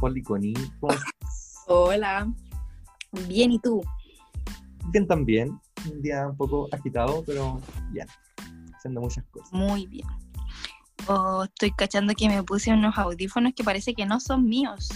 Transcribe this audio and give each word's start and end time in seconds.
Connie. 0.00 0.54
¿Cómo 0.80 0.92
estás? 0.92 1.64
Hola. 1.66 2.32
Bien, 3.28 3.52
¿y 3.52 3.58
tú? 3.58 3.82
Bien 4.92 5.06
también. 5.06 5.58
Un 5.90 6.02
día 6.02 6.28
un 6.28 6.36
poco 6.36 6.68
agitado, 6.72 7.22
pero 7.26 7.60
bien. 7.90 8.06
Haciendo 8.76 9.00
muchas 9.00 9.24
cosas. 9.30 9.52
Muy 9.52 9.86
bien. 9.86 10.06
Oh, 11.06 11.44
estoy 11.44 11.70
cachando 11.72 12.12
que 12.14 12.28
me 12.28 12.42
puse 12.42 12.72
unos 12.72 12.96
audífonos 12.98 13.54
que 13.54 13.64
parece 13.64 13.94
que 13.94 14.04
no 14.04 14.20
son 14.20 14.44
míos, 14.44 14.88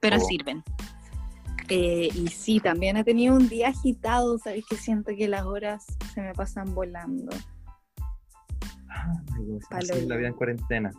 pero 0.00 0.16
Oh. 0.16 0.20
sirven. 0.20 0.62
Eh, 1.68 2.10
y 2.14 2.28
sí, 2.28 2.60
también 2.60 2.96
he 2.96 3.02
tenido 3.02 3.34
un 3.34 3.48
día 3.48 3.68
agitado, 3.68 4.38
sabes 4.38 4.64
que 4.68 4.76
siento 4.76 5.10
que 5.16 5.26
las 5.26 5.44
horas 5.44 5.84
se 6.14 6.20
me 6.20 6.32
pasan 6.32 6.74
volando. 6.74 7.34
Ah, 8.88 9.12
amigo, 9.32 9.58
así 9.70 9.90
es 9.92 10.06
la 10.06 10.16
vida 10.16 10.28
en 10.28 10.34
cuarentena. 10.34 10.90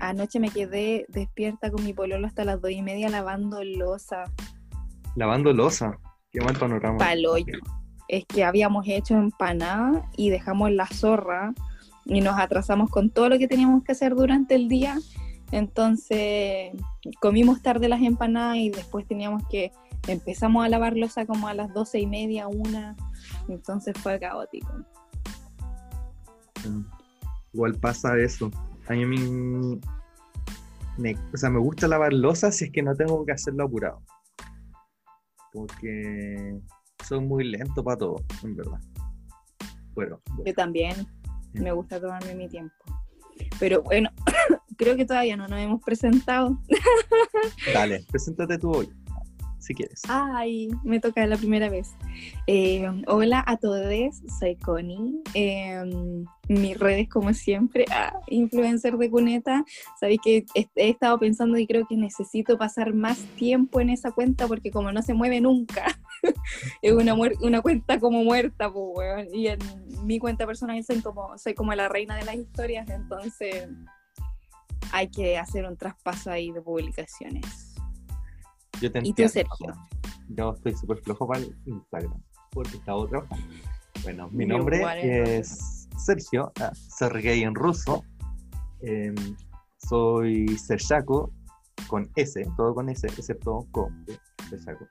Anoche 0.00 0.40
me 0.40 0.48
quedé 0.48 1.04
despierta 1.08 1.70
con 1.70 1.84
mi 1.84 1.92
pololo 1.92 2.26
hasta 2.26 2.44
las 2.44 2.60
dos 2.60 2.70
y 2.70 2.80
media 2.80 3.10
lavando 3.10 3.62
losa. 3.62 4.24
Lavando 5.14 5.52
losa. 5.52 5.98
Qué 6.32 6.40
mal 6.40 6.56
panorama. 6.56 6.98
Paloyo. 6.98 7.58
Es 8.08 8.24
que 8.24 8.42
habíamos 8.42 8.88
hecho 8.88 9.14
empanada 9.14 10.08
y 10.16 10.30
dejamos 10.30 10.72
la 10.72 10.86
zorra 10.86 11.52
y 12.06 12.22
nos 12.22 12.38
atrasamos 12.38 12.88
con 12.88 13.10
todo 13.10 13.28
lo 13.28 13.38
que 13.38 13.46
teníamos 13.46 13.84
que 13.84 13.92
hacer 13.92 14.14
durante 14.14 14.54
el 14.54 14.68
día. 14.68 14.98
Entonces 15.52 16.72
comimos 17.20 17.60
tarde 17.60 17.88
las 17.88 18.00
empanadas 18.00 18.56
y 18.56 18.70
después 18.70 19.06
teníamos 19.06 19.42
que 19.48 19.70
empezamos 20.08 20.64
a 20.64 20.68
lavar 20.70 20.96
losa 20.96 21.26
como 21.26 21.46
a 21.46 21.54
las 21.54 21.74
doce 21.74 22.00
y 22.00 22.06
media, 22.06 22.48
una. 22.48 22.96
Entonces 23.48 23.94
fue 23.98 24.18
caótico. 24.18 24.72
Igual 27.52 27.74
pasa 27.74 28.16
eso. 28.18 28.50
A 28.90 28.92
mí 28.94 29.06
me, 29.06 29.78
me- 30.98 31.16
o 31.32 31.36
sea, 31.36 31.48
me 31.48 31.60
gusta 31.60 31.86
lavar 31.86 32.12
losa 32.12 32.50
si 32.50 32.64
es 32.64 32.72
que 32.72 32.82
no 32.82 32.92
tengo 32.96 33.24
que 33.24 33.30
hacerlo 33.30 33.62
apurado. 33.64 34.02
Porque 35.52 36.58
soy 37.06 37.20
muy 37.20 37.44
lento 37.44 37.84
para 37.84 37.98
todo, 37.98 38.16
en 38.42 38.56
verdad. 38.56 38.80
Bueno, 39.94 40.20
bueno. 40.26 40.42
Yo 40.44 40.54
también 40.54 41.06
me 41.52 41.70
gusta 41.70 42.00
tomarme 42.00 42.34
mi 42.34 42.48
tiempo. 42.48 42.74
Pero 43.60 43.80
bueno, 43.84 44.10
creo 44.76 44.96
que 44.96 45.04
todavía 45.06 45.36
no 45.36 45.46
nos 45.46 45.60
hemos 45.60 45.80
presentado. 45.82 46.60
dale, 47.72 48.04
preséntate 48.10 48.58
tú 48.58 48.72
hoy, 48.72 48.88
si 49.60 49.74
quieres. 49.74 50.02
Ay, 50.08 50.68
me 50.82 51.00
toca 51.00 51.26
la 51.26 51.36
primera 51.36 51.68
vez. 51.68 51.94
Eh, 52.46 52.88
hola 53.06 53.44
a 53.46 53.56
todos, 53.56 53.84
soy 54.38 54.56
Connie. 54.56 55.22
Eh, 55.34 55.82
mis 56.48 56.78
redes, 56.78 57.08
como 57.08 57.32
siempre, 57.32 57.84
ah, 57.92 58.18
influencer 58.28 58.96
de 58.96 59.10
cuneta. 59.10 59.64
Sabéis 59.98 60.20
que 60.22 60.44
he, 60.54 60.68
estado 60.74 61.18
pensando 61.18 61.56
y 61.58 61.66
creo 61.66 61.86
que 61.86 61.96
necesito 61.96 62.58
pasar 62.58 62.92
más 62.94 63.18
tiempo 63.36 63.80
en 63.80 63.90
esa 63.90 64.10
cuenta 64.10 64.48
porque 64.48 64.70
como 64.70 64.90
no 64.90 65.02
se 65.02 65.14
mueve 65.14 65.40
nunca, 65.40 65.86
es 66.82 66.92
una, 66.92 67.14
una 67.14 67.60
cuenta 67.62 68.00
como 68.00 68.24
muerta, 68.24 68.72
pues, 68.72 68.86
weón. 68.94 69.34
Y 69.34 69.48
en 69.48 69.58
mi 70.04 70.18
cuenta 70.18 70.46
personal 70.46 70.82
soy 71.36 71.54
como 71.54 71.74
la 71.74 71.88
reina 71.88 72.16
de 72.16 72.24
las 72.24 72.36
historias, 72.36 72.88
entonces 72.88 73.68
hay 74.92 75.08
que 75.08 75.38
hacer 75.38 75.66
un 75.66 75.76
traspaso 75.76 76.30
ahí 76.30 76.50
de 76.50 76.62
publicaciones. 76.62 77.69
Yo 78.80 78.90
te 78.90 79.00
¿Y 79.02 79.12
tú. 79.12 79.28
Sergio? 79.28 79.74
Yo 80.28 80.52
estoy 80.54 80.74
súper 80.74 80.98
flojo 80.98 81.26
para 81.26 81.40
el 81.40 81.56
Instagram, 81.66 82.22
porque 82.52 82.76
estaba 82.76 83.06
trabajando. 83.08 83.46
Bueno, 84.02 84.30
mi 84.30 84.46
Yo 84.46 84.56
nombre 84.56 85.38
es 85.38 85.88
Sergio, 85.98 86.52
ah, 86.60 86.72
Sergey 86.74 87.42
en 87.42 87.54
ruso. 87.54 88.04
Em, 88.82 89.14
soy 89.76 90.48
Serjako 90.56 91.30
con 91.88 92.10
S, 92.16 92.42
todo 92.56 92.74
con 92.74 92.88
S, 92.88 93.06
excepto 93.06 93.66
con 93.70 94.06
Serjako. 94.48 94.86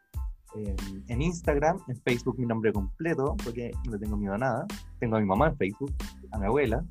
Em, 0.56 0.76
en 1.08 1.22
Instagram, 1.22 1.80
en 1.88 2.02
Facebook 2.02 2.38
mi 2.38 2.46
nombre 2.46 2.72
completo, 2.72 3.36
porque 3.44 3.72
no 3.86 3.94
le 3.94 4.00
tengo 4.00 4.18
miedo 4.18 4.36
a 4.36 4.38
nada. 4.38 4.68
Tengo 5.00 5.16
a 5.16 5.20
mi 5.20 5.26
mamá 5.26 5.48
en 5.48 5.58
Facebook, 5.58 5.94
a 6.32 6.38
mi 6.38 6.46
abuela. 6.46 6.84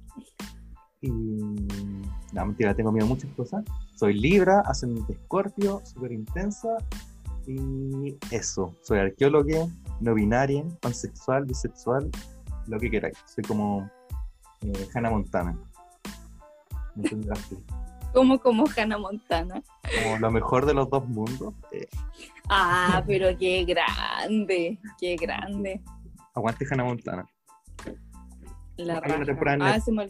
Y 1.00 1.10
no, 1.10 2.46
mentira, 2.46 2.74
tengo 2.74 2.90
miedo 2.92 3.06
a 3.06 3.08
muchas 3.08 3.30
cosas. 3.34 3.64
Soy 3.96 4.14
Libra, 4.14 4.60
ascendente 4.66 5.12
Escorpio, 5.12 5.80
súper 5.84 6.12
intensa. 6.12 6.76
Y 7.46 8.16
eso, 8.30 8.74
soy 8.82 8.98
arqueólogo, 8.98 9.70
no 10.00 10.14
binaria, 10.14 10.64
pansexual, 10.80 11.44
bisexual, 11.46 12.10
lo 12.66 12.78
que 12.78 12.90
queráis. 12.90 13.16
Soy 13.26 13.44
como 13.44 13.88
eh, 14.60 14.88
Hannah 14.94 15.10
Montana. 15.10 15.56
¿Me? 16.94 17.08
Como 18.12 18.38
como 18.40 18.64
Hannah 18.76 18.98
Montana. 18.98 19.62
Como 20.02 20.18
lo 20.18 20.30
mejor 20.30 20.66
de 20.66 20.74
los 20.74 20.90
dos 20.90 21.06
mundos. 21.08 21.54
eh, 21.72 21.88
Ah, 22.50 23.02
pero 23.06 23.28
qué 23.38 23.64
grande, 23.64 24.78
qué 24.98 25.16
grande. 25.16 25.80
aguante 26.34 26.66
Hannah 26.70 26.84
Montana. 26.84 27.26
La 28.76 29.00
raja. 29.00 29.24
Ah, 29.60 29.80
se 29.80 29.90
me, 29.92 30.08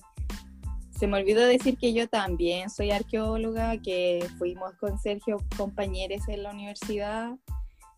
se 0.99 1.07
me 1.07 1.19
olvidó 1.19 1.47
decir 1.47 1.79
que 1.79 1.93
yo 1.93 2.09
también 2.09 2.71
soy 2.71 2.91
arqueóloga, 2.91 3.81
que 3.81 4.27
fuimos 4.37 4.75
con 4.81 4.99
Sergio 4.99 5.37
compañeros 5.57 6.27
en 6.29 6.43
la 6.43 6.51
universidad 6.51 7.37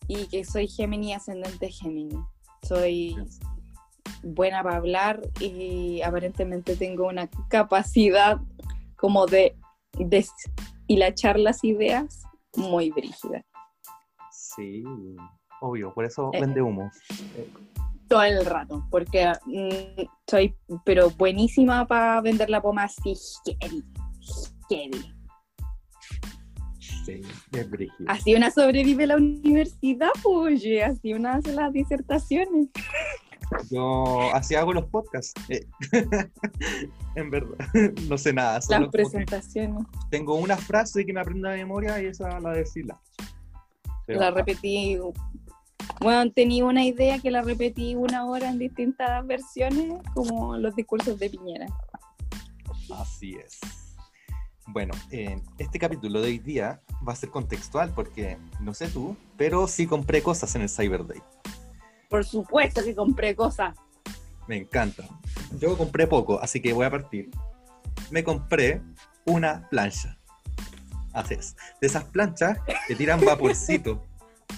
y 0.07 0.27
que 0.27 0.45
soy 0.45 0.69
Géminis 0.69 1.17
ascendente 1.17 1.71
Géminis. 1.71 2.19
Soy 2.63 3.17
buena 4.23 4.63
para 4.63 4.77
hablar 4.77 5.23
y 5.41 6.03
aparentemente 6.03 6.77
tengo 6.77 7.07
una 7.07 7.29
capacidad 7.49 8.39
como 8.97 9.25
de 9.25 9.57
deshilachar 9.95 11.39
las 11.39 11.65
ideas 11.65 12.25
muy 12.55 12.91
brígida. 12.91 13.43
Sí, 14.31 14.85
obvio, 15.63 15.95
por 15.95 16.05
eso 16.05 16.31
Eh. 16.35 16.41
vende 16.41 16.61
humo. 16.61 16.91
Todo 18.11 18.25
el 18.25 18.45
rato, 18.45 18.85
porque 18.91 19.33
mm, 19.47 20.03
soy 20.29 20.53
pero 20.85 21.11
buenísima 21.11 21.87
para 21.87 22.21
vender 22.21 22.51
la 22.51 22.61
poma 22.61 22.85
así 22.85 23.15
heavy, 23.61 23.85
heavy. 24.69 25.15
Sí, 27.07 27.21
es 27.53 27.71
brígido. 27.71 28.11
Así 28.11 28.35
una 28.35 28.51
sobrevive 28.51 29.07
la 29.07 29.17
universidad, 29.17 30.11
pues, 30.25 30.61
oye, 30.61 30.83
así 30.83 31.15
una 31.15 31.35
hace 31.35 31.55
las 31.55 31.73
disertaciones. 31.73 32.69
Yo 33.71 34.35
así 34.35 34.57
hago 34.57 34.73
los 34.73 34.87
podcasts. 34.87 35.33
eh. 35.49 35.67
en 37.15 37.31
verdad, 37.31 37.59
no 38.09 38.19
sé 38.19 38.33
nada. 38.33 38.59
Las 38.69 38.89
presentaciones. 38.89 39.87
tengo 40.11 40.35
una 40.35 40.57
frase 40.57 41.07
que 41.07 41.13
me 41.13 41.21
aprendo 41.21 41.49
de 41.49 41.59
memoria 41.59 42.03
y 42.03 42.07
esa 42.07 42.41
la 42.41 42.51
decirla. 42.51 43.01
Pero, 44.05 44.19
La 44.19 44.33
repetí. 44.33 44.99
Bueno, 46.01 46.31
tenía 46.33 46.65
una 46.65 46.85
idea 46.85 47.19
que 47.19 47.31
la 47.31 47.43
repetí 47.43 47.95
una 47.95 48.25
hora 48.25 48.49
en 48.49 48.59
distintas 48.59 49.27
versiones, 49.27 50.01
como 50.15 50.57
los 50.57 50.75
discursos 50.75 51.19
de 51.19 51.31
Piñera. 51.31 51.67
Así 52.97 53.37
es. 53.37 53.61
Bueno, 54.67 54.95
eh, 55.11 55.41
este 55.59 55.79
capítulo 55.79 56.21
de 56.21 56.29
hoy 56.29 56.39
día 56.39 56.81
va 57.07 57.13
a 57.13 57.17
ser 57.17 57.31
contextual 57.31 57.93
porque 57.95 58.39
no 58.61 58.73
sé 58.73 58.89
tú, 58.89 59.17
pero 59.37 59.67
sí 59.67 59.87
compré 59.87 60.23
cosas 60.23 60.55
en 60.55 60.63
el 60.63 60.69
Cyber 60.69 61.07
Day. 61.07 61.21
Por 62.09 62.25
supuesto 62.25 62.83
que 62.85 62.95
compré 62.95 63.35
cosas. 63.35 63.75
Me 64.47 64.57
encanta. 64.57 65.05
Yo 65.59 65.77
compré 65.77 66.07
poco, 66.07 66.41
así 66.41 66.61
que 66.61 66.73
voy 66.73 66.87
a 66.87 66.91
partir. 66.91 67.31
Me 68.11 68.25
compré 68.25 68.83
una 69.25 69.69
plancha. 69.71 70.19
Así 71.13 71.35
es. 71.35 71.57
De 71.81 71.87
esas 71.87 72.05
planchas 72.05 72.59
que 72.87 72.95
tiran 72.95 73.21
vaporcito. 73.25 74.07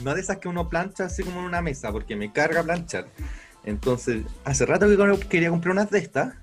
No 0.03 0.15
de 0.15 0.21
esas 0.21 0.39
que 0.39 0.49
uno 0.49 0.69
plancha 0.69 1.05
así 1.05 1.23
como 1.23 1.41
en 1.41 1.47
una 1.47 1.63
mesa, 1.63 1.93
porque 1.93 2.17
me 2.17 2.33
carga 2.33 2.63
planchar. 2.63 3.09
Entonces, 3.65 4.25
hace 4.45 4.67
rato 4.67 4.87
que 4.87 5.29
quería 5.29 5.51
comprar 5.51 5.73
unas 5.73 5.91
de 5.91 5.99
estas. 5.99 6.35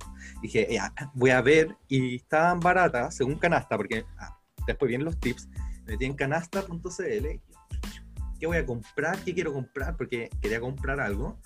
Dije, 0.41 0.79
voy 1.13 1.31
a 1.31 1.41
ver. 1.41 1.75
Y 1.87 2.15
estaban 2.15 2.59
baratas, 2.59 3.15
según 3.15 3.35
canasta, 3.35 3.75
porque 3.77 4.05
ah, 4.17 4.39
después 4.65 4.87
vienen 4.87 5.05
los 5.05 5.19
tips. 5.19 5.49
Metí 5.85 6.05
en 6.05 6.13
canasta.cl. 6.13 7.27
¿Qué 8.39 8.47
voy 8.47 8.57
a 8.57 8.65
comprar? 8.65 9.19
¿Qué 9.23 9.33
quiero 9.33 9.51
comprar? 9.51 9.97
Porque 9.97 10.29
quería 10.41 10.61
comprar 10.61 10.99
algo 11.01 11.37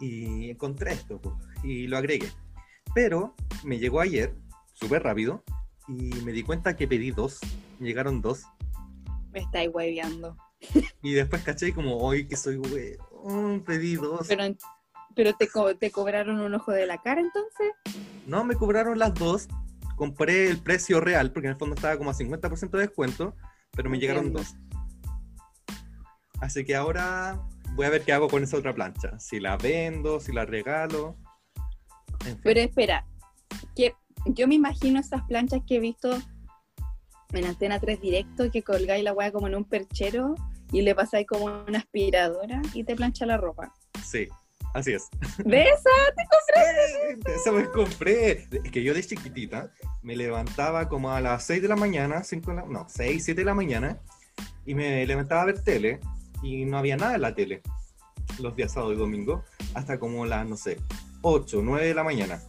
y 0.00 0.50
encontré 0.50 0.92
esto 0.92 1.20
po, 1.20 1.38
y 1.62 1.86
lo 1.86 1.98
agregué. 1.98 2.28
Pero 2.94 3.34
me 3.64 3.78
llegó 3.78 4.00
ayer, 4.00 4.34
súper 4.72 5.02
rápido, 5.02 5.42
y 5.88 6.14
me 6.22 6.32
di 6.32 6.42
cuenta 6.42 6.76
que 6.76 6.86
pedí 6.86 7.10
dos, 7.10 7.40
llegaron 7.80 8.22
dos, 8.22 8.44
Me 9.32 9.40
estáis 9.40 9.70
hueveando. 9.72 10.36
Y 11.02 11.12
después 11.12 11.42
caché 11.42 11.72
como, 11.72 11.98
hoy 11.98 12.26
que 12.26 12.36
soy 12.36 12.56
weón, 12.56 13.62
pedí 13.64 13.96
dos. 13.96 14.26
Pero, 14.28 14.44
pero 15.14 15.34
te, 15.34 15.48
co- 15.48 15.76
te 15.76 15.90
cobraron 15.90 16.40
un 16.40 16.54
ojo 16.54 16.72
de 16.72 16.86
la 16.86 16.98
cara 16.98 17.20
entonces. 17.20 17.72
No, 18.26 18.44
me 18.44 18.54
cobraron 18.54 18.98
las 18.98 19.14
dos, 19.14 19.48
compré 19.96 20.48
el 20.48 20.58
precio 20.58 21.00
real, 21.00 21.32
porque 21.32 21.48
en 21.48 21.52
el 21.52 21.58
fondo 21.58 21.74
estaba 21.74 21.96
como 21.96 22.10
a 22.10 22.14
50% 22.14 22.70
de 22.70 22.78
descuento, 22.78 23.34
pero 23.72 23.90
me 23.90 23.98
llegaron 23.98 24.32
dos. 24.32 24.54
Así 26.40 26.64
que 26.64 26.74
ahora 26.74 27.40
voy 27.74 27.86
a 27.86 27.90
ver 27.90 28.02
qué 28.02 28.12
hago 28.12 28.28
con 28.28 28.42
esa 28.42 28.56
otra 28.56 28.74
plancha, 28.74 29.18
si 29.18 29.40
la 29.40 29.56
vendo, 29.56 30.20
si 30.20 30.32
la 30.32 30.44
regalo. 30.44 31.16
En 32.20 32.32
fin. 32.34 32.40
Pero 32.42 32.60
espera, 32.60 33.06
que 33.76 33.94
yo 34.26 34.48
me 34.48 34.54
imagino 34.54 35.00
esas 35.00 35.22
planchas 35.22 35.60
que 35.66 35.76
he 35.76 35.80
visto 35.80 36.16
en 37.32 37.44
Antena 37.46 37.80
3 37.80 38.00
directo 38.00 38.50
que 38.50 38.62
colgáis 38.62 39.04
la 39.04 39.12
weá 39.12 39.32
como 39.32 39.46
en 39.48 39.54
un 39.56 39.64
perchero 39.64 40.34
y 40.74 40.82
le 40.82 40.94
pasáis 40.94 41.24
como 41.26 41.44
una 41.44 41.78
aspiradora 41.78 42.60
y 42.74 42.82
te 42.82 42.96
plancha 42.96 43.24
la 43.24 43.36
ropa. 43.36 43.72
Sí, 44.04 44.28
así 44.74 44.92
es. 44.92 45.08
¿De 45.44 45.62
esa 45.62 45.90
te 46.16 46.24
compré? 46.34 47.16
De 47.18 47.34
esa 47.36 47.52
me 47.52 47.64
compré. 47.70 48.48
Es 48.64 48.72
que 48.72 48.82
yo 48.82 48.92
de 48.92 49.00
chiquitita 49.00 49.70
me 50.02 50.16
levantaba 50.16 50.88
como 50.88 51.12
a 51.12 51.20
las 51.20 51.44
6 51.44 51.62
de 51.62 51.68
la 51.68 51.76
mañana, 51.76 52.24
5 52.24 52.50
de 52.50 52.56
la, 52.56 52.64
no, 52.64 52.86
6, 52.88 53.24
7 53.24 53.40
de 53.40 53.44
la 53.44 53.54
mañana, 53.54 54.00
y 54.66 54.74
me 54.74 55.06
levantaba 55.06 55.42
a 55.42 55.46
ver 55.46 55.62
tele 55.62 56.00
y 56.42 56.64
no 56.64 56.76
había 56.76 56.96
nada 56.96 57.14
en 57.14 57.22
la 57.22 57.36
tele 57.36 57.62
los 58.40 58.56
días 58.56 58.72
sábado 58.72 58.92
y 58.92 58.96
domingo, 58.96 59.44
hasta 59.74 60.00
como 60.00 60.26
las, 60.26 60.44
no 60.44 60.56
sé, 60.56 60.78
8, 61.22 61.60
9 61.62 61.86
de 61.86 61.94
la 61.94 62.02
mañana. 62.02 62.42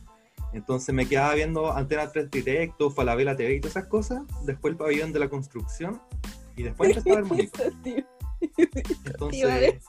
Entonces 0.51 0.95
me 0.95 1.07
quedaba 1.07 1.35
viendo 1.35 1.71
Antena 1.71 2.11
3 2.11 2.31
Directo, 2.31 2.89
Falabella 2.89 3.35
TV 3.35 3.53
y 3.53 3.59
todas 3.59 3.75
esas 3.75 3.87
cosas, 3.87 4.23
después 4.45 4.71
el 4.71 4.77
pabellón 4.77 5.13
de 5.13 5.19
la 5.19 5.29
construcción, 5.29 6.01
y 6.55 6.63
después 6.63 6.89
empezaba 6.97 7.19
el 7.19 7.25
monito. 7.25 7.59
Entonces... 9.05 9.83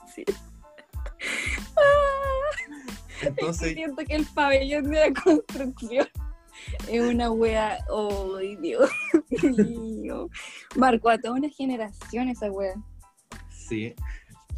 Entonces... 3.21 3.73
siento 3.73 4.03
que 4.05 4.15
el 4.15 4.25
pabellón 4.27 4.91
de 4.91 5.09
la 5.09 5.13
construcción 5.13 6.07
es 6.87 7.01
una 7.01 7.31
wea, 7.31 7.79
oh 7.89 8.37
Dios 8.37 8.89
mío, 9.41 10.29
marcó 10.75 11.09
a 11.09 11.17
toda 11.17 11.35
una 11.35 11.49
generación 11.49 12.29
esa 12.29 12.51
wea. 12.51 12.75
Sí, 13.49 13.95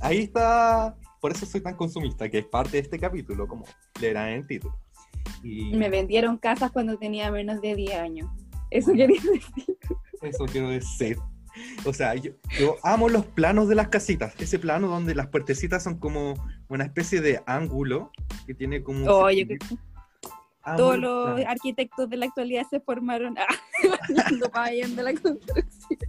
ahí 0.02 0.20
está, 0.20 0.96
por 1.20 1.32
eso 1.32 1.46
soy 1.46 1.62
tan 1.62 1.76
consumista, 1.76 2.30
que 2.30 2.40
es 2.40 2.46
parte 2.46 2.72
de 2.72 2.80
este 2.80 3.00
capítulo, 3.00 3.48
como 3.48 3.66
leerán 4.00 4.30
en 4.30 4.40
el 4.40 4.48
título. 4.48 4.78
Y... 5.44 5.74
Me 5.76 5.90
vendieron 5.90 6.38
casas 6.38 6.72
cuando 6.72 6.98
tenía 6.98 7.32
menos 7.32 7.62
de 7.62 7.76
10 7.76 7.96
años. 7.96 8.30
Eso 8.72 8.92
quería 8.92 9.22
decir. 9.22 9.78
Eso 10.22 10.46
quiero 10.46 10.70
decir. 10.70 11.18
O 11.86 11.94
sea, 11.94 12.16
yo, 12.16 12.32
amo 12.84 13.10
los 13.10 13.26
planos 13.26 13.68
de 13.68 13.76
las 13.76 13.90
casitas. 13.90 14.34
Ese 14.40 14.60
plano 14.60 14.88
donde 14.88 15.16
las 15.16 15.28
puertecitas 15.28 15.84
son 15.84 15.98
como 15.98 16.36
una 16.68 16.86
especie 16.86 17.22
de 17.22 17.42
ángulo 17.46 18.12
que 18.46 18.54
tiene 18.54 18.84
como. 18.84 19.06
Oh, 19.10 19.30
yo 19.30 19.46
Todos 20.78 20.98
los 20.98 21.40
arquitectos 21.46 22.10
de 22.10 22.18
la 22.18 22.26
actualidad 22.26 22.64
se 22.70 22.80
formaron 22.80 23.36
ah, 23.38 23.48
de 24.70 25.04
la 25.04 25.14
construcción. 25.14 26.00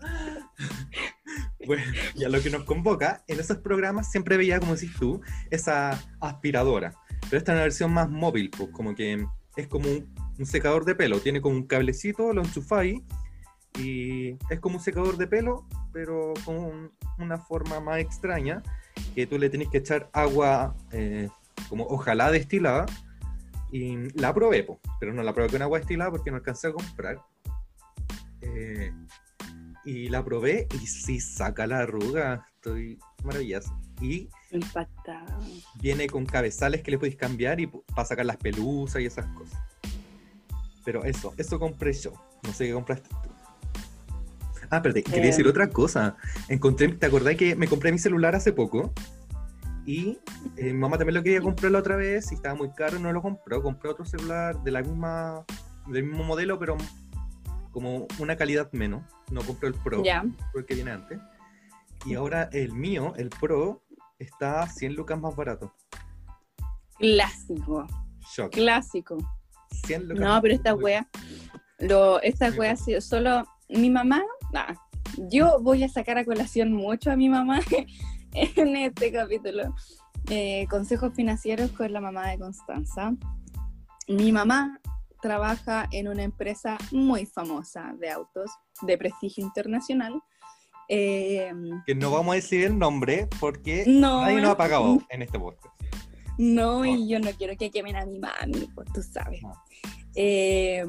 Bueno, 1.66 1.82
y 2.14 2.22
a 2.22 2.28
lo 2.28 2.40
que 2.40 2.48
nos 2.48 2.62
convoca, 2.62 3.24
en 3.26 3.40
esos 3.40 3.58
programas 3.58 4.10
siempre 4.10 4.36
veía, 4.36 4.60
como 4.60 4.74
decís 4.74 4.92
tú, 4.98 5.20
esa 5.50 6.00
aspiradora. 6.20 6.94
Pero 7.22 7.38
esta 7.38 7.52
es 7.52 7.56
una 7.56 7.62
versión 7.62 7.92
más 7.92 8.08
móvil, 8.08 8.50
pues 8.50 8.70
como 8.70 8.94
que 8.94 9.26
es 9.56 9.66
como 9.66 9.88
un, 9.88 10.46
secador 10.46 10.84
de 10.84 10.94
pelo. 10.94 11.18
Tiene 11.18 11.40
como 11.40 11.56
un 11.56 11.66
cablecito, 11.66 12.32
lo 12.32 12.42
enchufáis 12.42 13.00
y 13.78 14.38
es 14.50 14.60
como 14.60 14.76
un 14.76 14.82
secador 14.82 15.16
de 15.16 15.26
pelo, 15.26 15.66
pero 15.92 16.34
con 16.44 16.92
una 17.18 17.38
forma 17.38 17.80
más 17.80 17.98
extraña, 17.98 18.62
que 19.14 19.26
tú 19.26 19.38
le 19.38 19.50
tenés 19.50 19.68
que 19.68 19.78
echar 19.78 20.08
agua 20.12 20.74
eh, 20.92 21.28
como 21.68 21.84
ojalá 21.84 22.30
destilada. 22.30 22.86
Y 23.72 24.10
la 24.18 24.32
probé, 24.32 24.66
pero 25.00 25.12
no 25.12 25.22
la 25.22 25.34
probé 25.34 25.50
con 25.50 25.62
agua 25.62 25.78
destilada 25.78 26.10
porque 26.10 26.30
no 26.30 26.36
alcancé 26.36 26.68
a 26.68 26.72
comprar. 26.72 27.20
Eh, 28.40 28.92
y 29.84 30.08
la 30.08 30.24
probé 30.24 30.68
y 30.80 30.86
sí 30.86 31.20
saca 31.20 31.66
la 31.66 31.80
arruga. 31.80 32.46
Estoy 32.54 32.98
maravilloso. 33.24 33.78
Y 34.00 34.28
Impactado. 34.50 35.42
viene 35.80 36.06
con 36.06 36.26
cabezales 36.26 36.82
que 36.82 36.90
le 36.90 36.98
podéis 36.98 37.16
cambiar 37.16 37.60
y 37.60 37.66
para 37.66 38.04
sacar 38.04 38.26
las 38.26 38.36
pelusas 38.36 39.02
y 39.02 39.06
esas 39.06 39.26
cosas. 39.34 39.58
Pero 40.84 41.04
eso, 41.04 41.34
eso 41.36 41.58
compré 41.58 41.92
yo. 41.92 42.12
No 42.42 42.52
sé 42.52 42.66
qué 42.66 42.72
compraste 42.72 43.08
tú. 43.08 43.35
Ah, 44.70 44.82
perdón, 44.82 45.02
quería 45.02 45.26
decir 45.26 45.46
eh. 45.46 45.50
otra 45.50 45.68
cosa. 45.68 46.16
Encontré, 46.48 46.88
¿te 46.88 47.06
acordás 47.06 47.36
que 47.36 47.56
me 47.56 47.68
compré 47.68 47.92
mi 47.92 47.98
celular 47.98 48.34
hace 48.34 48.52
poco? 48.52 48.92
Y 49.86 50.18
eh, 50.56 50.72
mamá 50.72 50.98
también 50.98 51.14
lo 51.14 51.22
quería 51.22 51.40
comprar 51.40 51.70
la 51.70 51.78
otra 51.78 51.94
vez 51.96 52.32
y 52.32 52.34
estaba 52.34 52.56
muy 52.56 52.70
caro, 52.72 52.98
no 52.98 53.12
lo 53.12 53.22
compró. 53.22 53.62
Compré 53.62 53.88
otro 53.88 54.04
celular 54.04 54.60
de 54.64 54.70
la 54.72 54.82
misma, 54.82 55.44
del 55.86 56.04
mismo 56.04 56.24
modelo, 56.24 56.58
pero 56.58 56.76
como 57.70 58.08
una 58.18 58.36
calidad 58.36 58.72
menos. 58.72 59.04
No 59.30 59.42
compré 59.42 59.68
el 59.68 59.74
Pro, 59.74 60.02
porque 60.52 60.74
viene 60.74 60.90
antes. 60.90 61.20
Y 62.04 62.14
ahora 62.14 62.48
el 62.52 62.72
mío, 62.72 63.12
el 63.16 63.30
Pro, 63.30 63.82
está 64.18 64.66
100 64.66 64.94
lucas 64.94 65.20
más 65.20 65.36
barato. 65.36 65.72
Clásico. 66.98 67.86
Clásico. 68.50 69.18
100 69.86 70.08
lucas 70.08 70.24
no, 70.24 70.40
pero 70.42 70.54
esta 70.54 70.74
wea, 70.74 71.06
lo, 71.78 72.20
esta 72.22 72.50
wea 72.50 72.72
ha 72.72 72.76
sido 72.76 73.00
solo 73.00 73.44
mi 73.68 73.90
mamá. 73.90 74.22
Yo 75.30 75.58
voy 75.60 75.82
a 75.84 75.88
sacar 75.88 76.18
a 76.18 76.24
colación 76.24 76.72
mucho 76.72 77.10
a 77.10 77.16
mi 77.16 77.28
mamá 77.28 77.60
en 78.32 78.76
este 78.76 79.12
capítulo. 79.12 79.74
Eh, 80.28 80.66
consejos 80.68 81.14
financieros 81.14 81.70
con 81.72 81.92
la 81.92 82.00
mamá 82.00 82.30
de 82.30 82.38
Constanza. 82.38 83.14
Mi 84.08 84.32
mamá 84.32 84.80
trabaja 85.22 85.88
en 85.92 86.08
una 86.08 86.22
empresa 86.22 86.78
muy 86.90 87.26
famosa 87.26 87.94
de 87.98 88.10
autos 88.10 88.50
de 88.82 88.98
prestigio 88.98 89.44
internacional. 89.44 90.20
Eh, 90.88 91.52
que 91.84 91.94
no 91.94 92.10
vamos 92.12 92.32
a 92.32 92.36
decir 92.36 92.64
el 92.64 92.78
nombre 92.78 93.28
porque 93.40 93.84
nadie 93.86 94.40
nos 94.40 94.50
ha 94.50 94.56
pagado 94.56 95.00
en 95.10 95.22
este 95.22 95.38
podcast. 95.38 95.74
No, 96.38 96.84
y 96.84 97.08
yo 97.08 97.18
no 97.18 97.30
quiero 97.30 97.56
que 97.56 97.70
quemen 97.70 97.96
a 97.96 98.04
mi 98.04 98.18
mami, 98.18 98.68
pues 98.74 98.92
tú 98.92 99.02
sabes. 99.02 99.40
Eh, 100.14 100.84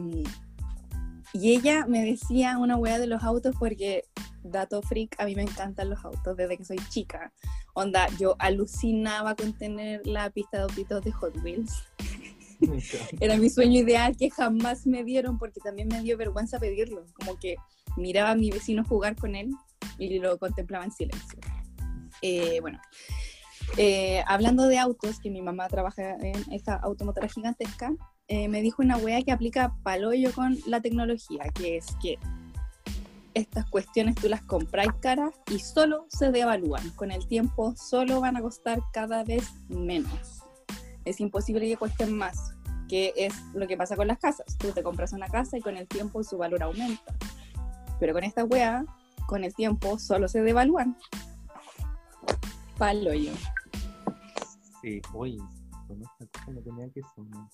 y 1.34 1.56
ella 1.56 1.86
me 1.88 2.04
decía 2.04 2.58
una 2.58 2.78
wea 2.78 3.00
de 3.00 3.08
los 3.08 3.24
autos 3.24 3.56
porque, 3.60 4.04
dato 4.44 4.82
freak, 4.82 5.16
a 5.20 5.26
mí 5.26 5.36
me 5.36 5.44
encantan 5.44 5.90
los 5.90 6.04
autos 6.04 6.38
desde 6.38 6.58
que 6.58 6.66
soy 6.66 6.78
chica. 6.90 7.34
Onda, 7.74 8.08
yo 8.20 8.36
alucinaba 8.40 9.36
con 9.36 9.54
tener 9.54 10.06
la 10.06 10.30
pista 10.30 10.58
de 10.58 10.64
autitos 10.64 11.04
de 11.04 11.12
Hot 11.12 11.36
Wheels. 11.44 11.84
Era 13.20 13.38
mi 13.38 13.50
sueño 13.50 13.82
ideal 13.82 14.18
que 14.18 14.30
jamás 14.30 14.88
me 14.88 15.04
dieron 15.04 15.38
porque 15.38 15.60
también 15.60 15.88
me 15.90 16.02
dio 16.02 16.18
vergüenza 16.18 16.60
pedirlo. 16.60 17.06
Como 17.14 17.38
que 17.38 17.56
miraba 17.98 18.32
a 18.32 18.36
mi 18.36 18.50
vecino 18.50 18.84
jugar 18.84 19.16
con 19.16 19.36
él 19.36 19.52
y 19.98 20.20
lo 20.20 20.38
contemplaba 20.40 20.86
en 20.86 20.92
silencio. 20.92 21.40
Eh, 22.22 22.60
bueno, 22.62 22.80
eh, 23.78 24.24
hablando 24.28 24.68
de 24.68 24.80
autos, 24.80 25.20
que 25.20 25.30
mi 25.30 25.42
mamá 25.42 25.68
trabaja 25.68 26.16
en 26.16 26.52
esta 26.52 26.76
automotora 26.76 27.28
gigantesca, 27.28 27.94
eh, 28.28 28.48
me 28.48 28.62
dijo 28.62 28.82
una 28.82 28.98
wea 28.98 29.22
que 29.22 29.32
aplica 29.32 29.76
paloyo 29.84 30.34
con 30.34 30.58
la 30.66 30.82
tecnología, 30.82 31.46
que 31.54 31.78
es 31.78 31.88
que 32.02 32.18
estas 33.34 33.70
cuestiones 33.70 34.16
tú 34.16 34.30
las 34.30 34.42
compras 34.42 34.88
caras 35.00 35.34
y 35.52 35.60
solo 35.60 36.08
se 36.10 36.32
devalúan. 36.32 36.90
Con 36.92 37.12
el 37.12 37.28
tiempo 37.28 37.76
solo 37.76 38.22
van 38.22 38.36
a 38.36 38.42
costar 38.42 38.80
cada 38.92 39.24
vez 39.24 39.48
menos 39.70 40.48
es 41.10 41.22
imposible 41.22 41.68
que 41.68 41.78
cuesten 41.78 42.16
más, 42.18 42.54
que 42.90 43.14
es 43.16 43.34
lo 43.54 43.68
que 43.68 43.78
pasa 43.78 43.96
con 43.96 44.08
las 44.08 44.20
casas. 44.20 44.58
Tú 44.58 44.72
te 44.72 44.84
compras 44.84 45.14
una 45.14 45.28
casa 45.28 45.58
y 45.58 45.62
con 45.62 45.78
el 45.78 45.88
tiempo 45.88 46.24
su 46.24 46.38
valor 46.38 46.62
aumenta. 46.64 47.16
Pero 48.00 48.14
con 48.14 48.24
esta 48.24 48.44
wea, 48.44 48.86
con 49.26 49.44
el 49.44 49.54
tiempo 49.56 49.98
solo 49.98 50.28
se 50.28 50.42
devalúan. 50.42 50.98
Palo. 52.78 53.12
Sí, 54.82 55.02
oye, 55.14 55.38
con 55.88 56.02
esta 56.02 56.26
cosa 56.40 56.52
no 56.52 56.62
tenía 56.62 56.90
que 56.90 57.02
sonar. 57.16 57.48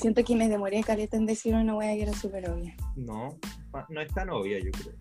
Siento 0.00 0.24
que 0.24 0.34
me 0.34 0.48
demoré 0.48 0.82
caleta 0.82 1.16
en 1.16 1.26
decir 1.26 1.54
una 1.54 1.76
wea 1.76 1.94
que 1.94 2.02
era 2.02 2.12
súper 2.12 2.50
obvia. 2.50 2.74
No, 2.96 3.38
no 3.88 4.00
es 4.00 4.12
tan 4.12 4.30
obvia, 4.30 4.58
yo 4.58 4.70
creo. 4.70 4.94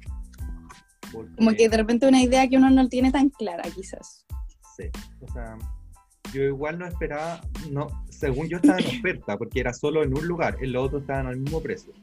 Como 1.38 1.52
que 1.52 1.70
de 1.70 1.78
repente 1.78 2.08
una 2.08 2.22
idea 2.22 2.48
que 2.48 2.58
uno 2.58 2.70
no 2.70 2.88
tiene 2.90 3.12
tan 3.12 3.30
clara, 3.30 3.63
quizás. 3.63 4.25
Sí, 4.75 4.86
o 5.22 5.32
sea, 5.32 5.58
yo 6.34 6.44
igual 6.44 6.80
no 6.80 6.88
esperaba, 6.88 7.42
no, 7.72 7.88
según 8.10 8.48
yo 8.48 8.58
estaba 8.58 8.80
en 8.80 8.88
oferta, 9.00 9.38
porque 9.38 9.60
era 9.60 9.74
solo 9.74 10.04
en 10.04 10.18
un 10.18 10.28
lugar, 10.28 10.58
en 10.62 10.74
los 10.74 10.86
otros 10.86 11.02
estaban 11.02 11.28
al 11.28 11.38
mismo 11.38 11.62
precio. 11.62 11.94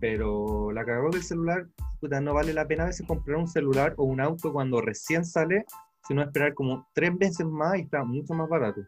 Pero 0.00 0.72
la 0.72 0.84
cagó 0.84 1.10
del 1.10 1.22
celular, 1.22 1.66
puta, 2.00 2.20
no 2.20 2.34
vale 2.34 2.52
la 2.52 2.66
pena 2.66 2.84
a 2.84 2.86
veces 2.86 3.06
comprar 3.06 3.36
un 3.36 3.48
celular 3.48 3.94
o 3.96 4.04
un 4.04 4.20
auto 4.20 4.52
cuando 4.52 4.80
recién 4.80 5.24
sale, 5.24 5.64
sino 6.06 6.22
esperar 6.22 6.54
como 6.54 6.86
tres 6.94 7.16
veces 7.16 7.46
más 7.46 7.78
y 7.78 7.82
está 7.82 8.04
mucho 8.04 8.34
más 8.34 8.48
barato. 8.48 8.80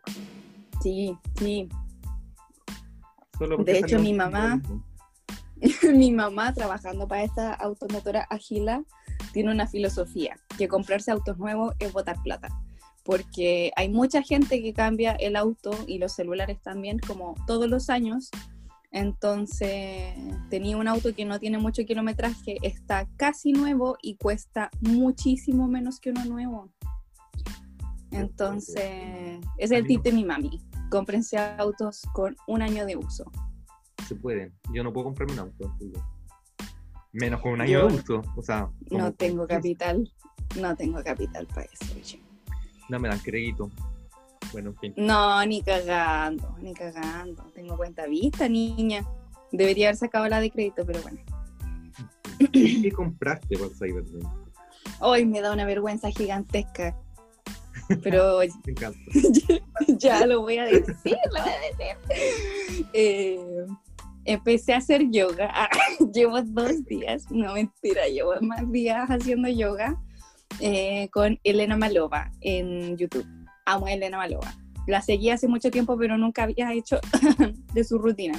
Sí, 0.82 1.16
sí. 1.36 1.68
De 3.64 3.78
hecho, 3.78 3.98
mi 3.98 4.12
mamá, 4.12 4.60
mi 5.94 6.10
mamá 6.12 6.52
trabajando 6.54 7.08
para 7.08 7.24
esta 7.24 7.54
automotora 7.54 8.26
Agila, 8.30 8.84
tiene 9.32 9.50
una 9.50 9.66
filosofía, 9.66 10.38
que 10.58 10.68
comprarse 10.68 11.10
autos 11.10 11.38
nuevos 11.38 11.74
es 11.78 11.92
botar 11.92 12.22
plata 12.22 12.48
porque 13.04 13.72
hay 13.76 13.88
mucha 13.88 14.22
gente 14.22 14.62
que 14.62 14.72
cambia 14.72 15.12
el 15.12 15.36
auto 15.36 15.72
y 15.86 15.98
los 15.98 16.12
celulares 16.12 16.60
también 16.62 16.98
como 16.98 17.34
todos 17.46 17.68
los 17.68 17.90
años. 17.90 18.30
Entonces 18.92 20.14
tenía 20.48 20.76
un 20.76 20.88
auto 20.88 21.14
que 21.14 21.24
no 21.24 21.38
tiene 21.38 21.58
mucho 21.58 21.84
kilometraje, 21.84 22.58
está 22.62 23.08
casi 23.16 23.52
nuevo 23.52 23.96
y 24.02 24.16
cuesta 24.16 24.70
muchísimo 24.80 25.68
menos 25.68 26.00
que 26.00 26.10
uno 26.10 26.24
nuevo. 26.24 26.70
Entonces, 28.10 29.38
es 29.58 29.70
el 29.70 29.86
tip 29.86 30.02
de 30.02 30.12
mi 30.12 30.24
mami. 30.24 30.60
Cómprense 30.90 31.38
autos 31.38 32.02
con 32.12 32.36
un 32.46 32.62
año 32.62 32.84
de 32.84 32.96
uso. 32.96 33.30
Se 34.08 34.14
pueden. 34.16 34.52
Yo 34.74 34.82
no 34.82 34.92
puedo 34.92 35.04
comprarme 35.04 35.34
un 35.34 35.38
auto. 35.40 35.76
Menos 37.12 37.40
con 37.40 37.52
un 37.52 37.60
año 37.60 37.86
de 37.86 37.94
uso. 37.94 38.22
O 38.36 38.42
sea, 38.42 38.68
no 38.90 39.12
tengo 39.12 39.46
capital. 39.46 40.12
No 40.60 40.74
tengo 40.74 41.02
capital 41.04 41.46
para 41.46 41.62
eso. 41.62 41.94
No 42.88 42.98
me 42.98 43.08
dan 43.08 43.20
crédito. 43.20 43.70
Bueno, 44.52 44.70
en 44.70 44.76
fin. 44.78 44.94
No, 44.96 45.46
ni 45.46 45.62
cagando, 45.62 46.56
ni 46.60 46.74
cagando. 46.74 47.44
Tengo 47.54 47.76
cuenta 47.76 48.06
vista, 48.06 48.48
niña. 48.48 49.06
Debería 49.52 49.88
haber 49.88 49.96
sacado 49.96 50.28
la 50.28 50.40
de 50.40 50.50
crédito, 50.50 50.84
pero 50.84 51.00
bueno. 51.02 51.20
¿Qué 52.52 52.92
compraste 52.92 53.56
por 53.56 53.70
Cyberpunk? 53.74 54.26
Hoy 55.00 55.24
me 55.24 55.40
da 55.40 55.52
una 55.52 55.64
vergüenza 55.66 56.10
gigantesca. 56.10 56.96
Pero 58.02 58.40
ya, 59.98 60.26
lo 60.26 60.42
voy 60.42 60.58
a 60.58 60.64
decir, 60.64 61.16
lo 61.32 61.42
voy 61.42 61.50
a 61.50 61.84
decir. 61.84 62.86
Eh, 62.92 63.66
empecé 64.24 64.74
a 64.74 64.78
hacer 64.78 65.10
yoga. 65.10 65.68
llevo 66.14 66.40
dos 66.42 66.84
días, 66.84 67.30
no 67.30 67.54
mentira, 67.54 68.06
llevo 68.08 68.34
más 68.40 68.70
días 68.70 69.08
haciendo 69.08 69.48
yoga 69.48 70.00
eh, 70.60 71.08
con 71.12 71.38
Elena 71.44 71.76
Malova 71.76 72.30
en 72.40 72.96
YouTube. 72.96 73.26
Amo 73.66 73.86
a 73.86 73.92
Elena 73.92 74.16
Malova. 74.18 74.54
La 74.86 75.02
seguí 75.02 75.30
hace 75.30 75.46
mucho 75.46 75.70
tiempo, 75.70 75.96
pero 75.96 76.16
nunca 76.16 76.44
había 76.44 76.72
hecho 76.72 76.98
de 77.74 77.84
su 77.84 77.98
rutina. 77.98 78.38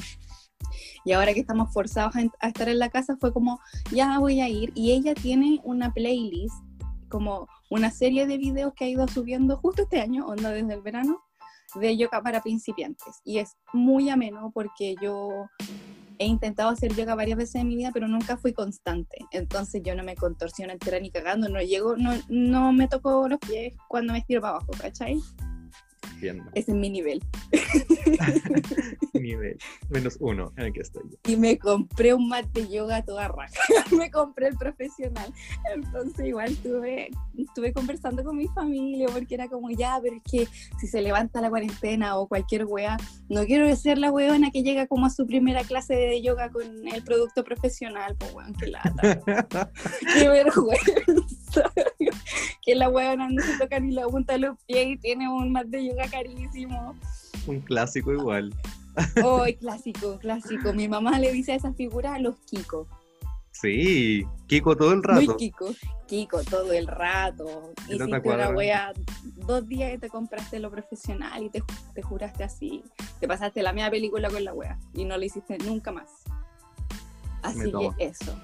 Y 1.04 1.14
ahora 1.14 1.34
que 1.34 1.40
estamos 1.40 1.74
forzados 1.74 2.16
a, 2.16 2.48
estar 2.48 2.70
en 2.70 2.80
la 2.80 2.90
casa, 2.90 3.16
fue 3.18 3.34
como, 3.34 3.60
ya 3.92 4.20
voy 4.20 4.42
a 4.42 4.50
ir. 4.50 4.72
Y 4.76 4.92
ella 4.92 5.14
tiene 5.14 5.60
una 5.64 5.94
playlist, 5.94 6.56
como 7.12 7.48
una 7.70 7.92
serie 7.92 8.26
de 8.26 8.40
videos 8.40 8.74
que 8.74 8.86
ha 8.86 8.90
ido 8.90 9.08
subiendo 9.08 9.58
justo 9.58 9.84
este 9.84 10.02
año, 10.02 10.26
onda 10.26 10.50
desde 10.50 10.74
el 10.74 10.82
verano, 10.82 11.22
de 11.76 11.96
yoga 11.96 12.24
para 12.24 12.42
principiantes. 12.42 13.22
Y 13.24 13.38
es 13.38 13.56
muy 13.74 14.10
ameno 14.10 14.52
porque 14.54 14.96
yo 15.00 15.48
he 16.18 16.26
intentado 16.26 16.70
hacer 16.70 16.96
yoga 16.96 17.16
varias 17.16 17.38
veces 17.38 17.56
en 17.56 17.68
mi 17.68 17.76
vida, 17.76 17.92
pero 17.94 18.08
nunca 18.08 18.38
fui 18.38 18.54
constante. 18.54 19.18
Entonces 19.32 19.82
yo 19.84 19.96
no 19.96 20.04
me 20.04 20.16
contorsiono 20.16 20.74
entera 20.74 21.00
ni 21.00 21.12
cagando, 21.12 21.50
no 21.50 21.62
llego, 21.62 21.96
no, 21.96 22.14
no 22.30 22.74
me 22.74 22.88
toco 22.88 23.28
los 23.28 23.40
pies 23.40 23.74
cuando 23.88 24.14
me 24.14 24.20
estiro 24.20 24.42
para 24.42 24.56
abajo, 24.56 24.72
¿cachai? 24.80 25.20
Ese 26.54 26.72
es 26.72 26.78
mi 26.78 26.90
nivel. 26.90 27.22
nivel. 29.14 29.58
Menos 29.90 30.18
uno 30.20 30.52
en 30.58 30.66
el 30.66 30.74
que 30.74 30.82
estoy. 30.82 31.04
Y 31.28 31.36
me 31.36 31.58
compré 31.58 32.14
un 32.14 32.28
mat 32.28 32.46
de 32.54 32.68
yoga 32.68 33.04
toda 33.04 33.28
raja. 33.28 33.60
me 33.98 34.10
compré 34.12 34.48
el 34.48 34.58
profesional. 34.58 35.34
Entonces 35.74 36.26
igual 36.26 36.52
estuve, 36.52 37.10
estuve 37.38 37.74
conversando 37.74 38.24
con 38.24 38.38
mi 38.38 38.48
familia 38.48 39.08
porque 39.12 39.36
era 39.36 39.48
como, 39.48 39.70
ya, 39.72 40.00
pero 40.02 40.16
es 40.16 40.24
que 40.30 40.48
si 40.80 40.88
se 40.88 41.02
levanta 41.02 41.42
la 41.42 41.50
cuarentena 41.50 42.18
o 42.18 42.28
cualquier 42.28 42.66
wea, 42.66 42.98
no 43.30 43.46
quiero 43.46 43.74
ser 43.76 43.98
la 43.98 44.12
weona 44.12 44.52
que 44.52 44.64
llega 44.64 44.88
como 44.88 45.06
a 45.06 45.10
su 45.10 45.26
primera 45.26 45.64
clase 45.64 45.96
de 45.96 46.22
yoga 46.22 46.50
con 46.50 46.88
el 46.88 47.04
producto 47.04 47.44
profesional. 47.44 48.16
Pues 48.18 48.34
weón, 48.34 48.54
qué 48.54 48.68
lata. 48.68 49.22
qué 50.14 50.30
vergüenza. 50.30 51.41
que 52.66 52.76
la 52.76 52.90
weona 52.90 53.30
no 53.30 53.42
se 53.42 53.58
toca 53.58 53.80
ni 53.80 53.94
la 53.94 54.08
punta 54.08 54.34
de 54.34 54.40
los 54.40 54.58
pies 54.66 54.88
y 54.88 54.98
tiene 54.98 55.30
un 55.30 55.52
mat 55.52 55.68
de 55.68 55.88
yoga 55.88 56.08
carísimo. 56.10 56.96
Un 57.48 57.62
clásico 57.62 58.14
igual. 58.14 58.54
Oh, 59.24 59.46
clásico, 59.60 60.20
clásico. 60.20 60.74
Mi 60.74 60.88
mamá 60.88 61.20
le 61.20 61.32
dice 61.32 61.54
a 61.54 61.56
esa 61.56 61.74
figura 61.74 62.16
a 62.16 62.20
los 62.20 62.36
Kiko. 62.42 62.88
Sí, 63.52 64.26
Kiko 64.48 64.76
todo 64.76 64.94
el 64.94 65.04
rato. 65.04 65.22
Muy 65.22 65.36
Kiko, 65.38 65.68
Kiko 66.08 66.44
todo 66.44 66.72
el 66.72 66.88
rato. 66.88 67.74
Y 67.88 67.92
si 67.94 67.98
te 67.98 68.30
una 68.30 68.50
wea 68.50 68.94
dos 69.46 69.68
días 69.68 69.94
y 69.94 69.98
te 69.98 70.10
compraste 70.10 70.60
lo 70.60 70.72
profesional 70.72 71.44
y 71.44 71.50
te, 71.50 71.64
te, 71.94 72.02
juraste 72.02 72.44
así. 72.44 72.84
Te 73.20 73.28
pasaste 73.28 73.62
la 73.62 73.74
media 73.74 73.92
película 73.92 74.30
con 74.30 74.44
la 74.44 74.54
wea 74.54 74.80
y 74.94 75.06
no 75.06 75.18
lo 75.18 75.24
hiciste 75.24 75.58
nunca 75.60 75.92
más. 75.92 76.24
Así 77.42 77.72
que 77.72 78.06
eso. 78.06 78.36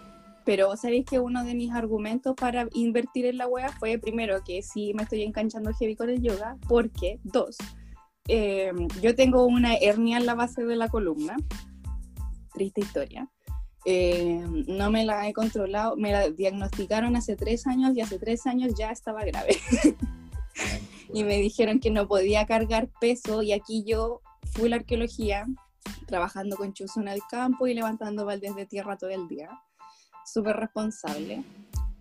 Pero 0.47 0.77
sabéis 0.77 1.05
que 1.05 1.19
uno 1.19 1.43
de 1.43 1.55
mis 1.55 1.73
argumentos 1.73 2.33
para 2.33 2.69
invertir 2.71 3.25
en 3.25 3.37
la 3.37 3.47
wea 3.47 3.67
fue 3.67 3.97
primero 3.97 4.41
que 4.45 4.61
sí 4.61 4.93
me 4.93 5.03
estoy 5.03 5.23
enganchando 5.23 5.73
heavy 5.73 5.97
con 5.97 6.09
el 6.09 6.21
yoga, 6.21 6.55
porque 6.69 7.19
dos, 7.25 7.57
eh, 8.29 8.71
yo 9.01 9.13
tengo 9.13 9.45
una 9.45 9.75
hernia 9.75 10.15
en 10.15 10.25
la 10.25 10.35
base 10.35 10.63
de 10.63 10.77
la 10.77 10.87
columna, 10.87 11.35
triste 12.53 12.79
historia. 12.79 13.29
Eh, 13.83 14.41
no 14.67 14.89
me 14.89 15.03
la 15.03 15.27
he 15.27 15.33
controlado, 15.33 15.97
me 15.97 16.13
la 16.13 16.29
diagnosticaron 16.29 17.17
hace 17.17 17.35
tres 17.35 17.67
años 17.67 17.93
y 17.93 17.99
hace 17.99 18.17
tres 18.17 18.47
años 18.47 18.73
ya 18.73 18.91
estaba 18.91 19.25
grave. 19.25 19.57
y 21.13 21.25
me 21.25 21.39
dijeron 21.39 21.81
que 21.81 21.91
no 21.91 22.07
podía 22.07 22.45
cargar 22.45 22.87
peso 23.01 23.43
y 23.43 23.51
aquí 23.51 23.83
yo 23.85 24.21
fui 24.53 24.69
la 24.69 24.77
arqueología 24.77 25.45
trabajando 26.05 26.55
con 26.55 26.71
chuzo 26.71 27.01
en 27.01 27.09
el 27.09 27.19
campo 27.29 27.67
y 27.67 27.73
levantando 27.73 28.25
baldes 28.25 28.55
de 28.55 28.65
tierra 28.65 28.95
todo 28.95 29.09
el 29.09 29.27
día. 29.27 29.49
Súper 30.31 30.57
responsable 30.57 31.43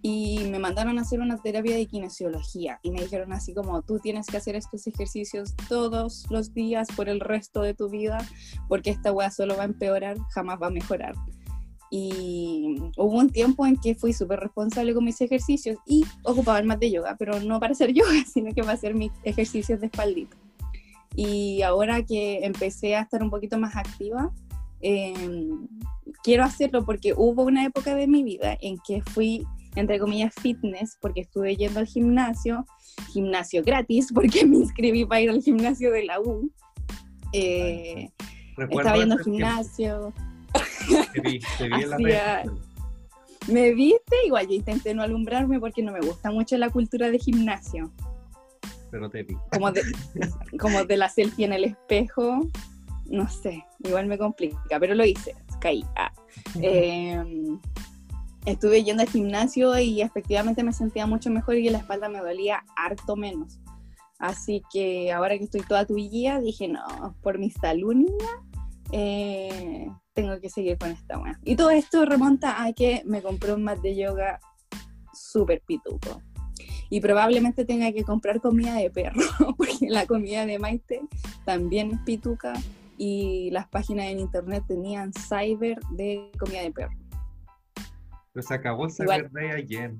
y 0.02 0.38
me 0.50 0.60
mandaron 0.60 0.98
a 0.98 1.02
hacer 1.02 1.18
una 1.18 1.36
terapia 1.38 1.74
de 1.74 1.86
kinesiología 1.86 2.78
y 2.82 2.92
me 2.92 3.00
dijeron 3.00 3.32
así 3.32 3.52
como 3.54 3.82
tú 3.82 3.98
tienes 3.98 4.26
que 4.26 4.36
hacer 4.36 4.54
estos 4.54 4.86
ejercicios 4.86 5.54
todos 5.68 6.26
los 6.30 6.54
días 6.54 6.86
por 6.94 7.08
el 7.08 7.18
resto 7.18 7.62
de 7.62 7.74
tu 7.74 7.88
vida 7.88 8.18
porque 8.68 8.90
esta 8.90 9.10
weá 9.10 9.32
solo 9.32 9.56
va 9.56 9.62
a 9.62 9.66
empeorar, 9.66 10.16
jamás 10.30 10.62
va 10.62 10.68
a 10.68 10.70
mejorar. 10.70 11.14
Y 11.90 12.80
hubo 12.96 13.18
un 13.18 13.30
tiempo 13.30 13.66
en 13.66 13.76
que 13.76 13.96
fui 13.96 14.12
súper 14.12 14.38
responsable 14.38 14.94
con 14.94 15.04
mis 15.04 15.20
ejercicios 15.20 15.78
y 15.86 16.04
ocupaba 16.22 16.60
el 16.60 16.66
mat 16.66 16.78
de 16.78 16.92
yoga, 16.92 17.16
pero 17.18 17.40
no 17.40 17.58
para 17.58 17.72
hacer 17.72 17.92
yoga, 17.94 18.24
sino 18.32 18.54
que 18.54 18.62
para 18.62 18.74
hacer 18.74 18.94
mis 18.94 19.10
ejercicios 19.24 19.80
de 19.80 19.86
espaldita. 19.86 20.36
Y 21.16 21.62
ahora 21.62 22.04
que 22.04 22.44
empecé 22.44 22.94
a 22.94 23.02
estar 23.02 23.24
un 23.24 23.30
poquito 23.30 23.58
más 23.58 23.74
activa, 23.74 24.32
em, 24.80 25.68
quiero 26.22 26.44
hacerlo 26.44 26.84
porque 26.84 27.14
hubo 27.16 27.42
una 27.42 27.64
época 27.64 27.94
de 27.94 28.06
mi 28.06 28.22
vida 28.22 28.56
en 28.60 28.78
que 28.86 29.02
fui 29.02 29.44
entre 29.76 29.98
comillas, 29.98 30.34
fitness, 30.40 30.98
porque 31.00 31.20
estuve 31.20 31.54
yendo 31.54 31.80
al 31.80 31.86
gimnasio, 31.86 32.66
gimnasio 33.12 33.62
gratis, 33.62 34.08
porque 34.14 34.44
me 34.44 34.56
inscribí 34.56 35.04
para 35.04 35.20
ir 35.20 35.30
al 35.30 35.42
gimnasio 35.42 35.92
de 35.92 36.04
la 36.04 36.20
U. 36.20 36.50
Eh, 37.32 38.10
estaba 38.56 38.96
yendo 38.96 39.14
al 39.14 39.22
gimnasio. 39.22 40.12
Te 41.12 41.20
vi, 41.20 41.40
te 41.58 41.68
vi 41.68 41.82
en 41.82 41.90
la 41.90 42.44
Me 43.48 43.74
viste, 43.74 44.16
igual 44.24 44.48
yo 44.48 44.54
intenté 44.54 44.94
no 44.94 45.02
alumbrarme 45.02 45.60
porque 45.60 45.82
no 45.82 45.92
me 45.92 46.00
gusta 46.00 46.30
mucho 46.30 46.56
la 46.56 46.70
cultura 46.70 47.10
de 47.10 47.18
gimnasio. 47.18 47.92
Pero 48.90 49.10
te 49.10 49.24
vi. 49.24 49.36
Como 49.52 49.70
de, 49.72 49.82
como 50.58 50.84
de 50.84 50.96
la 50.96 51.10
selfie 51.10 51.44
en 51.44 51.52
el 51.52 51.64
espejo, 51.64 52.48
no 53.08 53.28
sé, 53.28 53.64
igual 53.80 54.06
me 54.06 54.18
complica, 54.18 54.78
pero 54.80 54.94
lo 54.94 55.04
hice, 55.04 55.34
caí. 55.60 55.84
Ah. 55.96 56.12
Eh, 56.60 57.22
estuve 58.46 58.84
yendo 58.84 59.02
al 59.02 59.08
gimnasio 59.08 59.78
y 59.78 60.00
efectivamente 60.02 60.62
me 60.62 60.72
sentía 60.72 61.06
mucho 61.06 61.30
mejor 61.30 61.56
y 61.56 61.68
la 61.68 61.78
espalda 61.78 62.08
me 62.08 62.20
dolía 62.20 62.64
harto 62.76 63.16
menos. 63.16 63.58
Así 64.18 64.62
que 64.72 65.12
ahora 65.12 65.36
que 65.36 65.44
estoy 65.44 65.60
toda 65.62 65.84
tu 65.84 65.96
guía, 65.96 66.40
dije, 66.40 66.68
no, 66.68 67.14
por 67.22 67.38
mi 67.38 67.50
salud, 67.50 67.94
niña, 67.94 68.30
eh, 68.92 69.90
tengo 70.14 70.40
que 70.40 70.48
seguir 70.48 70.78
con 70.78 70.90
esta 70.90 71.18
buena. 71.18 71.38
Y 71.44 71.56
todo 71.56 71.70
esto 71.70 72.04
remonta 72.06 72.64
a 72.64 72.72
que 72.72 73.02
me 73.04 73.20
compré 73.20 73.52
un 73.52 73.62
mat 73.62 73.78
de 73.80 73.96
yoga 73.96 74.40
súper 75.12 75.60
pituco. 75.66 76.22
Y 76.88 77.00
probablemente 77.00 77.64
tenga 77.64 77.92
que 77.92 78.04
comprar 78.04 78.40
comida 78.40 78.74
de 78.76 78.90
perro, 78.90 79.20
porque 79.56 79.88
la 79.88 80.06
comida 80.06 80.46
de 80.46 80.58
Maite 80.58 81.02
también 81.44 81.90
es 81.90 82.00
pituca 82.00 82.54
y 82.98 83.50
las 83.50 83.68
páginas 83.68 84.06
en 84.06 84.20
internet 84.20 84.64
tenían 84.66 85.12
cyber 85.12 85.78
de 85.90 86.30
comida 86.38 86.62
de 86.62 86.72
perro. 86.72 86.96
Pero 88.32 88.46
se 88.46 88.54
acabó 88.54 88.86
el 88.86 88.92
Cyber 88.92 89.30
Day 89.30 89.50
ayer. 89.50 89.94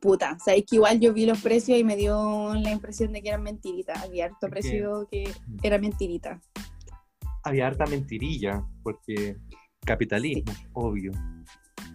Puta, 0.00 0.38
sabéis 0.38 0.64
que 0.68 0.76
igual 0.76 1.00
yo 1.00 1.12
vi 1.12 1.26
los 1.26 1.40
precios 1.42 1.78
y 1.78 1.84
me 1.84 1.96
dio 1.96 2.54
la 2.54 2.70
impresión 2.70 3.12
de 3.12 3.22
que 3.22 3.28
eran 3.28 3.42
mentiritas. 3.42 4.02
Había 4.02 4.26
harto 4.26 4.48
precio 4.48 5.06
que 5.10 5.30
era 5.62 5.78
mentirita. 5.78 6.40
Había 7.44 7.66
harta 7.66 7.84
mentirilla, 7.86 8.64
porque 8.82 9.36
capitalismo, 9.84 10.52
obvio. 10.72 11.12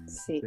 Sí. 0.05 0.41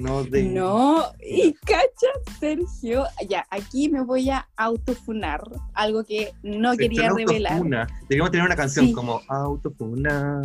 No, 0.00 0.24
de... 0.24 0.44
no, 0.44 1.04
y 1.20 1.52
cacha, 1.54 2.08
Sergio, 2.38 3.04
ya, 3.28 3.46
aquí 3.50 3.88
me 3.88 4.02
voy 4.02 4.30
a 4.30 4.48
autofunar, 4.56 5.42
algo 5.74 6.04
que 6.04 6.32
no 6.42 6.76
quería 6.76 7.10
revelar. 7.10 7.62
Deberíamos 8.02 8.30
tener 8.30 8.46
una 8.46 8.56
canción 8.56 8.92
como 8.92 9.20
autofunar. 9.28 10.44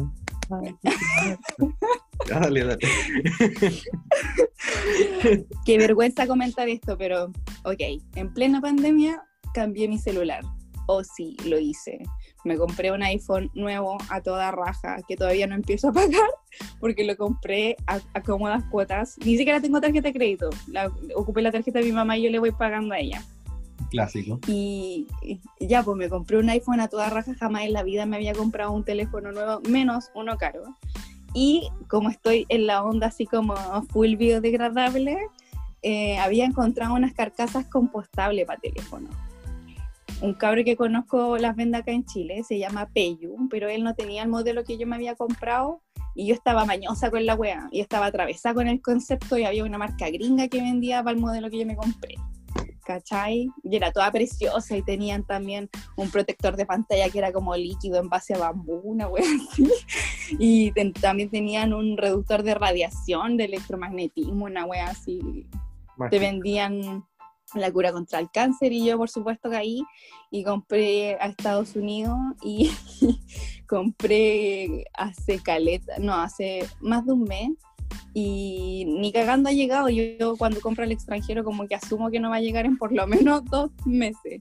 dale, 2.29 2.63
dale. 2.63 2.77
Qué 5.65 5.77
vergüenza 5.77 6.27
comentar 6.27 6.69
esto, 6.69 6.97
pero 6.97 7.31
ok, 7.63 7.81
en 8.15 8.33
plena 8.33 8.61
pandemia 8.61 9.23
cambié 9.53 9.87
mi 9.87 9.97
celular. 9.97 10.43
O 10.87 10.97
oh, 10.97 11.03
sí, 11.03 11.35
lo 11.45 11.57
hice. 11.57 11.99
Me 12.45 12.57
compré 12.57 12.91
un 12.91 13.01
iPhone 13.01 13.49
nuevo 13.55 13.97
a 14.09 14.21
toda 14.21 14.51
raja 14.51 14.97
que 15.07 15.17
todavía 15.17 15.47
no 15.47 15.55
empiezo 15.55 15.89
a 15.89 15.93
pagar 15.93 16.29
porque 16.79 17.03
lo 17.03 17.17
compré 17.17 17.75
a, 17.87 17.99
cómodas 18.21 18.63
cuotas. 18.65 19.17
Ni 19.25 19.35
siquiera 19.35 19.59
tengo 19.59 19.81
tarjeta 19.81 20.09
de 20.09 20.13
crédito. 20.13 20.51
La, 20.67 20.91
ocupé 21.15 21.41
la 21.41 21.51
tarjeta 21.51 21.79
de 21.79 21.85
mi 21.85 21.91
mamá 21.91 22.17
y 22.17 22.23
yo 22.23 22.29
le 22.29 22.37
voy 22.37 22.51
pagando 22.51 22.93
a 22.93 22.99
ella. 22.99 23.23
Clásico. 23.89 24.39
Y, 24.47 25.07
ya, 25.59 25.81
pues 25.81 25.97
me 25.97 26.07
compré 26.07 26.37
un 26.37 26.49
iPhone 26.49 26.79
a 26.79 26.87
toda 26.87 27.09
raja. 27.09 27.33
Jamás 27.33 27.63
en 27.63 27.73
la 27.73 27.81
vida 27.81 28.05
me 28.05 28.15
había 28.15 28.33
comprado 28.33 28.71
un 28.71 28.83
teléfono 28.83 29.31
nuevo, 29.31 29.61
menos 29.67 30.11
uno 30.13 30.37
caro. 30.37 30.63
Y 31.33 31.69
como 31.87 32.09
estoy 32.09 32.45
en 32.49 32.67
la 32.67 32.83
onda 32.83 33.07
así 33.07 33.25
como 33.25 33.55
full 33.89 34.15
biodegradable, 34.17 35.17
eh, 35.81 36.17
había 36.19 36.45
encontrado 36.45 36.93
unas 36.93 37.13
carcasas 37.13 37.65
compostables 37.65 38.45
para 38.45 38.59
teléfono. 38.59 39.09
Un 40.21 40.33
cabro 40.33 40.63
que 40.63 40.75
conozco 40.75 41.37
las 41.37 41.55
vende 41.55 41.77
acá 41.77 41.91
en 41.91 42.05
Chile, 42.05 42.43
se 42.47 42.57
llama 42.57 42.89
Peyu, 42.93 43.47
pero 43.49 43.69
él 43.69 43.83
no 43.83 43.95
tenía 43.95 44.23
el 44.23 44.29
modelo 44.29 44.63
que 44.63 44.77
yo 44.77 44.87
me 44.87 44.95
había 44.95 45.15
comprado 45.15 45.81
y 46.15 46.27
yo 46.27 46.33
estaba 46.33 46.65
mañosa 46.65 47.11
con 47.11 47.25
la 47.25 47.35
wea 47.35 47.67
y 47.71 47.81
estaba 47.81 48.05
atravesada 48.07 48.55
con 48.55 48.67
el 48.67 48.81
concepto 48.81 49.37
y 49.37 49.43
había 49.43 49.65
una 49.65 49.77
marca 49.77 50.09
gringa 50.09 50.47
que 50.47 50.61
vendía 50.61 51.03
para 51.03 51.15
el 51.15 51.21
modelo 51.21 51.49
que 51.49 51.59
yo 51.59 51.65
me 51.65 51.75
compré. 51.75 52.15
¿cachai? 52.85 53.49
Y 53.63 53.75
era 53.75 53.91
toda 53.91 54.11
preciosa 54.11 54.77
y 54.77 54.83
tenían 54.83 55.25
también 55.25 55.69
un 55.97 56.09
protector 56.09 56.55
de 56.55 56.65
pantalla 56.65 57.09
que 57.09 57.17
era 57.17 57.33
como 57.33 57.55
líquido 57.55 57.99
en 57.99 58.07
base 58.07 58.35
a 58.35 58.37
bambú, 58.37 58.79
una 58.83 59.07
wea 59.07 59.25
así. 59.51 59.67
Y 60.39 60.71
también 61.01 61.29
tenían 61.29 61.73
un 61.73 61.97
reductor 61.97 62.43
de 62.43 62.55
radiación, 62.55 63.37
de 63.37 63.45
electromagnetismo, 63.45 64.45
una 64.45 64.65
wea 64.65 64.87
así. 64.87 65.47
Te 66.09 66.19
vendían 66.19 67.05
la 67.53 67.71
cura 67.71 67.91
contra 67.91 68.19
el 68.19 68.29
cáncer 68.31 68.73
y 68.73 68.85
yo 68.85 68.97
por 68.97 69.09
supuesto 69.09 69.49
caí 69.49 69.83
y 70.31 70.43
compré 70.43 71.15
a 71.15 71.27
Estados 71.27 71.75
Unidos 71.75 72.17
y 72.43 72.71
compré 73.67 74.85
hace 74.93 75.39
caleta, 75.41 75.97
no, 75.99 76.13
hace 76.15 76.67
más 76.81 77.05
de 77.05 77.13
un 77.13 77.23
mes 77.23 77.51
y 78.13 78.85
ni 78.87 79.11
cagando 79.11 79.49
ha 79.49 79.53
llegado. 79.53 79.89
Yo, 79.89 80.35
cuando 80.37 80.61
compro 80.61 80.83
al 80.83 80.91
extranjero 80.91 81.43
como 81.43 81.67
que 81.67 81.75
asumo 81.75 82.09
que 82.09 82.19
no 82.19 82.29
va 82.29 82.37
a 82.37 82.41
llegar 82.41 82.65
en 82.65 82.77
por 82.77 82.91
lo 82.91 83.05
menos 83.07 83.43
dos 83.45 83.71
meses. 83.85 84.39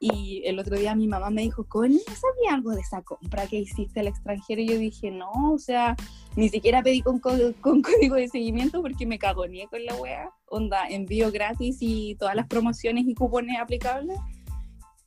Y 0.00 0.42
el 0.44 0.58
otro 0.58 0.78
día 0.78 0.94
mi 0.94 1.08
mamá 1.08 1.30
me 1.30 1.42
dijo, 1.42 1.64
Connie, 1.64 1.98
¿sabía 1.98 2.54
algo 2.54 2.70
de 2.70 2.80
esa 2.80 3.02
compra 3.02 3.46
que 3.46 3.58
hiciste 3.58 4.00
al 4.00 4.06
extranjero? 4.06 4.60
Y 4.60 4.68
yo 4.68 4.78
dije, 4.78 5.10
no, 5.10 5.52
o 5.52 5.58
sea, 5.58 5.96
ni 6.36 6.48
siquiera 6.48 6.82
pedí 6.82 7.02
con, 7.02 7.18
con 7.18 7.82
código 7.82 8.14
de 8.14 8.28
seguimiento 8.28 8.80
porque 8.80 9.06
me 9.06 9.18
cagoné 9.18 9.66
con 9.68 9.84
la 9.84 9.96
wea. 9.96 10.30
Onda, 10.46 10.86
envío 10.88 11.32
gratis 11.32 11.78
y 11.80 12.14
todas 12.14 12.36
las 12.36 12.46
promociones 12.46 13.06
y 13.06 13.14
cupones 13.14 13.58
aplicables. 13.60 14.18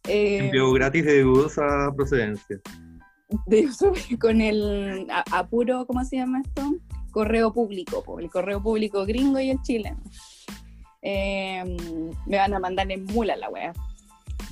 Eh, 0.08 0.40
envío 0.40 0.72
gratis 0.74 1.06
de 1.06 1.22
dudosa 1.22 1.90
procedencia. 1.96 2.60
De, 3.46 3.70
con 4.20 4.42
el 4.42 5.08
apuro, 5.32 5.86
¿cómo 5.86 6.04
se 6.04 6.18
llama 6.18 6.42
esto? 6.42 6.64
correo 7.12 7.54
público, 7.54 8.04
el 8.20 8.30
correo 8.30 8.64
público 8.64 9.06
gringo 9.06 9.40
y 9.40 9.52
el 9.52 9.62
chileno. 9.62 10.02
Em, 11.02 11.78
me 12.26 12.38
van 12.38 12.54
a 12.54 12.60
mandar 12.60 12.92
en 12.92 13.06
mula 13.06 13.36
la 13.36 13.50
wea. 13.50 13.74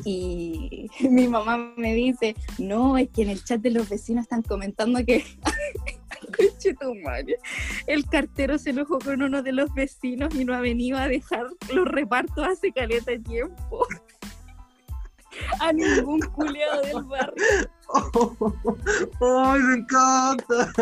Y 0.06 0.90
mi 1.10 1.28
mamá 1.28 1.74
me 1.78 1.94
dice, 1.94 2.36
no, 2.58 2.98
es 2.98 3.10
que 3.10 3.24
en 3.24 3.30
el 3.30 3.44
chat 3.44 3.62
de 3.62 3.72
los 3.72 3.90
vecinos 3.90 4.24
están 4.24 4.42
comentando 4.42 5.04
que 5.06 5.24
el 7.88 8.10
cartero 8.10 8.58
se 8.58 8.72
enojó 8.72 9.00
con 9.00 9.22
uno 9.22 9.44
de 9.44 9.52
los 9.52 9.74
vecinos 9.74 10.34
y 10.36 10.46
no 10.46 10.54
ha 10.54 10.62
venido 10.62 10.98
a 10.98 11.08
dejar 11.08 11.48
los 11.74 11.88
repartos 11.88 12.48
hace 12.48 12.72
caleta 12.72 13.12
de 13.12 13.20
tiempo. 13.20 13.86
a 15.60 15.74
ningún 15.74 16.22
culeado 16.22 16.82
del 16.82 17.04
barrio. 17.04 17.46
¡Ay, 19.22 19.60
me 19.62 19.76
encanta! 19.76 20.74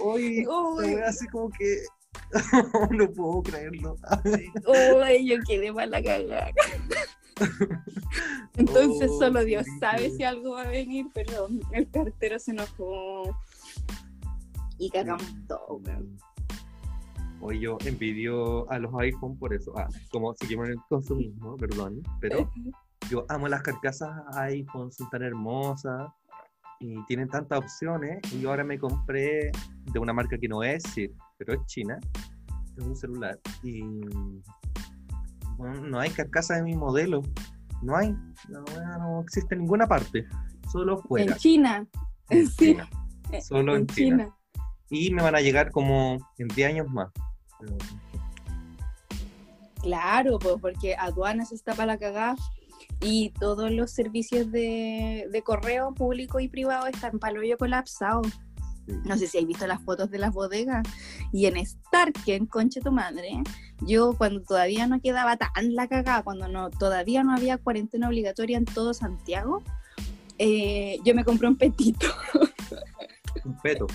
Oye, 0.00 0.46
así 1.06 1.26
como 1.28 1.50
que. 1.50 1.82
no 2.90 3.10
puedo 3.12 3.42
creerlo. 3.42 3.96
¡Ay, 5.04 5.28
yo 5.28 5.36
quedé 5.46 5.72
mala 5.72 6.02
cagada! 6.02 6.50
Entonces 8.56 9.10
oh, 9.12 9.18
solo 9.18 9.44
Dios 9.44 9.66
sabe 9.80 10.10
si 10.10 10.24
algo 10.24 10.52
va 10.52 10.62
a 10.62 10.68
venir, 10.68 11.06
pero 11.14 11.48
el 11.72 11.90
cartero 11.90 12.38
se 12.38 12.52
enojó 12.52 13.36
y 14.78 14.90
cagamos 14.90 15.26
todo, 15.46 15.80
Hoy 17.40 17.60
yo 17.60 17.78
envidio 17.84 18.68
a 18.70 18.80
los 18.80 18.92
iPhone 18.98 19.38
por 19.38 19.54
eso. 19.54 19.72
Ah, 19.76 19.88
como 20.10 20.34
seguimos 20.34 20.66
en 20.66 20.72
el 20.72 20.78
consumismo, 20.88 21.56
perdón, 21.56 22.02
pero 22.20 22.50
yo 23.10 23.24
amo 23.28 23.46
las 23.46 23.62
carcasas 23.62 24.10
iPhone, 24.32 24.90
son 24.90 25.08
tan 25.10 25.22
hermosas 25.22 26.10
y 26.80 27.00
tienen 27.04 27.28
tantas 27.28 27.60
opciones. 27.60 28.18
Y 28.32 28.40
yo 28.40 28.50
ahora 28.50 28.64
me 28.64 28.78
compré 28.78 29.52
de 29.92 29.98
una 30.00 30.12
marca 30.12 30.36
que 30.36 30.48
no 30.48 30.64
es 30.64 30.82
pero 31.38 31.54
es 31.54 31.64
china, 31.66 31.98
es 32.76 32.84
un 32.84 32.96
celular. 32.96 33.38
Y 33.62 33.82
no 35.58 35.98
hay 35.98 36.10
carcasas 36.10 36.58
de 36.58 36.62
mi 36.62 36.76
modelo. 36.76 37.22
No 37.82 37.96
hay, 37.96 38.14
no, 38.48 39.20
existe 39.20 39.54
en 39.54 39.62
ninguna 39.62 39.86
parte, 39.86 40.26
solo 40.70 40.98
fuera. 40.98 41.32
En 41.32 41.38
China. 41.38 41.88
En 42.28 42.48
China. 42.56 42.88
Solo 43.40 43.76
en, 43.76 43.86
China. 43.86 44.34
Y 44.90 45.12
me 45.12 45.22
van 45.22 45.36
a 45.36 45.40
llegar 45.40 45.70
como 45.70 46.18
en 46.38 46.48
10 46.48 46.68
años 46.70 46.88
más. 46.88 47.10
Claro, 49.82 50.38
pues 50.38 50.56
porque 50.60 50.96
aduanas 50.96 51.52
está 51.52 51.74
para 51.74 51.86
la 51.86 51.98
cagada 51.98 52.34
y 53.00 53.30
todos 53.30 53.70
los 53.70 53.92
servicios 53.92 54.50
de, 54.50 55.42
correo 55.44 55.94
público 55.94 56.40
y 56.40 56.48
privado 56.48 56.86
están 56.86 57.18
palo 57.18 57.40
colapsados. 57.58 58.26
No 59.04 59.16
sé 59.16 59.26
si 59.26 59.38
habéis 59.38 59.48
visto 59.48 59.66
las 59.66 59.82
fotos 59.82 60.10
de 60.10 60.18
las 60.18 60.32
bodegas. 60.32 60.86
Y 61.32 61.46
en 61.46 61.64
Starken, 61.64 62.46
conche 62.46 62.80
tu 62.80 62.92
madre, 62.92 63.42
yo 63.80 64.14
cuando 64.16 64.42
todavía 64.42 64.86
no 64.86 65.00
quedaba 65.00 65.36
tan 65.36 65.74
la 65.74 65.88
cagada, 65.88 66.22
cuando 66.22 66.48
no, 66.48 66.70
todavía 66.70 67.22
no 67.22 67.34
había 67.34 67.58
cuarentena 67.58 68.08
obligatoria 68.08 68.58
en 68.58 68.64
todo 68.64 68.94
Santiago, 68.94 69.62
eh, 70.38 70.98
yo 71.04 71.14
me 71.14 71.24
compré 71.24 71.48
un 71.48 71.56
petito. 71.56 72.06
Un 73.44 73.56
peto. 73.62 73.86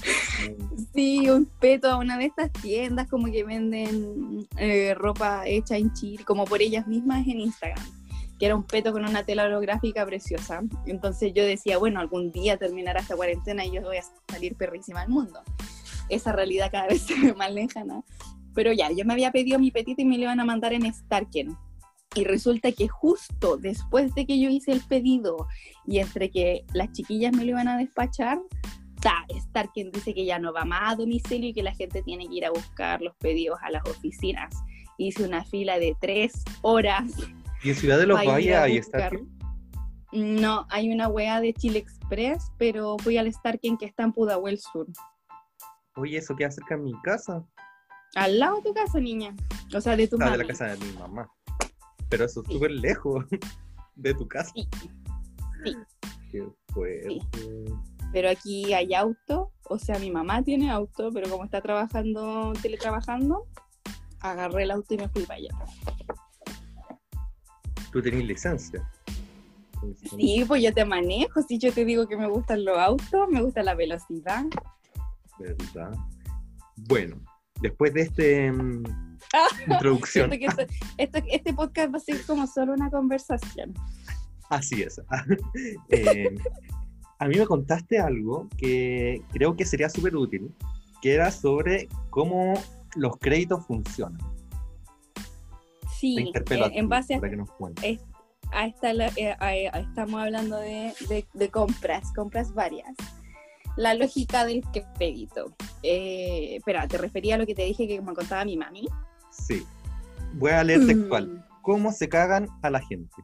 Sí, 0.94 1.30
un 1.30 1.46
peto 1.46 1.90
a 1.90 1.98
una 1.98 2.18
de 2.18 2.26
estas 2.26 2.52
tiendas 2.52 3.10
como 3.10 3.32
que 3.32 3.44
venden 3.44 4.48
eh, 4.58 4.94
ropa 4.96 5.46
hecha 5.46 5.78
en 5.78 5.94
Chile, 5.94 6.24
como 6.26 6.46
por 6.46 6.62
ellas 6.62 6.88
mismas 6.88 7.28
en 7.28 7.42
Instagram 7.42 8.03
que 8.40 8.46
era 8.46 8.56
un 8.56 8.64
peto 8.64 8.92
con 8.92 9.06
una 9.06 9.24
tela 9.24 9.46
holográfica 9.46 10.06
preciosa. 10.06 10.62
Entonces 10.86 11.34
yo 11.34 11.44
decía, 11.44 11.78
bueno, 11.78 12.00
algún 12.00 12.32
día 12.32 12.58
terminará 12.58 13.02
esta 13.02 13.16
cuarentena 13.16 13.66
y 13.66 13.72
yo 13.72 13.82
voy 13.82 13.98
a 13.98 14.04
salir 14.30 14.56
perrísima 14.56 15.02
al 15.02 15.10
mundo. 15.10 15.42
Esa 16.10 16.32
realidad 16.32 16.70
cada 16.72 16.88
vez 16.88 17.02
se 17.08 17.20
ve 17.20 17.34
más 17.34 17.52
lejana. 17.52 18.04
Pero 18.54 18.72
ya, 18.72 18.92
yo 18.92 19.06
me 19.06 19.14
había 19.14 19.32
pedido 19.32 19.60
mi 19.60 19.72
petito 19.72 20.02
y 20.02 20.06
me 20.06 20.18
lo 20.18 20.24
iban 20.24 20.40
a 20.40 20.46
mandar 20.46 20.74
en 20.74 20.92
Starken. 20.92 21.58
Y 22.16 22.26
resulta 22.26 22.72
que 22.72 22.88
justo 22.88 23.58
después 23.58 24.14
de 24.14 24.28
que 24.28 24.40
yo 24.40 24.50
hice 24.50 24.72
el 24.72 24.82
pedido 24.82 25.48
y 25.86 25.98
entre 25.98 26.30
que 26.30 26.64
las 26.74 26.92
chiquillas 26.92 27.36
me 27.36 27.44
lo 27.44 27.52
iban 27.52 27.68
a 27.68 27.78
despachar, 27.78 28.40
ta, 29.02 29.26
Starken 29.36 29.92
dice 29.92 30.14
que 30.14 30.24
ya 30.24 30.38
no 30.38 30.54
va 30.54 30.64
más 30.64 30.94
a 30.94 30.96
domicilio 30.96 31.50
y 31.50 31.54
que 31.54 31.64
la 31.64 31.74
gente 31.74 32.04
tiene 32.04 32.28
que 32.28 32.36
ir 32.36 32.46
a 32.46 32.52
buscar 32.52 33.02
los 33.02 33.16
pedidos 33.16 33.58
a 33.64 33.72
las 33.72 33.84
oficinas. 33.90 34.54
Hice 35.00 35.24
una 35.24 35.44
fila 35.44 35.80
de 35.80 35.96
tres 36.00 36.44
horas 36.62 37.12
¿Y 37.64 37.70
en 37.70 37.76
Ciudad 37.76 37.98
de 37.98 38.08
los 38.08 38.24
Valles 38.26 38.56
hay 38.58 38.82
Starken? 38.84 39.30
No, 40.12 40.68
hay 40.70 40.92
una 40.92 41.08
wea 41.08 41.40
de 41.40 41.54
Chile 41.54 41.80
Express, 41.80 42.52
pero 42.58 42.98
fui 43.00 43.18
al 43.18 43.32
Starken 43.34 43.78
que 43.78 43.86
está 43.86 44.04
en 44.04 44.12
Pudahuel 44.12 44.60
Sur. 44.60 44.86
Oye, 45.96 46.18
¿eso 46.18 46.36
queda 46.36 46.52
cerca 46.52 46.76
de 46.76 46.82
mi 46.82 46.94
casa? 47.02 47.44
Al 48.16 48.38
lado 48.38 48.58
de 48.58 48.64
tu 48.64 48.74
casa, 48.74 49.00
niña. 49.00 49.34
O 49.74 49.80
sea, 49.80 49.96
de 49.96 50.08
tu 50.08 50.18
ah, 50.20 50.32
de 50.32 50.38
la 50.40 50.46
casa 50.46 50.76
de 50.76 50.86
mi 50.86 50.92
mamá. 51.00 51.32
Pero 52.10 52.26
eso 52.26 52.44
es 52.46 52.54
súper 52.54 52.72
lejos 52.72 53.26
de 53.96 54.14
tu 54.14 54.28
casa. 54.28 54.52
Sí. 54.54 54.68
Sí. 55.64 55.78
Qué 56.32 56.44
fuerte. 56.74 57.20
Pero 58.12 58.30
aquí 58.30 58.74
hay 58.74 58.94
auto, 58.94 59.54
o 59.70 59.80
sea, 59.80 59.98
mi 60.00 60.12
mamá 60.12 60.44
tiene 60.44 60.70
auto, 60.70 61.12
pero 61.14 61.30
como 61.30 61.46
está 61.46 61.62
trabajando, 61.62 62.52
teletrabajando, 62.62 63.48
agarré 64.20 64.64
el 64.64 64.72
auto 64.72 64.94
y 64.94 64.98
me 64.98 65.10
fui 65.10 65.24
para 65.24 65.38
allá 65.40 65.50
tú 67.94 68.02
tenés 68.02 68.26
licencia. 68.26 68.90
Sí, 70.18 70.44
pues 70.48 70.64
yo 70.64 70.74
te 70.74 70.84
manejo, 70.84 71.42
si 71.44 71.58
yo 71.58 71.72
te 71.72 71.86
digo 71.86 72.08
que 72.08 72.18
me 72.18 72.28
gustan 72.28 72.66
los 72.66 72.78
autos, 72.78 73.30
me 73.30 73.42
gusta 73.42 73.64
la 73.64 73.76
velocidad. 73.76 74.46
¿Verdad? 75.40 75.94
Bueno, 76.76 77.18
después 77.62 77.94
de 77.94 78.02
este 78.02 78.52
mm, 78.52 78.84
introducción. 79.72 80.32
este 80.98 81.54
podcast 81.54 81.94
va 81.94 81.98
a 81.98 82.02
ser 82.02 82.26
como 82.26 82.48
solo 82.48 82.74
una 82.74 82.90
conversación. 82.90 83.74
Así 84.50 84.82
es. 84.82 85.02
Eh, 85.90 86.36
a 87.20 87.28
mí 87.28 87.38
me 87.38 87.46
contaste 87.46 88.00
algo 88.00 88.50
que 88.58 89.22
creo 89.32 89.56
que 89.56 89.66
sería 89.66 89.90
súper 89.90 90.16
útil, 90.16 90.54
que 91.02 91.14
era 91.14 91.32
sobre 91.32 91.88
cómo 92.10 92.54
los 92.96 93.18
créditos 93.18 93.66
funcionan. 93.66 94.33
Sí, 96.04 96.18
eh, 96.18 96.72
en 96.74 96.90
base 96.90 97.14
a, 98.52 98.66
esta, 98.68 98.92
eh, 98.92 99.72
estamos 99.74 100.22
hablando 100.22 100.58
de, 100.58 101.50
compras, 101.50 102.12
compras 102.14 102.54
varias. 102.54 102.94
La 103.78 103.94
lógica 103.94 104.44
del 104.46 104.62
crédito. 104.98 105.56
Eh, 105.82 106.58
espera, 106.58 106.90
¿te 106.90 106.98
refería 106.98 107.36
a 107.36 107.38
lo 107.38 107.46
que 107.46 107.56
te 107.56 107.64
dije 107.64 107.88
que 107.88 108.02
me 108.02 108.14
contaba 108.14 108.44
mi 108.44 108.58
mami? 108.58 108.86
Sí. 109.32 109.66
Voy 110.34 110.52
a 110.52 110.62
leer 110.66 110.86
textual. 110.86 111.26
Mm. 111.26 111.44
¿Cómo 111.62 111.94
se 111.94 112.10
cagan 112.10 112.50
a 112.62 112.70
la 112.70 112.82
gente? 112.82 113.16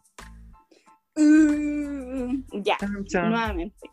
Mm, 1.18 2.44
ya, 2.64 2.78
nuevamente. 3.12 3.90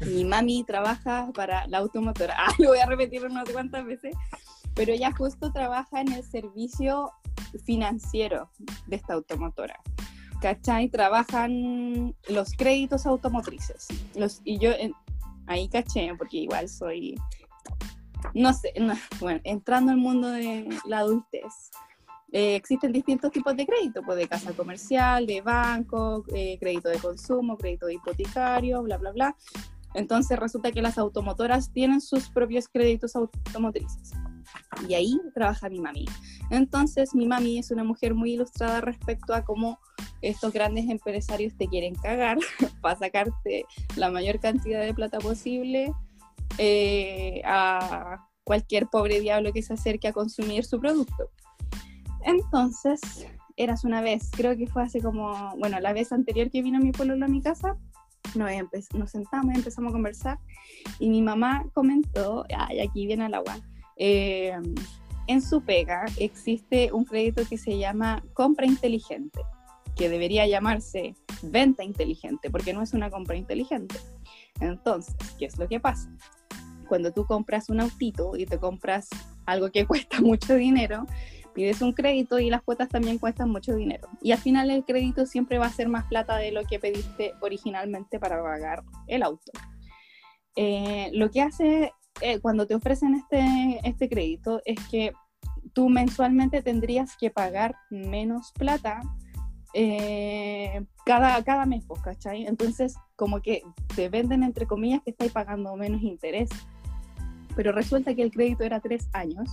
Mi 0.00 0.24
mami 0.24 0.64
trabaja 0.64 1.30
para 1.34 1.66
la 1.66 1.76
automotora. 1.76 2.34
Ah, 2.38 2.54
lo 2.58 2.70
voy 2.70 2.78
a 2.78 2.86
repetir 2.86 3.30
no 3.30 3.44
sé 3.44 3.52
cuántas 3.52 3.84
veces. 3.84 4.14
Pero 4.74 4.92
ella 4.92 5.12
justo 5.12 5.52
trabaja 5.52 6.00
en 6.00 6.12
el 6.12 6.22
servicio 6.22 7.12
financiero 7.64 8.50
de 8.86 8.96
esta 8.96 9.14
automotora. 9.14 9.78
¿Cachai? 10.40 10.88
Trabajan 10.88 12.14
los 12.28 12.52
créditos 12.52 13.06
automotrices. 13.06 13.88
Los, 14.14 14.40
y 14.44 14.58
yo 14.58 14.70
ahí 15.46 15.68
caché, 15.68 16.12
porque 16.18 16.38
igual 16.38 16.68
soy, 16.68 17.14
no 18.34 18.52
sé, 18.52 18.72
bueno, 19.20 19.40
entrando 19.44 19.92
al 19.92 19.98
mundo 19.98 20.28
de 20.28 20.68
la 20.86 20.98
adultez. 20.98 21.70
Eh, 22.32 22.56
existen 22.56 22.90
distintos 22.90 23.30
tipos 23.30 23.56
de 23.56 23.64
crédito, 23.64 24.02
pues 24.02 24.18
de 24.18 24.26
casa 24.26 24.52
comercial, 24.54 25.24
de 25.24 25.40
banco, 25.40 26.24
eh, 26.34 26.58
crédito 26.58 26.88
de 26.88 26.98
consumo, 26.98 27.56
crédito 27.56 27.88
hipotecario, 27.88 28.82
bla, 28.82 28.98
bla, 28.98 29.12
bla. 29.12 29.36
Entonces 29.94 30.36
resulta 30.36 30.72
que 30.72 30.82
las 30.82 30.98
automotoras 30.98 31.72
tienen 31.72 32.00
sus 32.00 32.28
propios 32.28 32.68
créditos 32.68 33.14
automotrices. 33.14 34.10
Y 34.88 34.94
ahí 34.94 35.20
trabaja 35.34 35.68
mi 35.68 35.80
mami. 35.80 36.06
Entonces 36.50 37.14
mi 37.14 37.26
mami 37.26 37.58
es 37.58 37.70
una 37.70 37.84
mujer 37.84 38.14
muy 38.14 38.34
ilustrada 38.34 38.80
respecto 38.80 39.34
a 39.34 39.44
cómo 39.44 39.78
estos 40.20 40.52
grandes 40.52 40.88
empresarios 40.88 41.56
te 41.56 41.68
quieren 41.68 41.94
cagar 41.94 42.38
para 42.80 42.98
sacarte 42.98 43.66
la 43.96 44.10
mayor 44.10 44.40
cantidad 44.40 44.80
de 44.80 44.94
plata 44.94 45.18
posible 45.18 45.92
eh, 46.58 47.42
a 47.44 48.26
cualquier 48.44 48.86
pobre 48.86 49.20
diablo 49.20 49.52
que 49.52 49.62
se 49.62 49.74
acerque 49.74 50.08
a 50.08 50.12
consumir 50.12 50.64
su 50.64 50.78
producto. 50.80 51.30
Entonces, 52.22 53.00
eras 53.56 53.84
una 53.84 54.00
vez, 54.00 54.30
creo 54.30 54.56
que 54.56 54.66
fue 54.66 54.82
hace 54.82 55.00
como, 55.00 55.54
bueno, 55.56 55.80
la 55.80 55.92
vez 55.92 56.12
anterior 56.12 56.50
que 56.50 56.62
vino 56.62 56.78
mi 56.80 56.92
pueblo 56.92 57.22
a 57.24 57.28
mi 57.28 57.40
casa, 57.42 57.76
nos, 58.34 58.50
nos 58.94 59.10
sentamos 59.10 59.54
y 59.54 59.58
empezamos 59.58 59.90
a 59.90 59.92
conversar 59.92 60.38
y 60.98 61.08
mi 61.08 61.22
mamá 61.22 61.64
comentó, 61.72 62.44
ay, 62.56 62.80
aquí 62.80 63.06
viene 63.06 63.26
el 63.26 63.34
agua, 63.34 63.56
eh, 63.96 64.52
en 65.26 65.42
su 65.42 65.62
pega 65.62 66.04
existe 66.18 66.92
un 66.92 67.04
crédito 67.04 67.42
que 67.48 67.58
se 67.58 67.78
llama 67.78 68.22
compra 68.34 68.66
inteligente, 68.66 69.40
que 69.96 70.08
debería 70.08 70.46
llamarse 70.46 71.14
venta 71.42 71.82
inteligente, 71.84 72.50
porque 72.50 72.72
no 72.72 72.82
es 72.82 72.92
una 72.92 73.10
compra 73.10 73.36
inteligente. 73.36 73.96
Entonces, 74.60 75.14
¿qué 75.38 75.46
es 75.46 75.58
lo 75.58 75.68
que 75.68 75.80
pasa? 75.80 76.10
Cuando 76.88 77.12
tú 77.12 77.24
compras 77.26 77.70
un 77.70 77.80
autito 77.80 78.36
y 78.36 78.46
te 78.46 78.58
compras 78.58 79.08
algo 79.46 79.70
que 79.70 79.86
cuesta 79.86 80.20
mucho 80.20 80.54
dinero, 80.56 81.06
pides 81.54 81.80
un 81.80 81.92
crédito 81.92 82.38
y 82.38 82.50
las 82.50 82.62
cuotas 82.62 82.88
también 82.88 83.18
cuestan 83.18 83.48
mucho 83.48 83.74
dinero. 83.74 84.08
Y 84.20 84.32
al 84.32 84.38
final 84.38 84.70
el 84.70 84.84
crédito 84.84 85.24
siempre 85.24 85.58
va 85.58 85.66
a 85.66 85.72
ser 85.72 85.88
más 85.88 86.04
plata 86.06 86.36
de 86.36 86.52
lo 86.52 86.64
que 86.64 86.78
pediste 86.78 87.32
originalmente 87.40 88.18
para 88.18 88.42
pagar 88.42 88.82
el 89.06 89.22
auto. 89.22 89.52
Eh, 90.56 91.10
lo 91.14 91.30
que 91.30 91.42
hace 91.42 91.92
eh, 92.20 92.40
cuando 92.40 92.66
te 92.66 92.74
ofrecen 92.74 93.14
este, 93.14 93.80
este 93.84 94.08
crédito 94.08 94.60
es 94.64 94.78
que 94.88 95.12
tú 95.72 95.88
mensualmente 95.88 96.62
tendrías 96.62 97.16
que 97.16 97.30
pagar 97.30 97.74
menos 97.90 98.52
plata 98.52 99.02
eh, 99.76 100.84
cada, 101.04 101.42
cada 101.42 101.66
mes, 101.66 101.84
pues, 101.86 102.00
¿cachai? 102.00 102.46
Entonces, 102.46 102.96
como 103.16 103.42
que 103.42 103.62
te 103.96 104.08
venden, 104.08 104.44
entre 104.44 104.66
comillas, 104.66 105.02
que 105.02 105.10
estáis 105.10 105.32
pagando 105.32 105.74
menos 105.74 106.00
interés. 106.02 106.48
Pero 107.56 107.72
resulta 107.72 108.14
que 108.14 108.22
el 108.22 108.30
crédito 108.30 108.64
era 108.64 108.80
tres 108.80 109.08
años 109.12 109.48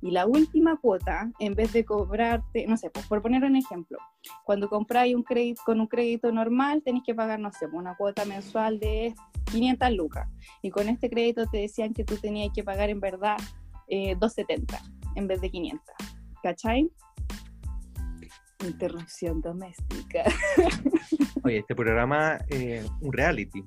y 0.00 0.12
la 0.12 0.26
última 0.26 0.76
cuota, 0.76 1.30
en 1.38 1.54
vez 1.54 1.72
de 1.72 1.84
cobrarte, 1.84 2.66
no 2.66 2.76
sé, 2.76 2.90
pues, 2.90 3.06
por 3.06 3.22
poner 3.22 3.44
un 3.44 3.56
ejemplo, 3.56 3.98
cuando 4.44 4.68
compráis 4.68 5.14
un 5.14 5.22
crédito 5.22 5.62
con 5.64 5.80
un 5.80 5.86
crédito 5.86 6.30
normal, 6.30 6.82
tenéis 6.84 7.04
que 7.04 7.14
pagar, 7.14 7.40
no 7.40 7.50
sé, 7.50 7.66
pues, 7.68 7.74
una 7.74 7.96
cuota 7.96 8.24
mensual 8.24 8.78
de 8.78 9.14
500 9.50 9.90
lucas. 9.92 10.28
Y 10.62 10.70
con 10.70 10.88
este 10.88 11.10
crédito 11.10 11.46
te 11.46 11.58
decían 11.58 11.94
que 11.94 12.04
tú 12.04 12.16
tenías 12.16 12.50
que 12.54 12.64
pagar 12.64 12.90
en 12.90 13.00
verdad 13.00 13.36
270 13.88 14.76
eh, 14.76 14.80
en 15.14 15.26
vez 15.26 15.40
de 15.40 15.50
500. 15.50 15.94
¿Cachai? 16.42 16.90
Interrupción 18.64 19.40
doméstica. 19.40 20.24
Oye, 21.44 21.58
este 21.58 21.74
programa 21.74 22.38
es 22.48 22.90
un 23.00 23.12
reality. 23.12 23.62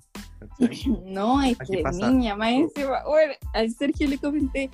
No, 1.06 1.42
es 1.42 1.58
que 1.58 1.84
niña, 1.84 2.36
maestra, 2.36 3.04
bueno, 3.06 3.34
al 3.54 3.72
Sergio 3.72 4.08
le 4.08 4.18
comenté, 4.18 4.70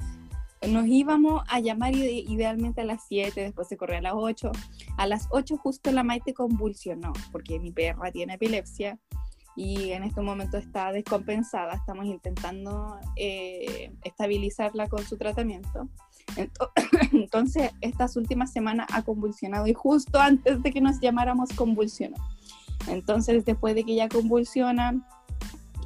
nos 0.68 0.86
íbamos 0.86 1.44
a 1.50 1.60
llamar 1.60 1.96
idealmente 1.96 2.82
a 2.82 2.86
las 2.86 3.06
7, 3.08 3.40
después 3.42 3.68
se 3.68 3.78
corrió 3.78 3.98
a 3.98 4.02
las 4.02 4.14
8. 4.16 4.52
A 4.98 5.08
las 5.08 5.28
8 5.32 5.58
justo 5.58 5.92
la 5.92 6.04
Maite 6.04 6.34
convulsionó, 6.34 7.14
porque 7.32 7.60
mi 7.60 7.72
perra 7.72 8.12
tiene 8.12 8.36
epilepsia 8.36 9.00
y 9.56 9.92
en 9.92 10.04
este 10.04 10.22
momento 10.22 10.58
está 10.58 10.92
descompensada. 10.92 11.74
Estamos 11.74 12.06
intentando 12.06 12.98
eh, 13.16 13.92
estabilizarla 14.04 14.88
con 14.88 15.04
su 15.06 15.18
tratamiento. 15.18 15.88
Entonces, 17.14 17.72
estas 17.82 18.18
últimas 18.18 18.52
semanas 18.52 18.88
ha 18.92 19.04
convulsionado 19.04 19.68
y 19.68 19.74
justo 19.74 20.20
antes 20.20 20.62
de 20.62 20.72
que 20.72 20.82
nos 20.82 21.00
llamáramos 21.00 21.50
convulsionó. 21.54 22.18
Entonces, 22.88 23.46
después 23.46 23.76
de 23.76 23.84
que 23.84 23.94
ella 23.94 24.10
convulsiona, 24.10 25.06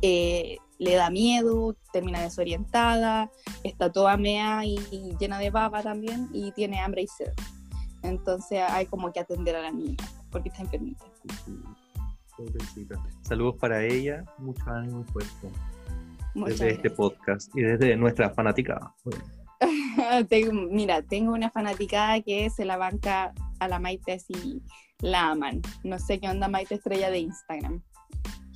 eh, 0.01 0.57
le 0.79 0.95
da 0.95 1.09
miedo, 1.09 1.75
termina 1.91 2.21
desorientada, 2.21 3.29
está 3.63 3.91
toda 3.91 4.17
mea 4.17 4.65
y, 4.65 4.79
llena 5.19 5.37
de 5.37 5.49
baba 5.49 5.83
también 5.83 6.29
y 6.33 6.51
tiene 6.53 6.79
hambre 6.79 7.03
y 7.03 7.07
sed. 7.07 7.33
Entonces 8.01 8.61
hay 8.69 8.85
como 8.85 9.11
que 9.11 9.19
atender 9.19 9.57
a 9.57 9.61
la 9.61 9.71
niña 9.71 9.97
porque 10.31 10.49
está 10.49 10.61
enfermita. 10.61 11.03
Saludos 13.21 13.55
para 13.59 13.83
ella, 13.83 14.23
mucho 14.37 14.63
ánimo 14.67 15.05
y 15.07 15.11
fuerza. 15.11 15.47
desde 16.35 16.71
este 16.71 16.89
podcast 16.89 17.55
y 17.55 17.61
desde 17.61 17.95
nuestra 17.97 18.29
fanaticada. 18.29 18.93
mira, 20.71 21.01
tengo 21.01 21.33
una 21.33 21.49
fanaticada 21.49 22.21
que 22.21 22.49
se 22.49 22.65
la 22.65 22.77
banca 22.77 23.33
a 23.59 23.67
la 23.67 23.79
Maite 23.79 24.19
si 24.19 24.61
la 25.01 25.31
aman. 25.31 25.61
No 25.83 25.99
sé 25.99 26.19
qué 26.19 26.29
onda 26.29 26.47
Maite 26.47 26.75
Estrella 26.75 27.09
de 27.09 27.19
Instagram. 27.19 27.81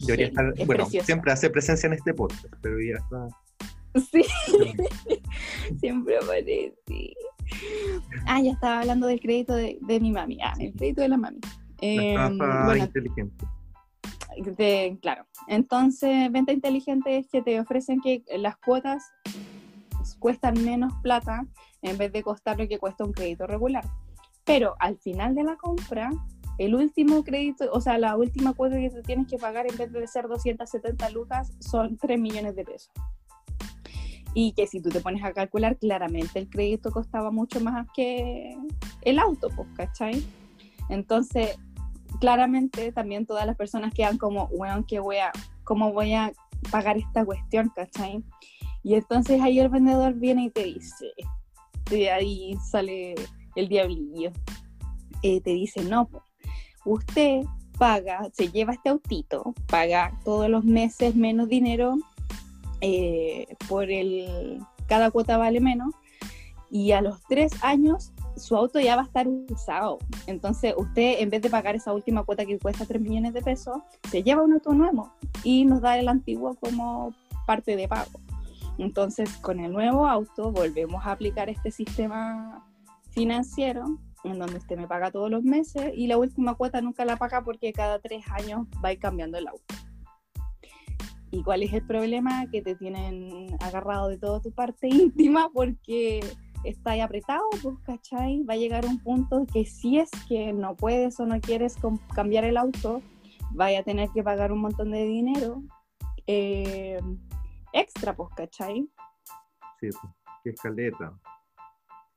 Debería 0.06 0.28
estar, 0.28 0.54
bueno, 0.66 0.86
siempre 0.86 1.32
hace 1.32 1.50
presencia 1.50 1.88
en 1.88 1.94
este 1.94 2.14
podcast, 2.14 2.54
pero 2.62 2.78
ya 2.82 2.98
está. 2.98 3.28
Sí, 4.12 4.26
siempre 5.80 6.18
aparece. 6.18 6.74
Ah, 8.26 8.42
ya 8.42 8.52
estaba 8.52 8.82
hablando 8.82 9.08
del 9.08 9.20
crédito 9.20 9.54
de, 9.54 9.78
mi 10.02 10.12
mami. 10.12 10.40
Ah, 10.44 10.54
el 10.60 10.74
crédito 10.74 11.02
de 11.02 11.10
la 11.10 11.18
mami. 11.18 11.40
Eh, 11.82 12.16
bueno, 12.38 12.78
inteligente. 12.78 13.46
Claro. 15.02 15.26
Entonces, 15.48 16.32
venta 16.32 16.52
inteligente 16.52 17.18
es 17.18 17.28
que 17.28 17.42
te 17.42 17.60
ofrecen 17.60 18.00
que 18.02 18.24
las 18.38 18.58
cuotas 18.58 19.04
cuestan 20.20 20.64
menos 20.64 20.94
plata 21.02 21.46
en 21.82 21.98
vez 21.98 22.12
de 22.12 22.24
costar 22.24 22.60
lo 22.60 22.68
que 22.68 22.80
cuesta 22.80 23.04
un 23.04 23.14
crédito 23.14 23.48
regular. 23.48 23.84
Pero 24.46 24.76
al 24.80 24.98
final 24.98 25.36
de 25.36 25.44
la 25.44 25.56
compra, 25.56 26.12
el 26.58 26.76
último 26.76 27.24
crédito, 27.24 27.66
o 27.72 27.82
sea, 27.82 27.98
la 27.98 28.16
última 28.16 28.54
cuota 28.54 28.76
que 28.76 28.90
tienes 29.06 29.28
que 29.28 29.38
pagar 29.38 29.66
en 29.70 29.78
vez 29.78 29.92
de 29.92 30.08
ser 30.08 30.28
270 30.28 31.10
lucas 31.10 31.52
son 31.60 31.98
3 31.98 32.20
millones 32.20 32.56
de 32.56 32.64
pesos. 32.64 32.92
Y 34.36 34.54
que 34.54 34.68
si 34.68 34.82
tú 34.82 34.90
te 34.90 35.00
pones 35.00 35.24
a 35.24 35.32
calcular, 35.32 35.78
claramente 35.78 36.40
el 36.40 36.50
crédito 36.50 36.92
costaba 36.92 37.32
mucho 37.32 37.60
más 37.60 37.88
que 37.96 38.58
el 39.02 39.20
auto, 39.20 39.50
pues, 39.56 39.68
¿cachai? 39.76 40.24
Entonces, 40.90 41.58
claramente 42.20 42.92
también 42.92 43.26
todas 43.26 43.46
las 43.46 43.56
personas 43.56 43.94
quedan 43.94 44.18
como, 44.18 44.48
bueno, 44.48 44.86
¿qué 44.88 45.00
voy 45.00 45.18
a, 45.18 45.32
¿cómo 45.64 45.94
voy 45.94 46.14
a 46.14 46.32
pagar 46.72 46.98
esta 46.98 47.26
cuestión, 47.26 47.72
¿cachai? 47.76 48.24
Y 48.84 48.96
entonces 48.96 49.42
ahí 49.42 49.60
el 49.60 49.70
vendedor 49.70 50.14
viene 50.14 50.46
y 50.46 50.50
te 50.50 50.64
dice, 50.64 51.12
de 51.90 52.12
ahí 52.12 52.58
sale 52.70 53.16
el 53.56 53.68
diablillo, 53.68 54.32
eh, 55.22 55.42
te 55.42 55.52
dice, 55.52 55.84
no, 55.84 56.10
usted 56.86 57.44
paga, 57.78 58.30
se 58.34 58.50
lleva 58.50 58.74
este 58.74 58.90
autito, 58.90 59.54
paga 59.68 60.18
todos 60.24 60.50
los 60.50 60.64
meses 60.64 61.16
menos 61.16 61.50
dinero 61.50 61.96
eh, 62.82 63.48
por 63.68 63.90
el, 63.90 64.60
cada 64.88 65.12
cuota 65.12 65.38
vale 65.38 65.60
menos, 65.60 65.94
y 66.70 66.92
a 66.92 67.02
los 67.02 67.22
tres 67.24 67.52
años 67.64 68.13
su 68.36 68.56
auto 68.56 68.80
ya 68.80 68.96
va 68.96 69.04
a 69.04 69.06
estar 69.06 69.28
usado. 69.28 70.00
Entonces 70.28 70.74
usted, 70.78 71.20
en 71.20 71.30
vez 71.30 71.42
de 71.42 71.50
pagar 71.50 71.76
esa 71.76 71.94
última 71.94 72.24
cuota 72.24 72.46
que 72.46 72.60
cuesta 72.60 72.86
3 72.86 73.02
millones 73.02 73.34
de 73.34 73.42
pesos, 73.42 73.82
se 74.10 74.24
lleva 74.24 74.44
un 74.44 74.54
auto 74.54 74.74
nuevo 74.74 75.14
y 75.44 75.66
nos 75.66 75.82
da 75.82 75.98
el 75.98 76.08
antiguo 76.08 76.56
como 76.56 77.14
parte 77.46 77.76
de 77.76 77.88
pago. 77.88 78.20
Entonces, 78.78 79.30
con 79.38 79.60
el 79.60 79.72
nuevo 79.72 80.08
auto 80.08 80.52
volvemos 80.52 81.06
a 81.06 81.12
aplicar 81.12 81.50
este 81.50 81.72
sistema 81.72 82.66
financiero 83.12 84.00
en 84.24 84.40
donde 84.40 84.58
usted 84.58 84.78
me 84.78 84.88
paga 84.88 85.12
todos 85.12 85.30
los 85.30 85.44
meses 85.44 85.92
y 85.96 86.08
la 86.08 86.18
última 86.18 86.56
cuota 86.56 86.82
nunca 86.82 87.06
la 87.06 87.18
paga 87.18 87.44
porque 87.44 87.74
cada 87.74 88.00
tres 88.00 88.26
años 88.32 88.68
va 88.84 88.90
a 88.90 88.94
ir 88.94 89.00
cambiando 89.00 89.38
el 89.38 89.48
auto. 89.48 89.76
¿Y 91.30 91.44
cuál 91.44 91.64
es 91.64 91.74
el 91.74 91.86
problema? 91.86 92.46
Que 92.52 92.62
te 92.62 92.76
tienen 92.76 93.58
agarrado 93.60 94.08
de 94.08 94.18
toda 94.18 94.40
tu 94.40 94.52
parte 94.52 94.88
íntima 94.92 95.50
porque 95.54 96.22
está 96.64 96.92
ahí 96.92 97.02
apretado, 97.02 97.44
pues, 97.62 97.78
¿cachai? 97.86 98.44
Va 98.44 98.54
a 98.54 98.58
llegar 98.58 98.86
un 98.86 99.00
punto 99.00 99.46
que 99.52 99.66
si 99.66 100.00
es 100.00 100.10
que 100.28 100.54
no 100.54 100.76
puedes 100.76 101.20
o 101.20 101.26
no 101.26 101.40
quieres 101.40 101.76
cambiar 102.14 102.44
el 102.46 102.58
auto, 102.58 103.02
vaya 103.52 103.80
a 103.80 103.84
tener 103.84 104.10
que 104.10 104.24
pagar 104.24 104.52
un 104.52 104.60
montón 104.60 104.92
de 104.92 105.04
dinero 105.04 105.62
eh, 106.28 107.00
extra, 107.74 108.16
pues, 108.16 108.30
¿cachai? 108.36 108.88
Sí, 109.80 109.90
pues, 109.90 110.14
qué 110.44 110.50
escaleta. 110.52 111.14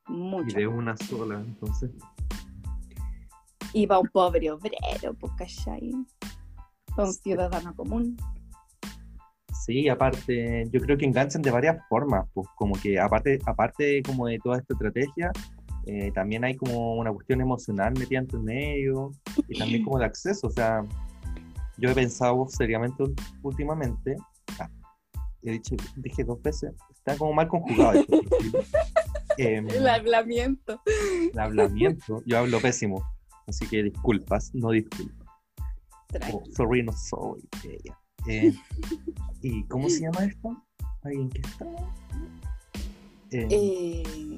Mucho. 0.09 0.57
Y 0.57 0.61
de 0.61 0.67
una 0.67 0.97
sola, 0.97 1.41
entonces. 1.41 1.91
Y 3.73 3.87
para 3.87 4.01
un 4.01 4.09
pobre 4.09 4.51
obrero, 4.51 5.15
pues, 5.19 5.33
¿cachai? 5.37 5.93
Un 6.97 7.13
ciudadano 7.13 7.75
común. 7.75 8.17
Sí, 9.67 9.89
aparte, 9.89 10.69
yo 10.71 10.81
creo 10.81 10.97
que 10.97 11.05
enganchan 11.05 11.43
de 11.43 11.51
varias 11.51 11.77
formas, 11.89 12.25
pues 12.33 12.47
como 12.55 12.77
que 12.81 13.01
aparte, 13.01 13.41
aparte 13.47 14.01
como 14.05 14.29
de 14.29 14.39
toda 14.39 14.59
esta 14.59 14.75
estrategia, 14.75 15.33
eh, 15.87 16.13
también 16.15 16.45
hay 16.45 16.55
como 16.55 16.95
una 16.95 17.13
cuestión 17.13 17.41
emocional 17.41 17.93
metida 17.99 18.21
entre 18.21 18.39
medio 18.39 19.11
y 19.49 19.59
también 19.59 19.83
como 19.83 19.99
de 19.99 20.05
acceso, 20.05 20.47
o 20.47 20.51
sea, 20.51 20.85
yo 21.79 21.91
he 21.91 21.95
pensado 21.95 22.47
seriamente 22.49 23.03
últimamente, 23.43 24.15
ah, 24.61 24.71
he 25.43 25.51
dicho, 25.51 25.75
dije 25.97 26.23
dos 26.23 26.41
veces, 26.43 26.73
está 26.93 27.17
como 27.17 27.33
mal 27.33 27.49
conjugado 27.49 27.99
esto. 28.01 28.21
Em, 29.39 29.69
el 29.69 29.87
hablamiento. 29.87 30.81
El 30.87 31.39
hablamiento, 31.39 32.23
yo 32.25 32.39
hablo 32.39 32.59
pésimo, 32.59 33.03
así 33.47 33.67
que 33.67 33.83
disculpas, 33.83 34.55
no 34.55 34.71
disculpas. 34.71 35.27
Oh, 36.33 36.43
sorry, 36.55 36.83
no 36.83 36.93
soy. 36.93 37.47
Eh, 38.29 38.53
¿Y 39.43 39.65
cómo 39.65 39.89
se 39.89 40.01
llama 40.01 40.25
esto? 40.25 40.63
¿Alguien 41.03 41.31
que 41.31 41.41
está? 41.41 41.65
Eh, 43.31 43.49
eh, 43.51 44.37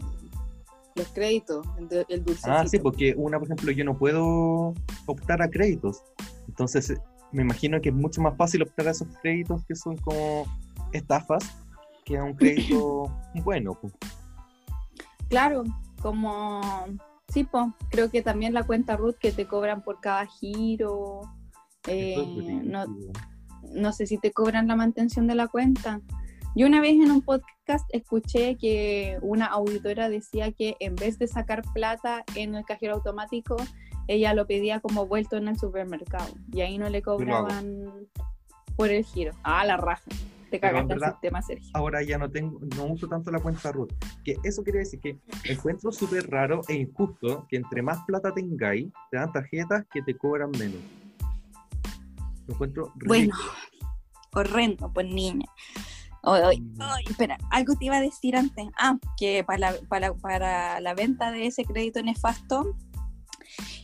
los 0.94 1.08
créditos, 1.08 1.66
el. 2.08 2.24
Ah, 2.44 2.66
sí, 2.66 2.78
porque 2.78 3.14
una, 3.16 3.38
por 3.38 3.48
ejemplo, 3.48 3.70
yo 3.72 3.84
no 3.84 3.96
puedo 3.96 4.74
optar 5.06 5.42
a 5.42 5.48
créditos. 5.48 6.02
Entonces, 6.48 6.94
me 7.32 7.42
imagino 7.42 7.80
que 7.80 7.90
es 7.90 7.94
mucho 7.94 8.20
más 8.20 8.36
fácil 8.36 8.62
optar 8.62 8.88
a 8.88 8.90
esos 8.92 9.08
créditos 9.22 9.64
que 9.66 9.74
son 9.74 9.96
como 9.96 10.44
estafas 10.92 11.56
que 12.04 12.16
a 12.16 12.24
un 12.24 12.34
crédito 12.34 13.04
bueno. 13.44 13.78
Claro, 15.28 15.64
como 16.00 16.60
sí, 17.28 17.44
pues, 17.44 17.66
creo 17.90 18.10
que 18.10 18.22
también 18.22 18.54
la 18.54 18.64
cuenta 18.64 18.96
Ruth 18.96 19.16
que 19.20 19.32
te 19.32 19.46
cobran 19.46 19.82
por 19.82 20.00
cada 20.00 20.26
giro. 20.26 21.20
no, 21.86 22.84
no 23.72 23.92
sé 23.92 24.06
si 24.06 24.18
te 24.18 24.32
cobran 24.32 24.68
la 24.68 24.76
mantención 24.76 25.26
de 25.26 25.34
la 25.34 25.48
cuenta. 25.48 26.00
Yo 26.54 26.66
una 26.66 26.80
vez 26.80 26.94
en 26.94 27.10
un 27.10 27.22
podcast 27.22 27.84
escuché 27.92 28.56
que 28.56 29.18
una 29.22 29.46
auditora 29.46 30.08
decía 30.08 30.52
que 30.52 30.76
en 30.80 30.96
vez 30.96 31.18
de 31.18 31.28
sacar 31.28 31.62
plata 31.72 32.24
en 32.34 32.54
el 32.54 32.64
cajero 32.64 32.94
automático, 32.94 33.56
ella 34.08 34.34
lo 34.34 34.46
pedía 34.46 34.80
como 34.80 35.06
vuelto 35.06 35.36
en 35.36 35.48
el 35.48 35.58
supermercado 35.58 36.34
y 36.52 36.62
ahí 36.62 36.78
no 36.78 36.88
le 36.88 37.02
cobraban 37.02 38.08
por 38.76 38.90
el 38.90 39.04
giro. 39.04 39.32
Ah, 39.42 39.64
la 39.64 39.76
raja. 39.76 40.10
Te 40.50 40.58
cagaste 40.58 40.94
el 40.94 41.00
sistema, 41.00 41.42
Sergio. 41.42 41.70
Ahora 41.74 42.02
ya 42.02 42.16
no 42.16 42.30
tengo, 42.30 42.58
no 42.76 42.86
uso 42.86 43.06
tanto 43.06 43.30
la 43.30 43.38
cuenta 43.38 43.70
Ruth. 43.70 43.92
Que 44.24 44.36
eso 44.44 44.62
quiere 44.62 44.78
decir 44.78 44.98
que 44.98 45.18
encuentro 45.44 45.92
súper 45.92 46.30
raro 46.30 46.62
e 46.68 46.74
injusto 46.74 47.46
que 47.50 47.56
entre 47.56 47.82
más 47.82 47.98
plata 48.06 48.32
tengáis, 48.32 48.88
te 49.10 49.18
dan 49.18 49.30
tarjetas 49.30 49.84
que 49.92 50.00
te 50.00 50.16
cobran 50.16 50.50
menos 50.52 50.80
encuentro 52.52 52.92
Bueno, 53.06 53.34
horrendo, 54.32 54.92
pues 54.92 55.06
niña. 55.06 55.46
Mm. 56.22 57.10
espera, 57.10 57.38
algo 57.50 57.74
te 57.76 57.86
iba 57.86 57.96
a 57.96 58.00
decir 58.00 58.36
antes. 58.36 58.66
Ah, 58.78 58.98
que 59.16 59.44
para 59.44 59.58
la, 59.58 59.74
para, 59.88 60.14
para 60.14 60.80
la 60.80 60.94
venta 60.94 61.30
de 61.30 61.46
ese 61.46 61.64
crédito 61.64 62.02
nefasto 62.02 62.76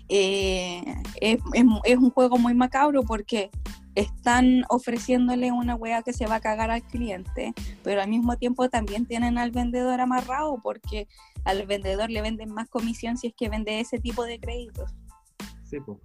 eh, 0.09 0.83
es, 1.21 1.39
es, 1.85 1.99
un 1.99 2.11
juego 2.11 2.37
muy 2.39 2.55
macabro 2.55 3.03
porque 3.03 3.51
están 3.95 4.65
ofreciéndole 4.69 5.53
una 5.53 5.77
wea 5.77 6.03
que 6.03 6.13
se 6.13 6.27
va 6.27 6.37
a 6.37 6.41
cagar 6.41 6.71
al 6.71 6.83
cliente, 6.83 7.55
pero 7.83 8.03
al 8.03 8.09
mismo 8.09 8.37
tiempo 8.37 8.69
también 8.69 9.07
tienen 9.07 9.39
al 9.39 9.53
vendedor 9.53 10.01
amarrado 10.01 10.59
porque 10.63 11.07
al 11.45 11.65
vendedor 11.67 12.11
le 12.11 12.21
venden 12.21 12.53
más 12.53 12.69
comisión 12.69 13.17
si 13.17 13.29
es 13.29 13.35
que 13.37 13.49
vende 13.49 13.81
ese 13.81 13.99
tipo 13.99 14.25
de 14.25 14.41
créditos. 14.41 14.93
Sí, 15.63 15.79
pues. 15.81 15.99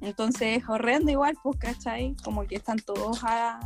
Entonces 0.00 0.58
es 0.58 0.68
horrendo 0.68 1.10
igual, 1.10 1.36
pues, 1.42 1.58
¿cachai? 1.58 2.14
Como 2.24 2.46
que 2.46 2.56
están 2.56 2.78
todos 2.78 3.22
a, 3.24 3.60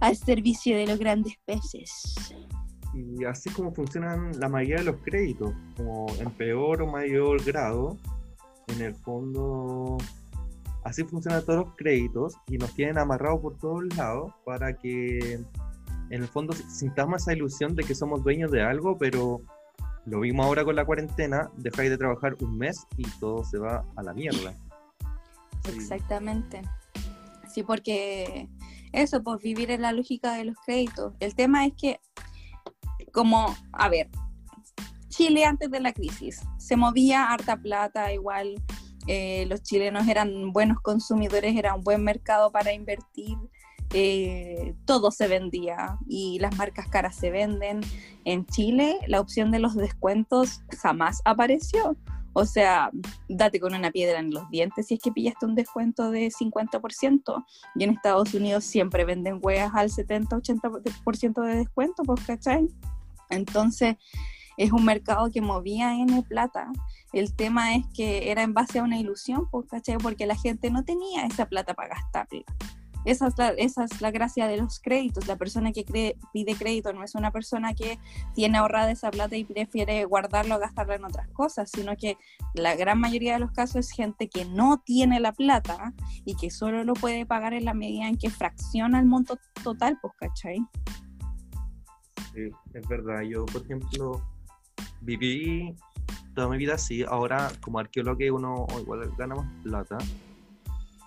al 0.00 0.16
servicio 0.16 0.76
de 0.76 0.86
los 0.86 0.98
grandes 0.98 1.34
peces. 1.44 2.34
Y 2.94 3.24
así 3.24 3.50
como 3.50 3.72
funcionan 3.72 4.38
la 4.40 4.48
mayoría 4.48 4.78
de 4.78 4.84
los 4.84 4.96
créditos, 5.02 5.52
como 5.76 6.06
en 6.18 6.30
peor 6.32 6.82
o 6.82 6.86
mayor 6.86 7.44
grado, 7.44 7.96
en 8.68 8.82
el 8.82 8.94
fondo 8.94 9.98
así 10.84 11.04
funcionan 11.04 11.44
todos 11.44 11.66
los 11.66 11.76
créditos 11.76 12.34
y 12.46 12.56
nos 12.56 12.74
tienen 12.74 12.98
amarrados 12.98 13.40
por 13.40 13.58
todos 13.58 13.84
lados 13.96 14.32
para 14.44 14.72
que 14.72 15.34
en 16.10 16.22
el 16.22 16.28
fondo 16.28 16.54
sintamos 16.54 17.22
esa 17.22 17.34
ilusión 17.34 17.74
de 17.74 17.84
que 17.84 17.94
somos 17.94 18.22
dueños 18.24 18.50
de 18.50 18.62
algo, 18.62 18.96
pero 18.96 19.42
lo 20.06 20.20
vimos 20.20 20.46
ahora 20.46 20.64
con 20.64 20.74
la 20.74 20.86
cuarentena, 20.86 21.50
dejáis 21.56 21.90
de 21.90 21.98
trabajar 21.98 22.36
un 22.40 22.56
mes 22.56 22.86
y 22.96 23.04
todo 23.20 23.44
se 23.44 23.58
va 23.58 23.84
a 23.96 24.02
la 24.02 24.14
mierda. 24.14 24.54
Exactamente. 25.74 26.62
Sí, 27.52 27.62
porque 27.62 28.48
eso, 28.92 29.22
pues 29.22 29.42
vivir 29.42 29.70
en 29.70 29.82
la 29.82 29.92
lógica 29.92 30.34
de 30.34 30.44
los 30.44 30.56
créditos. 30.64 31.14
El 31.20 31.34
tema 31.34 31.66
es 31.66 31.72
que, 31.74 32.00
como, 33.12 33.54
a 33.72 33.88
ver, 33.88 34.08
Chile 35.08 35.44
antes 35.44 35.70
de 35.70 35.80
la 35.80 35.92
crisis 35.92 36.42
se 36.58 36.76
movía 36.76 37.32
harta 37.32 37.56
plata, 37.56 38.12
igual 38.12 38.62
eh, 39.06 39.46
los 39.48 39.62
chilenos 39.62 40.06
eran 40.06 40.52
buenos 40.52 40.80
consumidores, 40.80 41.56
era 41.56 41.74
un 41.74 41.82
buen 41.82 42.04
mercado 42.04 42.52
para 42.52 42.72
invertir. 42.72 43.36
Eh, 43.94 44.74
todo 44.84 45.10
se 45.10 45.28
vendía 45.28 45.96
y 46.06 46.38
las 46.40 46.56
marcas 46.56 46.88
caras 46.88 47.16
se 47.16 47.30
venden. 47.30 47.80
En 48.24 48.44
Chile 48.46 48.98
la 49.06 49.20
opción 49.20 49.50
de 49.50 49.60
los 49.60 49.74
descuentos 49.74 50.60
jamás 50.78 51.22
apareció. 51.24 51.96
O 52.40 52.44
sea, 52.44 52.92
date 53.28 53.58
con 53.58 53.74
una 53.74 53.90
piedra 53.90 54.20
en 54.20 54.30
los 54.30 54.48
dientes 54.48 54.86
si 54.86 54.94
es 54.94 55.00
que 55.00 55.10
pillaste 55.10 55.44
un 55.44 55.56
descuento 55.56 56.12
de 56.12 56.28
50%. 56.28 57.44
Y 57.74 57.82
en 57.82 57.90
Estados 57.90 58.32
Unidos 58.32 58.62
siempre 58.62 59.04
venden 59.04 59.40
hueas 59.42 59.72
al 59.74 59.90
70-80% 59.90 61.42
de 61.42 61.56
descuento, 61.56 62.04
pues, 62.04 62.24
¿cachai? 62.24 62.68
Entonces, 63.28 63.96
es 64.56 64.70
un 64.70 64.84
mercado 64.84 65.32
que 65.32 65.40
movía 65.40 65.94
en 65.94 66.22
plata. 66.22 66.70
El 67.12 67.34
tema 67.34 67.74
es 67.74 67.84
que 67.92 68.30
era 68.30 68.44
en 68.44 68.54
base 68.54 68.78
a 68.78 68.84
una 68.84 69.00
ilusión, 69.00 69.50
pues, 69.50 69.66
¿cachai? 69.66 69.98
Porque 69.98 70.24
la 70.24 70.36
gente 70.36 70.70
no 70.70 70.84
tenía 70.84 71.26
esa 71.26 71.46
plata 71.46 71.74
para 71.74 71.96
gastarla. 71.96 72.44
Esa 73.08 73.28
es, 73.56 74.00
la, 74.02 74.10
gracia 74.10 74.46
de 74.46 74.58
los 74.58 74.80
créditos. 74.80 75.26
La 75.26 75.36
persona 75.36 75.72
que 75.72 75.82
pide 75.82 76.54
crédito 76.54 76.92
no 76.92 77.02
es 77.02 77.14
una 77.14 77.30
persona 77.30 77.72
que 77.72 77.98
tiene 78.34 78.58
ahorrada 78.58 78.90
esa 78.90 79.10
plata 79.10 79.34
y 79.34 79.44
prefiere 79.44 80.04
guardarlo 80.04 80.56
o 80.56 80.58
gastarla 80.58 80.96
en 80.96 81.06
otras 81.06 81.26
cosas, 81.30 81.70
sino 81.70 81.96
que 81.96 82.18
la 82.52 82.76
gran 82.76 83.00
mayoría 83.00 83.32
de 83.32 83.38
los 83.38 83.52
casos 83.52 83.76
es 83.76 83.92
gente 83.92 84.28
que 84.28 84.44
no 84.44 84.82
tiene 84.84 85.20
la 85.20 85.32
plata 85.32 85.94
y 86.26 86.36
que 86.36 86.50
solo 86.50 86.84
lo 86.84 86.92
puede 86.92 87.24
pagar 87.24 87.54
en 87.54 87.64
la 87.64 87.72
medida 87.72 88.08
en 88.08 88.18
que 88.18 88.28
fracciona 88.28 89.00
el 89.00 89.06
monto 89.06 89.38
total, 89.64 89.98
pues, 90.02 90.12
¿cachai? 90.18 90.58
Sí, 92.34 92.50
es 92.74 92.88
verdad. 92.88 93.22
Yo, 93.22 93.46
por 93.46 93.62
ejemplo, 93.62 94.20
viví 95.00 95.74
toda 96.34 96.50
mi 96.50 96.58
vida 96.58 96.74
así. 96.74 97.04
Ahora, 97.04 97.50
como 97.62 97.78
arqueólogo, 97.78 98.36
uno 98.36 98.66
igual 98.82 99.10
gana 99.16 99.34
más 99.34 99.62
plata 99.62 99.96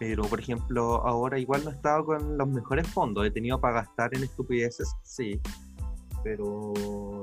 pero, 0.02 0.24
por 0.24 0.40
ejemplo, 0.40 1.06
ahora 1.06 1.38
igual 1.38 1.64
no 1.64 1.70
he 1.70 1.74
estado 1.74 2.04
con 2.04 2.36
los 2.36 2.48
mejores 2.48 2.88
fondos. 2.88 3.24
He 3.24 3.30
tenido 3.30 3.62
para 3.62 3.84
gastar 3.84 4.10
en 4.16 4.24
estupideces, 4.24 4.92
sí, 5.04 5.40
pero 6.24 6.74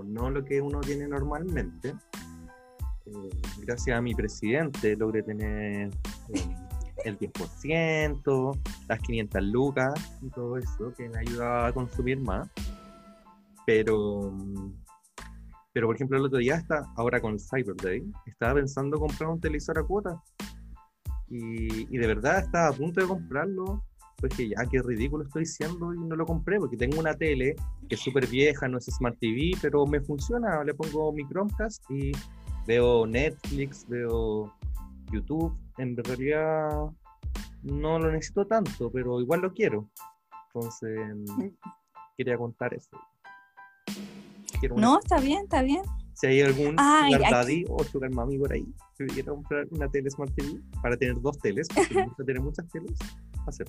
no 0.07 0.31
lo 0.31 0.45
que 0.45 0.61
uno 0.61 0.79
tiene 0.79 1.09
normalmente. 1.09 1.89
Eh, 3.07 3.31
gracias 3.63 3.99
a 3.99 4.01
mi 4.01 4.15
presidente 4.15 4.95
logré 4.95 5.25
tener 5.25 5.91
eh, 6.33 6.57
el 7.05 7.19
10%, 7.19 8.61
las 8.87 9.01
500 9.01 9.43
lucas 9.43 10.19
y 10.23 10.31
todo 10.31 10.57
eso, 10.57 10.95
que 10.97 11.09
me 11.09 11.19
ayuda 11.19 11.67
a 11.67 11.73
consumir 11.73 12.21
más. 12.21 12.49
Pero, 13.67 14.33
pero 15.73 15.89
por 15.89 15.97
ejemplo, 15.97 16.17
el 16.17 16.27
otro 16.27 16.39
día, 16.39 16.55
está, 16.55 16.85
ahora 16.95 17.21
con 17.21 17.41
Cyber 17.41 17.75
Day, 17.75 18.09
estaba 18.27 18.55
pensando 18.55 19.01
comprar 19.01 19.31
un 19.31 19.41
televisor 19.41 19.81
a 19.81 19.83
cuota 19.83 20.23
y, 21.31 21.97
de 21.97 22.07
verdad 22.07 22.41
estaba 22.41 22.69
a 22.69 22.73
punto 22.73 23.01
de 23.01 23.07
comprarlo. 23.07 23.83
Pues 24.17 24.35
que 24.35 24.49
ya, 24.49 24.67
qué 24.69 24.83
ridículo 24.83 25.23
estoy 25.23 25.43
diciendo 25.43 25.95
y 25.95 25.99
no 26.01 26.17
lo 26.17 26.27
compré 26.27 26.59
porque 26.59 26.77
tengo 26.77 26.99
una 26.99 27.15
tele 27.15 27.55
que 27.89 27.95
es 27.95 28.01
súper 28.01 28.27
vieja, 28.27 28.67
no 28.67 28.79
es 28.79 28.87
Smart 28.87 29.17
TV, 29.21 29.53
pero 29.63 29.87
me 29.87 30.01
funciona. 30.01 30.65
Le 30.65 30.75
pongo 30.75 31.13
mi 31.13 31.25
Chromecast 31.29 31.89
y 31.89 32.11
veo 32.67 33.07
Netflix, 33.07 33.87
veo 33.89 34.53
YouTube. 35.13 35.57
En 35.77 35.97
realidad 35.97 36.69
no 37.63 37.99
lo 38.01 38.11
necesito 38.11 38.45
tanto, 38.45 38.91
pero 38.91 39.21
igual 39.21 39.41
lo 39.41 39.53
quiero. 39.53 39.89
Entonces, 40.47 40.99
quería 42.17 42.37
contar 42.37 42.75
eso. 42.75 42.91
no, 44.75 44.99
está 44.99 45.21
bien, 45.21 45.45
está 45.45 45.63
bien. 45.63 45.83
Si 46.21 46.27
hay 46.27 46.43
algún 46.43 46.77
Sugar 46.77 47.31
Daddy 47.31 47.65
o 47.69 47.85
Sugar 47.85 48.11
Mami 48.11 48.39
por 48.39 48.53
ahí 48.53 48.67
que 48.97 49.07
quiera 49.07 49.31
comprar 49.31 49.67
una 49.71 49.89
tele 49.89 50.11
Smart 50.11 50.35
TV 50.35 50.61
para 50.83 50.97
tener 50.97 51.21
dos 51.21 51.39
teles, 51.39 51.69
porque 51.69 51.95
gusta 52.05 52.25
tener 52.25 52.43
muchas 52.43 52.69
teles, 52.69 52.99
hacer. 53.47 53.67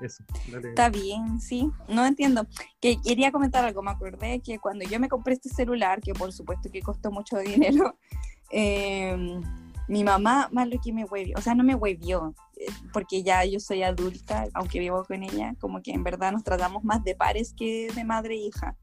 eso. 0.00 0.22
Está 0.68 0.88
bien, 0.88 1.40
sí. 1.40 1.68
No 1.88 2.06
entiendo. 2.06 2.46
Que 2.80 3.00
quería 3.00 3.32
comentar 3.32 3.64
algo. 3.64 3.82
Me 3.82 3.90
acordé 3.90 4.40
que 4.40 4.60
cuando 4.60 4.84
yo 4.84 5.00
me 5.00 5.08
compré 5.08 5.34
este 5.34 5.48
celular, 5.48 6.00
que 6.00 6.14
por 6.14 6.32
supuesto 6.32 6.70
que 6.70 6.80
costó 6.82 7.10
mucho 7.10 7.38
dinero, 7.38 7.96
eh, 8.52 9.40
mi 9.88 10.04
mamá, 10.04 10.48
más 10.52 10.68
lo 10.68 10.80
que 10.80 10.92
me 10.92 11.04
huevió, 11.04 11.34
o 11.36 11.40
sea, 11.40 11.56
no 11.56 11.64
me 11.64 11.74
huevió, 11.74 12.32
eh, 12.56 12.66
porque 12.92 13.24
ya 13.24 13.44
yo 13.44 13.58
soy 13.58 13.82
adulta, 13.82 14.44
aunque 14.54 14.78
vivo 14.78 15.04
con 15.04 15.24
ella, 15.24 15.56
como 15.58 15.82
que 15.82 15.90
en 15.90 16.04
verdad 16.04 16.30
nos 16.30 16.44
tratamos 16.44 16.84
más 16.84 17.02
de 17.02 17.16
pares 17.16 17.52
que 17.56 17.88
de 17.92 18.04
madre 18.04 18.34
e 18.34 18.46
hija. 18.46 18.76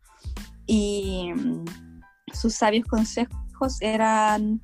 Y 0.69 1.31
sus 2.33 2.53
sabios 2.55 2.85
consejos 2.87 3.81
eran, 3.81 4.61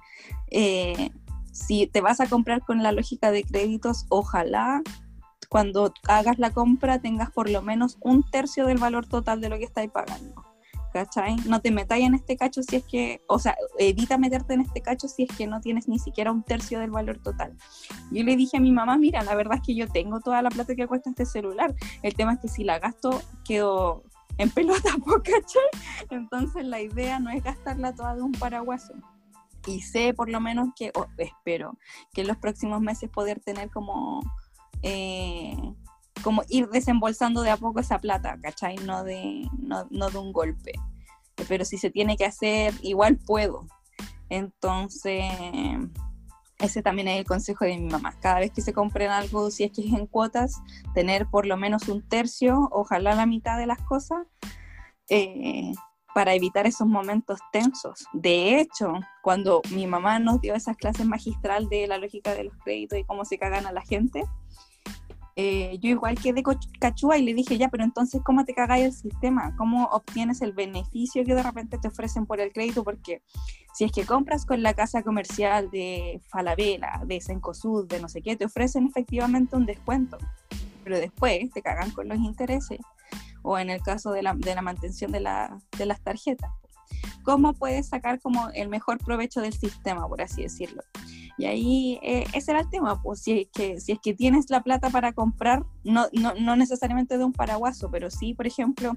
eh, 0.51 1.11
si 1.51 1.87
te 1.87 2.01
vas 2.01 2.19
a 2.19 2.27
comprar 2.27 2.61
con 2.61 2.83
la 2.83 2.91
lógica 2.91 3.31
de 3.31 3.43
créditos, 3.43 4.05
ojalá 4.09 4.81
cuando 5.49 5.93
hagas 6.07 6.39
la 6.39 6.51
compra 6.51 6.99
tengas 6.99 7.29
por 7.31 7.49
lo 7.49 7.61
menos 7.61 7.97
un 8.01 8.23
tercio 8.23 8.65
del 8.65 8.79
valor 8.79 9.05
total 9.07 9.39
de 9.39 9.49
lo 9.49 9.57
que 9.57 9.65
estáis 9.65 9.91
pagando. 9.91 10.43
¿cachai? 10.93 11.35
No 11.47 11.59
te 11.59 11.71
metáis 11.71 12.05
en 12.05 12.13
este 12.13 12.37
cacho 12.37 12.61
si 12.61 12.77
es 12.77 12.83
que, 12.85 13.21
o 13.27 13.39
sea, 13.39 13.55
evita 13.79 14.17
meterte 14.17 14.53
en 14.53 14.61
este 14.61 14.81
cacho 14.81 15.07
si 15.07 15.23
es 15.23 15.35
que 15.35 15.47
no 15.47 15.59
tienes 15.59 15.87
ni 15.87 15.97
siquiera 15.97 16.31
un 16.31 16.43
tercio 16.43 16.79
del 16.79 16.91
valor 16.91 17.17
total. 17.17 17.57
Yo 18.11 18.23
le 18.23 18.35
dije 18.37 18.57
a 18.57 18.59
mi 18.59 18.71
mamá, 18.71 18.97
mira, 18.97 19.23
la 19.23 19.35
verdad 19.35 19.57
es 19.57 19.65
que 19.65 19.75
yo 19.75 19.87
tengo 19.87 20.19
toda 20.21 20.41
la 20.41 20.49
plata 20.49 20.75
que 20.75 20.87
cuesta 20.87 21.09
este 21.09 21.25
celular, 21.25 21.73
el 22.03 22.13
tema 22.13 22.33
es 22.33 22.39
que 22.39 22.47
si 22.47 22.63
la 22.63 22.79
gasto 22.79 23.21
quedo 23.43 24.03
en 24.37 24.49
pelota, 24.49 24.89
¿cachai? 25.23 26.07
Entonces 26.09 26.65
la 26.65 26.81
idea 26.81 27.19
no 27.19 27.29
es 27.29 27.43
gastarla 27.43 27.93
toda 27.93 28.15
de 28.15 28.21
un 28.21 28.31
paraguaso. 28.31 28.93
Y 29.65 29.81
sé 29.81 30.13
por 30.13 30.29
lo 30.29 30.41
menos 30.41 30.69
que, 30.75 30.91
o 30.95 31.07
espero, 31.17 31.77
que 32.13 32.21
en 32.21 32.27
los 32.27 32.37
próximos 32.37 32.81
meses 32.81 33.09
poder 33.09 33.39
tener 33.39 33.69
como... 33.69 34.21
Eh, 34.81 35.55
como 36.21 36.43
ir 36.47 36.69
desembolsando 36.69 37.41
de 37.41 37.49
a 37.49 37.57
poco 37.57 37.81
esa 37.81 37.99
plata, 37.99 38.37
¿cachai? 38.41 38.75
No 38.77 39.03
de, 39.03 39.49
no, 39.59 39.87
no 39.91 40.09
de 40.09 40.17
un 40.17 40.31
golpe. 40.31 40.71
Pero 41.49 41.65
si 41.65 41.77
se 41.77 41.89
tiene 41.89 42.15
que 42.15 42.25
hacer, 42.25 42.73
igual 42.81 43.17
puedo. 43.17 43.65
Entonces, 44.29 45.23
ese 46.63 46.81
también 46.81 47.09
es 47.09 47.19
el 47.19 47.25
consejo 47.25 47.65
de 47.65 47.77
mi 47.77 47.89
mamá. 47.89 48.13
Cada 48.21 48.39
vez 48.39 48.51
que 48.51 48.61
se 48.61 48.73
compren 48.73 49.11
algo, 49.11 49.51
si 49.51 49.65
es 49.65 49.71
que 49.71 49.85
es 49.85 49.93
en 49.93 50.07
cuotas, 50.07 50.61
tener 50.93 51.27
por 51.27 51.45
lo 51.45 51.57
menos 51.57 51.89
un 51.89 52.01
tercio, 52.01 52.69
ojalá 52.71 53.15
la 53.15 53.25
mitad 53.25 53.57
de 53.57 53.67
las 53.67 53.79
cosas, 53.81 54.25
eh, 55.09 55.73
para 56.15 56.33
evitar 56.35 56.65
esos 56.65 56.87
momentos 56.87 57.39
tensos. 57.51 58.07
De 58.13 58.59
hecho, 58.59 58.93
cuando 59.21 59.61
mi 59.71 59.87
mamá 59.87 60.19
nos 60.19 60.39
dio 60.39 60.55
esas 60.55 60.77
clases 60.77 61.05
magistral 61.05 61.67
de 61.67 61.85
la 61.87 61.97
lógica 61.97 62.33
de 62.33 62.45
los 62.45 62.53
créditos 62.63 62.97
y 62.97 63.03
cómo 63.03 63.25
se 63.25 63.37
cagan 63.37 63.65
a 63.65 63.73
la 63.73 63.81
gente, 63.81 64.23
eh, 65.35 65.79
yo 65.81 65.89
igual 65.89 66.19
quedé 66.19 66.43
cachúa 66.79 67.17
y 67.17 67.23
le 67.23 67.33
dije, 67.33 67.57
ya, 67.57 67.69
pero 67.69 67.83
entonces, 67.83 68.21
¿cómo 68.23 68.45
te 68.45 68.53
cagáis 68.53 68.85
el 68.85 68.93
sistema? 68.93 69.55
¿Cómo 69.57 69.85
obtienes 69.85 70.41
el 70.41 70.53
beneficio 70.53 71.23
que 71.25 71.33
de 71.33 71.41
repente 71.41 71.79
te 71.79 71.87
ofrecen 71.87 72.25
por 72.25 72.39
el 72.39 72.51
crédito? 72.51 72.83
Porque 72.83 73.23
si 73.73 73.83
es 73.83 73.91
que 73.91 74.05
compras 74.05 74.45
con 74.45 74.61
la 74.61 74.75
casa 74.75 75.01
comercial 75.01 75.71
de 75.71 76.21
Falabella, 76.29 77.01
de 77.05 77.19
Sencosud, 77.19 77.87
de 77.87 77.99
no 77.99 78.09
sé 78.09 78.21
qué, 78.21 78.35
te 78.35 78.45
ofrecen 78.45 78.87
efectivamente 78.87 79.55
un 79.55 79.65
descuento, 79.65 80.17
pero 80.83 80.99
después 80.99 81.49
te 81.51 81.61
cagan 81.63 81.89
con 81.91 82.07
los 82.07 82.19
intereses 82.19 82.79
o 83.41 83.57
en 83.57 83.69
el 83.69 83.81
caso 83.81 84.11
de 84.11 84.21
la, 84.21 84.35
de 84.35 84.55
la 84.55 84.61
mantención 84.61 85.11
de, 85.11 85.19
la, 85.19 85.59
de 85.77 85.85
las 85.85 86.01
tarjetas. 86.01 86.51
¿Cómo 87.23 87.53
puedes 87.53 87.87
sacar 87.87 88.19
como 88.19 88.49
el 88.49 88.69
mejor 88.69 88.97
provecho 88.97 89.41
del 89.41 89.53
sistema, 89.53 90.07
por 90.07 90.21
así 90.21 90.43
decirlo? 90.43 90.83
Y 91.37 91.45
ahí 91.45 91.99
eh, 92.03 92.25
ese 92.33 92.51
era 92.51 92.61
el 92.61 92.69
tema, 92.69 93.01
pues 93.01 93.21
si 93.21 93.41
es, 93.41 93.47
que, 93.47 93.79
si 93.79 93.93
es 93.93 93.99
que 93.99 94.13
tienes 94.13 94.49
la 94.49 94.61
plata 94.61 94.89
para 94.89 95.13
comprar, 95.13 95.63
no, 95.83 96.07
no, 96.11 96.33
no 96.35 96.55
necesariamente 96.55 97.17
de 97.17 97.23
un 97.23 97.33
paraguaso, 97.33 97.89
pero 97.89 98.11
sí, 98.11 98.33
por 98.33 98.45
ejemplo, 98.45 98.95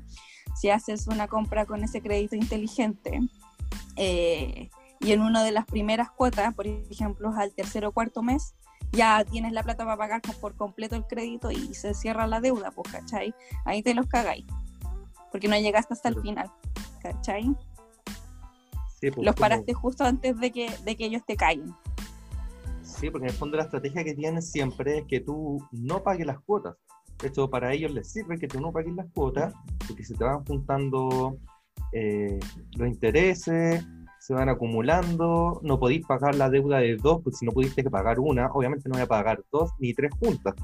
si 0.54 0.70
haces 0.70 1.06
una 1.06 1.28
compra 1.28 1.66
con 1.66 1.82
ese 1.82 2.00
crédito 2.02 2.36
inteligente 2.36 3.20
eh, 3.96 4.70
y 5.00 5.12
en 5.12 5.20
una 5.22 5.42
de 5.44 5.52
las 5.52 5.66
primeras 5.66 6.10
cuotas, 6.10 6.54
por 6.54 6.66
ejemplo, 6.66 7.32
al 7.36 7.54
tercer 7.54 7.84
o 7.86 7.92
cuarto 7.92 8.22
mes, 8.22 8.54
ya 8.92 9.24
tienes 9.24 9.52
la 9.52 9.62
plata 9.62 9.84
para 9.84 9.96
pagar 9.96 10.22
por 10.40 10.54
completo 10.56 10.96
el 10.96 11.06
crédito 11.06 11.50
y 11.50 11.74
se 11.74 11.94
cierra 11.94 12.26
la 12.26 12.40
deuda, 12.40 12.70
pues, 12.70 12.92
¿cachai? 12.92 13.34
Ahí 13.64 13.82
te 13.82 13.94
los 13.94 14.06
cagáis, 14.06 14.44
porque 15.30 15.48
no 15.48 15.56
llegaste 15.56 15.94
hasta 15.94 16.08
el 16.08 16.20
final, 16.20 16.50
¿cachai? 17.02 17.54
Pues, 19.00 19.14
los 19.16 19.34
paraste 19.34 19.74
justo 19.74 20.04
antes 20.04 20.38
de 20.38 20.50
que, 20.50 20.70
de 20.84 20.96
que 20.96 21.06
ellos 21.06 21.22
te 21.26 21.36
caigan. 21.36 21.76
Sí, 22.82 23.10
porque 23.10 23.26
en 23.26 23.32
el 23.32 23.36
fondo 23.36 23.56
la 23.56 23.64
estrategia 23.64 24.04
que 24.04 24.14
tienen 24.14 24.42
siempre 24.42 24.98
es 24.98 25.04
que 25.06 25.20
tú 25.20 25.62
no 25.72 26.02
pagues 26.02 26.26
las 26.26 26.40
cuotas. 26.40 26.76
Esto 27.22 27.48
para 27.48 27.72
ellos 27.72 27.92
les 27.92 28.10
sirve 28.10 28.38
que 28.38 28.48
tú 28.48 28.60
no 28.60 28.72
pagues 28.72 28.94
las 28.94 29.06
cuotas, 29.12 29.54
porque 29.86 30.04
se 30.04 30.14
te 30.14 30.24
van 30.24 30.44
juntando 30.44 31.38
eh, 31.92 32.38
los 32.76 32.88
intereses, 32.88 33.84
se 34.18 34.34
van 34.34 34.48
acumulando, 34.48 35.60
no 35.62 35.78
podéis 35.78 36.04
pagar 36.06 36.34
la 36.34 36.50
deuda 36.50 36.78
de 36.78 36.96
dos, 36.96 37.22
pues 37.22 37.38
si 37.38 37.46
no 37.46 37.52
pudiste 37.52 37.82
que 37.82 37.90
pagar 37.90 38.18
una, 38.18 38.48
obviamente 38.52 38.88
no 38.88 38.94
voy 38.94 39.02
a 39.02 39.06
pagar 39.06 39.42
dos 39.52 39.70
ni 39.78 39.94
tres 39.94 40.12
juntas, 40.18 40.54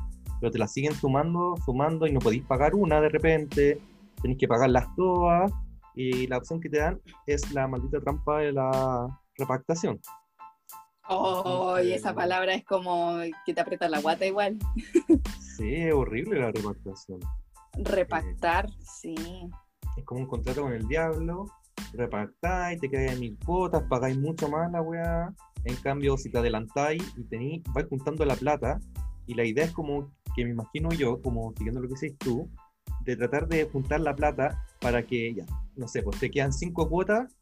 pero 0.41 0.51
te 0.51 0.59
las 0.59 0.73
siguen 0.73 0.95
sumando, 0.95 1.55
sumando 1.65 2.07
y 2.07 2.13
no 2.13 2.19
podéis 2.19 2.45
pagar 2.45 2.75
una 2.75 3.01
de 3.01 3.09
repente, 3.09 3.81
tenéis 4.21 4.39
que 4.39 4.49
pagarlas 4.49 4.87
todas, 4.97 5.53
y 5.95 6.27
la 6.27 6.39
opción 6.39 6.61
que 6.61 6.69
te 6.69 6.79
dan 6.79 7.01
es 7.27 7.53
la 7.53 7.67
maldita 7.69 8.01
trampa 8.01 8.39
de 8.39 8.53
la 8.53 9.07
repactación. 9.37 10.01
Oh, 11.09 11.79
y 11.81 11.93
esa 11.93 12.15
palabra 12.15 12.55
es 12.55 12.65
como 12.65 13.19
que 13.45 13.53
te 13.53 13.61
aprieta 13.61 13.89
la 13.89 14.01
guata 14.01 14.25
igual. 14.25 14.59
Sí, 15.57 15.75
es 15.75 15.93
horrible 15.93 16.41
la 16.41 16.51
repactación. 16.53 17.21
Repactar, 17.75 18.71
sí. 18.81 19.15
Es 19.97 20.05
como 20.05 20.23
un 20.23 20.27
contrato 20.27 20.63
con 20.63 20.73
el 20.73 20.87
diablo, 20.89 21.47
repactáis, 21.93 22.81
te 22.81 22.89
quedáis 22.89 23.19
mil 23.19 23.39
cuotas, 23.45 23.83
pagáis 23.89 24.17
mucho 24.17 24.49
más 24.49 24.71
la 24.73 24.81
weá. 24.81 25.35
En 25.65 25.77
cambio, 25.77 26.17
si 26.17 26.31
te 26.31 26.39
adelantáis 26.39 27.03
y 27.17 27.25
tenéis, 27.25 27.63
vais 27.75 27.87
juntando 27.89 28.25
la 28.25 28.35
plata, 28.35 28.81
y 29.27 29.35
la 29.35 29.45
idea 29.45 29.65
es 29.65 29.73
como 29.73 30.11
que 30.35 30.45
me 30.45 30.53
imagino 30.53 30.91
yo, 30.91 31.21
como 31.21 31.53
siguiendo 31.57 31.81
lo 31.81 31.89
que 31.89 31.95
dices 31.95 32.19
tú, 32.19 32.51
de 33.05 33.17
tratar 33.17 33.49
de 33.49 33.65
juntar 33.65 34.01
la 34.01 34.15
plata 34.17 34.65
para 34.83 35.03
que 35.03 35.33
ya, 35.33 35.47
no 35.77 35.89
sé, 35.89 36.03
pues 36.03 36.19
te 36.19 36.31
quedan 36.31 36.53
cinco 36.53 36.89
cuotas 36.89 37.35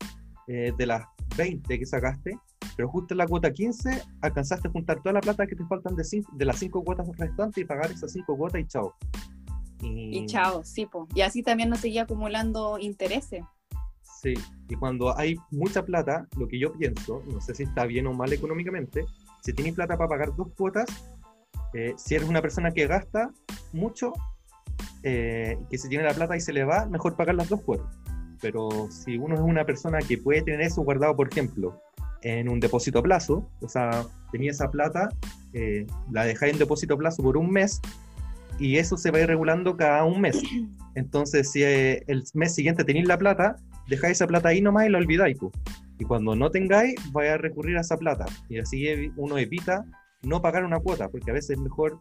eh, 0.47 0.73
de 0.77 0.87
las 0.87 1.05
20 1.37 1.79
que 1.79 1.87
sacaste, 1.87 2.39
pero 2.77 2.89
justo 2.89 3.15
en 3.15 3.19
la 3.19 3.27
cuota 3.27 3.51
15 3.53 4.03
alcanzaste 4.21 4.69
a 4.69 4.71
juntar 4.71 4.99
toda 5.03 5.15
la 5.15 5.21
plata 5.21 5.47
que 5.47 5.57
te 5.57 5.65
faltan 5.65 5.97
de, 5.97 6.05
de 6.33 6.45
las 6.45 6.59
5 6.59 6.85
cuotas 6.85 7.09
restantes 7.17 7.63
y 7.63 7.67
pagar 7.67 7.91
esas 7.91 8.13
5 8.13 8.37
cuotas 8.37 8.61
y 8.61 8.67
chao. 8.67 8.95
Y, 9.83 10.27
chao, 10.27 10.63
sí, 10.63 10.85
po. 10.85 11.09
y 11.15 11.23
así 11.23 11.43
también 11.43 11.71
no 11.71 11.77
seguía 11.77 12.03
acumulando 12.03 12.79
intereses. 12.79 13.43
Sí, 14.03 14.35
y 14.69 14.75
cuando 14.75 15.17
hay 15.17 15.37
mucha 15.51 15.83
plata, 15.85 16.27
lo 16.37 16.47
que 16.47 16.59
yo 16.59 16.73
pienso, 16.75 17.23
no 17.33 17.41
sé 17.41 17.55
si 17.55 17.63
está 17.63 17.87
bien 17.87 18.07
o 18.07 18.13
mal 18.13 18.31
económicamente, 18.33 19.07
si 19.43 19.55
tienes 19.55 19.75
plata 19.75 19.97
para 19.97 20.09
pagar 20.09 20.37
dos 20.37 20.49
cuotas, 20.55 20.85
eh, 21.73 21.95
si 21.97 22.15
eres 22.15 22.29
una 22.29 22.43
persona 22.43 22.73
que 22.73 22.87
gasta 22.87 23.31
mucho, 23.73 24.13
eh, 25.03 25.59
que 25.71 25.79
se 25.79 25.89
tiene 25.89 26.05
la 26.05 26.15
plata 26.15 26.37
y 26.37 26.41
se 26.41 26.53
le 26.53 26.65
va, 26.65 26.87
mejor 26.87 27.17
pagar 27.17 27.35
las 27.35 27.49
dos 27.49 27.63
cuotas. 27.63 27.99
Pero 28.41 28.89
si 28.91 29.19
uno 29.19 29.35
es 29.35 29.41
una 29.41 29.65
persona 29.65 29.99
que 29.99 30.19
puede 30.19 30.43
tener 30.43 30.63
eso 30.63 30.83
guardado, 30.83 31.15
por 31.17 31.29
ejemplo, 31.29 31.81
en 32.23 32.49
un 32.49 32.61
depósito 32.61 32.99
a 32.99 33.03
plazo, 33.03 33.49
o 33.61 33.69
sea, 33.69 34.05
tenía 34.33 34.51
esa 34.51 34.71
plata, 34.71 35.09
eh, 35.53 35.87
la 36.11 36.25
dejáis 36.25 36.53
en 36.53 36.59
depósito 36.59 36.95
a 36.95 36.99
plazo 36.99 37.23
por 37.23 37.37
un 37.37 37.51
mes 37.51 37.81
y 38.59 38.77
eso 38.77 38.97
se 38.97 39.11
va 39.11 39.19
a 39.19 39.23
ir 39.23 39.27
regulando 39.27 39.77
cada 39.77 40.05
un 40.05 40.21
mes. 40.21 40.41
Entonces, 40.95 41.51
si 41.51 41.63
eh, 41.63 42.03
el 42.07 42.25
mes 42.35 42.55
siguiente 42.55 42.85
tenéis 42.85 43.07
la 43.07 43.19
plata, 43.19 43.57
dejáis 43.89 44.19
esa 44.19 44.27
plata 44.27 44.51
ahí 44.51 44.61
nomás 44.61 44.87
y 44.87 44.91
la 44.91 44.99
olvidáis. 44.99 45.39
Y 45.99 46.05
cuando 46.05 46.35
no 46.35 46.51
tengáis, 46.51 46.95
vais 47.13 47.31
a 47.31 47.39
recurrir 47.39 47.77
a 47.77 47.81
esa 47.81 47.97
plata. 47.97 48.27
Y 48.49 48.59
así 48.59 49.13
uno 49.17 49.39
evita 49.39 49.85
no 50.23 50.43
pagar 50.43 50.65
una 50.65 50.81
cuota, 50.81 51.09
porque 51.09 51.31
a 51.31 51.35
veces 51.35 51.51
es 51.51 51.59
mejor 51.59 52.01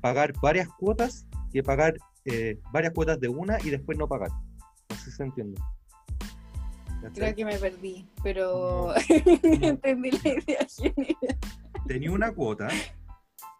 pagar 0.00 0.32
varias 0.42 0.68
cuotas 0.78 1.26
que 1.52 1.62
pagar 1.62 1.94
eh, 2.24 2.58
varias 2.72 2.92
cuotas 2.92 3.20
de 3.20 3.28
una 3.28 3.58
y 3.62 3.70
después 3.70 3.96
no 3.98 4.08
pagar. 4.08 4.30
No 4.88 4.96
si 4.96 5.10
se 5.10 5.22
entiende. 5.22 5.60
Creo 7.14 7.34
que 7.34 7.44
me 7.44 7.56
perdí, 7.58 8.06
pero 8.22 8.94
entendí 9.42 10.10
la 10.10 10.28
idea 10.28 10.66
Tenía 11.86 12.12
una 12.12 12.30
cuota 12.32 12.68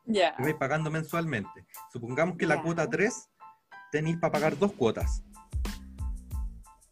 ya. 0.05 0.37
que 0.37 0.43
vais 0.43 0.57
pagando 0.57 0.91
mensualmente. 0.91 1.67
Supongamos 1.91 2.37
que 2.37 2.47
la 2.47 2.63
cuota 2.63 2.89
3 2.89 3.31
tenéis 3.93 4.19
para 4.19 4.33
pagar 4.33 4.59
dos 4.59 4.73
cuotas. 4.73 5.23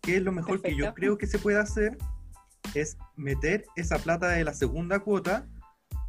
¿Qué 0.01 0.17
es 0.17 0.23
lo 0.23 0.33
mejor 0.33 0.63
que 0.63 0.75
yo 0.75 0.95
creo 0.95 1.19
que 1.19 1.27
se 1.27 1.39
puede 1.39 1.59
hacer? 1.59 1.99
Es 2.75 2.97
meter 3.15 3.67
esa 3.77 3.99
plata 3.99 4.29
de 4.29 4.45
la 4.45 4.55
segunda 4.55 5.01
cuota 5.01 5.47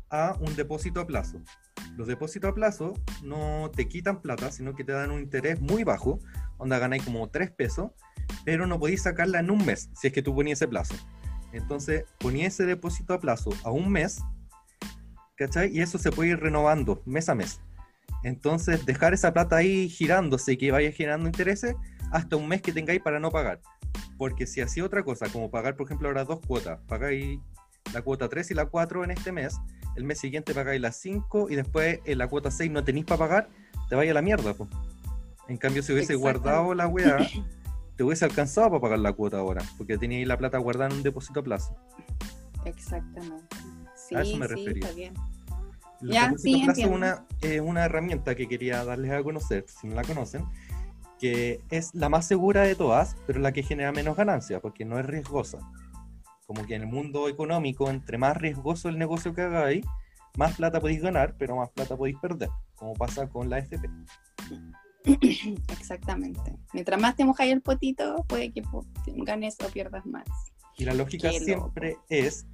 a 0.10 0.36
un 0.39 0.55
depósito 0.55 0.99
a 0.99 1.07
plazo. 1.07 1.41
Los 1.95 2.07
depósitos 2.07 2.51
a 2.51 2.53
plazo 2.53 2.93
no 3.24 3.72
te 3.76 3.88
quitan 3.88 4.22
plata, 4.22 4.51
sino 4.51 4.76
que 4.76 4.84
te 4.84 4.91
dan 4.91 5.12
un 5.12 5.22
interés 5.22 5.60
muy 5.60 5.84
bajo, 5.84 6.20
donde 6.57 6.80
ganáis 6.80 7.03
como 7.03 7.30
3 7.30 7.51
pesos, 7.51 7.91
pero 8.45 8.68
no 8.68 8.80
podéis 8.80 9.03
sacarla 9.03 9.39
en 9.39 9.51
un 9.51 9.66
mes, 9.66 9.89
si 9.93 10.07
es 10.07 10.14
que 10.14 10.22
tú 10.22 10.34
ponías 10.34 10.60
ese 10.60 10.68
plazo. 10.68 10.95
Entonces, 11.51 12.05
ponía 12.20 12.47
ese 12.47 12.66
depósito 12.66 13.14
a 13.14 13.20
plazo 13.20 13.51
a 13.64 13.72
un 13.72 13.89
mes, 13.89 14.22
¿cachai? 15.36 15.76
Y 15.76 15.82
eso 15.82 15.97
se 15.97 16.12
puede 16.12 16.32
ir 16.32 16.39
renovando 16.39 17.01
mes 17.05 17.28
a 17.30 17.36
mes. 17.36 17.60
Entonces, 18.24 18.86
dejar 18.86 19.14
esa 19.14 19.34
plata 19.34 19.57
ahí 19.57 19.89
girándose 19.89 20.53
y 20.53 20.57
que 20.57 20.72
vaya 20.72 20.91
generando 20.91 21.28
intereses 21.28 21.76
hasta 22.12 22.36
un 22.36 22.47
mes 22.47 22.62
que 22.62 22.72
tengáis 22.72 23.01
para 23.01 23.20
no 23.20 23.32
pagar. 23.32 23.62
Porque 24.18 24.45
si 24.45 24.62
hacía 24.62 24.84
otra 24.84 25.03
cosa, 25.03 25.28
como 25.30 25.49
pagar, 25.49 25.76
por 25.76 25.88
ejemplo, 25.88 26.10
ahora 26.10 26.26
dos 26.26 26.39
cuotas, 26.45 26.80
pagáis 26.88 27.39
la 27.93 28.01
cuota 28.01 28.30
3 28.30 28.51
y 28.51 28.53
la 28.53 28.65
4 28.65 29.03
en 29.03 29.11
este 29.11 29.32
mes, 29.32 29.57
el 29.95 30.03
mes 30.03 30.19
siguiente 30.19 30.53
pagáis 30.53 30.82
las 30.82 30.95
5 30.97 31.49
y 31.49 31.55
después 31.55 31.99
en 32.05 32.17
la 32.17 32.27
cuota 32.27 32.51
6 32.51 32.71
no 32.71 32.84
tenéis 32.84 33.05
para 33.05 33.19
pagar, 33.19 33.49
te 33.89 33.95
vaya 33.95 34.11
a 34.11 34.13
la 34.13 34.21
mierda. 34.21 34.53
pues. 34.53 34.69
En 35.47 35.57
cambio, 35.57 35.82
si 35.82 35.93
hubiese 35.93 36.15
guardado 36.15 36.73
la 36.75 36.88
weá, 36.88 37.17
te 37.95 38.03
hubiese 38.03 38.25
alcanzado 38.25 38.69
para 38.69 38.82
pagar 38.82 38.99
la 38.99 39.13
cuota 39.13 39.39
ahora, 39.39 39.63
porque 39.77 39.97
teníais 39.97 40.27
la 40.27 40.38
plata 40.38 40.57
guardada 40.59 40.91
en 40.91 40.97
un 40.97 41.03
depósito 41.03 41.39
a 41.39 41.43
plazo. 41.43 41.75
Exactamente. 42.65 43.55
Sí, 43.95 44.15
A 44.15 44.21
eso 44.21 44.38
me 44.38 44.47
sí, 44.47 44.53
refería. 44.55 44.84
está 44.86 44.93
bien. 44.95 45.13
Ya, 46.01 46.34
sí, 46.38 46.61
plazo 46.63 46.82
es 46.82 46.88
una, 46.88 47.25
es 47.41 47.59
una 47.59 47.86
herramienta 47.86 48.36
que 48.36 48.47
quería 48.47 48.86
darles 48.86 49.11
a 49.11 49.21
conocer, 49.23 49.65
si 49.67 49.88
no 49.88 49.95
la 49.95 50.03
conocen, 50.03 50.45
que 51.19 51.59
es 51.69 51.93
la 51.93 52.07
más 52.07 52.25
segura 52.25 52.61
de 52.61 52.75
todas, 52.75 53.17
pero 53.27 53.39
la 53.39 53.51
que 53.51 53.63
genera 53.63 53.91
menos 53.91 54.15
ganancia, 54.15 54.61
porque 54.61 54.86
no 54.86 54.97
es 54.97 55.05
riesgosa. 55.05 55.59
Como 56.50 56.66
que 56.66 56.74
en 56.74 56.82
el 56.82 56.88
mundo 56.88 57.30
económico, 57.30 57.91
entre 57.91 58.18
más 58.18 58.36
riesgoso 58.36 58.89
el 58.89 58.97
negocio 58.97 59.36
que 59.36 59.43
hagáis, 59.43 59.86
más 60.36 60.56
plata 60.56 60.82
podéis 60.82 61.00
ganar, 61.00 61.36
pero 61.38 61.56
más 61.56 61.70
plata 61.70 61.95
podéis 61.95 62.18
perder, 62.18 62.50
como 62.74 62.95
pasa 62.95 63.30
con 63.30 63.52
la 63.52 63.60
FP. 63.60 63.88
Exactamente. 65.70 66.58
Mientras 66.74 67.00
más 67.00 67.16
te 67.16 67.24
mojáis 67.24 67.54
el 67.54 67.62
potito, 67.62 68.26
puede 68.28 68.52
que 68.52 68.64
po- 68.64 68.84
ganes 69.06 69.58
o 69.64 69.70
pierdas 69.70 70.08
más. 70.08 70.26
Y 70.76 70.86
la 70.86 70.95
lógica 70.95 71.30
Qué 71.30 71.39
siempre 71.39 71.97
es 72.10 72.47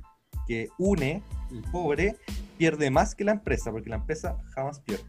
que 0.46 0.68
une, 0.78 1.24
el 1.52 1.62
pobre, 1.72 2.18
pierde 2.58 2.92
más 2.92 3.16
que 3.16 3.24
la 3.24 3.32
empresa, 3.32 3.72
porque 3.72 3.90
la 3.90 3.96
empresa 3.96 4.38
jamás 4.56 4.82
pierde. 4.82 5.06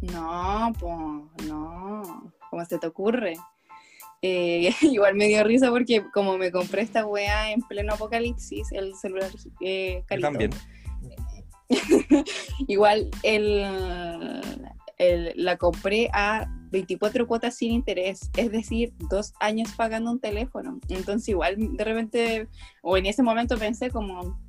No, 0.00 0.72
pues, 0.80 1.46
no. 1.48 2.32
¿Cómo 2.48 2.64
se 2.64 2.78
te 2.78 2.86
ocurre? 2.86 3.34
Eh, 4.26 4.74
igual 4.80 5.16
me 5.16 5.28
dio 5.28 5.44
risa 5.44 5.68
porque 5.68 6.02
como 6.14 6.38
me 6.38 6.50
compré 6.50 6.80
esta 6.80 7.04
weá 7.06 7.52
en 7.52 7.60
pleno 7.60 7.92
apocalipsis, 7.92 8.72
el 8.72 8.94
celular 8.94 9.30
eh, 9.60 10.02
carito. 10.06 10.28
también. 10.28 10.50
Igual 12.66 13.10
el, 13.22 13.60
el- 14.96 15.32
la 15.36 15.58
compré 15.58 16.08
a 16.14 16.46
24 16.70 17.26
cuotas 17.26 17.54
sin 17.56 17.72
interés, 17.72 18.30
es 18.38 18.50
decir, 18.50 18.94
dos 19.10 19.34
años 19.40 19.70
pagando 19.76 20.10
un 20.10 20.20
teléfono. 20.20 20.80
Entonces 20.88 21.28
igual 21.28 21.56
de 21.76 21.84
repente, 21.84 22.48
o 22.82 22.96
en 22.96 23.04
ese 23.04 23.22
momento 23.22 23.58
pensé 23.58 23.90
como, 23.90 24.40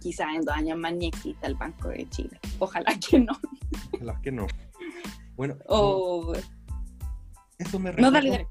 quizás 0.00 0.28
en 0.34 0.42
dos 0.46 0.54
años 0.54 0.78
más 0.78 0.94
ni 0.94 1.08
exista 1.08 1.46
el 1.46 1.56
Banco 1.56 1.88
de 1.88 2.08
Chile. 2.08 2.40
Ojalá 2.58 2.98
que 2.98 3.20
no. 3.20 3.34
Las 4.00 4.18
que 4.20 4.32
no. 4.32 4.46
Bueno, 5.36 5.56
O 5.66 6.32
eso 7.58 7.78
me 7.78 7.90
no, 7.90 7.96
recuerda, 7.96 8.10
dale, 8.12 8.30
dale. 8.30 8.48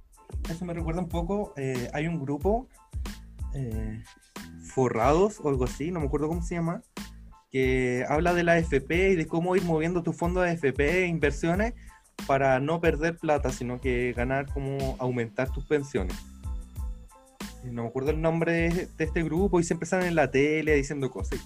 Eso 0.50 0.66
me 0.66 0.74
recuerda 0.74 1.02
un 1.02 1.10
poco. 1.10 1.54
eh, 1.58 1.90
hay 1.94 2.08
un 2.08 2.20
grupo, 2.20 2.68
eh, 3.54 4.04
Forrados 4.64 5.40
o 5.44 5.50
algo 5.50 5.66
así, 5.66 5.92
no 5.92 6.00
me 6.00 6.06
acuerdo 6.06 6.28
cómo 6.28 6.44
se 6.44 6.56
llama, 6.56 6.82
que 7.52 8.06
habla 8.08 8.34
de 8.34 8.44
la 8.44 8.54
AFP 8.54 9.12
y 9.12 9.16
de 9.16 9.26
cómo 9.26 9.56
ir 9.56 9.64
moviendo 9.64 10.04
tu 10.04 10.14
fondo 10.14 10.42
de 10.42 10.52
AFP 10.52 11.04
e 11.04 11.08
inversiones 11.08 11.74
para 12.28 12.60
no 12.60 12.80
perder 12.80 13.18
plata, 13.18 13.52
sino 13.52 13.82
que 13.82 14.14
ganar, 14.14 14.46
como 14.54 14.96
aumentar 15.00 15.52
tus 15.52 15.66
pensiones. 15.66 16.16
No 17.64 17.84
me 17.84 17.90
acuerdo 17.90 18.12
el 18.12 18.22
nombre 18.22 18.52
de, 18.52 18.88
este 19.00 19.24
grupo 19.24 19.60
y 19.60 19.64
siempre 19.64 19.88
salen 19.88 20.08
en 20.08 20.16
la 20.16 20.30
tele 20.30 20.76
diciendo 20.76 21.10
cosas. 21.10 21.40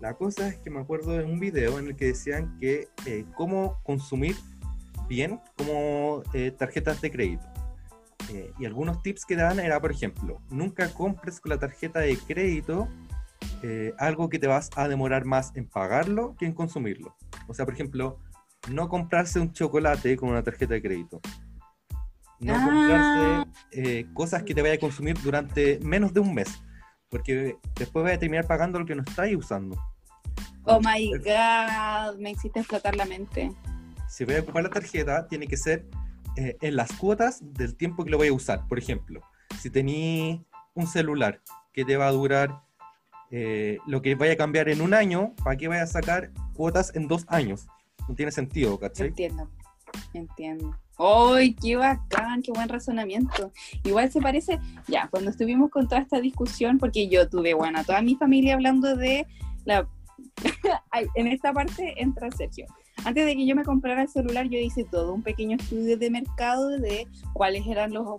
La 0.00 0.14
cosa 0.14 0.48
es 0.48 0.58
que 0.58 0.70
me 0.70 0.80
acuerdo 0.80 1.12
de 1.12 1.24
un 1.24 1.40
video 1.40 1.78
en 1.78 1.86
el 1.86 1.96
que 1.96 2.06
decían 2.06 2.58
que 2.58 2.88
eh, 3.06 3.24
cómo 3.34 3.80
consumir 3.84 4.36
bien 5.08 5.40
como 5.56 6.22
tarjetas 6.58 7.00
de 7.00 7.10
crédito. 7.10 7.53
Eh, 8.30 8.52
y 8.58 8.64
algunos 8.64 9.02
tips 9.02 9.24
que 9.26 9.36
dan 9.36 9.60
era, 9.60 9.80
por 9.80 9.90
ejemplo, 9.90 10.40
nunca 10.50 10.88
compres 10.90 11.40
con 11.40 11.50
la 11.50 11.58
tarjeta 11.58 12.00
de 12.00 12.16
crédito 12.16 12.88
eh, 13.62 13.92
algo 13.98 14.28
que 14.28 14.38
te 14.38 14.46
vas 14.46 14.70
a 14.76 14.88
demorar 14.88 15.24
más 15.24 15.52
en 15.54 15.66
pagarlo 15.66 16.34
que 16.38 16.46
en 16.46 16.52
consumirlo. 16.52 17.16
O 17.46 17.54
sea, 17.54 17.64
por 17.64 17.74
ejemplo, 17.74 18.18
no 18.70 18.88
comprarse 18.88 19.40
un 19.40 19.52
chocolate 19.52 20.16
con 20.16 20.30
una 20.30 20.42
tarjeta 20.42 20.74
de 20.74 20.82
crédito. 20.82 21.20
No 22.40 22.54
Ah. 22.54 22.64
comprarse 22.64 23.44
eh, 23.72 24.06
cosas 24.14 24.42
que 24.42 24.54
te 24.54 24.62
vaya 24.62 24.74
a 24.74 24.78
consumir 24.78 25.18
durante 25.22 25.78
menos 25.80 26.12
de 26.12 26.20
un 26.20 26.34
mes. 26.34 26.48
Porque 27.08 27.56
después 27.78 28.04
vas 28.04 28.14
a 28.14 28.18
terminar 28.18 28.46
pagando 28.46 28.78
lo 28.78 28.86
que 28.86 28.94
no 28.94 29.02
estáis 29.06 29.36
usando. 29.36 29.76
Oh 30.64 30.80
my 30.80 31.10
god, 31.18 32.18
me 32.18 32.30
hiciste 32.30 32.60
explotar 32.60 32.96
la 32.96 33.04
mente. 33.04 33.52
si 34.08 34.24
voy 34.24 34.36
a 34.36 34.40
ocupar 34.40 34.62
la 34.62 34.70
tarjeta, 34.70 35.26
tiene 35.28 35.46
que 35.46 35.56
ser 35.56 35.86
eh, 36.36 36.56
en 36.60 36.76
las 36.76 36.92
cuotas 36.92 37.40
del 37.42 37.76
tiempo 37.76 38.04
que 38.04 38.10
lo 38.10 38.18
voy 38.18 38.28
a 38.28 38.32
usar. 38.32 38.66
Por 38.68 38.78
ejemplo, 38.78 39.22
si 39.60 39.70
tení 39.70 40.44
un 40.74 40.86
celular 40.86 41.40
que 41.72 41.84
te 41.84 41.96
va 41.96 42.08
a 42.08 42.12
durar 42.12 42.62
eh, 43.30 43.78
lo 43.86 44.02
que 44.02 44.14
vaya 44.14 44.34
a 44.34 44.36
cambiar 44.36 44.68
en 44.68 44.80
un 44.80 44.94
año, 44.94 45.34
¿para 45.42 45.56
qué 45.56 45.68
vaya 45.68 45.82
a 45.82 45.86
sacar 45.86 46.30
cuotas 46.54 46.94
en 46.94 47.08
dos 47.08 47.24
años? 47.28 47.66
No 48.08 48.14
tiene 48.14 48.32
sentido, 48.32 48.78
¿cachai? 48.78 49.08
Entiendo, 49.08 49.50
entiendo. 50.12 50.78
¡Ay, 50.98 51.54
qué 51.54 51.76
bacán! 51.76 52.42
¡Qué 52.42 52.52
buen 52.52 52.68
razonamiento! 52.68 53.52
Igual 53.82 54.12
se 54.12 54.20
parece, 54.20 54.60
ya, 54.86 55.08
cuando 55.08 55.30
estuvimos 55.30 55.70
con 55.70 55.88
toda 55.88 56.00
esta 56.00 56.20
discusión, 56.20 56.78
porque 56.78 57.08
yo 57.08 57.28
tuve, 57.28 57.54
bueno, 57.54 57.80
a 57.80 57.84
toda 57.84 58.02
mi 58.02 58.14
familia 58.16 58.54
hablando 58.54 58.96
de 58.96 59.26
la... 59.64 59.88
En 61.16 61.26
esta 61.26 61.52
parte 61.52 62.00
entra 62.00 62.30
Sergio. 62.30 62.66
Antes 63.04 63.26
de 63.26 63.34
que 63.34 63.46
yo 63.46 63.56
me 63.56 63.64
comprara 63.64 64.02
el 64.02 64.08
celular, 64.08 64.48
yo 64.48 64.58
hice 64.58 64.84
todo 64.84 65.12
un 65.12 65.22
pequeño 65.22 65.56
estudio 65.56 65.96
de 65.96 66.10
mercado 66.10 66.68
de 66.68 67.06
cuáles 67.32 67.66
eran 67.66 67.92
los, 67.92 68.16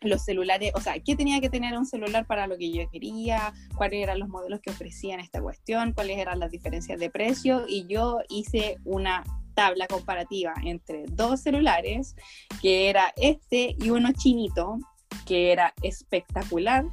los 0.00 0.22
celulares, 0.22 0.72
o 0.74 0.80
sea, 0.80 0.98
qué 0.98 1.16
tenía 1.16 1.40
que 1.40 1.50
tener 1.50 1.76
un 1.76 1.86
celular 1.86 2.26
para 2.26 2.46
lo 2.46 2.56
que 2.56 2.70
yo 2.70 2.88
quería, 2.90 3.52
cuáles 3.76 4.02
eran 4.02 4.18
los 4.18 4.28
modelos 4.28 4.60
que 4.60 4.70
ofrecían 4.70 5.20
esta 5.20 5.40
cuestión, 5.40 5.92
cuáles 5.92 6.18
eran 6.18 6.38
las 6.38 6.50
diferencias 6.50 6.98
de 6.98 7.10
precio, 7.10 7.64
y 7.68 7.86
yo 7.86 8.20
hice 8.28 8.76
una 8.84 9.24
tabla 9.54 9.86
comparativa 9.86 10.54
entre 10.64 11.04
dos 11.06 11.40
celulares, 11.40 12.14
que 12.62 12.88
era 12.88 13.12
este 13.16 13.76
y 13.78 13.90
uno 13.90 14.10
chinito, 14.12 14.78
que 15.26 15.52
era 15.52 15.74
espectacular, 15.82 16.84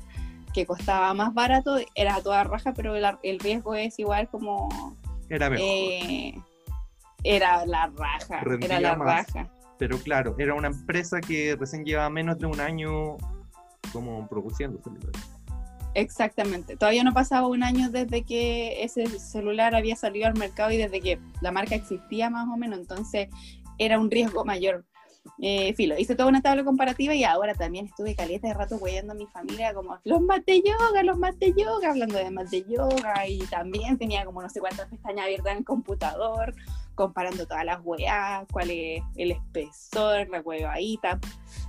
que 0.54 0.66
costaba 0.66 1.14
más 1.14 1.34
barato, 1.34 1.78
era 1.96 2.22
toda 2.22 2.44
raja, 2.44 2.74
pero 2.74 2.96
el, 2.96 3.06
el 3.24 3.40
riesgo 3.40 3.76
es 3.76 4.00
igual 4.00 4.28
como... 4.30 4.68
Era 5.30 5.50
mejor. 5.50 5.66
eh, 5.66 6.34
era 7.28 7.66
la 7.66 7.88
raja, 7.88 8.40
Rendía 8.42 8.78
era 8.78 8.80
la 8.80 8.96
más. 8.96 9.34
raja. 9.34 9.50
Pero 9.78 9.98
claro, 10.00 10.36
era 10.40 10.54
una 10.54 10.68
empresa 10.70 11.20
que 11.22 11.56
recién 11.60 11.86
llevaba 11.86 12.10
menos 12.10 12.40
de 12.40 12.48
un 12.48 12.60
año 12.60 13.18
como 13.92 14.28
produciendo 14.28 14.82
celulares. 14.82 15.22
Exactamente. 15.94 16.78
Todavía 16.78 17.04
no 17.04 17.14
pasaba 17.14 17.48
un 17.48 17.64
año 17.64 17.90
desde 17.90 18.24
que 18.24 18.84
ese 18.84 19.08
celular 19.20 19.76
había 19.76 19.96
salido 19.96 20.28
al 20.28 20.38
mercado 20.38 20.72
y 20.72 20.78
desde 20.78 21.02
que 21.02 21.20
la 21.42 21.52
marca 21.52 21.76
existía 21.76 22.30
más 22.30 22.48
o 22.48 22.56
menos, 22.58 22.80
entonces 22.80 23.30
era 23.78 24.00
un 24.00 24.10
riesgo 24.10 24.46
mayor. 24.46 24.86
Eh, 25.42 25.74
filo, 25.74 25.98
hice 25.98 26.16
toda 26.16 26.30
una 26.30 26.42
tabla 26.42 26.64
comparativa 26.64 27.14
y 27.14 27.24
ahora 27.24 27.54
también 27.54 27.88
estuve 27.88 28.16
caliente 28.16 28.48
de 28.48 28.54
rato 28.54 28.78
huellando 28.78 29.12
a 29.14 29.16
mi 29.16 29.28
familia 29.28 29.74
como 29.74 29.98
los 30.04 30.22
de 30.46 30.62
yoga, 30.62 31.04
los 31.04 31.20
de 31.40 31.54
yoga, 31.58 31.90
hablando 31.90 32.18
de 32.18 32.46
de 32.50 32.64
yoga 32.64 33.28
y 33.28 33.40
también 33.40 33.98
tenía 33.98 34.24
como 34.24 34.42
no 34.42 34.50
sé 34.50 34.60
cuántas 34.60 34.88
pestañas 34.88 35.26
abiertas 35.26 35.52
en 35.52 35.58
el 35.60 35.66
computador, 35.66 36.56
comparando 36.98 37.46
todas 37.48 37.64
las 37.64 37.80
weas, 37.84 38.46
cuál 38.52 38.72
es 38.72 39.02
el 39.16 39.32
espesor, 39.32 40.28
la 40.30 40.42
huevadita, 40.42 41.20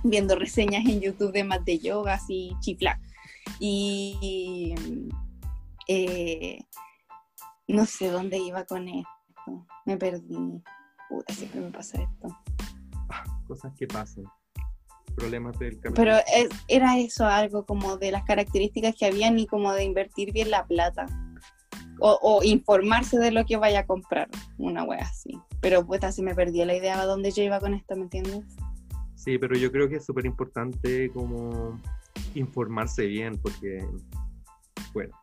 viendo 0.03 0.35
reseñas 0.35 0.83
en 0.85 0.99
YouTube 0.99 1.31
de 1.31 1.45
más 1.45 1.63
de 1.63 1.79
yoga, 1.79 2.15
así 2.15 2.51
chifla. 2.59 2.99
Y 3.59 4.75
eh, 5.87 6.59
no 7.67 7.85
sé 7.85 8.09
dónde 8.09 8.37
iba 8.39 8.65
con 8.65 8.87
esto. 8.87 9.65
Me 9.85 9.95
perdí. 9.97 10.61
Puta, 11.07 11.33
siempre 11.33 11.61
me 11.61 11.71
pasa 11.71 12.01
esto. 12.01 12.37
Cosas 13.47 13.71
que 13.77 13.87
pasan. 13.87 14.25
Problemas 15.15 15.57
del 15.59 15.79
capitalismo. 15.79 15.95
Pero 15.95 16.17
es- 16.35 16.49
era 16.67 16.97
eso 16.99 17.25
algo 17.25 17.65
como 17.65 17.97
de 17.97 18.11
las 18.11 18.23
características 18.25 18.95
que 18.95 19.05
habían 19.07 19.37
y 19.39 19.47
como 19.47 19.73
de 19.73 19.83
invertir 19.83 20.31
bien 20.31 20.51
la 20.51 20.65
plata. 20.65 21.07
O, 21.99 22.19
o 22.21 22.43
informarse 22.43 23.17
de 23.19 23.31
lo 23.31 23.45
que 23.45 23.57
vaya 23.57 23.81
a 23.81 23.85
comprar. 23.85 24.29
Una 24.57 24.83
wea 24.83 25.01
así. 25.01 25.39
Pero 25.61 25.85
puta, 25.85 26.11
se 26.11 26.23
me 26.23 26.35
perdió 26.35 26.65
la 26.65 26.75
idea 26.75 26.99
de 26.99 27.05
dónde 27.05 27.31
yo 27.31 27.43
iba 27.43 27.59
con 27.59 27.73
esto, 27.73 27.95
¿me 27.95 28.03
entiendes? 28.03 28.45
Sí, 29.15 29.37
pero 29.37 29.57
yo 29.57 29.71
creo 29.71 29.89
que 29.89 29.97
es 29.97 30.05
súper 30.05 30.25
importante 30.25 31.11
como 31.11 31.79
informarse 32.35 33.05
bien, 33.05 33.37
porque, 33.41 33.85
bueno, 34.93 35.13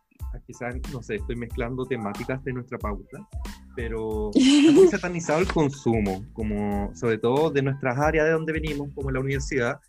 quizás, 0.47 0.75
no 0.93 1.03
sé, 1.03 1.17
estoy 1.17 1.37
mezclando 1.37 1.87
temáticas 1.87 2.43
de 2.45 2.53
nuestra 2.53 2.79
pauta, 2.79 3.27
pero 3.75 4.31
está 4.35 4.73
muy 4.73 4.89
satanizado 4.91 5.41
el 5.41 5.51
consumo, 5.51 6.25
como 6.33 6.95
sobre 6.95 7.19
todo 7.19 7.51
de 7.51 7.63
nuestras 7.63 7.99
áreas 7.99 8.27
de 8.27 8.33
donde 8.33 8.53
venimos, 8.53 8.91
como 8.95 9.11
la 9.11 9.21
universidad, 9.21 9.81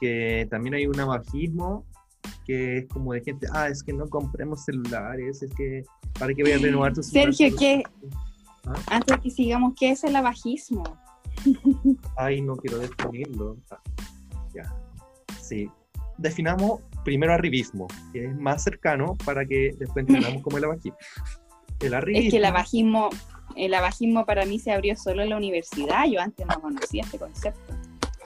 que 0.00 0.46
también 0.50 0.74
hay 0.74 0.86
un 0.86 0.98
abajismo 0.98 1.86
que 2.44 2.78
es 2.78 2.88
como 2.88 3.12
de 3.12 3.22
gente, 3.22 3.46
ah, 3.52 3.68
es 3.68 3.82
que 3.82 3.92
no 3.92 4.08
compremos 4.08 4.64
celulares, 4.64 5.42
es 5.42 5.52
que 5.54 5.84
para 6.18 6.34
que 6.34 6.42
vaya 6.42 6.56
a 6.56 6.58
renovar 6.58 6.92
tu 6.92 7.02
celular. 7.02 7.34
Sergio, 7.34 7.56
¿qué? 7.58 7.82
¿Ah? 8.66 8.74
Antes 8.86 9.16
de 9.16 9.22
que 9.22 9.30
sigamos, 9.30 9.74
¿qué 9.78 9.90
es 9.90 10.04
el 10.04 10.16
abajismo? 10.16 10.84
Ay, 12.16 12.40
no 12.40 12.56
quiero 12.56 12.78
definirlo. 12.78 13.56
Ah, 13.70 13.80
ya. 14.54 14.74
Sí. 15.40 15.68
Definamos 16.18 16.80
primero 17.04 17.32
arribismo, 17.32 17.88
que 18.12 18.26
es 18.26 18.36
más 18.36 18.62
cercano 18.62 19.16
para 19.24 19.44
que 19.44 19.74
después 19.78 20.06
entendamos 20.06 20.42
como 20.44 20.58
el 20.58 20.64
abajismo. 20.64 20.98
El 21.80 21.94
arribismo. 21.94 22.26
Es 22.26 22.30
que 22.30 22.36
el 22.36 22.44
abajismo, 22.44 23.10
el 23.56 23.74
abajismo 23.74 24.24
para 24.24 24.44
mí 24.46 24.58
se 24.58 24.72
abrió 24.72 24.96
solo 24.96 25.22
en 25.22 25.30
la 25.30 25.36
universidad. 25.36 26.04
Yo 26.06 26.20
antes 26.20 26.46
no 26.46 26.60
conocía 26.60 27.02
este 27.02 27.18
concepto. 27.18 27.74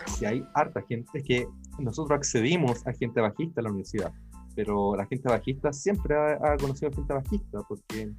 Sí, 0.07 0.25
hay 0.25 0.45
harta 0.55 0.83
gente. 0.83 1.23
que 1.23 1.47
nosotros 1.79 2.17
accedimos 2.17 2.87
a 2.87 2.93
gente 2.93 3.21
bajista 3.21 3.61
en 3.61 3.65
la 3.65 3.71
universidad, 3.71 4.13
pero 4.55 4.97
la 4.97 5.07
gente 5.07 5.29
bajista 5.29 5.73
siempre 5.73 6.17
ha, 6.17 6.57
conocido 6.57 6.91
a 6.91 6.95
gente 6.95 7.15
bajista, 7.15 7.61
porque 7.69 8.11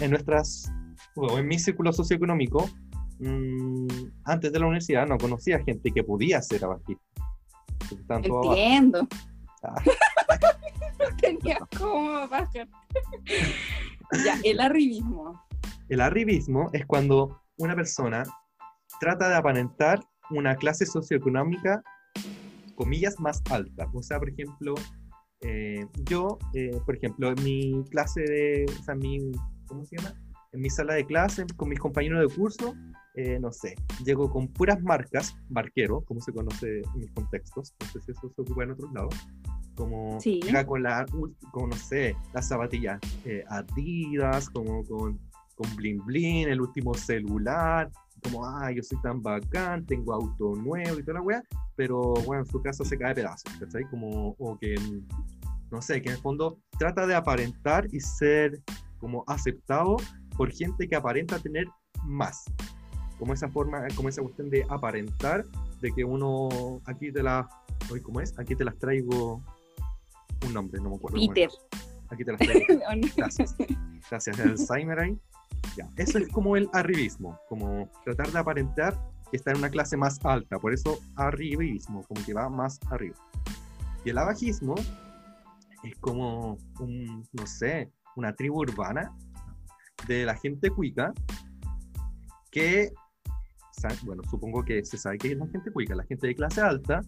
en 0.00 0.10
nuestras, 0.10 0.70
o 1.16 1.38
en 1.38 1.46
mi 1.46 1.58
círculo 1.58 1.92
socioeconómico, 1.92 2.68
mmm, 3.18 3.86
antes 4.24 4.52
de 4.52 4.58
la 4.58 4.66
universidad 4.66 5.06
no 5.06 5.18
conocía 5.18 5.62
gente 5.64 5.90
que 5.90 6.04
podía 6.04 6.40
ser 6.42 6.66
bajista. 6.66 7.02
Entiendo. 8.08 9.06
Ah. 9.62 9.74
Tenía 11.20 11.58
como 11.78 12.28
bajar. 12.28 12.68
ya, 14.24 14.38
el 14.42 14.60
arribismo. 14.60 15.42
El 15.88 16.00
arribismo 16.00 16.70
es 16.72 16.86
cuando 16.86 17.40
una 17.58 17.74
persona 17.74 18.24
trata 19.00 19.28
de 19.28 19.36
aparentar 19.36 20.00
una 20.30 20.56
clase 20.56 20.86
socioeconómica 20.86 21.82
comillas, 22.74 23.18
más 23.20 23.42
alta. 23.50 23.88
O 23.92 24.02
sea, 24.02 24.18
por 24.18 24.28
ejemplo, 24.28 24.74
eh, 25.40 25.86
yo, 26.08 26.38
eh, 26.54 26.80
por 26.86 26.96
ejemplo, 26.96 27.30
en 27.30 27.44
mi 27.44 27.84
clase 27.90 28.22
de, 28.22 28.66
o 28.66 28.82
sea, 28.82 28.94
mi, 28.94 29.18
¿cómo 29.66 29.84
se 29.84 29.96
llama? 29.96 30.14
En 30.52 30.60
mi 30.60 30.70
sala 30.70 30.94
de 30.94 31.04
clase, 31.04 31.44
con 31.56 31.68
mis 31.68 31.78
compañeros 31.78 32.20
de 32.20 32.34
curso, 32.34 32.74
eh, 33.16 33.38
no 33.40 33.52
sé, 33.52 33.74
llego 34.04 34.30
con 34.30 34.48
puras 34.48 34.80
marcas, 34.82 35.36
barquero, 35.48 36.00
como 36.02 36.20
se 36.20 36.32
conoce 36.32 36.78
en 36.78 37.00
mis 37.00 37.10
contextos, 37.12 37.74
no 37.80 37.86
sé 37.88 38.00
si 38.00 38.12
eso 38.12 38.32
se 38.34 38.42
ocupa 38.42 38.64
en 38.64 38.70
otros 38.70 38.92
lados, 38.92 39.14
como 39.74 40.18
sí. 40.20 40.40
con 40.66 40.82
la, 40.82 41.04
como 41.50 41.66
no 41.66 41.76
sé, 41.76 42.16
las 42.32 42.48
zapatillas 42.48 43.00
Adidas, 43.48 44.48
como 44.48 44.84
con, 44.84 45.18
con 45.56 45.76
bling 45.76 46.04
bling, 46.06 46.48
el 46.48 46.60
último 46.60 46.94
celular, 46.94 47.90
como, 48.24 48.44
ah, 48.44 48.70
yo 48.72 48.82
soy 48.82 49.00
tan 49.02 49.22
bacán, 49.22 49.84
tengo 49.86 50.14
auto 50.14 50.54
nuevo 50.56 50.98
y 50.98 51.02
toda 51.02 51.14
la 51.14 51.22
weá, 51.22 51.42
pero 51.76 52.14
bueno, 52.26 52.42
en 52.42 52.46
su 52.46 52.60
casa 52.62 52.84
se 52.84 52.98
cae 52.98 53.10
de 53.10 53.22
pedazos, 53.22 53.52
¿cachai? 53.60 53.84
Como, 53.90 54.34
o 54.38 54.58
que, 54.58 54.74
no 55.70 55.80
sé, 55.82 56.00
que 56.02 56.08
en 56.08 56.16
el 56.16 56.20
fondo 56.20 56.58
trata 56.78 57.06
de 57.06 57.14
aparentar 57.14 57.86
y 57.92 58.00
ser 58.00 58.60
como 58.98 59.24
aceptado 59.26 59.96
por 60.36 60.50
gente 60.50 60.88
que 60.88 60.96
aparenta 60.96 61.38
tener 61.38 61.66
más. 62.04 62.44
Como 63.18 63.32
esa 63.32 63.48
forma, 63.48 63.86
como 63.94 64.08
esa 64.08 64.22
cuestión 64.22 64.50
de 64.50 64.66
aparentar, 64.68 65.44
de 65.80 65.92
que 65.92 66.04
uno, 66.04 66.80
aquí 66.86 67.12
te 67.12 67.22
las, 67.22 67.46
cómo 68.02 68.20
es, 68.20 68.36
aquí 68.38 68.56
te 68.56 68.64
las 68.64 68.76
traigo 68.78 69.42
un 70.46 70.52
nombre, 70.52 70.80
no 70.80 70.90
me 70.90 70.96
acuerdo. 70.96 71.18
Peter. 71.18 71.50
Aquí 72.08 72.24
te 72.24 72.32
las 72.32 72.40
traigo. 72.40 72.66
Gracias. 73.16 73.54
Gracias, 74.10 74.40
Alzheimer 74.40 74.98
ahí. 74.98 75.18
Ya, 75.76 75.88
eso 75.96 76.18
es 76.18 76.28
como 76.28 76.56
el 76.56 76.68
arribismo, 76.72 77.38
como 77.48 77.90
tratar 78.04 78.30
de 78.30 78.38
aparentar 78.38 78.96
que 79.30 79.36
está 79.36 79.50
en 79.50 79.58
una 79.58 79.70
clase 79.70 79.96
más 79.96 80.24
alta, 80.24 80.58
por 80.58 80.72
eso 80.72 81.00
arribismo, 81.16 82.04
como 82.04 82.24
que 82.24 82.32
va 82.32 82.48
más 82.48 82.78
arriba. 82.90 83.16
Y 84.04 84.10
el 84.10 84.18
abajismo 84.18 84.74
es 85.82 85.96
como 85.98 86.58
un, 86.78 87.26
no 87.32 87.46
sé, 87.46 87.90
una 88.16 88.34
tribu 88.34 88.60
urbana 88.60 89.12
de 90.06 90.24
la 90.24 90.36
gente 90.36 90.70
cuica 90.70 91.12
que, 92.50 92.92
bueno, 94.02 94.22
supongo 94.30 94.64
que 94.64 94.84
se 94.84 94.96
sabe 94.96 95.18
que 95.18 95.32
es 95.32 95.36
la 95.36 95.46
gente 95.48 95.72
cuica, 95.72 95.94
la 95.94 96.04
gente 96.04 96.26
de 96.26 96.34
clase 96.34 96.60
alta, 96.60 97.00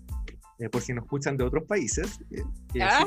eh, 0.59 0.69
por 0.69 0.83
si 0.83 0.93
nos 0.93 1.05
escuchan 1.05 1.37
de 1.37 1.45
otros 1.45 1.65
países, 1.65 2.19
eh, 2.31 2.83
ah. 2.83 3.07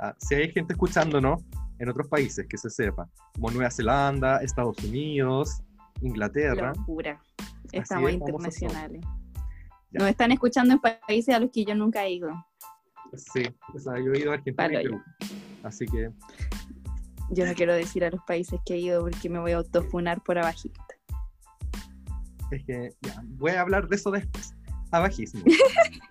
ah, 0.00 0.14
si 0.18 0.34
hay 0.36 0.50
gente 0.52 0.72
escuchándonos 0.72 1.42
en 1.78 1.88
otros 1.88 2.08
países, 2.08 2.46
que 2.48 2.58
se 2.58 2.70
sepa, 2.70 3.08
como 3.34 3.50
Nueva 3.50 3.70
Zelanda, 3.70 4.38
Estados 4.38 4.76
Unidos, 4.84 5.62
Inglaterra. 6.02 6.72
Locura. 6.76 7.20
Estamos 7.72 8.12
internacionales. 8.12 9.02
Nos 9.90 10.08
están 10.08 10.32
escuchando 10.32 10.74
en 10.74 10.80
países 10.80 11.34
a 11.34 11.38
los 11.38 11.50
que 11.50 11.64
yo 11.64 11.74
nunca 11.74 12.04
he 12.04 12.12
ido. 12.12 12.30
Sí, 13.14 13.42
o 13.74 13.78
sea, 13.78 13.94
yo 13.98 14.12
he 14.12 14.18
ido 14.18 14.32
a 14.32 14.34
Argentina 14.34 14.80
y 14.80 14.84
Perú. 14.84 15.02
Así 15.62 15.86
que. 15.86 16.10
Yo 17.30 17.46
no 17.46 17.54
quiero 17.54 17.74
decir 17.74 18.04
a 18.04 18.10
los 18.10 18.22
países 18.26 18.60
que 18.64 18.74
he 18.74 18.78
ido 18.78 19.02
porque 19.02 19.28
me 19.28 19.38
voy 19.38 19.52
a 19.52 19.58
autofunar 19.58 20.22
por 20.22 20.38
abajista. 20.38 20.84
Es 22.50 22.64
que, 22.64 22.90
ya, 23.02 23.22
voy 23.24 23.52
a 23.52 23.60
hablar 23.60 23.88
de 23.88 23.96
eso 23.96 24.10
después. 24.10 24.54
Abajismo. 24.90 25.42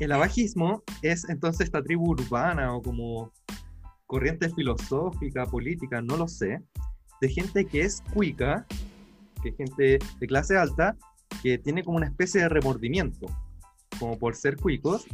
El 0.00 0.12
abajismo 0.12 0.82
es 1.02 1.28
entonces 1.28 1.66
esta 1.66 1.82
tribu 1.82 2.12
urbana 2.12 2.74
o 2.74 2.80
como 2.80 3.32
corriente 4.10 4.50
filosófica, 4.50 5.46
política, 5.46 6.02
no 6.02 6.16
lo 6.16 6.26
sé, 6.26 6.60
de 7.20 7.28
gente 7.28 7.64
que 7.64 7.82
es 7.82 8.02
cuica, 8.12 8.66
que 9.40 9.50
es 9.50 9.56
gente 9.56 9.98
de 10.18 10.26
clase 10.26 10.58
alta, 10.58 10.96
que 11.44 11.58
tiene 11.58 11.84
como 11.84 11.98
una 11.98 12.08
especie 12.08 12.40
de 12.40 12.48
remordimiento, 12.48 13.28
como 14.00 14.18
por 14.18 14.34
ser 14.34 14.56
cuicos, 14.56 15.06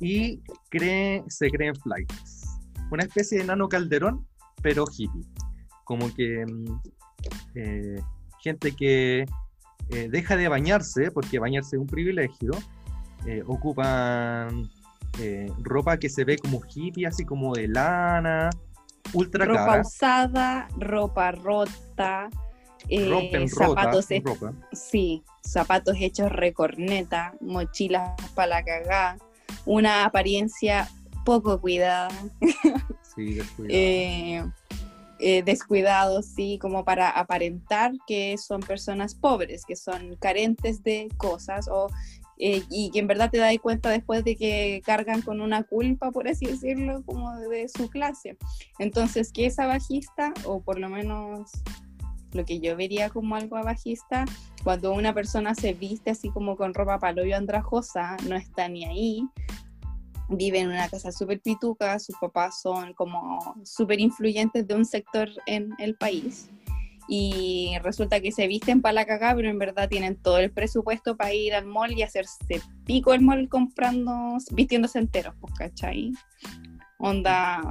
y 0.00 0.42
cree, 0.68 1.24
se 1.28 1.48
creen 1.48 1.74
flights. 1.76 2.60
Una 2.90 3.04
especie 3.04 3.38
de 3.38 3.44
nano 3.44 3.70
calderón, 3.70 4.26
pero 4.62 4.84
hippie. 4.84 5.24
Como 5.84 6.12
que 6.14 6.44
mm, 6.44 6.80
eh, 7.54 8.02
gente 8.42 8.72
que 8.72 9.24
eh, 9.88 10.08
deja 10.10 10.36
de 10.36 10.48
bañarse, 10.48 11.10
porque 11.10 11.38
bañarse 11.38 11.76
es 11.76 11.80
un 11.80 11.86
privilegio, 11.86 12.50
eh, 13.24 13.42
ocupan 13.46 14.68
eh, 15.20 15.50
ropa 15.58 15.98
que 15.98 16.08
se 16.08 16.24
ve 16.24 16.38
como 16.38 16.60
hippie, 16.62 17.06
así 17.06 17.24
como 17.24 17.54
de 17.54 17.68
lana, 17.68 18.50
ultra 19.12 19.44
ropa 19.44 19.80
usada, 19.80 20.68
ropa 20.78 21.32
rota, 21.32 22.28
eh, 22.88 23.48
zapatos 23.48 24.06
sí, 24.72 25.22
zapatos 25.42 25.96
hechos 25.98 26.30
recorneta, 26.30 27.34
mochilas 27.40 28.10
para 28.34 28.48
la 28.48 28.64
cagá, 28.64 29.18
una 29.64 30.04
apariencia 30.04 30.88
poco 31.24 31.60
cuidada. 31.60 32.08
Sí, 33.16 33.32
descuidado. 33.32 34.52
Eh, 35.18 35.42
descuidados, 35.42 36.26
sí, 36.26 36.58
como 36.60 36.84
para 36.84 37.08
aparentar 37.08 37.92
que 38.06 38.36
son 38.36 38.60
personas 38.60 39.14
pobres, 39.14 39.64
que 39.64 39.74
son 39.74 40.16
carentes 40.16 40.82
de 40.82 41.08
cosas 41.16 41.66
o 41.70 41.88
eh, 42.38 42.62
y 42.70 42.90
que 42.90 42.98
en 42.98 43.06
verdad 43.06 43.30
te 43.30 43.38
das 43.38 43.56
cuenta 43.60 43.90
después 43.90 44.24
de 44.24 44.36
que 44.36 44.82
cargan 44.84 45.22
con 45.22 45.40
una 45.40 45.62
culpa, 45.62 46.10
por 46.10 46.28
así 46.28 46.46
decirlo, 46.46 47.02
como 47.04 47.34
de 47.36 47.68
su 47.68 47.88
clase. 47.88 48.36
Entonces, 48.78 49.32
¿qué 49.32 49.46
es 49.46 49.58
abajista? 49.58 50.34
O 50.44 50.60
por 50.60 50.78
lo 50.78 50.88
menos 50.88 51.50
lo 52.32 52.44
que 52.44 52.60
yo 52.60 52.76
vería 52.76 53.08
como 53.08 53.36
algo 53.36 53.56
abajista, 53.56 54.26
cuando 54.62 54.92
una 54.92 55.14
persona 55.14 55.54
se 55.54 55.72
viste 55.72 56.10
así 56.10 56.28
como 56.28 56.56
con 56.56 56.74
ropa 56.74 56.98
paloyo 56.98 57.36
andrajosa, 57.36 58.16
no 58.28 58.36
está 58.36 58.68
ni 58.68 58.84
ahí, 58.84 59.26
vive 60.28 60.60
en 60.60 60.68
una 60.68 60.88
casa 60.88 61.12
súper 61.12 61.40
pituca, 61.40 61.98
sus 61.98 62.16
papás 62.20 62.60
son 62.60 62.92
como 62.94 63.54
súper 63.64 64.00
influyentes 64.00 64.66
de 64.66 64.74
un 64.74 64.84
sector 64.84 65.30
en 65.46 65.70
el 65.78 65.96
país 65.96 66.50
y 67.08 67.74
resulta 67.82 68.20
que 68.20 68.32
se 68.32 68.46
visten 68.46 68.82
para 68.82 68.92
la 68.92 69.06
cagada, 69.06 69.36
pero 69.36 69.48
en 69.48 69.58
verdad 69.58 69.88
tienen 69.88 70.16
todo 70.16 70.38
el 70.38 70.50
presupuesto 70.50 71.16
para 71.16 71.32
ir 71.32 71.54
al 71.54 71.66
mall 71.66 71.92
y 71.92 72.02
hacerse 72.02 72.60
pico 72.84 73.14
el 73.14 73.22
mall 73.22 73.48
comprando, 73.48 74.38
vistiéndose 74.52 74.98
enteros, 74.98 75.34
pues, 75.40 75.52
¿cachai? 75.54 76.12
Onda... 76.98 77.62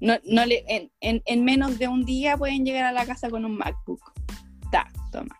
No, 0.00 0.14
no 0.24 0.46
le, 0.46 0.64
en, 0.68 0.92
en, 1.00 1.44
menos 1.44 1.76
de 1.76 1.88
un 1.88 2.04
día 2.04 2.36
pueden 2.36 2.64
llegar 2.64 2.84
a 2.84 2.92
la 2.92 3.04
casa 3.04 3.28
con 3.28 3.44
un 3.44 3.58
MacBook. 3.58 4.00
Ta, 4.70 4.86
toma. 5.10 5.36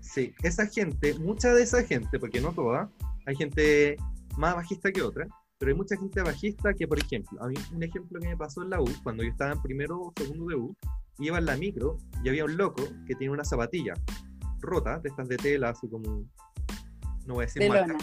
Sí, 0.00 0.34
esa 0.42 0.66
gente, 0.66 1.14
mucha 1.18 1.54
de 1.54 1.62
esa 1.62 1.82
gente, 1.82 2.18
porque 2.18 2.38
no 2.38 2.52
toda, 2.52 2.90
hay 3.24 3.34
gente 3.36 3.96
más 4.36 4.54
bajista 4.54 4.92
que 4.92 5.00
otra, 5.00 5.26
pero 5.58 5.70
hay 5.70 5.78
mucha 5.78 5.96
gente 5.96 6.20
bajista 6.20 6.74
que, 6.74 6.86
por 6.86 6.98
ejemplo, 6.98 7.42
a 7.42 7.48
mí 7.48 7.54
un 7.72 7.82
ejemplo 7.82 8.20
que 8.20 8.28
me 8.28 8.36
pasó 8.36 8.62
en 8.62 8.70
la 8.70 8.82
U, 8.82 8.88
cuando 9.02 9.22
yo 9.22 9.30
estaba 9.30 9.52
en 9.52 9.62
primero 9.62 9.98
o 9.98 10.12
segundo 10.14 10.46
de 10.46 10.56
U, 10.56 10.76
iba 11.18 11.38
en 11.38 11.46
la 11.46 11.56
micro 11.56 11.98
y 12.24 12.28
había 12.28 12.44
un 12.44 12.56
loco 12.56 12.82
que 13.06 13.14
tiene 13.14 13.32
una 13.32 13.44
zapatilla 13.44 13.94
rota, 14.60 14.98
de 15.00 15.08
estas 15.08 15.28
de 15.28 15.36
tela, 15.36 15.70
así 15.70 15.88
como, 15.88 16.24
no 17.26 17.34
voy 17.34 17.42
a 17.42 17.46
decir 17.46 17.62
de 17.62 17.68
marca, 17.68 17.98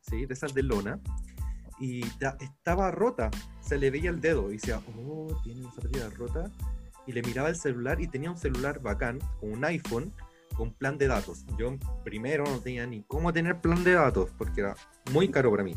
sí, 0.00 0.26
de 0.26 0.34
esas 0.34 0.52
de 0.54 0.62
lona, 0.62 1.00
y 1.80 2.02
estaba 2.40 2.90
rota, 2.90 3.30
se 3.60 3.78
le 3.78 3.90
veía 3.90 4.10
el 4.10 4.20
dedo 4.20 4.50
y 4.50 4.54
decía, 4.54 4.80
oh, 4.98 5.40
tiene 5.42 5.62
una 5.62 5.72
zapatilla 5.72 6.10
rota, 6.10 6.50
y 7.06 7.12
le 7.12 7.22
miraba 7.22 7.48
el 7.48 7.56
celular 7.56 8.00
y 8.00 8.06
tenía 8.06 8.30
un 8.30 8.36
celular 8.36 8.80
bacán, 8.80 9.18
con 9.40 9.52
un 9.52 9.64
iPhone, 9.64 10.12
con 10.56 10.72
plan 10.72 10.96
de 10.98 11.08
datos. 11.08 11.44
Yo 11.58 11.76
primero 12.04 12.44
no 12.44 12.60
tenía 12.60 12.86
ni 12.86 13.02
cómo 13.02 13.32
tener 13.32 13.60
plan 13.60 13.82
de 13.84 13.92
datos, 13.92 14.30
porque 14.38 14.60
era 14.60 14.74
muy 15.12 15.28
caro 15.28 15.50
para 15.50 15.64
mí. 15.64 15.74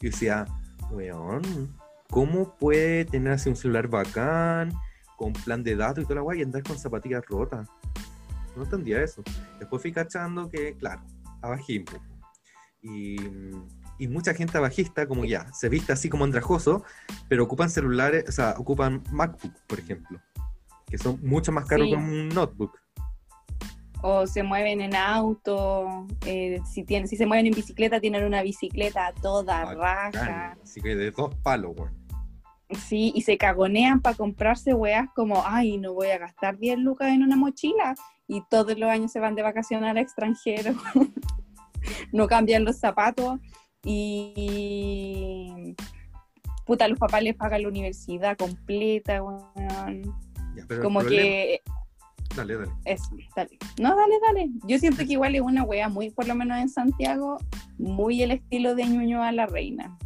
Y 0.00 0.06
decía, 0.06 0.46
weón, 0.90 1.76
¿cómo 2.08 2.56
puede 2.56 3.04
tener 3.04 3.32
así 3.32 3.48
un 3.48 3.56
celular 3.56 3.88
bacán? 3.88 4.72
Con 5.20 5.34
plan 5.34 5.62
de 5.62 5.76
datos 5.76 6.02
y 6.02 6.06
toda 6.06 6.14
la 6.16 6.20
guay 6.22 6.38
y 6.38 6.42
andar 6.42 6.62
con 6.62 6.78
zapatillas 6.78 7.22
rotas. 7.26 7.68
No 8.56 8.62
entendía 8.62 9.02
eso. 9.02 9.22
Después 9.58 9.82
fui 9.82 9.92
cachando 9.92 10.48
que, 10.48 10.74
claro, 10.78 11.02
abajismo. 11.42 11.98
Y, 12.80 13.16
y 13.98 14.08
mucha 14.08 14.32
gente 14.32 14.56
abajista, 14.56 15.06
como 15.06 15.26
ya, 15.26 15.52
se 15.52 15.68
viste 15.68 15.92
así 15.92 16.08
como 16.08 16.24
andrajoso, 16.24 16.84
pero 17.28 17.44
ocupan 17.44 17.68
celulares, 17.68 18.24
o 18.30 18.32
sea, 18.32 18.54
ocupan 18.56 19.02
MacBook, 19.12 19.52
por 19.66 19.78
ejemplo, 19.78 20.18
que 20.86 20.96
son 20.96 21.20
mucho 21.22 21.52
más 21.52 21.66
caros 21.66 21.84
Sí. 21.84 21.90
que 21.90 21.96
un 21.98 22.28
notebook. 22.30 22.72
O 24.00 24.26
se 24.26 24.42
mueven 24.42 24.80
en 24.80 24.96
auto, 24.96 26.06
eh, 26.24 26.62
si, 26.64 26.82
tienen, 26.84 27.08
si 27.08 27.16
se 27.18 27.26
mueven 27.26 27.46
en 27.48 27.52
bicicleta, 27.52 28.00
tienen 28.00 28.24
una 28.24 28.40
bicicleta 28.40 29.12
toda 29.20 29.66
Bacán. 29.74 30.12
raja. 30.14 30.56
Así 30.62 30.80
que 30.80 30.96
de 30.96 31.10
dos 31.10 31.34
palos, 31.42 31.72
weón. 31.76 31.99
Sí, 32.78 33.12
y 33.14 33.22
se 33.22 33.36
cagonean 33.36 34.00
para 34.00 34.16
comprarse 34.16 34.74
weas 34.74 35.08
como, 35.14 35.42
ay, 35.44 35.76
no 35.78 35.92
voy 35.92 36.08
a 36.08 36.18
gastar 36.18 36.56
10 36.58 36.78
lucas 36.78 37.08
en 37.08 37.22
una 37.22 37.36
mochila. 37.36 37.94
Y 38.28 38.42
todos 38.48 38.78
los 38.78 38.88
años 38.88 39.10
se 39.10 39.18
van 39.18 39.34
de 39.34 39.42
vacaciones 39.42 39.90
al 39.90 39.98
extranjero. 39.98 40.74
no 42.12 42.26
cambian 42.28 42.64
los 42.64 42.78
zapatos. 42.78 43.40
Y. 43.84 45.74
Puta, 46.64 46.86
los 46.86 46.98
papás 46.98 47.22
les 47.22 47.34
pagan 47.34 47.62
la 47.62 47.68
universidad 47.68 48.36
completa, 48.36 49.22
weón. 49.22 50.02
Ya, 50.54 50.64
pero 50.68 50.80
el 50.80 50.84
Como 50.84 51.00
problema- 51.00 51.22
que. 51.22 51.62
Dale, 52.36 52.56
dale. 52.56 52.70
Eso, 52.84 53.10
dale. 53.34 53.58
No, 53.80 53.96
dale, 53.96 54.14
dale. 54.22 54.50
Yo 54.68 54.78
siento 54.78 54.98
que 55.04 55.14
igual 55.14 55.34
es 55.34 55.40
una 55.40 55.64
wea 55.64 55.88
muy, 55.88 56.10
por 56.10 56.28
lo 56.28 56.36
menos 56.36 56.58
en 56.58 56.68
Santiago, 56.68 57.38
muy 57.76 58.22
el 58.22 58.30
estilo 58.30 58.76
de 58.76 58.84
Ñuñoa 58.84 59.32
la 59.32 59.46
Reina. 59.46 59.98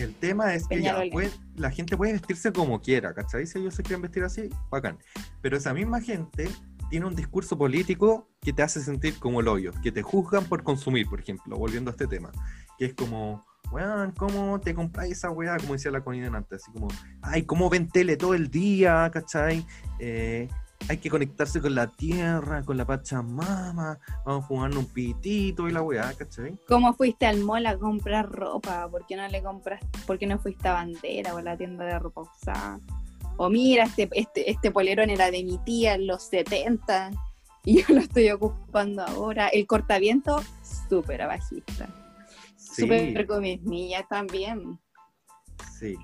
El 0.00 0.14
tema 0.14 0.54
es 0.54 0.66
que 0.66 0.82
ya, 0.82 1.02
puede- 1.12 1.30
la 1.56 1.70
gente 1.70 1.96
puede 1.96 2.12
vestirse 2.12 2.52
como 2.52 2.80
quiera, 2.80 3.12
¿cachai? 3.14 3.46
Si 3.46 3.58
ellos 3.58 3.74
se 3.74 3.82
quieren 3.82 4.02
vestir 4.02 4.24
así, 4.24 4.48
bacán. 4.70 4.98
Pero 5.42 5.56
esa 5.56 5.74
misma 5.74 6.00
gente 6.00 6.48
tiene 6.88 7.06
un 7.06 7.14
discurso 7.14 7.56
político 7.56 8.28
que 8.40 8.52
te 8.52 8.62
hace 8.62 8.80
sentir 8.80 9.18
como 9.18 9.40
el 9.40 9.48
hoyo, 9.48 9.72
que 9.82 9.92
te 9.92 10.02
juzgan 10.02 10.44
por 10.44 10.62
consumir, 10.62 11.06
por 11.06 11.20
ejemplo, 11.20 11.56
volviendo 11.56 11.90
a 11.90 11.92
este 11.92 12.06
tema. 12.06 12.30
Que 12.78 12.86
es 12.86 12.94
como, 12.94 13.44
weón, 13.70 14.12
¿cómo 14.12 14.58
te 14.60 14.74
compráis 14.74 15.12
esa 15.12 15.30
weá? 15.30 15.56
Como 15.58 15.74
decía 15.74 15.90
la 15.90 16.02
Conina 16.02 16.34
antes, 16.36 16.62
así 16.62 16.72
como, 16.72 16.88
ay, 17.22 17.42
¿cómo 17.44 17.68
ven 17.70 17.88
tele 17.88 18.16
todo 18.16 18.34
el 18.34 18.50
día? 18.50 19.10
¿cachai? 19.12 19.64
Eh, 19.98 20.48
hay 20.88 20.98
que 20.98 21.10
conectarse 21.10 21.60
con 21.60 21.74
la 21.74 21.86
tierra, 21.86 22.62
con 22.62 22.76
la 22.76 22.84
Pachamama, 22.84 23.98
vamos 24.24 24.44
a 24.44 24.48
fumar 24.48 24.76
un 24.76 24.86
pitito 24.86 25.68
y 25.68 25.72
la 25.72 25.82
weá, 25.82 26.12
¿cachai? 26.14 26.58
¿Cómo 26.66 26.94
fuiste 26.94 27.26
al 27.26 27.40
mall 27.40 27.66
a 27.66 27.78
comprar 27.78 28.30
ropa? 28.30 28.88
¿Por 28.90 29.06
qué 29.06 29.16
no 29.16 29.26
le 29.28 29.42
compras, 29.42 29.80
por 30.06 30.18
qué 30.18 30.26
no 30.26 30.38
fuiste 30.38 30.68
a 30.68 30.72
Bandera 30.72 31.34
o 31.34 31.38
a 31.38 31.42
la 31.42 31.56
tienda 31.56 31.84
de 31.84 31.98
ropa 31.98 32.22
usada? 32.22 32.80
O 33.36 33.48
mira, 33.48 33.84
este, 33.84 34.08
este, 34.12 34.50
este 34.50 34.70
polerón 34.70 35.10
era 35.10 35.30
de 35.30 35.42
mi 35.44 35.58
tía 35.58 35.94
en 35.94 36.06
los 36.06 36.24
70 36.24 37.10
y 37.64 37.82
yo 37.82 37.94
lo 37.94 38.00
estoy 38.00 38.30
ocupando 38.30 39.02
ahora. 39.02 39.48
El 39.48 39.66
cortaviento, 39.66 40.42
súper 40.88 41.22
abajista. 41.22 41.88
Sí. 42.56 42.82
Súper 42.82 43.26
con 43.26 43.42
mis 43.42 43.62
niñas 43.62 44.04
también. 44.08 44.78
Sí. 45.78 45.96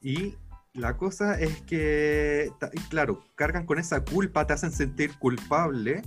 Y 0.00 0.34
la 0.76 0.96
cosa 0.96 1.40
es 1.40 1.62
que, 1.62 2.52
claro, 2.90 3.20
cargan 3.34 3.64
con 3.64 3.78
esa 3.78 4.04
culpa, 4.04 4.46
te 4.46 4.52
hacen 4.52 4.70
sentir 4.70 5.16
culpable, 5.18 6.02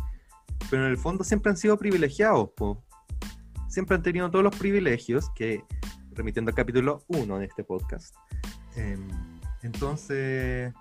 pero 0.70 0.86
en 0.86 0.92
el 0.92 0.98
fondo 0.98 1.24
siempre 1.24 1.50
han 1.50 1.58
sido 1.58 1.78
privilegiados. 1.78 2.52
Siempre 3.68 3.96
han 3.96 4.04
tenido 4.04 4.30
todos 4.30 4.44
los 4.44 4.56
privilegios 4.56 5.30
que, 5.36 5.64
remitiendo 6.12 6.50
al 6.50 6.56
capítulo 6.56 7.04
1 7.08 7.40
de 7.40 7.46
este 7.46 7.64
podcast. 7.64 8.16
em, 8.76 9.08
entonces, 9.64 10.74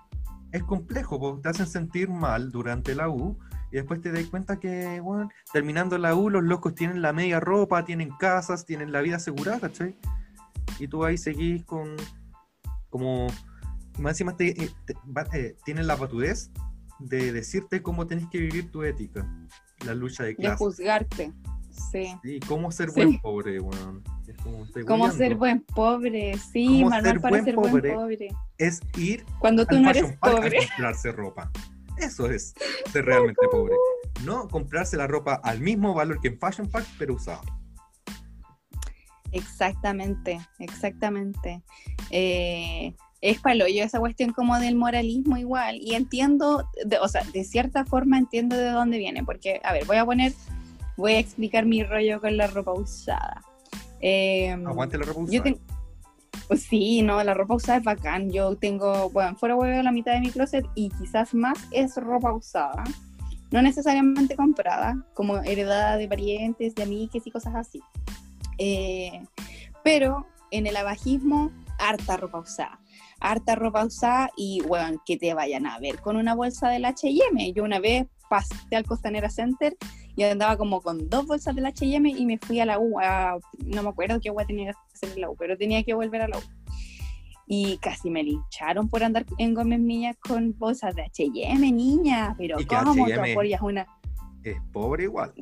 es 0.51 0.63
complejo, 0.63 1.19
po. 1.19 1.39
te 1.41 1.49
hacen 1.49 1.67
sentir 1.67 2.09
mal 2.09 2.51
durante 2.51 2.95
la 2.95 3.09
U. 3.09 3.37
Y 3.71 3.75
después 3.75 4.01
te 4.01 4.11
das 4.11 4.25
cuenta 4.25 4.59
que, 4.59 4.99
bueno, 4.99 5.29
terminando 5.51 5.97
la 5.97 6.15
U, 6.15 6.29
los 6.29 6.43
locos 6.43 6.73
tienen 6.75 7.01
la 7.01 7.13
media 7.13 7.39
ropa, 7.39 7.85
tienen 7.85 8.09
casas, 8.17 8.65
tienen 8.65 8.91
la 8.91 9.01
vida 9.01 9.17
asegurada, 9.17 9.59
¿cachai? 9.59 9.95
Y 10.79 10.87
tú 10.87 11.05
ahí 11.05 11.17
seguís 11.17 11.65
con, 11.65 11.95
como 12.89 13.27
más 13.99 14.13
encima 14.13 14.35
te, 14.35 14.49
eh, 14.63 14.69
te- 14.85 14.95
eh, 15.33 15.55
tienen 15.65 15.87
la 15.87 15.97
patudez 15.97 16.51
de 16.99 17.31
decirte 17.31 17.81
cómo 17.81 18.07
tenés 18.07 18.27
que 18.29 18.39
vivir 18.39 18.71
tu 18.71 18.83
ética, 18.83 19.25
la 19.85 19.93
lucha 19.95 20.23
de 20.23 20.29
De 20.29 20.35
clases. 20.35 20.57
juzgarte. 20.57 21.33
Sí. 21.91 22.13
Y 22.23 22.39
cómo 22.41 22.71
ser 22.71 22.89
Sí. 22.89 22.95
buen 22.95 23.19
pobre, 23.21 23.59
weón. 23.61 24.03
Es 24.27 24.35
como, 24.37 24.65
¿Cómo 24.85 25.09
ser 25.11 25.35
buen 25.35 25.61
pobre? 25.61 26.37
Sí, 26.51 26.67
¿Cómo 26.79 26.89
manual 26.89 27.03
ser 27.13 27.21
para 27.21 27.29
buen 27.31 27.45
ser 27.45 27.55
buen 27.55 27.71
pobre. 27.95 28.27
Es 28.57 28.81
ir 28.97 29.25
Cuando 29.39 29.65
tú 29.65 29.75
al 29.75 29.83
no 29.83 29.89
eres 29.91 30.17
pobre. 30.17 30.57
a 30.57 30.67
comprarse 30.67 31.11
ropa. 31.13 31.51
Eso 31.97 32.29
es 32.29 32.53
ser 32.91 33.05
realmente 33.05 33.41
pobre. 33.51 33.75
No 34.25 34.47
comprarse 34.49 34.97
la 34.97 35.07
ropa 35.07 35.35
al 35.35 35.59
mismo 35.61 35.93
valor 35.93 36.19
que 36.19 36.27
en 36.29 36.39
Fashion 36.39 36.67
Park, 36.69 36.85
pero 36.97 37.15
usado. 37.15 37.41
Exactamente, 39.31 40.39
exactamente. 40.59 41.63
Eh, 42.09 42.95
es 43.21 43.39
palo 43.41 43.67
yo 43.67 43.83
esa 43.83 43.99
cuestión 43.99 44.31
como 44.33 44.57
del 44.59 44.75
moralismo 44.75 45.37
igual. 45.37 45.77
Y 45.81 45.95
entiendo, 45.95 46.69
de- 46.85 46.99
o 46.99 47.07
sea, 47.07 47.23
de 47.33 47.43
cierta 47.43 47.85
forma 47.85 48.17
entiendo 48.17 48.55
de 48.55 48.69
dónde 48.69 48.97
viene. 48.97 49.23
Porque, 49.23 49.59
a 49.63 49.73
ver, 49.73 49.85
voy 49.85 49.97
a 49.97 50.05
poner, 50.05 50.33
voy 50.97 51.13
a 51.13 51.19
explicar 51.19 51.65
mi 51.65 51.83
rollo 51.83 52.21
con 52.21 52.37
la 52.37 52.47
ropa 52.47 52.73
usada. 52.73 53.41
Eh, 54.01 54.51
Aguante 54.51 54.97
la 54.97 55.05
ropa 55.05 55.19
yo 55.21 55.25
usada. 55.25 55.43
tengo. 55.43 55.59
Sí, 56.57 57.01
no, 57.03 57.23
la 57.23 57.33
ropa 57.33 57.55
usada 57.55 57.77
es 57.77 57.83
bacán. 57.83 58.31
Yo 58.31 58.55
tengo, 58.55 59.09
bueno, 59.11 59.35
fuera 59.35 59.55
huevo 59.55 59.83
la 59.83 59.91
mitad 59.91 60.13
de 60.13 60.21
mi 60.21 60.31
closet 60.31 60.65
y 60.73 60.89
quizás 60.89 61.33
más 61.33 61.57
es 61.71 61.95
ropa 61.97 62.33
usada. 62.33 62.83
No 63.51 63.61
necesariamente 63.61 64.35
comprada, 64.35 64.95
como 65.13 65.37
heredada 65.39 65.97
de 65.97 66.07
parientes, 66.07 66.73
de 66.75 66.83
amigues 66.83 67.25
y 67.25 67.31
cosas 67.31 67.55
así. 67.55 67.81
Eh, 68.57 69.21
pero 69.83 70.25
en 70.51 70.67
el 70.67 70.75
abajismo, 70.77 71.51
harta 71.77 72.17
ropa 72.17 72.39
usada. 72.39 72.79
Harta 73.19 73.55
ropa 73.55 73.85
usada 73.85 74.29
y, 74.37 74.61
bueno, 74.67 75.01
que 75.05 75.17
te 75.17 75.33
vayan 75.33 75.65
a 75.65 75.79
ver 75.79 75.99
con 75.99 76.15
una 76.15 76.35
bolsa 76.35 76.69
del 76.69 76.85
H&M. 76.85 77.51
Yo 77.53 77.63
una 77.63 77.79
vez 77.79 78.07
pasé 78.29 78.75
al 78.75 78.85
Costanera 78.85 79.29
Center 79.29 79.75
y 80.15 80.23
andaba 80.23 80.57
como 80.57 80.81
con 80.81 81.09
dos 81.09 81.25
bolsas 81.25 81.55
del 81.55 81.65
H&M 81.65 82.09
y 82.09 82.25
me 82.25 82.37
fui 82.37 82.59
a 82.59 82.65
la 82.65 82.79
U. 82.79 82.99
a- 82.99 83.37
no 83.65 83.83
me 83.83 83.89
acuerdo 83.89 84.19
qué 84.19 84.29
agua 84.29 84.45
tenía 84.45 84.71
que 84.73 84.79
hacer 84.93 85.09
en 85.15 85.21
la 85.21 85.29
U, 85.29 85.35
pero 85.37 85.57
tenía 85.57 85.83
que 85.83 85.93
volver 85.93 86.21
a 86.23 86.27
la 86.27 86.37
U. 86.37 86.41
Y 87.47 87.77
casi 87.77 88.09
me 88.11 88.21
lincharon 88.23 88.89
por 88.89 89.03
andar 89.03 89.25
en 89.39 89.55
Gómez 89.55 89.79
Millas 89.79 90.15
con 90.17 90.55
bolsas 90.57 90.93
de 90.95 91.01
H&M, 91.03 91.71
niña. 91.71 92.35
Pero 92.37 92.57
¿cómo 92.67 92.91
H&M 92.91 93.31
apoyas 93.31 93.61
una...? 93.61 93.87
Es 94.43 94.57
pobre 94.71 95.03
igual. 95.05 95.33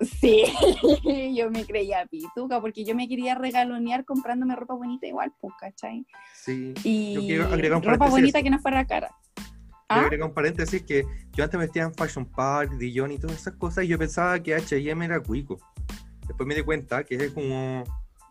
Sí, 0.00 0.44
yo 1.34 1.50
me 1.50 1.64
creía 1.64 2.06
pituca 2.06 2.60
porque 2.60 2.84
yo 2.84 2.94
me 2.94 3.08
quería 3.08 3.34
regalonear 3.34 4.04
comprándome 4.04 4.54
ropa 4.54 4.74
bonita 4.74 5.06
igual, 5.06 5.32
pues, 5.40 5.54
¿cachai? 5.58 6.06
Sí. 6.34 6.74
Y 6.84 7.14
Yo 7.14 7.20
quiero 7.20 7.44
agregar 7.46 7.78
un 7.78 7.82
ropa 7.82 8.08
bonita 8.08 8.42
que 8.42 8.50
no 8.50 8.58
fuera 8.58 8.86
cara. 8.86 9.10
Yo 9.36 9.42
¿Ah? 9.88 10.00
agrego 10.02 10.26
un 10.26 10.34
paréntesis 10.34 10.82
que 10.82 11.04
yo 11.32 11.44
antes 11.44 11.58
vestía 11.58 11.84
en 11.84 11.94
Fashion 11.94 12.26
Park, 12.26 12.72
Dijon 12.72 13.12
y 13.12 13.18
todas 13.18 13.40
esas 13.40 13.54
cosas 13.54 13.84
y 13.84 13.88
yo 13.88 13.98
pensaba 13.98 14.42
que 14.42 14.54
H&M 14.54 15.04
era 15.04 15.20
cuico. 15.20 15.58
Después 16.26 16.46
me 16.46 16.56
di 16.56 16.62
cuenta 16.62 17.04
que 17.04 17.14
es 17.14 17.30
como 17.30 17.84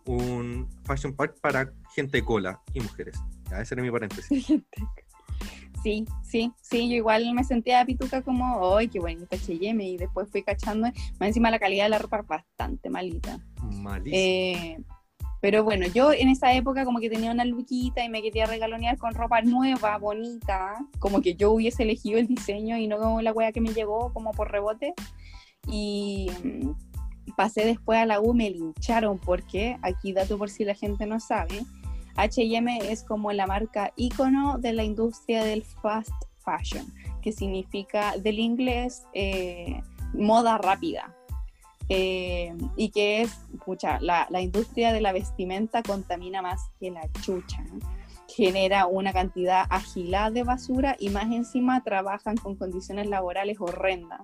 un 0.06 0.70
Fashion 0.84 1.16
Park 1.16 1.38
para 1.42 1.72
gente 1.96 2.22
cola 2.24 2.62
y 2.74 2.82
mujeres. 2.82 3.18
Ya, 3.50 3.62
ese 3.62 3.74
era 3.74 3.84
mi 3.84 3.90
paréntesis. 3.90 4.48
Sí, 5.86 6.04
sí, 6.24 6.52
sí, 6.64 6.90
yo 6.90 6.96
igual 6.96 7.32
me 7.36 7.44
sentía 7.44 7.86
pituca 7.86 8.24
como, 8.24 8.76
¡ay, 8.76 8.88
qué 8.88 9.00
bonita 9.00 9.36
H&M! 9.36 9.88
Y 9.88 9.98
después 9.98 10.28
fui 10.32 10.42
cachando, 10.42 10.88
más 11.20 11.28
encima 11.28 11.52
la 11.52 11.60
calidad 11.60 11.84
de 11.84 11.90
la 11.92 12.00
ropa 12.00 12.24
bastante 12.24 12.90
malita. 12.90 13.38
Malísimo. 13.62 14.18
Eh, 14.20 14.80
pero 15.42 15.64
bueno, 15.64 15.86
yo 15.86 16.12
en 16.12 16.30
esa 16.30 16.52
época 16.54 16.86
como 16.86 17.00
que 17.00 17.08
tenía 17.08 17.30
una 17.30 17.46
luquita 17.46 18.04
y 18.04 18.10
me 18.10 18.24
quería 18.24 18.48
regalonear 18.48 18.98
con 18.98 19.14
ropa 19.14 19.44
nueva, 19.44 20.00
bonita, 20.00 20.74
como 20.98 21.22
que 21.22 21.36
yo 21.36 21.52
hubiese 21.52 21.84
elegido 21.84 22.18
el 22.18 22.26
diseño 22.26 22.78
y 22.78 22.88
no 22.88 22.98
como 22.98 23.22
la 23.22 23.32
wea 23.32 23.52
que 23.52 23.62
me 23.62 23.72
llegó 23.72 24.12
como 24.12 24.32
por 24.32 24.52
rebote. 24.52 24.96
Y 25.68 26.32
mm, 26.44 27.36
pasé 27.38 27.64
después 27.64 28.00
a 28.00 28.08
la 28.08 28.20
U, 28.22 28.34
me 28.34 28.50
lincharon 28.50 29.20
porque, 29.20 29.78
aquí 29.84 30.14
dato 30.14 30.40
por 30.40 30.50
si 30.50 30.66
la 30.66 30.74
gente 30.74 31.06
no 31.06 31.20
sabe, 31.20 31.64
H&M 32.16 32.92
es 32.92 33.04
como 33.04 33.32
la 33.32 33.48
marca 33.48 33.92
ícono 33.96 34.58
de 34.58 34.74
la 34.74 34.84
industria 34.84 35.44
del 35.44 35.64
fast 35.64 36.14
fashion, 36.44 36.86
que 37.22 37.32
significa 37.32 38.18
del 38.18 38.40
inglés 38.40 39.04
eh, 39.14 39.82
moda 40.14 40.58
rápida. 40.58 41.14
Eh, 41.88 42.56
y 42.76 42.90
que 42.90 43.22
es, 43.22 43.32
pucha, 43.64 44.00
la, 44.00 44.26
la 44.32 44.42
industria 44.42 44.92
de 44.92 45.02
la 45.02 45.14
vestimenta 45.14 45.84
contamina 45.84 46.42
más 46.42 46.72
que 46.80 46.90
la 46.90 47.08
chucha. 47.22 47.64
Genera 48.28 48.88
una 48.88 49.14
cantidad 49.14 49.66
agilada 49.70 50.32
de 50.32 50.44
basura 50.44 50.96
y 51.00 51.10
más 51.10 51.26
encima 51.26 51.84
trabajan 51.84 52.38
con 52.38 52.56
condiciones 52.56 53.08
laborales 53.08 53.58
horrendas. 53.60 54.22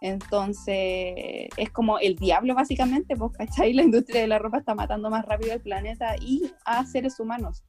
Entonces, 0.00 1.48
es 1.56 1.70
como 1.72 1.98
el 1.98 2.16
diablo 2.16 2.54
básicamente, 2.54 3.16
pues, 3.16 3.32
¿cachai? 3.32 3.72
La 3.72 3.82
industria 3.82 4.20
de 4.20 4.28
la 4.28 4.38
ropa 4.38 4.58
está 4.58 4.74
matando 4.74 5.10
más 5.10 5.24
rápido 5.24 5.52
al 5.52 5.60
planeta 5.60 6.16
y 6.20 6.50
a 6.64 6.84
seres 6.86 7.18
humanos. 7.18 7.64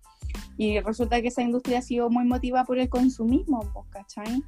Y 0.58 0.80
resulta 0.80 1.22
que 1.22 1.30
esa 1.30 1.42
industria 1.42 1.80
ha 1.80 1.82
sido 1.82 2.10
muy 2.10 2.26
motivada 2.26 2.66
por 2.66 2.78
el 2.78 2.90
consumismo, 2.90 3.62
pues, 3.74 3.88
¿cachai? 3.90 4.44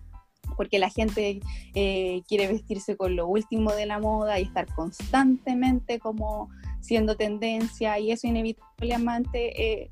Porque 0.58 0.80
la 0.80 0.90
gente 0.90 1.40
eh, 1.74 2.22
quiere 2.28 2.48
vestirse 2.48 2.98
con 2.98 3.16
lo 3.16 3.28
último 3.28 3.72
de 3.72 3.86
la 3.86 4.00
moda 4.00 4.40
y 4.40 4.44
estar 4.44 4.68
constantemente 4.74 6.00
como 6.00 6.50
siendo 6.82 7.16
tendencia 7.16 7.98
y 8.00 8.12
eso 8.12 8.28
inevitablemente, 8.28 9.82
eh, 9.84 9.90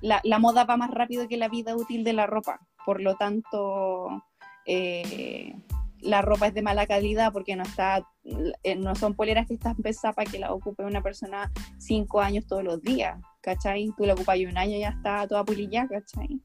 la, 0.00 0.20
la, 0.24 0.38
moda 0.38 0.64
va 0.64 0.76
más 0.76 0.90
rápido 0.90 1.28
que 1.28 1.36
la 1.36 1.48
vida 1.48 1.74
útil 1.74 2.04
de 2.04 2.12
la 2.12 2.26
ropa. 2.26 2.60
Por 2.84 3.00
lo 3.00 3.14
tanto, 3.14 4.22
eh, 4.66 5.54
la 6.02 6.22
ropa 6.22 6.48
es 6.48 6.54
de 6.54 6.62
mala 6.62 6.86
calidad 6.86 7.32
porque 7.32 7.56
no 7.56 7.62
está 7.62 8.06
eh, 8.62 8.76
no 8.76 8.94
son 8.94 9.14
poleras 9.14 9.46
que 9.46 9.54
están 9.54 9.76
pensadas 9.76 10.14
para 10.14 10.30
que 10.30 10.38
la 10.38 10.52
ocupe 10.52 10.84
una 10.84 11.02
persona 11.02 11.50
cinco 11.78 12.20
años 12.20 12.46
todos 12.46 12.62
los 12.62 12.82
días, 12.82 13.18
¿cachai? 13.40 13.90
Tú 13.96 14.04
la 14.04 14.14
ocupas 14.14 14.38
un 14.38 14.56
año 14.56 14.76
y 14.76 14.80
ya 14.80 14.90
está 14.90 15.26
toda 15.26 15.44
pulilla, 15.44 15.88
¿cachai? 15.88 16.40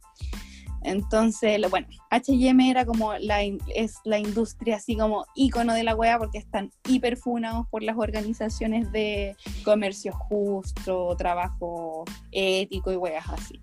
Entonces, 0.83 1.59
bueno, 1.69 1.87
H&M 2.11 2.69
era 2.69 2.85
como 2.85 3.13
la, 3.17 3.43
es 3.43 3.95
la 4.05 4.19
industria 4.19 4.77
así 4.77 4.95
como 4.95 5.25
ícono 5.35 5.73
de 5.73 5.83
la 5.83 5.95
wea 5.95 6.17
porque 6.17 6.37
están 6.37 6.71
hiperfunados 6.87 7.67
por 7.67 7.83
las 7.83 7.97
organizaciones 7.97 8.91
de 8.91 9.35
comercio 9.65 10.13
justo, 10.13 11.15
trabajo 11.17 12.05
ético 12.31 12.91
y 12.91 12.95
weas 12.95 13.27
así. 13.27 13.61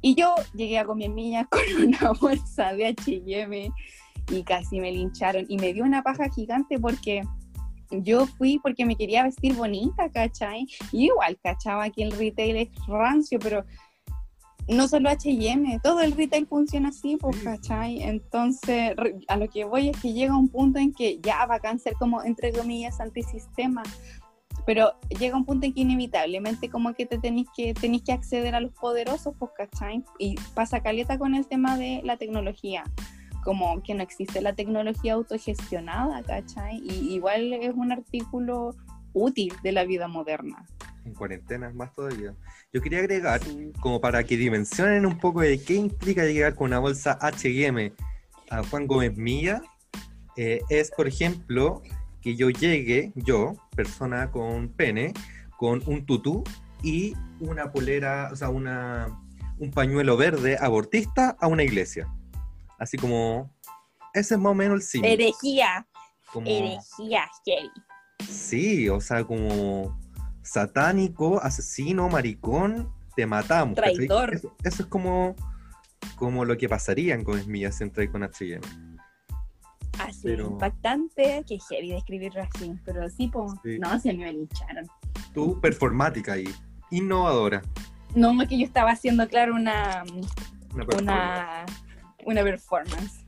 Y 0.00 0.14
yo 0.14 0.34
llegué 0.54 0.78
a 0.78 0.84
comer 0.84 1.10
con 1.50 1.84
una 1.84 2.12
bolsa 2.12 2.72
de 2.72 2.86
H&M 2.86 3.70
y 4.30 4.42
casi 4.42 4.80
me 4.80 4.92
lincharon 4.92 5.46
y 5.48 5.56
me 5.58 5.72
dio 5.72 5.84
una 5.84 6.02
paja 6.02 6.28
gigante 6.28 6.78
porque 6.78 7.22
yo 7.90 8.26
fui 8.26 8.58
porque 8.58 8.84
me 8.84 8.96
quería 8.96 9.22
vestir 9.22 9.54
bonita, 9.54 10.10
¿cachai? 10.10 10.66
Y 10.92 11.06
igual, 11.06 11.38
cachaba 11.42 11.90
que 11.90 12.02
el 12.02 12.12
retail 12.12 12.56
es 12.56 12.68
rancio, 12.86 13.38
pero 13.38 13.64
no 14.68 14.88
solo 14.88 15.08
H&M, 15.08 15.78
todo 15.82 16.00
el 16.00 16.12
retail 16.12 16.46
funciona 16.46 16.88
así, 16.88 17.16
pues, 17.16 17.36
¿cachai? 17.42 18.02
Entonces, 18.02 18.94
a 19.28 19.36
lo 19.36 19.48
que 19.48 19.64
voy 19.64 19.90
es 19.90 20.00
que 20.00 20.12
llega 20.12 20.36
un 20.36 20.48
punto 20.48 20.78
en 20.78 20.92
que 20.92 21.20
ya 21.20 21.46
va 21.46 21.56
a 21.56 21.78
ser 21.78 21.94
como, 21.94 22.22
entre 22.24 22.52
comillas, 22.52 23.00
antisistema, 23.00 23.84
pero 24.64 24.94
llega 25.20 25.36
un 25.36 25.44
punto 25.44 25.66
en 25.66 25.72
que 25.72 25.82
inevitablemente 25.82 26.68
como 26.68 26.94
que 26.94 27.06
te 27.06 27.18
tenéis 27.18 27.46
que, 27.56 27.74
tenéis 27.74 28.02
que 28.02 28.12
acceder 28.12 28.56
a 28.56 28.60
los 28.60 28.72
poderosos, 28.72 29.34
pues, 29.38 29.52
¿cachai? 29.56 30.02
Y 30.18 30.34
pasa 30.54 30.80
caleta 30.80 31.16
con 31.16 31.36
el 31.36 31.46
tema 31.46 31.78
de 31.78 32.00
la 32.02 32.16
tecnología 32.16 32.82
como 33.46 33.80
que 33.80 33.94
no 33.94 34.02
existe 34.02 34.40
la 34.40 34.56
tecnología 34.56 35.12
autogestionada, 35.12 36.20
¿cachai? 36.24 36.78
Y 36.78 37.14
igual 37.14 37.52
es 37.52 37.72
un 37.76 37.92
artículo 37.92 38.74
útil 39.12 39.54
de 39.62 39.70
la 39.70 39.84
vida 39.84 40.08
moderna. 40.08 40.66
En 41.04 41.14
cuarentena 41.14 41.70
más 41.70 41.94
todavía. 41.94 42.34
Yo 42.72 42.82
quería 42.82 42.98
agregar, 42.98 43.40
como 43.78 44.00
para 44.00 44.24
que 44.24 44.36
dimensionen 44.36 45.06
un 45.06 45.18
poco 45.18 45.42
de 45.42 45.62
qué 45.62 45.74
implica 45.74 46.24
llegar 46.24 46.56
con 46.56 46.66
una 46.66 46.80
bolsa 46.80 47.20
HM 47.22 47.92
a 48.50 48.64
Juan 48.64 48.88
Gómez 48.88 49.16
Milla, 49.16 49.62
eh, 50.36 50.62
es, 50.68 50.90
por 50.90 51.06
ejemplo, 51.06 51.84
que 52.20 52.34
yo 52.34 52.50
llegue, 52.50 53.12
yo, 53.14 53.54
persona 53.76 54.32
con 54.32 54.70
pene, 54.70 55.14
con 55.56 55.84
un 55.86 56.04
tutú 56.04 56.42
y 56.82 57.14
una 57.38 57.70
polera, 57.70 58.30
o 58.32 58.34
sea, 58.34 58.48
una, 58.48 59.06
un 59.60 59.70
pañuelo 59.70 60.16
verde 60.16 60.58
abortista 60.60 61.36
a 61.40 61.46
una 61.46 61.62
iglesia. 61.62 62.08
Así 62.78 62.96
como, 62.96 63.50
ese 64.12 64.34
es 64.34 64.40
más 64.40 64.52
o 64.52 64.54
menos 64.54 64.76
el 64.76 64.82
cine. 64.82 65.12
Herejía. 65.12 65.86
Herejía, 66.44 67.28
Jerry. 67.44 67.70
Sí, 68.28 68.88
o 68.88 69.00
sea, 69.00 69.24
como 69.24 69.98
satánico, 70.42 71.40
asesino, 71.42 72.08
maricón, 72.08 72.92
te 73.14 73.26
matamos. 73.26 73.74
Traidor. 73.74 74.34
Eso, 74.34 74.52
es 74.62 74.86
como, 74.86 75.34
como 76.16 76.44
lo 76.44 76.56
que 76.56 76.68
pasaría 76.68 77.14
en 77.14 77.24
Comesmillas 77.24 77.78
si 77.78 77.84
entráis 77.84 78.10
con 78.10 78.22
H&M. 78.22 78.60
Así, 79.98 80.28
impactante, 80.28 81.42
que 81.48 81.58
heavy 81.58 81.92
describirlo 81.92 82.42
así, 82.42 82.74
pero 82.84 83.08
sí, 83.08 83.28
pues, 83.28 83.52
no, 83.80 83.98
se 83.98 84.12
me 84.12 84.30
lincharon. 84.30 84.86
Tu 85.32 85.58
performática 85.60 86.34
ahí, 86.34 86.48
innovadora. 86.90 87.62
No, 88.14 88.40
es 88.42 88.48
que 88.48 88.58
yo 88.58 88.66
estaba 88.66 88.90
haciendo, 88.90 89.26
claro, 89.26 89.54
una, 89.54 90.04
una 90.74 90.86
una 90.98 91.66
performance. 92.34 93.24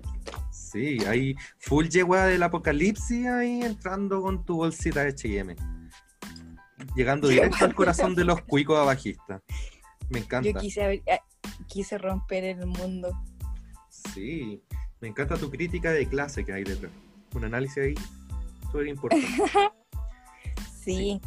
Sí, 0.50 0.98
ahí 1.06 1.34
full 1.58 1.86
yegua 1.88 2.26
del 2.26 2.42
apocalipsis 2.42 3.26
ahí 3.26 3.62
entrando 3.62 4.20
con 4.20 4.44
tu 4.44 4.56
bolsita 4.56 5.02
de 5.02 5.10
H&M. 5.10 5.56
Llegando 6.94 7.28
directo 7.28 7.64
al 7.64 7.74
corazón 7.74 8.14
de 8.14 8.24
los 8.24 8.42
cuicos 8.42 8.78
abajistas. 8.78 9.42
Me 10.10 10.18
encanta. 10.18 10.50
Yo 10.50 10.58
quise, 10.58 11.02
eh, 11.06 11.20
quise 11.66 11.96
romper 11.96 12.44
el 12.44 12.66
mundo. 12.66 13.10
Sí, 13.88 14.62
me 15.00 15.08
encanta 15.08 15.36
tu 15.36 15.50
crítica 15.50 15.90
de 15.90 16.06
clase 16.06 16.44
que 16.44 16.52
hay 16.52 16.64
detrás. 16.64 16.92
Un 17.34 17.44
análisis 17.44 17.78
ahí 17.78 17.94
súper 18.66 18.88
importante. 18.88 19.26
sí. 20.84 21.20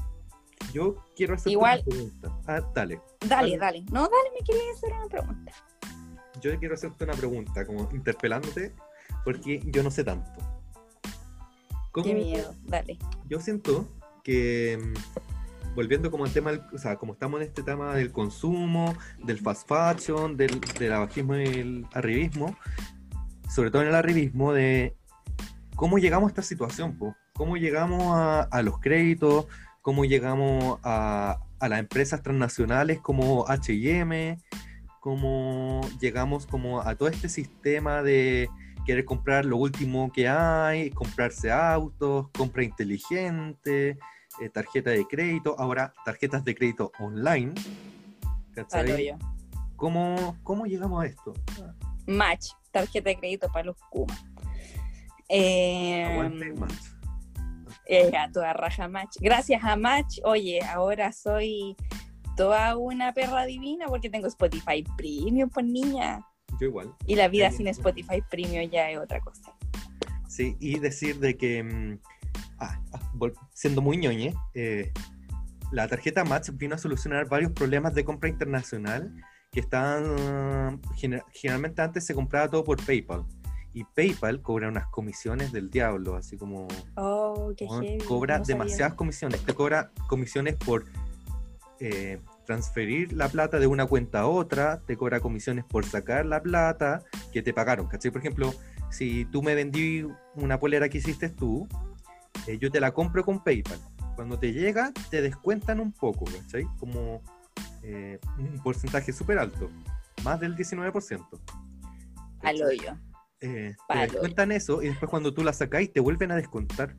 Yo 0.72 1.04
quiero 1.16 1.34
hacer 1.34 1.58
una 1.58 1.78
pregunta. 1.84 2.40
Ah, 2.48 2.62
dale. 2.74 3.02
Dale, 3.28 3.58
dale. 3.58 3.84
No, 3.92 4.02
dale, 4.02 4.32
me 4.40 4.46
quería 4.46 4.72
hacer 4.72 4.94
una 4.94 5.08
pregunta 5.08 5.52
yo 6.42 6.58
quiero 6.60 6.76
hacerte 6.76 7.04
una 7.04 7.14
pregunta, 7.14 7.66
como 7.66 7.90
interpelándote, 7.92 8.74
porque 9.24 9.62
yo 9.66 9.84
no 9.84 9.92
sé 9.92 10.04
tanto. 10.04 10.30
Qué 12.04 12.14
miedo, 12.14 12.56
dale. 12.64 12.98
Yo 13.28 13.40
siento 13.40 13.88
que, 14.24 14.80
mm, 14.82 15.76
volviendo 15.76 16.10
como 16.10 16.26
al 16.26 16.32
tema, 16.32 16.52
o 16.74 16.78
sea, 16.78 16.96
como 16.96 17.14
estamos 17.14 17.42
en 17.42 17.48
este 17.48 17.64
tema 17.64 17.96
del 17.96 18.12
consumo, 18.12 18.96
del 19.24 19.40
fast 19.40 19.68
fashion, 19.68 20.38
del, 20.38 20.60
del 20.80 20.94
abajismo 20.94 21.36
y 21.36 21.46
el 21.46 21.86
arribismo, 21.94 22.56
sobre 23.50 23.72
todo 23.72 23.82
en 23.82 23.90
el 23.90 23.96
arribismo, 23.96 24.54
de 24.54 24.96
cómo 25.76 25.98
llegamos 25.98 26.28
a 26.28 26.32
esta 26.32 26.44
situación, 26.44 26.98
po? 26.98 27.16
cómo 27.34 27.58
llegamos 27.58 28.04
a, 28.16 28.44
a 28.44 28.62
los 28.62 28.80
créditos, 28.80 29.48
cómo 29.82 30.06
llegamos 30.06 30.80
a, 30.84 31.40
a 31.60 31.70
las 31.70 31.80
empresas 31.80 32.22
transnacionales 32.24 33.00
como 33.00 33.46
HM, 33.48 34.38
cómo 35.02 35.82
llegamos 36.00 36.46
como 36.46 36.80
a 36.82 36.96
todo 36.96 37.10
este 37.10 37.28
sistema 37.28 38.04
de 38.04 38.48
querer 38.86 39.04
comprar 39.04 39.46
lo 39.46 39.58
último 39.58 40.12
que 40.12 40.30
hay, 40.30 40.92
comprarse 40.92 41.52
autos, 41.52 42.30
compra 42.38 42.64
inteligente, 42.64 43.98
eh, 44.40 44.50
tarjeta 44.54 44.92
de 44.92 45.06
crédito, 45.06 45.56
ahora 45.58 45.92
tarjetas 46.06 46.46
de 46.46 46.56
crédito 46.56 46.92
online. 47.00 47.54
¿Cachai? 48.54 49.18
¿Cómo, 49.76 50.38
¿Cómo 50.44 50.68
llegamos 50.68 51.04
a 51.04 51.08
esto? 51.08 51.34
Match, 52.06 52.52
tarjeta 52.72 53.10
de 53.10 53.18
crédito 53.18 53.52
para 53.52 53.66
los 53.66 53.78
Kuma. 53.90 54.16
Eh, 55.30 56.54
Match. 56.56 56.74
Eh, 57.88 58.16
a 58.16 58.32
toda 58.32 58.54
raja 58.54 58.88
Match. 58.88 59.18
Gracias 59.20 59.64
a 59.64 59.76
Match, 59.76 60.20
oye, 60.24 60.62
ahora 60.62 61.12
soy 61.12 61.76
toda 62.36 62.76
una 62.78 63.14
perra 63.14 63.46
divina 63.46 63.86
porque 63.88 64.10
tengo 64.10 64.28
Spotify 64.28 64.84
Premium, 64.98 65.50
por 65.50 65.64
pues, 65.64 65.66
niña. 65.66 66.26
Yo 66.60 66.68
igual. 66.68 66.94
Y 67.06 67.16
la 67.16 67.28
vida 67.28 67.52
sin 67.52 67.68
Spotify 67.68 68.22
Premium 68.30 68.70
ya 68.70 68.90
es 68.90 68.98
otra 68.98 69.20
cosa. 69.20 69.54
Sí, 70.28 70.56
y 70.60 70.80
decir 70.80 71.20
de 71.20 71.36
que, 71.38 71.64
mm, 71.64 72.00
ah, 72.60 72.82
ah, 72.94 73.00
siendo 73.54 73.82
muy 73.82 73.98
ñoñe, 73.98 74.34
eh, 74.54 74.92
la 75.72 75.88
tarjeta 75.88 76.24
Match 76.24 76.50
vino 76.54 76.76
a 76.76 76.78
solucionar 76.78 77.28
varios 77.28 77.52
problemas 77.52 77.94
de 77.94 78.04
compra 78.04 78.30
internacional 78.30 79.14
que 79.52 79.60
estaban, 79.60 80.80
generalmente 81.34 81.82
antes 81.82 82.06
se 82.06 82.16
compraba 82.16 82.50
todo 82.50 82.64
por 82.64 82.84
PayPal. 82.86 83.26
Y 83.74 83.86
PayPal 83.86 84.42
cobra 84.42 84.68
unas 84.68 84.88
comisiones 84.88 85.52
del 85.52 85.70
diablo, 85.70 86.16
así 86.16 86.38
como... 86.38 86.68
Oh, 86.96 87.54
qué 87.56 87.68
heavy. 87.68 88.04
Cobra 88.06 88.40
demasiadas 88.40 88.96
comisiones. 88.96 89.42
Te 89.46 89.54
cobra 89.54 89.92
comisiones 90.08 90.56
por 90.56 90.86
eh, 91.84 92.20
transferir 92.46 93.12
la 93.12 93.28
plata 93.28 93.58
de 93.58 93.66
una 93.66 93.88
cuenta 93.88 94.20
a 94.20 94.28
otra, 94.28 94.82
te 94.86 94.96
cobra 94.96 95.20
comisiones 95.20 95.66
por 95.66 95.84
sacar 95.84 96.28
la 96.28 96.40
plata 96.44 97.02
que 97.34 97.42
te 97.42 97.56
pagaron, 97.56 97.88
¿cachai? 97.88 98.12
Por 98.12 98.22
ejemplo, 98.22 98.54
si 98.92 99.26
tú 99.26 99.42
me 99.42 99.56
vendí 99.56 100.06
una 100.36 100.60
polera 100.60 100.90
que 100.90 101.00
hiciste 101.00 101.30
tú, 101.30 101.68
eh, 102.46 102.60
yo 102.60 102.70
te 102.70 102.80
la 102.80 102.92
compro 102.92 103.26
con 103.26 103.44
PayPal. 103.44 103.80
Cuando 104.16 104.38
te 104.38 104.54
llega, 104.54 104.92
te 105.10 105.24
descuentan 105.24 105.80
un 105.80 105.92
poco, 105.92 106.26
¿cachai? 106.26 106.66
Como 106.78 107.24
eh, 107.82 108.20
un 108.38 108.62
porcentaje 108.62 109.12
súper 109.12 109.40
alto, 109.40 109.72
más 110.24 110.40
del 110.40 110.56
19%. 110.56 111.26
Al 112.44 112.62
hoyo. 112.62 112.96
te 113.40 113.76
descuentan 113.90 114.52
eso 114.52 114.84
y 114.84 114.90
después 114.90 115.10
cuando 115.10 115.34
tú 115.34 115.44
la 115.44 115.54
sacáis 115.54 115.92
te 115.92 116.00
vuelven 116.00 116.32
a 116.32 116.36
descontar. 116.36 116.96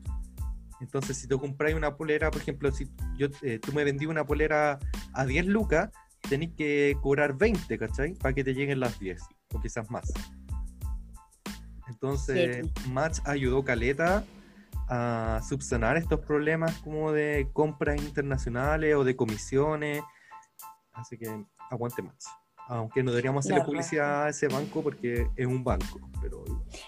Entonces, 0.83 1.17
si 1.17 1.27
tú 1.27 1.39
compráis 1.39 1.75
una 1.75 1.95
polera, 1.95 2.29
por 2.29 2.41
ejemplo, 2.41 2.69
si 2.69 2.91
yo, 3.17 3.27
eh, 3.41 3.57
tú 3.57 3.71
me 3.71 3.85
vendí 3.85 4.05
una 4.05 4.25
polera 4.25 4.79
a 5.13 5.25
10 5.25 5.45
lucas, 5.45 5.89
tenéis 6.27 6.51
que 6.57 6.97
cobrar 7.01 7.37
20, 7.37 7.77
¿cachai? 7.77 8.15
Para 8.15 8.33
que 8.33 8.43
te 8.43 8.53
lleguen 8.53 8.81
las 8.81 8.99
10, 8.99 9.21
o 9.53 9.61
quizás 9.61 9.89
más. 9.89 10.11
Entonces, 11.87 12.67
Match 12.89 13.19
ayudó 13.23 13.63
Caleta 13.63 14.25
a 14.89 15.41
subsanar 15.47 15.95
estos 15.95 16.19
problemas 16.19 16.77
como 16.79 17.13
de 17.13 17.47
compras 17.53 18.01
internacionales 18.01 18.95
o 18.95 19.05
de 19.05 19.15
comisiones. 19.15 20.03
Así 20.91 21.17
que 21.17 21.45
aguante 21.71 22.01
Match. 22.01 22.25
Aunque 22.67 23.03
no 23.03 23.11
deberíamos 23.11 23.45
hacerle 23.45 23.63
publicidad 23.65 24.25
a 24.25 24.29
ese 24.29 24.47
banco 24.47 24.81
porque 24.81 25.27
es 25.35 25.45
un 25.45 25.63
banco. 25.63 25.99
Pero... 26.21 26.43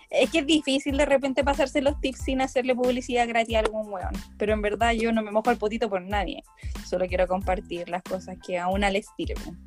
Es 0.10 0.30
que 0.30 0.40
es 0.40 0.48
difícil 0.48 0.98
de 0.98 1.06
repente 1.06 1.44
pasarse 1.44 1.82
los 1.82 2.00
tips 2.00 2.20
sin 2.20 2.42
hacerle 2.42 2.74
publicidad 2.74 3.28
gratis 3.28 3.56
a 3.56 3.60
algún 3.60 3.92
weón. 3.92 4.14
Pero 4.38 4.54
en 4.54 4.62
verdad 4.62 4.94
yo 4.94 5.12
no 5.12 5.22
me 5.22 5.32
mojo 5.32 5.52
el 5.52 5.58
potito 5.58 5.90
por 5.90 6.02
nadie. 6.02 6.44
Solo 6.86 7.08
quiero 7.08 7.28
compartir 7.28 7.90
las 7.90 8.04
cosas 8.04 8.38
que 8.46 8.58
a 8.58 8.68
una 8.68 8.90
les 8.90 9.06
sirven. 9.18 9.58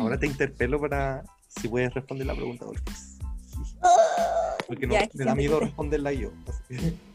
Ahora 0.00 0.18
te 0.18 0.26
interpelo 0.26 0.80
para 0.80 1.24
si 1.48 1.68
puedes 1.68 1.92
responder 1.94 2.26
la 2.26 2.34
pregunta, 2.34 2.66
Porque 4.66 4.86
no, 4.86 4.94
me 5.14 5.24
da 5.24 5.34
miedo 5.34 5.60
responderla 5.60 6.12
yo. 6.12 6.30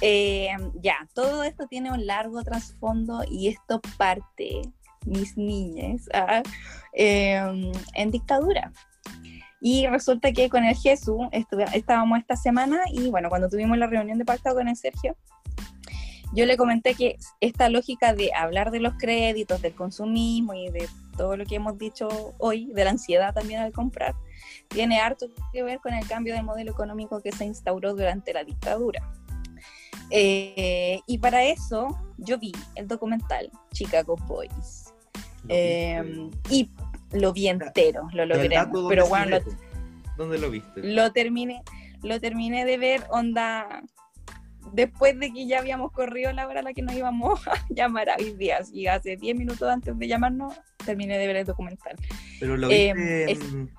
Eh, 0.00 0.50
ya, 0.74 1.08
todo 1.12 1.42
esto 1.42 1.66
tiene 1.66 1.90
un 1.90 2.06
largo 2.06 2.44
trasfondo 2.44 3.24
y 3.28 3.48
esto 3.48 3.80
parte, 3.96 4.62
mis 5.06 5.36
niñas, 5.36 6.08
ah, 6.14 6.42
em, 6.92 7.72
en 7.94 8.10
dictadura. 8.10 8.72
Y 9.60 9.86
resulta 9.86 10.32
que 10.32 10.48
con 10.48 10.64
el 10.64 10.76
Jesús 10.76 11.20
estábamos 11.72 12.18
esta 12.18 12.36
semana 12.36 12.80
y 12.92 13.10
bueno, 13.10 13.28
cuando 13.28 13.48
tuvimos 13.48 13.76
la 13.76 13.88
reunión 13.88 14.18
de 14.18 14.24
pacto 14.24 14.54
con 14.54 14.68
el 14.68 14.76
Sergio, 14.76 15.16
yo 16.34 16.46
le 16.46 16.56
comenté 16.56 16.94
que 16.94 17.18
esta 17.40 17.68
lógica 17.68 18.12
de 18.14 18.30
hablar 18.34 18.70
de 18.70 18.80
los 18.80 18.94
créditos, 18.98 19.62
del 19.62 19.74
consumismo 19.74 20.54
y 20.54 20.70
de 20.70 20.88
todo 21.16 21.36
lo 21.36 21.44
que 21.44 21.56
hemos 21.56 21.78
dicho 21.78 22.08
hoy, 22.38 22.66
de 22.72 22.84
la 22.84 22.90
ansiedad 22.90 23.34
también 23.34 23.60
al 23.60 23.72
comprar, 23.72 24.14
tiene 24.68 25.00
harto 25.00 25.26
que 25.52 25.62
ver 25.62 25.80
con 25.80 25.94
el 25.94 26.06
cambio 26.06 26.34
del 26.34 26.44
modelo 26.44 26.70
económico 26.70 27.20
que 27.20 27.32
se 27.32 27.44
instauró 27.44 27.94
durante 27.94 28.32
la 28.32 28.44
dictadura. 28.44 29.10
Eh, 30.10 31.00
y 31.06 31.18
para 31.18 31.44
eso 31.44 31.98
yo 32.18 32.38
vi 32.38 32.52
el 32.76 32.86
documental 32.86 33.50
Chicago 33.72 34.16
Boys. 34.26 34.87
Em, 35.48 36.30
y 36.50 36.70
lo 37.12 37.32
vi 37.32 37.48
entero, 37.48 38.08
lo 38.12 38.26
logré. 38.26 38.58
Pero 38.88 39.06
bueno, 39.06 39.38
¿dónde 40.16 40.38
lo 40.38 40.50
viste? 40.50 40.82
Lo 40.82 41.12
terminé, 41.12 41.62
lo 42.02 42.20
terminé 42.20 42.64
de 42.64 42.76
ver, 42.78 43.02
onda, 43.10 43.82
después 44.72 45.18
de 45.18 45.32
que 45.32 45.46
ya 45.46 45.58
habíamos 45.60 45.92
corrido 45.92 46.32
la 46.32 46.46
hora 46.46 46.60
a 46.60 46.62
la 46.62 46.72
que 46.72 46.82
nos 46.82 46.94
íbamos 46.94 47.46
a 47.48 47.54
llamar 47.70 48.10
a 48.10 48.16
hoy 48.16 48.34
días. 48.34 48.70
Y 48.72 48.86
hace 48.86 49.16
10 49.16 49.36
minutos 49.36 49.68
antes 49.68 49.98
de 49.98 50.08
llamarnos, 50.08 50.54
terminé 50.84 51.18
de 51.18 51.26
ver 51.26 51.36
el 51.36 51.46
documental. 51.46 51.96
Pero 52.40 52.56
lo 52.56 52.68
viste 52.68 52.88
em, 52.90 53.28
en 53.28 53.70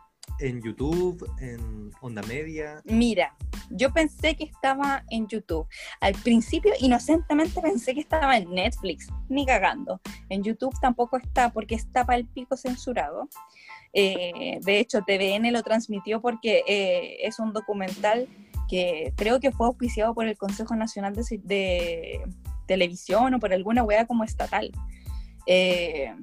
YouTube, 0.62 1.30
en 1.40 1.92
Onda 2.02 2.22
Media? 2.24 2.82
Mira, 2.86 3.36
yo 3.70 3.92
pensé 3.92 4.36
que 4.36 4.46
estaba 4.46 5.04
en 5.10 5.28
YouTube. 5.28 5.68
Al 6.00 6.14
principio, 6.14 6.74
inocentemente 6.80 7.62
pensé 7.62 7.94
que 7.94 8.00
estaba 8.00 8.38
en 8.38 8.50
Netflix, 8.52 9.08
ni 9.28 9.46
cagando. 9.46 10.00
En 10.30 10.44
YouTube 10.44 10.76
tampoco 10.82 11.18
está 11.18 11.52
porque 11.52 11.76
está 11.76 12.06
para 12.06 12.18
el 12.18 12.28
pico 12.28 12.58
censurado. 12.58 13.30
Eh, 13.94 14.60
de 14.62 14.80
hecho, 14.80 15.02
TVN 15.02 15.52
lo 15.52 15.64
transmitió 15.64 16.22
porque 16.22 16.64
eh, 16.68 17.18
es 17.28 17.40
un 17.40 17.54
documental 17.54 18.28
que 18.68 19.14
creo 19.16 19.40
que 19.40 19.52
fue 19.52 19.68
auspiciado 19.68 20.14
por 20.14 20.28
el 20.28 20.38
Consejo 20.38 20.76
Nacional 20.76 21.16
de, 21.16 22.22
Televisión 22.68 23.34
o 23.34 23.40
por 23.40 23.52
alguna 23.52 23.84
wea 23.84 24.06
como 24.06 24.24
estatal. 24.24 24.72
Eh, 25.48 26.14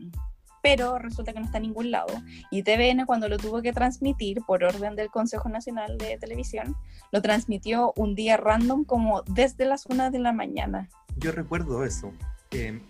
pero 0.66 0.98
resulta 0.98 1.32
que 1.32 1.38
no 1.38 1.46
está 1.46 1.58
en 1.58 1.62
ningún 1.62 1.92
lado. 1.92 2.08
Y 2.50 2.64
TVN 2.64 3.06
cuando 3.06 3.28
lo 3.28 3.38
tuvo 3.38 3.62
que 3.62 3.72
transmitir 3.72 4.40
por 4.44 4.64
orden 4.64 4.96
del 4.96 5.10
Consejo 5.10 5.48
Nacional 5.48 5.96
de 5.96 6.18
Televisión, 6.18 6.76
lo 7.12 7.22
transmitió 7.22 7.92
un 7.94 8.16
día 8.16 8.36
random 8.36 8.84
como 8.84 9.22
desde 9.22 9.64
las 9.64 9.86
1 9.86 10.10
de 10.10 10.18
la 10.18 10.32
mañana. 10.32 10.88
Yo 11.18 11.30
recuerdo 11.30 11.84
eso. 11.84 12.12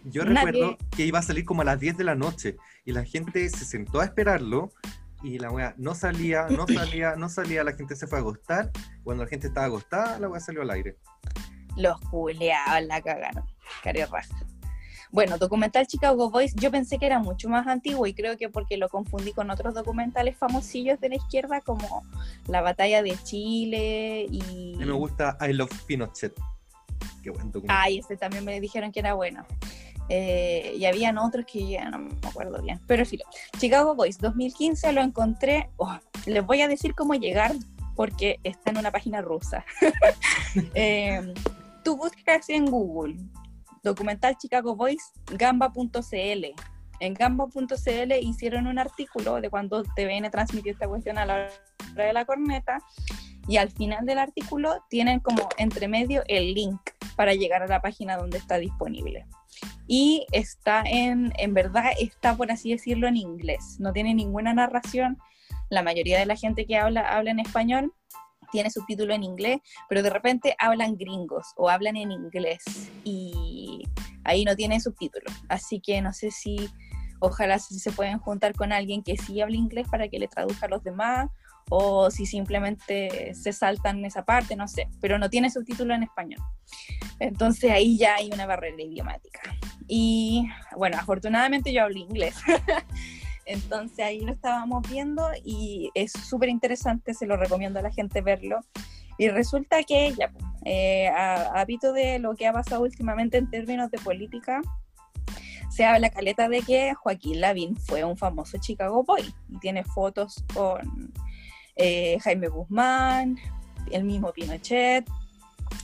yo 0.05 0.25
recuerdo 0.25 0.79
que 0.97 1.05
iba 1.05 1.19
a 1.19 1.23
salir 1.23 1.45
como 1.45 1.61
a 1.61 1.65
las 1.67 1.79
10 1.79 1.99
de 1.99 2.05
la 2.05 2.15
noche 2.15 2.57
y 2.87 2.93
la 2.93 3.05
gente 3.05 3.47
se 3.51 3.67
sentó 3.67 4.01
a 4.01 4.07
esperarlo 4.07 4.71
y 5.23 5.39
la 5.39 5.51
weá 5.51 5.75
no 5.77 5.95
salía, 5.95 6.47
no 6.49 6.67
salía, 6.75 7.15
no 7.17 7.29
salía, 7.29 7.63
la 7.63 7.75
gente 7.75 7.95
se 7.95 8.07
fue 8.07 8.17
a 8.17 8.23
acostar. 8.23 8.71
Cuando 9.05 9.25
la 9.25 9.29
gente 9.29 9.49
estaba 9.49 9.67
acostada, 9.67 10.19
la 10.19 10.31
weá 10.31 10.41
salió 10.41 10.63
al 10.63 10.71
aire. 10.71 10.97
Los 11.77 12.01
culeados 12.01 12.87
la 12.87 13.03
cagaron, 13.03 13.45
cari 13.83 14.03
raja. 14.05 14.35
Bueno, 15.17 15.39
documental 15.39 15.87
Chicago 15.87 16.29
Boys, 16.29 16.55
yo 16.57 16.71
pensé 16.71 16.99
que 16.99 17.07
era 17.07 17.19
mucho 17.19 17.49
más 17.49 17.67
antiguo 17.67 18.07
y 18.07 18.13
creo 18.13 18.37
que 18.37 18.51
porque 18.51 18.77
lo 18.77 18.91
confundí 18.91 19.33
con 19.33 19.49
otros 19.49 19.73
documentales 19.73 20.37
famosillos 20.37 21.01
de 21.01 21.09
la 21.09 21.15
izquierda 21.15 21.63
como 21.63 22.03
La 22.49 22.61
Batalla 22.61 23.03
de 23.03 23.17
Chile 23.23 24.27
y... 24.31 24.75
A 24.75 24.79
mí 24.79 24.85
me 24.85 24.93
gusta 24.93 25.39
I 25.41 25.55
Love 25.55 25.73
Pinochet. 25.87 26.35
Qué 27.23 27.31
buen 27.31 27.51
documental. 27.51 27.79
Ay, 27.81 28.01
ese 28.01 28.19
también 28.19 28.45
me 28.45 28.61
dijeron 28.61 28.93
que 28.93 29.01
era 29.01 29.15
bueno. 29.15 29.47
Eh, 30.11 30.75
y 30.79 30.85
habían 30.85 31.17
otros 31.17 31.47
que 31.51 31.67
ya 31.67 31.89
no 31.89 31.99
me 32.01 32.11
acuerdo 32.23 32.61
bien. 32.61 32.79
Pero 32.87 33.07
filo. 33.07 33.25
Chicago 33.57 33.95
Boys 33.95 34.19
2015 34.19 34.93
lo 34.93 35.01
encontré. 35.01 35.71
Oh, 35.79 35.97
les 36.27 36.45
voy 36.45 36.61
a 36.61 36.69
decir 36.69 36.95
cómo 36.95 37.15
llegar 37.15 37.55
porque 37.95 38.39
está 38.45 38.71
en 38.71 38.77
una 38.77 38.91
página 38.91 39.23
rusa. 39.23 39.65
eh, 40.75 41.33
tú 41.83 41.97
buscas 41.97 42.51
en 42.51 42.67
Google 42.67 43.17
documental 43.87 44.37
Chicago 44.37 44.77
Boys, 44.77 45.13
gamba.cl. 45.33 46.45
En 46.99 47.15
gamba.cl 47.15 48.13
hicieron 48.21 48.67
un 48.67 48.79
artículo 48.79 49.41
de 49.41 49.49
cuando 49.49 49.83
TVN 49.83 50.31
transmitió 50.31 50.73
esta 50.73 50.89
cuestión 50.89 51.19
a 51.19 51.27
la 51.27 51.35
hora 51.95 52.05
de 52.05 52.13
la 52.13 52.25
corneta 52.25 52.79
y 53.49 53.59
al 53.59 53.71
final 53.71 54.05
del 54.07 54.19
artículo 54.19 54.83
tienen 54.91 55.21
como 55.21 55.49
entre 55.57 55.89
medio 55.89 56.23
el 56.27 56.55
link 56.55 56.81
para 57.17 57.35
llegar 57.35 57.63
a 57.63 57.67
la 57.69 57.81
página 57.81 58.17
donde 58.17 58.39
está 58.39 58.59
disponible. 58.59 59.27
Y 59.87 60.27
está 60.33 60.83
en, 60.85 61.33
en 61.39 61.55
verdad 61.55 61.93
está 61.99 62.37
por 62.37 62.51
así 62.51 62.73
decirlo 62.73 63.07
en 63.07 63.17
inglés, 63.17 63.77
no 63.79 63.93
tiene 63.93 64.15
ninguna 64.15 64.53
narración. 64.53 65.19
La 65.71 65.83
mayoría 65.83 66.19
de 66.19 66.27
la 66.27 66.37
gente 66.37 66.67
que 66.67 66.77
habla 66.77 67.03
habla 67.03 67.31
en 67.31 67.41
español, 67.41 67.93
tiene 68.51 68.71
subtítulo 68.71 69.15
en 69.15 69.23
inglés, 69.23 69.59
pero 69.89 70.03
de 70.03 70.11
repente 70.11 70.57
hablan 70.59 70.97
gringos 70.97 71.47
o 71.57 71.69
hablan 71.69 71.97
en 71.97 72.11
inglés 72.11 72.63
y 73.05 73.83
ahí 74.25 74.45
no 74.45 74.57
tiene 74.57 74.81
subtítulo. 74.81 75.27
Así 75.49 75.81
que 75.81 76.01
no 76.03 76.13
sé 76.13 76.31
si, 76.31 76.69
ojalá 77.21 77.59
si 77.59 77.79
se 77.79 77.93
pueden 77.93 78.19
juntar 78.19 78.55
con 78.55 78.73
alguien 78.73 79.03
que 79.03 79.17
sí 79.17 79.41
hable 79.41 79.57
inglés 79.57 79.87
para 79.91 80.09
que 80.09 80.19
le 80.19 80.29
traduzca 80.29 80.67
a 80.67 80.71
los 80.71 80.83
demás 80.83 81.31
o 81.69 82.11
si 82.11 82.27
simplemente 82.27 83.35
se 83.35 83.53
saltan 83.53 84.05
esa 84.05 84.25
parte, 84.25 84.55
no 84.55 84.69
sé, 84.69 84.89
pero 85.01 85.19
no 85.19 85.29
tiene 85.31 85.51
subtítulo 85.51 85.95
en 85.95 86.05
español. 86.05 86.41
Entonces 87.19 87.71
ahí 87.71 87.99
ya 87.99 88.17
hay 88.17 88.31
una 88.33 88.47
barrera 88.47 88.81
idiomática. 88.81 89.41
Y 89.89 90.49
bueno, 90.77 90.97
afortunadamente 90.99 91.73
yo 91.73 91.83
hablo 91.83 91.99
inglés. 91.99 92.37
Entonces 93.47 94.01
ahí 94.01 94.21
lo 94.21 94.33
estábamos 94.33 94.89
viendo 94.91 95.25
y 95.45 95.91
es 95.95 96.13
súper 96.13 96.49
interesante, 96.49 97.15
se 97.15 97.27
lo 97.27 97.37
recomiendo 97.37 97.79
a 97.79 97.83
la 97.83 97.93
gente 97.93 98.21
verlo. 98.21 98.61
Y 99.19 99.29
resulta 99.29 99.83
que 99.85 100.13
ya, 100.13 100.33
eh, 100.65 101.09
a, 101.09 101.65
de 101.65 102.19
lo 102.19 102.35
que 102.35 102.47
ha 102.47 102.53
pasado 102.53 102.83
últimamente 102.83 103.39
en 103.39 103.49
términos 103.49 103.91
de 103.91 103.99
política, 103.99 104.61
se 105.71 105.85
habla 105.85 106.11
caleta 106.11 106.49
de 106.49 106.61
que 106.63 106.95
Joaquín 106.95 107.41
Lavín 107.41 107.77
fue 107.77 108.05
un 108.05 108.17
famoso 108.17 108.59
Chicago 108.59 109.05
Boy 109.05 109.33
y 109.49 109.59
tiene 109.59 109.85
fotos 109.85 110.45
con 110.53 111.13
eh, 111.77 112.19
Jaime 112.21 112.49
Guzmán, 112.49 113.39
el 113.91 114.05
mismo 114.05 114.33
Pinochet, 114.33 115.09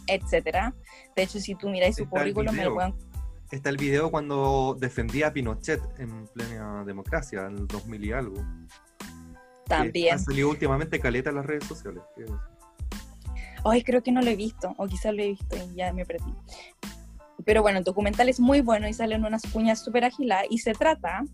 etcétera. 0.09 0.75
De 1.15 1.23
hecho, 1.23 1.39
si 1.39 1.55
tú 1.55 1.69
miráis 1.69 1.97
su 1.97 2.09
currículum, 2.09 2.55
me 2.55 2.65
lo 2.65 2.75
pueden 2.75 2.95
está 3.53 3.69
el 3.69 3.77
video 3.77 4.11
cuando 4.11 4.77
defendía 4.81 5.29
a 5.29 5.33
Pinochet 5.33 5.81
en 5.99 6.27
plena 6.29 6.85
democracia, 6.85 7.47
en 7.47 7.59
el 7.59 7.67
2000 7.67 8.05
y 8.05 8.13
algo. 8.13 8.45
También. 9.67 10.15
Ha 10.15 10.19
salido 10.19 10.49
últimamente 10.49 10.99
caleta 10.99 11.31
en 11.31 11.37
las 11.37 11.47
redes 11.47 11.65
sociales. 11.65 12.03
Ay, 13.65 13.85
creo 13.85 14.03
que 14.03 14.11
no 14.11 14.23
lo 14.23 14.31
he 14.31 14.37
visto, 14.37 14.75
o 14.79 14.87
quizás 14.87 15.15
lo 15.15 15.23
he 15.23 15.29
visto 15.29 15.57
y 15.57 15.77
ya 15.77 15.93
me 15.93 16.05
perdí. 16.05 16.35
Pero 17.45 17.63
bueno, 17.63 17.79
el 17.79 17.85
documental 17.85 18.29
es 18.29 18.41
muy 18.41 18.61
bueno 18.61 18.89
y 18.89 18.95
salen 18.95 19.25
unas 19.25 19.43
cuñas 19.53 19.85
súper 19.85 20.05
agiladas 20.05 20.47
y 20.49 20.59
se 20.59 20.73
trata, 20.73 21.25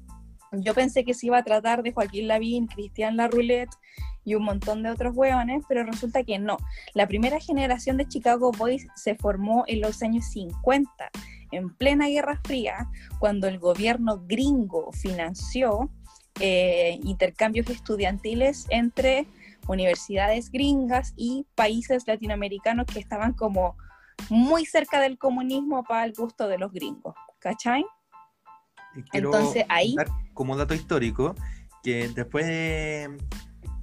yo 0.52 0.74
pensé 0.74 1.04
que 1.04 1.14
se 1.14 1.26
iba 1.26 1.38
a 1.38 1.44
tratar 1.44 1.82
de 1.82 1.92
Joaquín 1.92 2.28
Lavín, 2.28 2.66
Cristian 2.66 3.16
Larroulette 3.16 3.74
y 4.24 4.34
un 4.34 4.44
montón 4.44 4.82
de 4.82 4.90
otros 4.90 5.16
hueones, 5.16 5.64
pero 5.68 5.84
resulta 5.84 6.24
que 6.24 6.38
no. 6.38 6.56
La 6.94 7.06
primera 7.06 7.38
generación 7.38 7.96
de 7.96 8.08
Chicago 8.08 8.50
Boys 8.52 8.86
se 8.96 9.14
formó 9.14 9.64
en 9.68 9.80
los 9.80 10.02
años 10.02 10.24
50 10.32 11.10
en 11.51 11.74
plena 11.74 12.09
Guerra 12.09 12.40
Fría, 12.44 12.88
cuando 13.18 13.46
el 13.49 13.59
gobierno 13.59 14.22
gringo 14.26 14.92
financió 14.92 15.90
eh, 16.40 17.01
intercambios 17.03 17.68
estudiantiles 17.68 18.66
entre 18.70 19.26
universidades 19.66 20.51
gringas 20.51 21.12
y 21.16 21.46
países 21.55 22.07
latinoamericanos 22.07 22.86
que 22.86 23.01
estaban 23.01 23.32
como 23.32 23.76
muy 24.30 24.66
cerca 24.66 25.01
del 25.01 25.18
comunismo 25.18 25.84
para 25.84 26.05
el 26.05 26.12
gusto 26.12 26.49
de 26.49 26.59
los 26.59 26.72
gringos, 26.72 27.14
¿cachai? 27.38 27.84
Entonces 29.12 29.64
ahí... 29.68 29.94
Como 30.34 30.57
dato 30.57 30.74
histórico, 30.74 31.34
que 31.82 32.09
después 32.09 32.46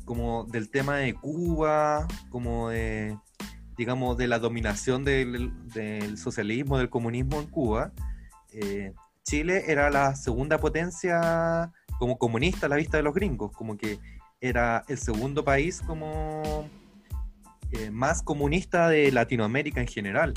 como 0.06 0.46
del 0.46 0.70
tema 0.70 0.98
de 0.98 1.14
Cuba, 1.16 2.08
como 2.30 2.70
de 2.70 3.18
digamos, 3.78 4.18
de 4.18 4.28
la 4.28 4.40
dominación 4.40 5.04
del, 5.04 5.52
socialismo, 6.18 6.78
del 6.78 6.90
comunismo 6.90 7.40
en 7.40 7.48
Cuba, 7.48 7.92
eh, 8.54 8.94
Chile 9.24 9.64
era 9.68 9.90
la 9.90 10.16
segunda 10.16 10.60
potencia 10.60 11.72
como 12.00 12.18
comunista 12.18 12.68
a 12.68 12.70
la 12.70 12.76
vista 12.76 12.98
de 12.98 13.04
los 13.04 13.14
gringos, 13.14 13.52
como 13.52 13.78
que 13.78 14.00
era 14.40 14.84
el 14.88 14.98
segundo 14.98 15.44
país 15.44 15.82
como 15.82 16.70
eh, 17.72 17.90
más 17.90 18.22
comunista 18.22 18.90
de 18.90 19.12
Latinoamérica 19.12 19.82
en 19.82 19.88
general. 19.88 20.34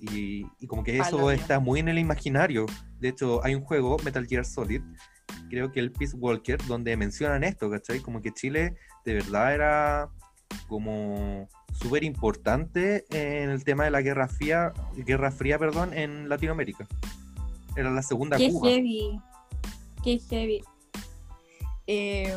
Y, 0.00 0.44
como 0.66 0.84
que 0.84 0.98
eso 0.98 1.30
está 1.30 1.60
muy 1.60 1.80
en 1.80 1.88
el 1.88 1.98
imaginario. 1.98 2.66
De 3.00 3.08
hecho, 3.08 3.42
hay 3.44 3.54
un 3.54 3.62
juego, 3.62 3.96
Metal 4.04 4.26
Gear 4.26 4.44
Solid, 4.44 4.82
creo 5.48 5.72
que 5.72 5.80
el 5.80 5.92
Peace 5.92 6.16
Walker, 6.16 6.58
donde 6.66 6.96
mencionan 6.96 7.42
esto, 7.44 7.70
¿cachai? 7.70 8.00
Como 8.00 8.20
que 8.20 8.32
Chile 8.32 8.74
de 9.04 9.14
verdad 9.14 9.54
era 9.54 10.10
como 10.68 11.48
súper 11.72 12.04
importante 12.04 13.04
en 13.10 13.50
el 13.50 13.64
tema 13.64 13.84
de 13.84 13.90
la 13.90 14.02
Guerra 14.02 14.28
Fría, 14.28 14.72
Guerra 14.96 15.30
Fría, 15.30 15.58
perdón, 15.58 15.92
en 15.94 16.28
Latinoamérica. 16.28 16.86
Era 17.76 17.90
la 17.90 18.02
segunda 18.02 18.36
Qué 18.36 18.50
heavy. 18.50 19.20
Qué 20.02 20.18
heavy. 20.18 20.62
Eh, 21.86 22.36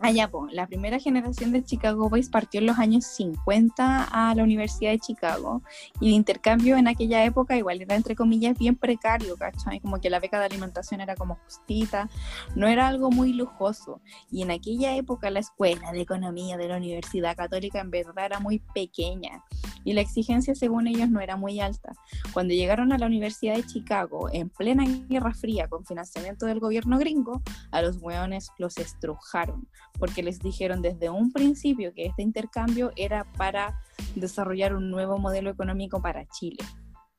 Allá, 0.00 0.30
pues, 0.30 0.52
la 0.52 0.68
primera 0.68 1.00
generación 1.00 1.50
de 1.50 1.64
Chicago 1.64 2.08
Boys 2.08 2.28
partió 2.28 2.60
en 2.60 2.66
los 2.66 2.78
años 2.78 3.04
50 3.04 4.04
a 4.04 4.32
la 4.36 4.44
Universidad 4.44 4.92
de 4.92 5.00
Chicago 5.00 5.60
y 6.00 6.08
el 6.08 6.14
intercambio 6.14 6.76
en 6.76 6.86
aquella 6.86 7.24
época 7.24 7.56
igual 7.56 7.82
era 7.82 7.96
entre 7.96 8.14
comillas 8.14 8.56
bien 8.56 8.76
precario, 8.76 9.36
¿cachai? 9.36 9.80
Como 9.80 10.00
que 10.00 10.08
la 10.08 10.20
beca 10.20 10.38
de 10.38 10.46
alimentación 10.46 11.00
era 11.00 11.16
como 11.16 11.34
justita, 11.44 12.08
no 12.54 12.68
era 12.68 12.86
algo 12.86 13.10
muy 13.10 13.32
lujoso 13.32 14.00
y 14.30 14.42
en 14.42 14.52
aquella 14.52 14.94
época 14.94 15.30
la 15.30 15.40
escuela 15.40 15.90
de 15.90 16.00
economía 16.00 16.56
de 16.56 16.68
la 16.68 16.76
Universidad 16.76 17.36
Católica 17.36 17.80
en 17.80 17.90
verdad 17.90 18.26
era 18.26 18.38
muy 18.38 18.60
pequeña 18.72 19.42
y 19.82 19.94
la 19.94 20.00
exigencia 20.00 20.54
según 20.54 20.86
ellos 20.86 21.10
no 21.10 21.20
era 21.20 21.36
muy 21.36 21.60
alta. 21.60 21.92
Cuando 22.32 22.54
llegaron 22.54 22.92
a 22.92 22.98
la 22.98 23.06
Universidad 23.06 23.56
de 23.56 23.66
Chicago 23.66 24.28
en 24.32 24.48
plena 24.48 24.84
Guerra 25.08 25.34
Fría 25.34 25.66
con 25.66 25.84
financiamiento 25.84 26.46
del 26.46 26.60
gobierno 26.60 26.98
gringo, 26.98 27.42
a 27.72 27.82
los 27.82 27.96
hueones 27.96 28.50
los 28.58 28.78
estrujaron 28.78 29.66
porque 29.98 30.22
les 30.22 30.38
dijeron 30.40 30.82
desde 30.82 31.10
un 31.10 31.32
principio 31.32 31.92
que 31.94 32.06
este 32.06 32.22
intercambio 32.22 32.92
era 32.96 33.24
para 33.36 33.80
desarrollar 34.14 34.74
un 34.74 34.90
nuevo 34.90 35.18
modelo 35.18 35.50
económico 35.50 36.00
para 36.00 36.26
Chile. 36.28 36.64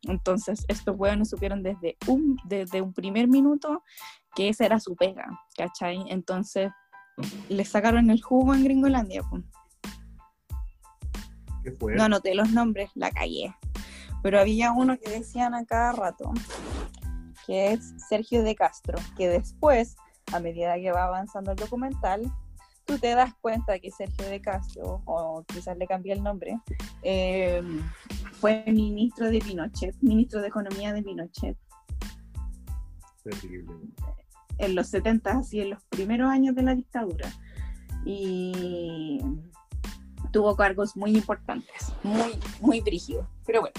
Entonces, 0.03 0.65
estos 0.67 0.95
hueones 0.97 1.29
supieron 1.29 1.61
desde 1.61 1.97
un, 2.07 2.37
desde 2.45 2.81
un 2.81 2.93
primer 2.93 3.27
minuto 3.27 3.83
que 4.35 4.49
esa 4.49 4.65
era 4.65 4.79
su 4.79 4.95
pega, 4.95 5.27
¿cachai? 5.57 6.05
Entonces, 6.07 6.71
les 7.49 7.69
sacaron 7.69 8.09
el 8.09 8.21
jugo 8.21 8.53
en 8.53 8.63
Gringolandia. 8.63 9.23
¿Qué 11.63 11.71
fue? 11.73 11.95
No 11.95 12.03
anoté 12.03 12.33
los 12.35 12.51
nombres, 12.51 12.89
la 12.95 13.11
callé. 13.11 13.53
Pero 14.23 14.39
había 14.39 14.71
uno 14.71 14.97
que 14.97 15.09
decían 15.09 15.53
a 15.53 15.65
cada 15.65 15.91
rato, 15.91 16.31
que 17.45 17.73
es 17.73 17.93
Sergio 18.07 18.43
de 18.43 18.55
Castro, 18.55 18.97
que 19.17 19.27
después, 19.27 19.95
a 20.33 20.39
medida 20.39 20.75
que 20.75 20.91
va 20.91 21.05
avanzando 21.05 21.51
el 21.51 21.57
documental, 21.57 22.31
tú 22.89 22.97
te 22.97 23.13
das 23.13 23.35
cuenta 23.39 23.77
que 23.77 23.91
Sergio 23.91 24.25
de 24.25 24.41
Castro, 24.41 25.03
o 25.05 25.43
quizás 25.47 25.77
le 25.77 25.85
cambié 25.85 26.13
el 26.13 26.23
nombre, 26.23 26.57
eh, 27.03 27.61
fue 28.39 28.63
ministro 28.65 29.29
de 29.29 29.37
Pinochet, 29.37 29.95
ministro 30.01 30.41
de 30.41 30.47
Economía 30.47 30.91
de 30.91 31.03
Pinochet. 31.03 31.55
Terrible. 33.23 33.71
En 34.57 34.73
los 34.73 34.87
70, 34.87 35.29
así 35.29 35.61
en 35.61 35.69
los 35.69 35.83
primeros 35.83 36.31
años 36.31 36.55
de 36.55 36.63
la 36.63 36.73
dictadura. 36.73 37.31
Y 38.05 39.21
tuvo 40.31 40.55
cargos 40.55 40.97
muy 40.97 41.15
importantes, 41.15 41.93
muy, 42.01 42.39
muy 42.59 42.81
brígidos. 42.81 43.27
Pero 43.45 43.61
bueno, 43.61 43.75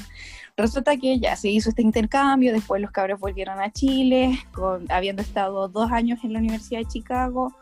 resulta 0.57 0.97
que 0.97 1.19
ya 1.19 1.35
se 1.35 1.49
hizo 1.49 1.71
este 1.71 1.83
intercambio, 1.83 2.53
después 2.53 2.81
los 2.81 2.93
cabros 2.93 3.19
volvieron 3.19 3.59
a 3.59 3.73
Chile, 3.73 4.39
con, 4.53 4.87
habiendo 4.89 5.21
estado 5.21 5.67
dos 5.67 5.91
años 5.91 6.21
en 6.23 6.33
la 6.33 6.39
Universidad 6.39 6.79
de 6.79 6.87
Chicago, 6.87 7.53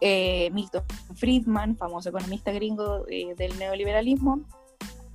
eh, 0.00 0.50
Milton 0.52 0.82
Friedman, 1.14 1.76
famoso 1.76 2.08
economista 2.08 2.52
gringo 2.52 3.04
eh, 3.08 3.34
del 3.36 3.58
neoliberalismo, 3.58 4.40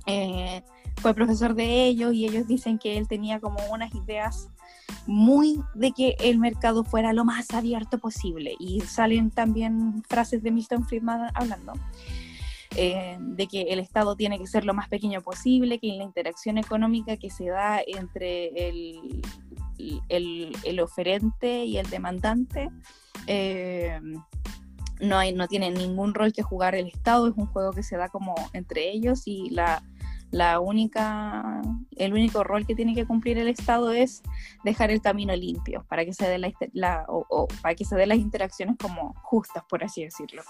eh, 0.06 0.62
fue 0.96 1.12
profesor 1.12 1.54
de 1.54 1.86
ellos 1.86 2.14
y 2.14 2.26
ellos 2.26 2.46
dicen 2.46 2.78
que 2.78 2.96
él 2.96 3.08
tenía 3.08 3.40
como 3.40 3.58
unas 3.70 3.92
ideas 3.94 4.48
muy 5.06 5.60
de 5.74 5.90
que 5.92 6.16
el 6.20 6.38
mercado 6.38 6.84
fuera 6.84 7.12
lo 7.12 7.24
más 7.24 7.50
abierto 7.52 7.98
posible 7.98 8.54
y 8.58 8.80
salen 8.82 9.30
también 9.30 10.02
frases 10.08 10.42
de 10.42 10.52
Milton 10.52 10.86
Friedman 10.86 11.30
hablando. 11.34 11.72
de 12.70 13.46
que 13.50 13.62
el 13.62 13.78
Estado 13.78 14.16
tiene 14.16 14.38
que 14.38 14.46
ser 14.46 14.64
lo 14.64 14.74
más 14.74 14.88
pequeño 14.88 15.22
posible, 15.22 15.78
que 15.78 15.88
la 15.88 16.04
interacción 16.04 16.58
económica 16.58 17.16
que 17.16 17.30
se 17.30 17.46
da 17.46 17.80
entre 17.84 18.68
el, 18.68 19.22
el, 20.08 20.80
oferente 20.80 21.64
y 21.64 21.78
el 21.78 21.88
demandante 21.88 22.68
no, 25.00 25.18
hay, 25.18 25.32
no 25.32 25.48
tiene 25.48 25.70
ningún 25.70 26.14
rol 26.14 26.32
que 26.32 26.42
jugar 26.42 26.74
el 26.74 26.86
Estado, 26.88 27.28
es 27.28 27.34
un 27.36 27.46
juego 27.46 27.72
que 27.72 27.82
se 27.82 27.96
da 27.96 28.08
como 28.08 28.34
entre 28.52 28.90
ellos 28.90 29.22
y 29.26 29.50
la, 29.50 29.82
la 30.30 30.60
única, 30.60 31.62
el 31.96 32.12
único 32.12 32.44
rol 32.44 32.66
que 32.66 32.74
tiene 32.74 32.94
que 32.94 33.06
cumplir 33.06 33.38
el 33.38 33.48
Estado 33.48 33.92
es 33.92 34.22
dejar 34.64 34.90
el 34.90 35.00
camino 35.00 35.34
limpio 35.34 35.84
para 35.88 36.04
que 36.04 36.12
se 36.12 36.28
dé 36.28 36.38
la, 36.72 37.04
o, 37.08 37.48
para 37.62 37.74
que 37.74 37.84
se 37.84 37.96
dé 37.96 38.06
las 38.06 38.18
interacciones 38.18 38.76
como 38.80 39.14
justas, 39.22 39.64
por 39.68 39.84
así 39.84 40.04
decirlo. 40.04 40.42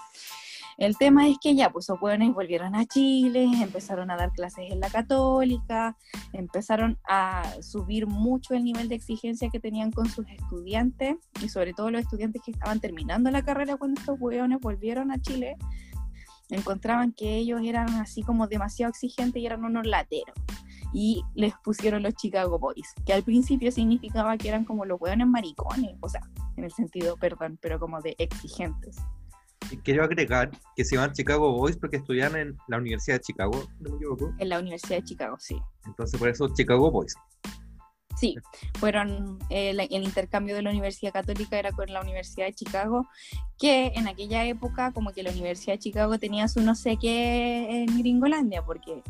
El 0.77 0.95
tema 0.95 1.27
es 1.27 1.37
que 1.41 1.55
ya, 1.55 1.71
pues 1.71 1.89
los 1.89 1.97
jóvenes 1.97 2.35
volvieron 2.35 2.75
a 2.75 2.85
Chile, 2.85 3.49
empezaron 3.61 4.11
a 4.11 4.15
dar 4.15 4.31
clases 4.31 4.71
en 4.71 4.79
la 4.79 4.91
católica, 4.91 5.97
empezaron 6.33 6.99
a 7.09 7.43
subir 7.61 8.05
mucho 8.05 8.53
el 8.53 8.63
nivel 8.63 8.87
de 8.87 8.93
exigencia 8.93 9.49
que 9.49 9.59
tenían 9.59 9.91
con 9.91 10.07
sus 10.07 10.27
estudiantes 10.29 11.15
y 11.43 11.49
sobre 11.49 11.73
todo 11.73 11.89
los 11.89 12.01
estudiantes 12.01 12.43
que 12.45 12.51
estaban 12.51 12.79
terminando 12.79 13.31
la 13.31 13.41
carrera 13.41 13.77
cuando 13.77 13.99
estos 13.99 14.19
hueones 14.19 14.59
volvieron 14.59 15.11
a 15.11 15.19
Chile, 15.19 15.57
encontraban 16.49 17.11
que 17.11 17.37
ellos 17.37 17.61
eran 17.63 17.89
así 17.95 18.21
como 18.21 18.47
demasiado 18.47 18.91
exigentes 18.91 19.41
y 19.41 19.47
eran 19.47 19.65
unos 19.65 19.87
lateros. 19.87 20.35
Y 20.93 21.23
les 21.33 21.53
pusieron 21.63 22.03
los 22.03 22.13
Chicago 22.13 22.59
Boys, 22.59 22.93
que 23.03 23.13
al 23.13 23.23
principio 23.23 23.71
significaba 23.71 24.37
que 24.37 24.47
eran 24.47 24.63
como 24.63 24.85
los 24.85 25.01
hueones 25.01 25.27
maricones, 25.27 25.95
o 26.01 26.07
sea, 26.07 26.21
en 26.55 26.65
el 26.65 26.71
sentido, 26.71 27.17
perdón, 27.17 27.57
pero 27.59 27.79
como 27.79 27.99
de 28.01 28.15
exigentes 28.19 28.97
quiero 29.83 30.03
agregar 30.03 30.51
que 30.75 30.85
se 30.85 30.95
llaman 30.95 31.13
Chicago 31.13 31.51
Boys 31.51 31.77
porque 31.77 31.97
estudian 31.97 32.35
en 32.35 32.57
la 32.67 32.77
Universidad 32.77 33.17
de 33.17 33.21
Chicago, 33.21 33.67
no 33.79 33.91
me 33.91 33.95
equivoco. 33.97 34.33
En 34.39 34.49
la 34.49 34.59
Universidad 34.59 34.97
de 34.97 35.03
Chicago, 35.03 35.37
sí. 35.39 35.57
Entonces, 35.85 36.19
por 36.19 36.29
eso 36.29 36.47
Chicago 36.53 36.91
Boys. 36.91 37.15
Sí, 38.17 38.35
fueron 38.79 39.37
eh, 39.51 39.69
el 39.69 40.03
intercambio 40.03 40.55
de 40.55 40.63
la 40.63 40.71
Universidad 40.71 41.13
Católica 41.13 41.59
era 41.59 41.71
con 41.71 41.91
la 41.93 42.01
Universidad 42.01 42.47
de 42.47 42.53
Chicago, 42.53 43.07
que 43.59 43.91
en 43.95 44.07
aquella 44.07 44.43
época 44.45 44.91
como 44.91 45.11
que 45.11 45.21
la 45.21 45.29
Universidad 45.29 45.73
de 45.73 45.79
Chicago 45.79 46.17
tenía 46.17 46.47
su 46.47 46.61
no 46.61 46.73
sé 46.73 46.97
qué 46.99 47.83
en 47.83 47.99
Gringolandia, 47.99 48.63
porque 48.65 49.03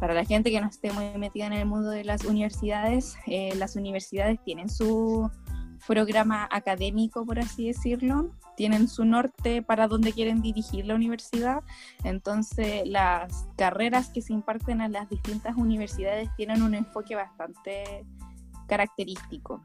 para 0.00 0.12
la 0.12 0.24
gente 0.24 0.50
que 0.50 0.60
no 0.60 0.68
esté 0.68 0.92
muy 0.92 1.16
metida 1.18 1.46
en 1.46 1.52
el 1.52 1.66
mundo 1.66 1.90
de 1.90 2.04
las 2.04 2.24
universidades, 2.24 3.16
eh, 3.26 3.54
las 3.54 3.76
universidades 3.76 4.42
tienen 4.44 4.68
su 4.68 5.30
programa 5.86 6.48
académico, 6.50 7.24
por 7.24 7.38
así 7.38 7.68
decirlo, 7.68 8.32
tienen 8.58 8.88
su 8.88 9.04
norte 9.04 9.62
para 9.62 9.86
dónde 9.86 10.12
quieren 10.12 10.42
dirigir 10.42 10.84
la 10.84 10.96
universidad. 10.96 11.62
Entonces, 12.02 12.82
las 12.88 13.46
carreras 13.56 14.10
que 14.10 14.20
se 14.20 14.32
imparten 14.32 14.80
en 14.80 14.90
las 14.90 15.08
distintas 15.08 15.56
universidades 15.56 16.28
tienen 16.36 16.62
un 16.62 16.74
enfoque 16.74 17.14
bastante 17.14 18.04
característico. 18.66 19.64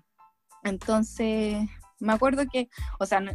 Entonces, 0.63 1.67
me 1.99 2.13
acuerdo 2.13 2.43
que, 2.45 2.69
o 2.99 3.07
sea, 3.07 3.19
no, 3.19 3.31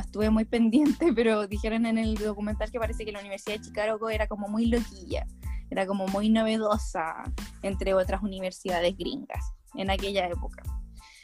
estuve 0.00 0.28
muy 0.30 0.44
pendiente, 0.44 1.12
pero 1.14 1.46
dijeron 1.46 1.86
en 1.86 1.98
el 1.98 2.16
documental 2.16 2.72
que 2.72 2.80
parece 2.80 3.04
que 3.04 3.12
la 3.12 3.20
Universidad 3.20 3.58
de 3.58 3.62
Chicago 3.62 4.10
era 4.10 4.26
como 4.26 4.48
muy 4.48 4.66
loquilla, 4.66 5.24
era 5.70 5.86
como 5.86 6.08
muy 6.08 6.30
novedosa 6.30 7.22
entre 7.62 7.94
otras 7.94 8.24
universidades 8.24 8.96
gringas 8.98 9.54
en 9.76 9.88
aquella 9.88 10.26
época. 10.26 10.64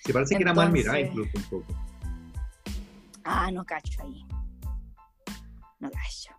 Sí, 0.04 0.12
parece 0.12 0.36
que 0.36 0.42
era 0.42 0.54
mal 0.54 0.70
mirada 0.70 1.00
incluso 1.00 1.32
un 1.34 1.42
poco. 1.42 1.91
Ah, 3.24 3.50
no 3.50 3.64
cacho 3.64 4.02
ahí. 4.02 4.24
No 5.78 5.90
cacho. 5.90 6.30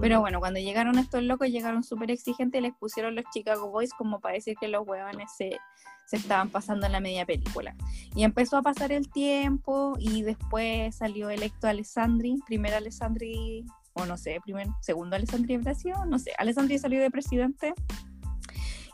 Pero 0.00 0.20
bueno, 0.20 0.38
cuando 0.38 0.60
llegaron 0.60 0.98
estos 0.98 1.22
locos, 1.22 1.48
llegaron 1.48 1.82
súper 1.82 2.10
exigentes 2.10 2.58
y 2.60 2.62
les 2.62 2.74
pusieron 2.74 3.14
los 3.14 3.24
Chicago 3.32 3.70
Boys 3.70 3.92
como 3.94 4.20
para 4.20 4.34
decir 4.34 4.56
que 4.60 4.68
los 4.68 4.86
huevones 4.86 5.30
se, 5.36 5.58
se 6.06 6.16
estaban 6.16 6.50
pasando 6.50 6.86
en 6.86 6.92
la 6.92 7.00
media 7.00 7.26
película. 7.26 7.74
Y 8.14 8.24
empezó 8.24 8.58
a 8.58 8.62
pasar 8.62 8.92
el 8.92 9.10
tiempo 9.10 9.96
y 9.98 10.22
después 10.22 10.96
salió 10.96 11.30
electo 11.30 11.68
Alessandri, 11.68 12.38
primer 12.46 12.74
Alessandri, 12.74 13.64
o 13.94 14.06
no 14.06 14.16
sé, 14.16 14.40
primer, 14.44 14.68
segundo 14.80 15.16
Alessandri 15.16 15.56
de 15.56 15.62
Brasil, 15.62 15.92
no 16.06 16.18
sé, 16.18 16.32
Alessandri 16.38 16.78
salió 16.78 17.00
de 17.00 17.10
presidente 17.10 17.74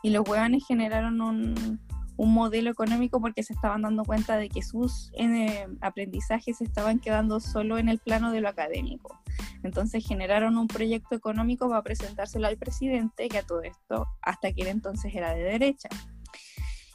y 0.03 0.11
los 0.11 0.29
huevones 0.29 0.65
generaron 0.67 1.21
un, 1.21 1.81
un 2.17 2.33
modelo 2.33 2.71
económico 2.71 3.21
porque 3.21 3.43
se 3.43 3.53
estaban 3.53 3.83
dando 3.83 4.05
cuenta 4.05 4.37
de 4.37 4.49
que 4.49 4.63
sus 4.63 5.11
eh, 5.15 5.67
aprendizajes 5.81 6.61
estaban 6.61 7.01
quedando 7.01 7.41
solo 7.41 7.79
en 7.79 7.89
el 7.89 7.99
plano 7.99 8.31
de 8.31 8.41
lo 8.41 8.49
académico. 8.49 9.21
Entonces 9.63 10.07
generaron 10.07 10.57
un 10.57 10.69
proyecto 10.69 11.15
económico 11.15 11.69
para 11.69 11.83
presentárselo 11.83 12.47
al 12.47 12.57
presidente, 12.57 13.29
que 13.29 13.39
a 13.39 13.43
todo 13.43 13.63
esto 13.63 14.07
hasta 14.23 14.49
aquel 14.49 14.69
entonces 14.69 15.15
era 15.15 15.35
de 15.35 15.43
derecha. 15.43 15.89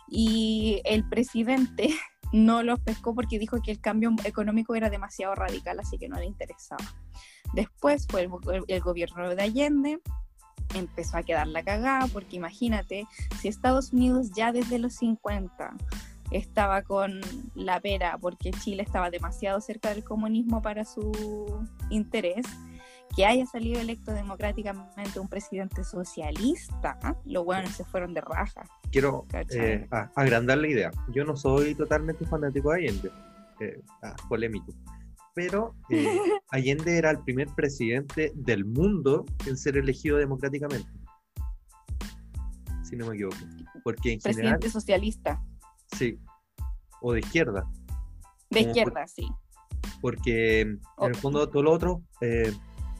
Y 0.07 0.81
el 0.85 1.07
presidente 1.07 1.89
no 2.33 2.63
los 2.63 2.79
pescó 2.79 3.13
porque 3.13 3.39
dijo 3.39 3.61
que 3.61 3.71
el 3.71 3.81
cambio 3.81 4.13
económico 4.23 4.75
era 4.75 4.89
demasiado 4.89 5.35
radical, 5.35 5.79
así 5.79 5.97
que 5.97 6.09
no 6.09 6.17
le 6.17 6.25
interesaba. 6.25 6.83
Después 7.53 8.05
fue 8.07 8.29
el, 8.67 8.81
gobierno 8.81 9.33
de 9.33 9.41
Allende, 9.41 9.99
empezó 10.75 11.17
a 11.17 11.23
quedar 11.23 11.47
la 11.47 11.63
cagada, 11.63 12.07
porque 12.07 12.35
imagínate, 12.35 13.07
si 13.39 13.47
Estados 13.47 13.93
Unidos 13.93 14.31
ya 14.35 14.51
desde 14.51 14.79
los 14.79 14.93
50 14.95 15.75
estaba 16.31 16.83
con 16.83 17.21
la 17.55 17.79
pera 17.79 18.17
porque 18.19 18.51
Chile 18.51 18.83
estaba 18.83 19.09
demasiado 19.09 19.59
cerca 19.61 19.89
del 19.89 20.03
comunismo 20.03 20.61
para 20.61 20.85
su 20.85 21.11
interés, 21.89 22.45
que 23.15 23.25
haya 23.25 23.45
salido 23.45 23.79
electo 23.79 24.11
democráticamente 24.11 25.19
un 25.19 25.27
presidente 25.27 25.83
socialista, 25.83 26.99
los 27.25 27.43
buenos 27.43 27.71
se 27.71 27.83
fueron 27.83 28.13
de 28.13 28.21
raja. 28.21 28.63
Quiero 28.91 29.25
eh, 29.33 29.87
agrandar 30.15 30.59
la 30.59 30.67
idea. 30.67 30.91
Yo 31.09 31.25
no 31.25 31.35
soy 31.35 31.75
totalmente 31.75 32.25
fanático 32.25 32.71
de 32.71 32.77
Allende, 32.77 33.11
eh, 33.59 33.81
ah, 34.03 34.15
polémico, 34.27 34.71
pero 35.39 35.73
eh, 35.89 36.05
Allende 36.49 36.97
era 36.97 37.11
el 37.11 37.19
primer 37.19 37.47
presidente 37.55 38.33
del 38.35 38.65
mundo 38.65 39.25
en 39.47 39.55
ser 39.55 39.77
elegido 39.77 40.17
democráticamente. 40.17 40.89
Si 42.83 42.97
no 42.97 43.07
me 43.07 43.15
equivoco. 43.15 43.37
Porque 43.85 44.11
en 44.11 44.19
presidente 44.19 44.69
socialista. 44.69 45.41
Sí, 45.95 46.19
o 46.99 47.13
de 47.13 47.21
izquierda. 47.21 47.65
De 48.49 48.59
izquierda, 48.59 49.07
sí. 49.07 49.29
Porque 50.01 50.59
en 50.59 50.81
el 51.01 51.15
fondo 51.15 51.47
todos 51.47 51.63
los 51.63 51.75
otros 51.75 52.01
eh, 52.19 52.51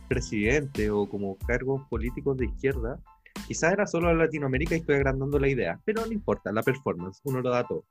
presidentes 0.08 0.90
o 0.90 1.10
como 1.10 1.38
cargos 1.40 1.86
políticos 1.90 2.38
de 2.38 2.46
izquierda, 2.46 3.02
quizás 3.48 3.74
era 3.74 3.86
solo 3.86 4.14
Latinoamérica 4.14 4.76
y 4.76 4.80
estoy 4.80 4.96
agrandando 4.96 5.40
la 5.40 5.50
idea, 5.50 5.78
pero 5.84 6.06
no 6.06 6.14
importa, 6.14 6.54
la 6.54 6.64
performance, 6.64 7.20
uno 7.26 7.42
lo 7.42 7.50
da 7.50 7.68
todo. 7.68 7.84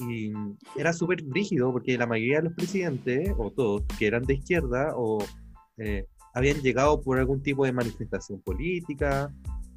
Y 0.00 0.32
era 0.76 0.92
súper 0.92 1.22
rígido 1.28 1.72
porque 1.72 1.98
la 1.98 2.06
mayoría 2.06 2.38
de 2.38 2.44
los 2.44 2.54
presidentes, 2.54 3.32
o 3.36 3.50
todos, 3.50 3.82
que 3.98 4.06
eran 4.06 4.22
de 4.22 4.34
izquierda 4.34 4.92
o 4.96 5.18
eh, 5.76 6.06
habían 6.34 6.60
llegado 6.60 7.00
por 7.00 7.18
algún 7.18 7.42
tipo 7.42 7.64
de 7.64 7.72
manifestación 7.72 8.40
política, 8.40 9.32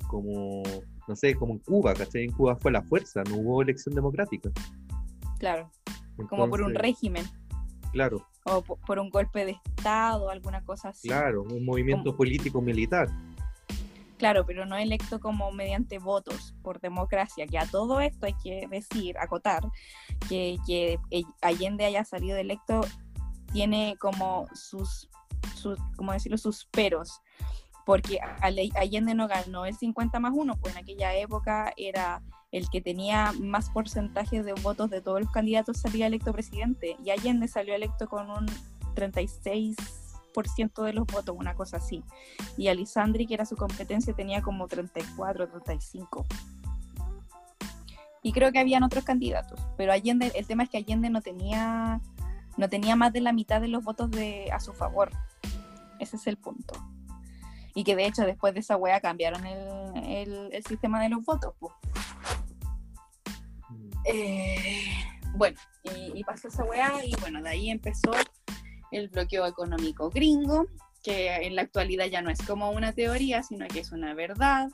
como, 0.08 0.64
no 1.08 1.16
sé, 1.16 1.36
como 1.36 1.54
en 1.54 1.60
Cuba, 1.60 1.94
¿cachai? 1.94 2.26
En 2.26 2.32
Cuba 2.32 2.56
fue 2.56 2.72
la 2.72 2.84
fuerza, 2.84 3.24
no 3.30 3.38
hubo 3.38 3.62
elección 3.62 3.96
democrática. 3.96 4.50
Claro, 5.40 5.72
como 6.30 6.50
por 6.50 6.62
un 6.62 6.76
régimen. 6.76 7.26
Claro. 7.92 8.26
O 8.46 8.62
por, 8.62 9.00
un 9.00 9.10
golpe 9.10 9.46
de 9.46 9.52
Estado, 9.78 10.30
alguna 10.30 10.64
cosa 10.64 10.90
así. 10.90 11.08
Claro, 11.08 11.44
un 11.44 11.64
movimiento 11.64 12.16
político 12.16 12.62
militar. 12.62 13.08
Claro, 14.24 14.46
pero 14.46 14.66
no 14.66 14.78
electo 14.78 15.20
como 15.20 15.52
mediante 15.52 16.00
votos 16.00 16.56
por 16.62 16.80
democracia, 16.80 17.46
que 17.46 17.60
a 17.60 17.66
todo 17.66 18.00
esto 18.00 18.26
hay 18.26 18.36
que 18.42 18.70
decir, 18.70 19.18
acotar, 19.18 19.70
que, 20.30 20.56
que 20.66 20.98
Allende 21.42 21.84
haya 21.84 22.06
salido 22.06 22.38
electo 22.38 22.80
tiene 23.52 23.98
como 24.00 24.48
sus, 24.54 25.10
sus, 25.56 25.78
como 25.98 26.14
decirlo, 26.14 26.38
sus 26.38 26.64
peros, 26.68 27.20
porque 27.86 28.22
Allende 28.40 29.14
no 29.14 29.28
ganó 29.28 29.66
el 29.66 29.76
50 29.76 30.18
más 30.22 30.32
1, 30.34 30.56
pues 30.56 30.74
en 30.74 30.82
aquella 30.82 31.14
época 31.16 31.74
era 31.76 32.22
el 32.54 32.70
que 32.70 32.80
tenía 32.80 33.34
más 33.42 33.72
porcentaje 33.72 34.42
de 34.42 34.54
votos 34.54 34.90
de 34.90 35.02
todos 35.02 35.20
los 35.20 35.32
candidatos 35.32 35.82
salía 35.82 36.08
electo 36.08 36.32
presidente 36.32 36.96
y 37.04 37.10
Allende 37.10 37.50
salió 37.50 37.76
electo 37.76 38.08
con 38.08 38.30
un 38.30 38.46
36% 38.96 40.03
de 40.84 40.94
los 40.94 41.06
votos, 41.08 41.36
una 41.38 41.56
cosa 41.56 41.78
así. 41.78 42.04
Y 42.58 42.68
Alisandri, 42.68 43.26
que 43.26 43.34
era 43.34 43.46
su 43.46 43.56
competencia, 43.56 44.14
tenía 44.14 44.42
como 44.42 44.68
34, 44.68 45.48
35. 45.50 46.26
Y 48.24 48.32
creo 48.32 48.52
que 48.52 48.60
habían 48.60 48.84
otros 48.84 49.04
candidatos, 49.04 49.60
pero 49.78 49.92
Allende, 49.92 50.32
el 50.36 50.48
tema 50.48 50.64
es 50.64 50.70
que 50.70 50.78
Allende 50.78 51.10
no 51.10 51.22
tenía, 51.22 52.00
no 52.56 52.70
tenía 52.70 52.96
más 52.96 53.12
de 53.12 53.20
la 53.20 53.34
mitad 53.34 53.60
de 53.60 53.68
los 53.68 53.84
votos 53.84 54.10
de, 54.12 54.50
a 54.52 54.60
su 54.60 54.74
favor. 54.74 55.12
Ese 56.00 56.16
es 56.16 56.28
el 56.28 56.38
punto. 56.38 56.74
Y 57.76 57.84
que 57.84 57.96
de 57.96 58.06
hecho 58.06 58.24
después 58.24 58.54
de 58.54 58.62
esa 58.62 58.78
wea 58.78 59.02
cambiaron 59.02 59.46
el, 59.46 60.54
el, 60.54 60.64
sistema 60.64 61.02
de 61.02 61.10
los 61.10 61.26
votos. 61.26 61.54
Pues. 61.60 61.74
Eh, 64.06 64.84
bueno, 65.36 65.58
y, 65.84 66.24
pasó 66.24 66.48
esa 66.48 66.64
weá 66.64 67.04
y 67.04 67.14
bueno, 67.20 67.42
de 67.42 67.50
ahí 67.50 67.70
empezó 67.70 68.12
el 68.94 69.10
bloqueo 69.10 69.46
económico 69.46 70.10
gringo, 70.10 70.68
que 71.04 71.28
en 71.36 71.56
la 71.56 71.64
actualidad 71.64 72.06
ya 72.06 72.22
no 72.22 72.30
es 72.30 72.42
como 72.42 72.72
una 72.72 72.94
teoría, 72.94 73.44
sino 73.44 73.68
que 73.68 73.80
es 73.80 73.92
una 73.92 74.14
verdad, 74.14 74.70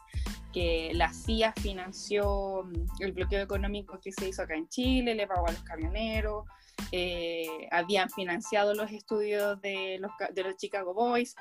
que 0.54 0.92
la 0.94 1.12
CIA 1.12 1.54
financió 1.54 2.64
mm, 2.64 3.04
el 3.04 3.12
bloqueo 3.14 3.42
económico 3.42 4.00
que 4.00 4.12
se 4.12 4.30
hizo 4.30 4.44
acá 4.44 4.56
en 4.56 4.68
Chile, 4.70 5.16
le 5.16 5.28
pagó 5.28 5.48
a 5.48 5.52
los 5.52 5.64
camioneros, 5.64 6.46
eh, 6.92 7.68
habían 7.72 8.10
financiado 8.10 8.74
los 8.74 8.92
estudios 8.92 9.60
de 9.62 9.98
los, 10.00 10.12
de 10.34 10.44
los 10.44 10.56
Chicago 10.58 10.94
Boys 10.94 11.36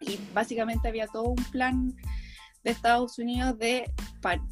y 0.00 0.18
básicamente 0.32 0.88
había 0.88 1.06
todo 1.06 1.24
un 1.24 1.44
plan 1.50 1.94
de 2.62 2.70
Estados 2.70 3.18
Unidos 3.18 3.58
de 3.58 3.90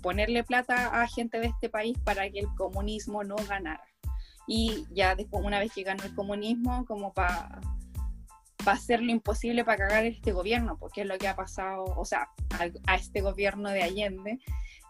ponerle 0.03 0.45
plata 0.45 1.03
a 1.03 1.07
gente 1.09 1.41
de 1.41 1.49
este 1.49 1.69
país 1.69 1.99
para 2.05 2.31
que 2.31 2.41
el 2.41 2.49
comunismo 2.57 3.25
no 3.25 3.37
ganara. 3.49 3.85
Y 4.47 4.87
ya 4.91 5.15
después, 5.15 5.45
una 5.45 5.59
vez 5.59 5.73
que 5.73 5.83
ganó 5.83 6.03
el 6.05 6.15
comunismo, 6.15 6.85
como 6.87 7.13
para 7.13 7.61
hacer 8.67 9.03
lo 9.03 9.11
imposible 9.11 9.65
para 9.65 9.79
cagar 9.79 10.05
este 10.05 10.33
gobierno, 10.33 10.77
porque 10.79 11.03
es 11.03 11.07
lo 11.07 11.19
que 11.19 11.29
ha 11.29 11.37
pasado, 11.37 11.85
o 11.97 12.05
sea, 12.05 12.29
a, 12.87 12.95
este 12.95 13.21
gobierno 13.21 13.71
de 13.71 13.83
Allende, 13.83 14.39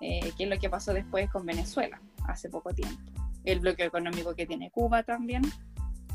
eh, 0.01 0.33
que 0.37 0.45
es 0.45 0.51
lo 0.51 0.59
que 0.59 0.71
pasó 0.71 0.93
después 0.93 1.31
con 1.31 1.47
Venezuela, 1.47 2.01
hace 2.27 2.49
poco 2.49 2.73
tiempo. 2.73 3.01
El 3.45 3.61
bloqueo 3.61 3.87
económico 3.87 4.35
que 4.35 4.47
tiene 4.47 4.71
Cuba 4.71 5.03
también. 5.03 5.43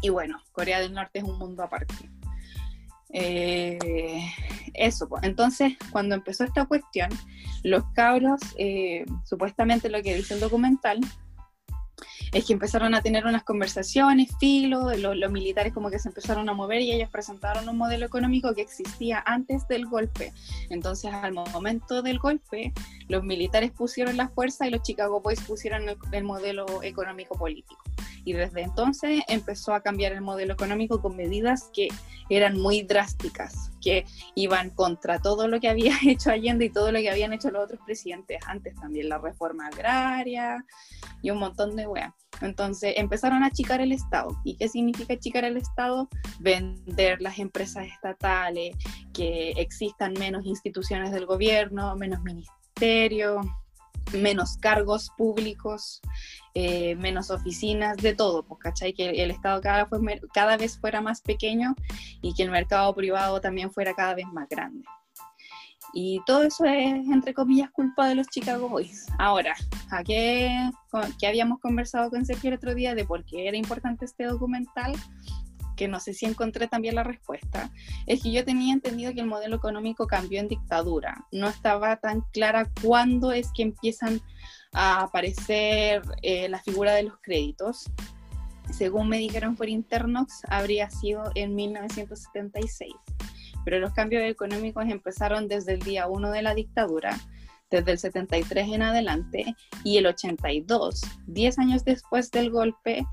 Y 0.02 0.10
bueno, 0.10 0.42
Corea 0.52 0.80
del 0.80 0.94
Norte 0.94 1.20
es 1.20 1.26
un 1.26 1.38
mundo 1.38 1.64
aparte. 1.64 2.10
Eh, 3.12 4.22
eso, 4.76 5.10
pues. 5.10 5.24
entonces 5.24 5.74
cuando 5.92 6.14
empezó 6.16 6.44
esta 6.44 6.66
cuestión, 6.66 7.10
los 7.64 7.84
cabros, 7.94 8.40
eh, 8.58 9.04
supuestamente 9.26 9.90
lo 9.90 10.02
que 10.04 10.16
dice 10.16 10.36
el 10.36 10.40
documental, 10.40 11.00
es 12.32 12.46
que 12.46 12.54
empezaron 12.54 12.94
a 12.96 13.02
tener 13.02 13.26
unas 13.26 13.44
conversaciones, 13.44 14.30
filo, 14.40 14.92
los, 14.96 15.32
militares 15.32 15.74
como 15.74 15.90
que 15.90 16.00
se 16.00 16.10
empezaron 16.10 16.50
a 16.50 16.54
mover 16.54 16.82
y 16.82 16.92
ellos 16.92 17.10
presentaron 17.10 17.68
un 17.70 17.78
modelo 17.78 18.06
económico 18.06 18.54
que 18.54 18.62
existía 18.62 19.24
antes 19.26 19.68
del 19.68 19.86
golpe. 19.88 20.34
Entonces 20.70 21.14
al 21.14 21.34
momento 21.34 22.02
del 22.02 22.20
golpe, 22.20 22.74
los 23.08 23.24
militares 23.24 23.72
pusieron 23.72 24.18
la 24.18 24.30
fuerza 24.30 24.68
y 24.68 24.72
los 24.72 24.82
Chicago 24.82 25.22
Boys 25.22 25.42
pusieron 25.42 25.84
el 26.12 26.24
modelo 26.24 26.84
económico 26.84 27.38
político 27.38 27.82
y 28.26 28.34
desde 28.34 28.62
entonces 28.62 29.24
empezó 29.28 29.74
a 29.74 29.82
cambiar 29.82 30.14
el 30.14 30.22
modelo 30.22 30.54
económico 30.54 31.02
con 31.02 31.16
medidas 31.16 31.70
que 31.74 31.88
eran 32.30 32.60
muy 32.60 32.84
drásticas, 32.84 33.72
que 33.82 34.06
iban 34.36 34.70
contra 34.70 35.20
todo 35.20 35.48
lo 35.48 35.60
que 35.60 35.70
había 35.70 35.94
hecho 36.06 36.32
Allende 36.32 36.66
y 36.66 36.70
todo 36.70 36.92
lo 36.92 37.00
que 37.00 37.10
habían 37.10 37.34
hecho 37.34 37.52
los 37.52 37.64
otros 37.64 37.80
presidentes 37.86 38.40
antes 38.46 38.76
también, 38.76 39.10
la 39.10 39.18
reforma 39.18 39.68
agraria 39.68 40.64
y 41.22 41.32
un 41.32 41.40
montón 41.40 41.76
de 41.76 41.88
weas. 41.88 42.14
Entonces 42.42 42.94
empezaron 42.98 43.44
a 43.44 43.48
achicar 43.48 43.82
el 43.82 43.92
Estado. 43.92 44.30
¿Y 44.44 44.56
qué 44.56 44.70
significa 44.70 45.14
achicar 45.14 45.44
el 45.44 45.58
Estado? 45.58 46.08
Vender 46.40 47.22
las 47.22 47.40
empresas 47.40 47.86
estatales, 47.88 48.76
que 49.14 49.52
existan 49.58 50.14
menos 50.14 50.46
instituciones 50.46 51.12
del 51.12 51.26
gobierno, 51.26 51.96
menos 51.96 52.22
ministerios, 52.22 53.46
menos 54.14 54.58
cargos 54.58 55.12
públicos, 55.18 56.02
eh, 56.54 56.96
menos 56.96 57.30
oficinas, 57.30 57.98
de 57.98 58.14
todo, 58.16 58.44
¿cachai? 58.60 58.94
Que 58.94 59.24
el 59.24 59.32
Estado 59.32 59.62
cada, 59.62 59.88
cada 60.34 60.58
vez 60.58 60.80
fuera 60.80 61.02
más 61.02 61.22
pequeño 61.22 61.76
y 62.22 62.34
que 62.34 62.44
el 62.44 62.52
mercado 62.52 62.94
privado 62.96 63.40
también 63.42 63.72
fuera 63.72 63.94
cada 63.94 64.16
vez 64.16 64.28
más 64.28 64.48
grande. 64.50 64.84
Y 65.94 66.22
todo 66.26 66.44
eso 66.44 66.66
es, 66.66 67.08
entre 67.10 67.34
comillas, 67.34 67.72
culpa 67.72 68.08
de 68.08 68.16
los 68.16 68.28
Chicago 68.28 68.70
Boys. 68.70 69.08
Ahora, 69.18 69.56
¿a 69.90 70.04
qué, 70.04 70.70
qué 71.20 71.28
habíamos 71.28 71.60
conversado 71.60 72.10
con 72.10 72.26
Sergio 72.26 72.50
el 72.50 72.58
otro 72.58 72.76
día 72.76 72.94
de 72.94 73.06
por 73.06 73.26
qué 73.26 73.48
era 73.48 73.58
importante 73.58 74.06
este 74.06 74.26
documental? 74.26 74.94
Que 75.80 75.88
no 75.88 76.02
sé 76.02 76.14
si 76.14 76.26
encontré 76.26 76.68
también 76.68 76.96
la 76.96 77.04
respuesta, 77.04 77.72
es 78.06 78.22
que 78.22 78.34
yo 78.34 78.44
tenía 78.44 78.74
entendido 78.74 79.14
que 79.14 79.22
el 79.22 79.28
modelo 79.28 79.56
económico 79.56 80.08
cambió 80.08 80.42
en 80.42 80.50
dictadura. 80.50 81.26
No 81.32 81.48
estaba 81.48 81.96
tan 81.96 82.20
clara 82.34 82.70
cuándo 82.84 83.32
es 83.32 83.48
que 83.56 83.64
empiezan 83.64 84.20
a 84.74 85.04
aparecer 85.04 86.02
eh, 86.22 86.50
la 86.50 86.60
figura 86.60 86.94
de 86.96 87.04
los 87.04 87.14
créditos. 87.22 87.90
Según 88.74 89.08
me 89.08 89.20
dijeron 89.20 89.56
por 89.56 89.70
Internox, 89.70 90.42
habría 90.50 90.90
sido 90.90 91.32
en 91.34 91.56
1976. 91.56 92.94
Pero 93.64 93.80
los 93.80 93.94
cambios 93.94 94.24
económicos 94.24 94.84
empezaron 94.86 95.48
desde 95.48 95.76
el 95.76 95.80
día 95.80 96.08
1 96.08 96.30
de 96.32 96.42
la 96.42 96.56
dictadura 96.56 97.18
desde 97.70 97.92
el 97.92 98.00
73 98.00 98.68
en 98.70 98.82
adelante 98.82 99.56
y 99.84 99.98
el 99.98 100.08
82, 100.08 101.02
10 101.28 101.60
años 101.60 101.86
después 101.86 102.32
del 102.32 102.50
golpe, 102.50 103.06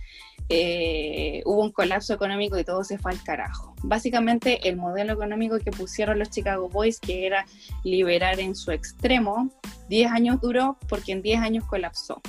eh, 0.49 1.43
hubo 1.45 1.63
un 1.63 1.73
colapso 1.73 2.15
económico 2.15 2.59
y 2.59 2.65
todo 2.65 2.85
se 2.85 2.99
fue 2.99 3.13
al 3.13 3.23
carajo. 3.23 3.75
Básicamente 3.83 4.69
el 4.69 4.77
modelo 4.77 5.13
económico 5.13 5.59
que 5.59 5.71
pusieron 5.71 6.19
los 6.19 6.31
Chicago 6.31 6.69
Boys, 6.69 7.01
que 7.01 7.27
era 7.27 7.47
liberar 7.85 8.41
en 8.41 8.55
su 8.55 8.71
extremo, 8.71 9.51
10 9.89 10.11
años 10.13 10.41
duró 10.41 10.77
porque 10.89 11.13
en 11.13 11.23
10 11.23 11.41
años 11.41 11.65
colapsó, 11.65 12.21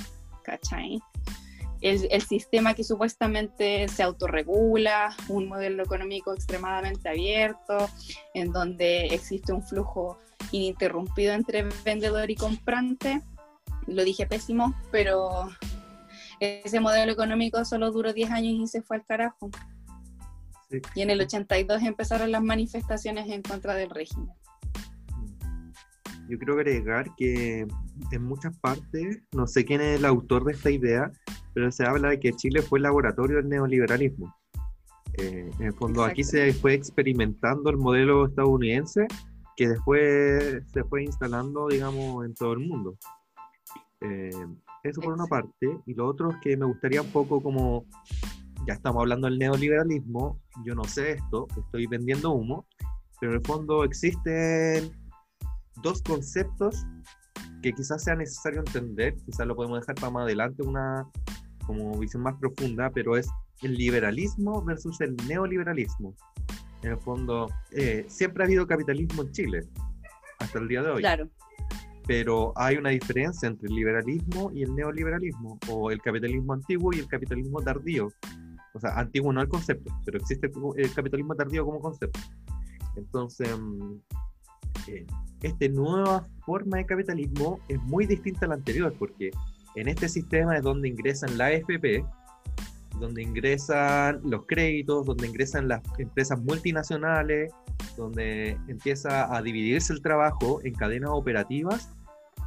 ¿cachai? 0.42 1.00
el, 1.80 2.22
sistema 2.22 2.74
que 2.74 2.84
supuestamente 2.84 3.88
se 3.88 4.02
autorregula, 4.02 5.14
un 5.28 5.48
modelo 5.48 5.82
económico 5.82 6.34
extremadamente 6.34 7.08
abierto, 7.08 7.88
en 8.34 8.52
donde 8.52 9.06
existe 9.06 9.52
un 9.52 9.62
flujo 9.62 10.18
ininterrumpido 10.50 11.34
entre 11.34 11.64
vendedor 11.84 12.30
y 12.30 12.36
comprante. 12.36 13.22
Lo 13.86 14.04
dije 14.04 14.26
pésimo, 14.26 14.74
pero 14.90 15.48
ese 16.40 16.80
modelo 16.80 17.12
económico 17.12 17.64
solo 17.64 17.90
duró 17.90 18.12
10 18.12 18.30
años 18.30 18.54
y 18.54 18.66
se 18.66 18.82
fue 18.82 18.96
al 18.96 19.04
carajo. 19.04 19.50
Y 20.94 21.02
en 21.02 21.10
el 21.10 21.20
82 21.20 21.82
empezaron 21.82 22.30
las 22.30 22.42
manifestaciones 22.42 23.28
en 23.30 23.42
contra 23.42 23.74
del 23.74 23.90
régimen. 23.90 24.30
Yo 26.28 26.36
quiero 26.36 26.54
agregar 26.54 27.14
que 27.16 27.66
en 28.12 28.22
muchas 28.22 28.56
partes, 28.58 29.22
no 29.32 29.46
sé 29.46 29.64
quién 29.64 29.80
es 29.80 29.98
el 29.98 30.04
autor 30.04 30.44
de 30.44 30.52
esta 30.52 30.70
idea, 30.70 31.10
pero 31.54 31.72
se 31.72 31.86
habla 31.86 32.10
de 32.10 32.20
que 32.20 32.34
Chile 32.34 32.60
fue 32.60 32.78
el 32.78 32.82
laboratorio 32.82 33.38
del 33.38 33.48
neoliberalismo. 33.48 34.34
Eh, 35.16 35.50
en 35.58 35.66
el 35.66 35.72
fondo, 35.72 36.04
aquí 36.04 36.22
se 36.22 36.52
fue 36.52 36.74
experimentando 36.74 37.70
el 37.70 37.78
modelo 37.78 38.26
estadounidense 38.26 39.06
que 39.56 39.68
después 39.68 40.62
se 40.72 40.84
fue 40.84 41.02
instalando, 41.02 41.66
digamos, 41.66 42.24
en 42.24 42.34
todo 42.34 42.52
el 42.52 42.60
mundo. 42.60 42.96
Eh, 44.02 44.30
eso 44.82 45.00
por 45.00 45.12
una 45.12 45.26
parte. 45.26 45.78
Y 45.86 45.94
lo 45.94 46.06
otro 46.06 46.30
es 46.30 46.36
que 46.42 46.56
me 46.56 46.66
gustaría 46.66 47.02
un 47.02 47.10
poco 47.10 47.42
como, 47.42 47.86
ya 48.66 48.74
estamos 48.74 49.00
hablando 49.00 49.28
del 49.28 49.38
neoliberalismo, 49.38 50.40
yo 50.64 50.74
no 50.74 50.84
sé 50.84 51.12
esto, 51.12 51.46
estoy 51.56 51.86
vendiendo 51.86 52.32
humo, 52.32 52.66
pero 53.20 53.32
en 53.32 53.38
el 53.38 53.44
fondo 53.44 53.84
existen 53.84 54.90
dos 55.82 56.02
conceptos 56.02 56.86
que 57.62 57.72
quizás 57.72 58.04
sea 58.04 58.14
necesario 58.14 58.60
entender, 58.60 59.16
quizás 59.26 59.46
lo 59.46 59.56
podemos 59.56 59.80
dejar 59.80 59.96
para 59.96 60.10
más 60.10 60.24
adelante 60.24 60.62
una 60.62 61.08
como 61.66 61.98
visión 61.98 62.22
más 62.22 62.34
profunda, 62.36 62.90
pero 62.90 63.16
es 63.16 63.28
el 63.62 63.74
liberalismo 63.74 64.62
versus 64.64 65.00
el 65.00 65.16
neoliberalismo. 65.28 66.14
En 66.82 66.92
el 66.92 66.98
fondo, 66.98 67.48
eh, 67.72 68.06
siempre 68.08 68.42
ha 68.42 68.46
habido 68.46 68.66
capitalismo 68.66 69.22
en 69.22 69.32
Chile, 69.32 69.60
hasta 70.38 70.58
el 70.58 70.68
día 70.68 70.82
de 70.82 70.90
hoy. 70.90 71.00
Claro. 71.00 71.28
Pero 72.08 72.52
hay 72.56 72.76
una 72.76 72.88
diferencia 72.90 73.46
entre 73.46 73.68
el 73.68 73.76
liberalismo 73.76 74.50
y 74.52 74.62
el 74.62 74.74
neoliberalismo, 74.74 75.58
o 75.70 75.92
el 75.92 76.00
capitalismo 76.00 76.54
antiguo 76.54 76.90
y 76.92 76.98
el 76.98 77.06
capitalismo 77.06 77.60
tardío. 77.60 78.08
O 78.74 78.80
sea, 78.80 78.98
antiguo 78.98 79.32
no 79.32 79.40
el 79.40 79.48
concepto, 79.48 79.92
pero 80.04 80.18
existe 80.18 80.50
el 80.76 80.94
capitalismo 80.94 81.34
tardío 81.36 81.64
como 81.64 81.80
concepto. 81.80 82.18
Entonces, 82.96 83.48
mm, 83.56 83.96
eh, 84.88 85.06
esta 85.42 85.68
nueva 85.68 86.26
forma 86.44 86.78
de 86.78 86.86
capitalismo 86.86 87.60
es 87.68 87.80
muy 87.82 88.06
distinta 88.06 88.46
a 88.46 88.48
la 88.48 88.54
anterior, 88.54 88.92
porque 88.98 89.30
en 89.76 89.88
este 89.88 90.08
sistema 90.08 90.56
es 90.56 90.62
donde 90.62 90.88
ingresan 90.88 91.36
la 91.36 91.46
AFP, 91.46 92.04
donde 92.98 93.22
ingresan 93.22 94.20
los 94.24 94.46
créditos, 94.46 95.06
donde 95.06 95.28
ingresan 95.28 95.68
las 95.68 95.82
empresas 95.98 96.40
multinacionales, 96.40 97.52
donde 97.96 98.58
empieza 98.68 99.34
a 99.34 99.42
dividirse 99.42 99.92
el 99.92 100.02
trabajo 100.02 100.60
en 100.64 100.72
cadenas 100.74 101.10
operativas, 101.12 101.90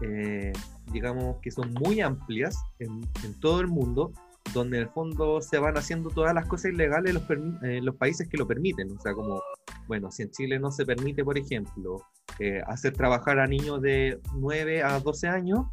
eh, 0.02 0.54
digamos 0.92 1.38
que 1.42 1.52
son 1.52 1.74
muy 1.74 2.02
amplias 2.02 2.58
en, 2.80 3.02
todo 3.40 3.62
el 3.62 3.68
mundo, 3.68 4.12
donde 4.54 4.78
en 4.78 4.84
el 4.84 4.90
fondo 4.90 5.42
se 5.42 5.60
van 5.60 5.78
haciendo 5.78 6.10
todas 6.10 6.34
las 6.34 6.46
cosas 6.48 6.72
ilegales 6.72 7.16
en 7.30 7.60
los, 7.62 7.84
los 7.84 7.96
países 7.96 8.28
que 8.28 8.38
lo 8.38 8.48
permiten. 8.48 8.92
O 8.92 9.00
sea, 9.00 9.14
como, 9.14 9.42
bueno, 9.88 10.12
si 10.12 10.24
en 10.24 10.32
Chile 10.32 10.60
no 10.60 10.72
se 10.72 10.86
permite, 10.86 11.24
por 11.24 11.38
ejemplo, 11.38 12.04
eh, 12.40 12.62
hacer 12.66 12.94
trabajar 12.94 13.40
a 13.40 13.48
niños 13.48 13.82
de 13.82 14.20
9 14.36 14.84
a 14.84 15.00
12 15.00 15.28
años, 15.28 15.66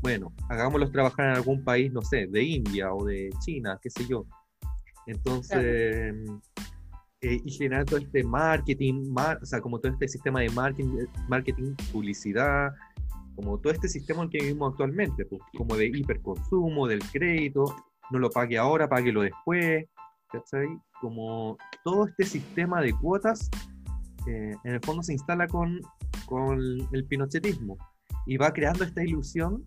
bueno, 0.00 0.32
hagámoslos 0.48 0.90
trabajar 0.90 1.26
en 1.26 1.36
algún 1.36 1.62
país, 1.62 1.92
no 1.92 2.02
sé, 2.02 2.26
de 2.26 2.42
India 2.42 2.92
o 2.92 3.04
de 3.04 3.30
China, 3.44 3.78
qué 3.82 3.90
sé 3.90 4.06
yo. 4.06 4.26
Entonces, 5.06 6.14
eh, 7.20 7.40
y 7.44 7.50
generar 7.50 7.84
todo 7.84 7.98
este 7.98 8.24
marketing, 8.24 9.14
o 9.16 9.46
sea, 9.46 9.60
como 9.60 9.78
todo 9.78 9.92
este 9.92 10.08
sistema 10.08 10.40
de 10.40 10.50
marketing, 10.50 11.06
marketing, 11.28 11.74
publicidad, 11.92 12.72
como 13.36 13.58
todo 13.58 13.72
este 13.72 13.88
sistema 13.88 14.22
en 14.22 14.30
que 14.30 14.38
vivimos 14.38 14.72
actualmente, 14.72 15.26
pues, 15.26 15.40
como 15.56 15.76
de 15.76 15.86
hiperconsumo, 15.86 16.88
del 16.88 17.00
crédito, 17.10 17.64
no 18.10 18.18
lo 18.18 18.30
pague 18.30 18.58
ahora, 18.58 18.88
páguelo 18.88 19.22
después, 19.22 19.86
¿cachai? 20.30 20.66
Como 21.00 21.58
todo 21.84 22.06
este 22.06 22.24
sistema 22.24 22.80
de 22.80 22.92
cuotas, 22.94 23.50
eh, 24.26 24.54
en 24.64 24.74
el 24.74 24.80
fondo 24.80 25.02
se 25.02 25.12
instala 25.12 25.46
con, 25.46 25.80
con 26.24 26.58
el 26.92 27.04
pinochetismo 27.06 27.76
y 28.26 28.36
va 28.38 28.52
creando 28.52 28.84
esta 28.84 29.04
ilusión 29.04 29.64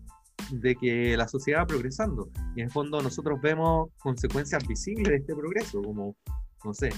de 0.50 0.74
que 0.74 1.16
la 1.16 1.28
sociedad 1.28 1.60
va 1.60 1.66
progresando. 1.66 2.28
Y 2.56 2.60
en 2.60 2.66
el 2.66 2.70
fondo 2.70 3.00
nosotros 3.00 3.40
vemos 3.40 3.90
consecuencias 3.98 4.66
visibles 4.66 5.08
de 5.08 5.16
este 5.16 5.34
progreso, 5.34 5.80
como, 5.80 6.16
no 6.64 6.74
sé, 6.74 6.90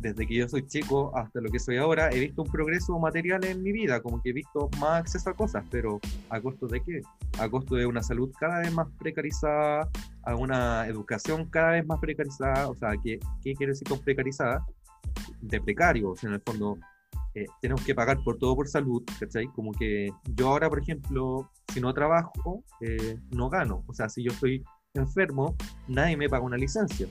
desde 0.00 0.26
que 0.26 0.34
yo 0.34 0.48
soy 0.48 0.66
chico 0.66 1.12
hasta 1.14 1.40
lo 1.40 1.50
que 1.50 1.58
soy 1.58 1.76
ahora, 1.76 2.10
he 2.10 2.18
visto 2.18 2.42
un 2.42 2.50
progreso 2.50 2.98
material 2.98 3.44
en 3.44 3.62
mi 3.62 3.70
vida, 3.70 4.00
como 4.00 4.20
que 4.22 4.30
he 4.30 4.32
visto 4.32 4.70
más 4.78 5.00
acceso 5.00 5.30
a 5.30 5.34
cosas, 5.34 5.64
pero 5.70 6.00
¿a 6.30 6.40
costo 6.40 6.66
de 6.66 6.80
qué? 6.80 7.02
A 7.38 7.48
costo 7.48 7.76
de 7.76 7.86
una 7.86 8.02
salud 8.02 8.30
cada 8.38 8.60
vez 8.60 8.72
más 8.72 8.88
precarizada, 8.98 9.88
a 10.22 10.34
una 10.34 10.86
educación 10.86 11.48
cada 11.50 11.72
vez 11.72 11.86
más 11.86 12.00
precarizada, 12.00 12.68
o 12.68 12.74
sea, 12.74 12.92
¿qué, 13.02 13.18
qué 13.42 13.66
decir 13.66 13.86
con 13.86 14.00
precarizada? 14.00 14.66
De 15.42 15.60
precario, 15.60 16.10
o 16.10 16.16
sea, 16.16 16.28
en 16.28 16.34
el 16.34 16.40
fondo 16.40 16.78
eh, 17.34 17.46
tenemos 17.60 17.84
que 17.84 17.94
pagar 17.94 18.22
por 18.24 18.38
todo 18.38 18.56
por 18.56 18.68
salud, 18.68 19.02
¿cachai? 19.18 19.46
Como 19.48 19.72
que 19.72 20.10
yo 20.34 20.48
ahora, 20.48 20.68
por 20.68 20.80
ejemplo, 20.80 21.50
si 21.72 21.80
no 21.80 21.92
trabajo, 21.92 22.64
eh, 22.80 23.18
no 23.30 23.48
gano. 23.48 23.84
O 23.86 23.92
sea, 23.92 24.08
si 24.08 24.22
yo 24.22 24.32
estoy 24.32 24.64
enfermo, 24.94 25.54
nadie 25.86 26.16
me 26.16 26.28
paga 26.28 26.44
una 26.44 26.56
licencia. 26.56 27.06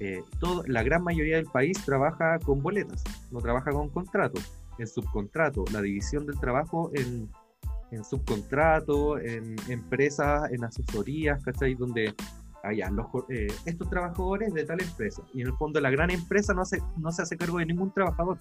Eh, 0.00 0.22
todo, 0.40 0.64
la 0.66 0.82
gran 0.82 1.02
mayoría 1.04 1.36
del 1.36 1.46
país 1.46 1.82
trabaja 1.84 2.38
con 2.40 2.62
boletas, 2.62 3.02
no 3.30 3.40
trabaja 3.40 3.70
con 3.70 3.88
contratos, 3.88 4.52
en 4.78 4.86
subcontrato. 4.86 5.64
La 5.72 5.80
división 5.80 6.26
del 6.26 6.38
trabajo 6.38 6.90
en, 6.94 7.30
en 7.90 8.04
subcontrato, 8.04 9.18
en 9.18 9.56
empresas, 9.68 10.50
en 10.52 10.64
asesorías, 10.64 11.42
¿cachai? 11.42 11.74
Donde 11.74 12.14
allá, 12.64 12.90
los, 12.90 13.06
eh, 13.28 13.48
estos 13.66 13.88
trabajadores 13.90 14.52
de 14.52 14.64
tal 14.64 14.80
empresa. 14.80 15.22
Y 15.32 15.42
en 15.42 15.48
el 15.48 15.52
fondo 15.54 15.80
la 15.80 15.90
gran 15.90 16.10
empresa 16.10 16.54
no, 16.54 16.62
hace, 16.62 16.82
no 16.96 17.12
se 17.12 17.22
hace 17.22 17.36
cargo 17.36 17.58
de 17.58 17.66
ningún 17.66 17.92
trabajador, 17.92 18.38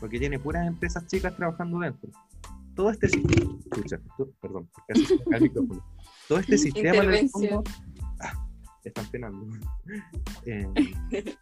porque 0.00 0.18
tiene 0.18 0.38
puras 0.38 0.66
empresas 0.66 1.06
chicas 1.06 1.36
trabajando 1.36 1.78
dentro. 1.78 2.10
Todo 2.74 2.90
este 2.90 3.08
sistema, 3.08 3.56
escucha, 3.58 3.98
perdón, 4.40 4.68
el 4.88 5.42
micrófono. 5.42 5.84
Todo 6.28 6.38
este 6.38 6.58
sistema 6.58 7.04
en 7.04 7.14
el 7.14 7.30
fondo, 7.30 7.64
están 8.88 9.06
penando. 9.10 9.46
Eh, 10.44 11.34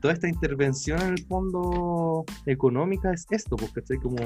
toda 0.00 0.14
esta 0.14 0.28
intervención 0.28 1.00
en 1.02 1.08
el 1.10 1.26
fondo 1.26 2.24
económica 2.46 3.12
es 3.12 3.26
esto, 3.30 3.56
porque 3.56 3.80
estoy 3.80 3.98
como 3.98 4.16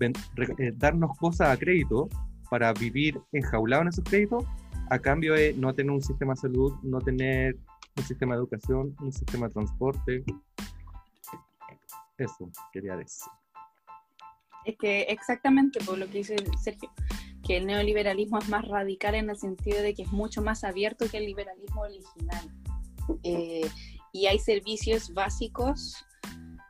eh, 0.00 0.72
darnos 0.76 1.16
cosas 1.18 1.48
a 1.48 1.56
crédito 1.56 2.08
para 2.50 2.72
vivir 2.72 3.20
enjaulado 3.32 3.82
en 3.82 3.88
esos 3.88 4.04
créditos 4.04 4.44
a 4.90 4.98
cambio 4.98 5.34
de 5.34 5.54
no 5.54 5.74
tener 5.74 5.90
un 5.90 6.02
sistema 6.02 6.34
de 6.34 6.40
salud, 6.40 6.74
no 6.82 7.00
tener 7.00 7.56
un 7.96 8.04
sistema 8.04 8.34
de 8.34 8.40
educación, 8.40 8.94
un 9.00 9.12
sistema 9.12 9.48
de 9.48 9.54
transporte. 9.54 10.24
Eso 12.18 12.50
quería 12.72 12.96
decir. 12.96 13.32
Es 14.64 14.76
que 14.78 15.02
exactamente 15.02 15.80
por 15.84 15.98
lo 15.98 16.06
que 16.06 16.18
dice 16.18 16.36
Sergio, 16.62 16.90
que 17.46 17.56
el 17.56 17.66
neoliberalismo 17.66 18.38
es 18.38 18.48
más 18.48 18.66
radical 18.66 19.14
en 19.14 19.30
el 19.30 19.36
sentido 19.36 19.82
de 19.82 19.94
que 19.94 20.02
es 20.02 20.12
mucho 20.12 20.42
más 20.42 20.64
abierto 20.64 21.08
que 21.10 21.18
el 21.18 21.26
liberalismo 21.26 21.82
original. 21.82 22.50
Eh, 23.24 23.68
y 24.12 24.26
hay 24.26 24.38
servicios 24.38 25.12
básicos 25.12 26.04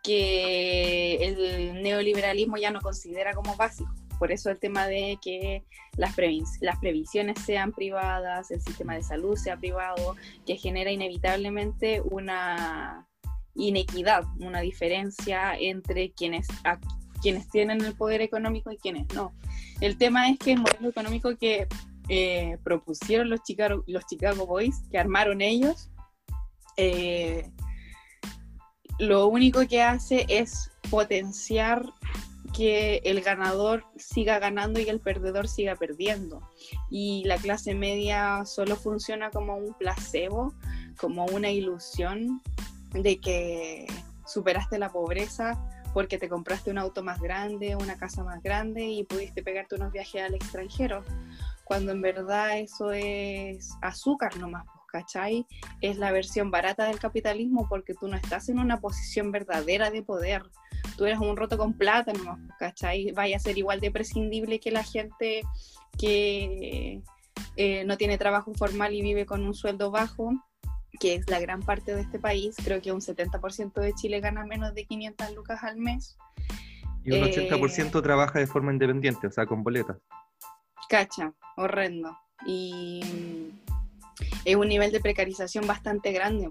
que 0.02 1.16
el 1.16 1.82
neoliberalismo 1.82 2.56
ya 2.56 2.70
no 2.70 2.80
considera 2.80 3.34
como 3.34 3.54
básicos 3.56 4.02
por 4.22 4.30
eso 4.30 4.50
el 4.50 4.60
tema 4.60 4.86
de 4.86 5.18
que 5.20 5.64
las, 5.96 6.14
las 6.60 6.78
previsiones 6.78 7.40
sean 7.40 7.72
privadas, 7.72 8.52
el 8.52 8.60
sistema 8.60 8.94
de 8.94 9.02
salud 9.02 9.36
sea 9.36 9.56
privado, 9.56 10.14
que 10.46 10.56
genera 10.56 10.92
inevitablemente 10.92 12.00
una 12.02 13.08
inequidad, 13.56 14.22
una 14.38 14.60
diferencia 14.60 15.56
entre 15.58 16.12
quienes, 16.12 16.46
quienes 17.22 17.48
tienen 17.48 17.80
el 17.82 17.94
poder 17.94 18.20
económico 18.20 18.70
y 18.70 18.76
quienes 18.76 19.06
no. 19.14 19.32
El 19.80 19.96
tema 19.96 20.28
es 20.28 20.38
que 20.38 20.52
el 20.52 20.60
modelo 20.60 20.88
económico 20.88 21.36
que 21.38 21.68
eh, 22.08 22.58
propusieron 22.62 23.30
los 23.30 23.40
Chicago, 23.42 24.46
Boys, 24.46 24.82
que 24.90 24.98
armaron 24.98 25.40
ellos, 25.40 25.90
eh, 26.76 27.50
lo 28.98 29.28
único 29.28 29.66
que 29.66 29.82
hace 29.82 30.26
es 30.28 30.70
potenciar 30.90 31.86
que 32.52 33.00
el 33.04 33.22
ganador 33.22 33.84
siga 33.96 34.38
ganando 34.38 34.78
y 34.78 34.88
el 34.88 35.00
perdedor 35.00 35.48
siga 35.48 35.76
perdiendo. 35.76 36.40
Y 36.90 37.24
la 37.24 37.38
clase 37.38 37.74
media 37.74 38.44
solo 38.44 38.76
funciona 38.76 39.30
como 39.30 39.56
un 39.56 39.74
placebo, 39.74 40.52
como 40.98 41.24
una 41.26 41.50
ilusión 41.50 42.42
de 42.92 43.18
que 43.18 43.86
superaste 44.26 44.78
la 44.78 44.90
pobreza 44.90 45.81
porque 45.92 46.18
te 46.18 46.28
compraste 46.28 46.70
un 46.70 46.78
auto 46.78 47.02
más 47.02 47.20
grande, 47.20 47.76
una 47.76 47.96
casa 47.96 48.24
más 48.24 48.42
grande 48.42 48.84
y 48.84 49.04
pudiste 49.04 49.42
pegarte 49.42 49.74
unos 49.74 49.92
viajes 49.92 50.22
al 50.22 50.34
extranjero, 50.34 51.04
cuando 51.64 51.92
en 51.92 52.00
verdad 52.00 52.58
eso 52.58 52.92
es 52.92 53.70
azúcar 53.82 54.36
nomás, 54.38 54.64
¿cachai? 54.88 55.46
Es 55.80 55.98
la 55.98 56.12
versión 56.12 56.50
barata 56.50 56.86
del 56.86 56.98
capitalismo 56.98 57.66
porque 57.68 57.94
tú 57.94 58.08
no 58.08 58.16
estás 58.16 58.48
en 58.48 58.58
una 58.58 58.80
posición 58.80 59.32
verdadera 59.32 59.90
de 59.90 60.02
poder. 60.02 60.42
Tú 60.96 61.06
eres 61.06 61.18
un 61.18 61.36
roto 61.36 61.56
con 61.56 61.72
plata 61.74 62.12
nomás, 62.12 62.38
¿cachai? 62.58 63.12
Vaya 63.12 63.36
a 63.36 63.40
ser 63.40 63.58
igual 63.58 63.80
de 63.80 63.90
prescindible 63.90 64.60
que 64.60 64.70
la 64.70 64.84
gente 64.84 65.42
que 65.98 67.02
eh, 67.56 67.84
no 67.84 67.96
tiene 67.96 68.18
trabajo 68.18 68.52
formal 68.54 68.94
y 68.94 69.02
vive 69.02 69.26
con 69.26 69.44
un 69.44 69.54
sueldo 69.54 69.90
bajo, 69.90 70.32
que 71.00 71.14
es 71.14 71.28
la 71.28 71.40
gran 71.40 71.62
parte 71.62 71.94
de 71.94 72.02
este 72.02 72.18
país. 72.18 72.56
Creo 72.62 72.80
que 72.80 72.92
un 72.92 73.00
70% 73.00 73.72
de 73.80 73.92
Chile 73.94 74.20
gana 74.20 74.44
menos 74.44 74.74
de 74.74 74.84
500 74.84 75.34
lucas 75.34 75.62
al 75.62 75.76
mes. 75.76 76.16
Y 77.04 77.12
un 77.12 77.24
80% 77.24 77.98
eh, 77.98 78.02
trabaja 78.02 78.38
de 78.38 78.46
forma 78.46 78.72
independiente, 78.72 79.26
o 79.26 79.32
sea, 79.32 79.46
con 79.46 79.62
boletas. 79.62 79.98
Cacha, 80.88 81.32
horrendo. 81.56 82.16
Y 82.46 83.52
es 84.44 84.56
un 84.56 84.68
nivel 84.68 84.92
de 84.92 85.00
precarización 85.00 85.66
bastante 85.66 86.12
grande. 86.12 86.50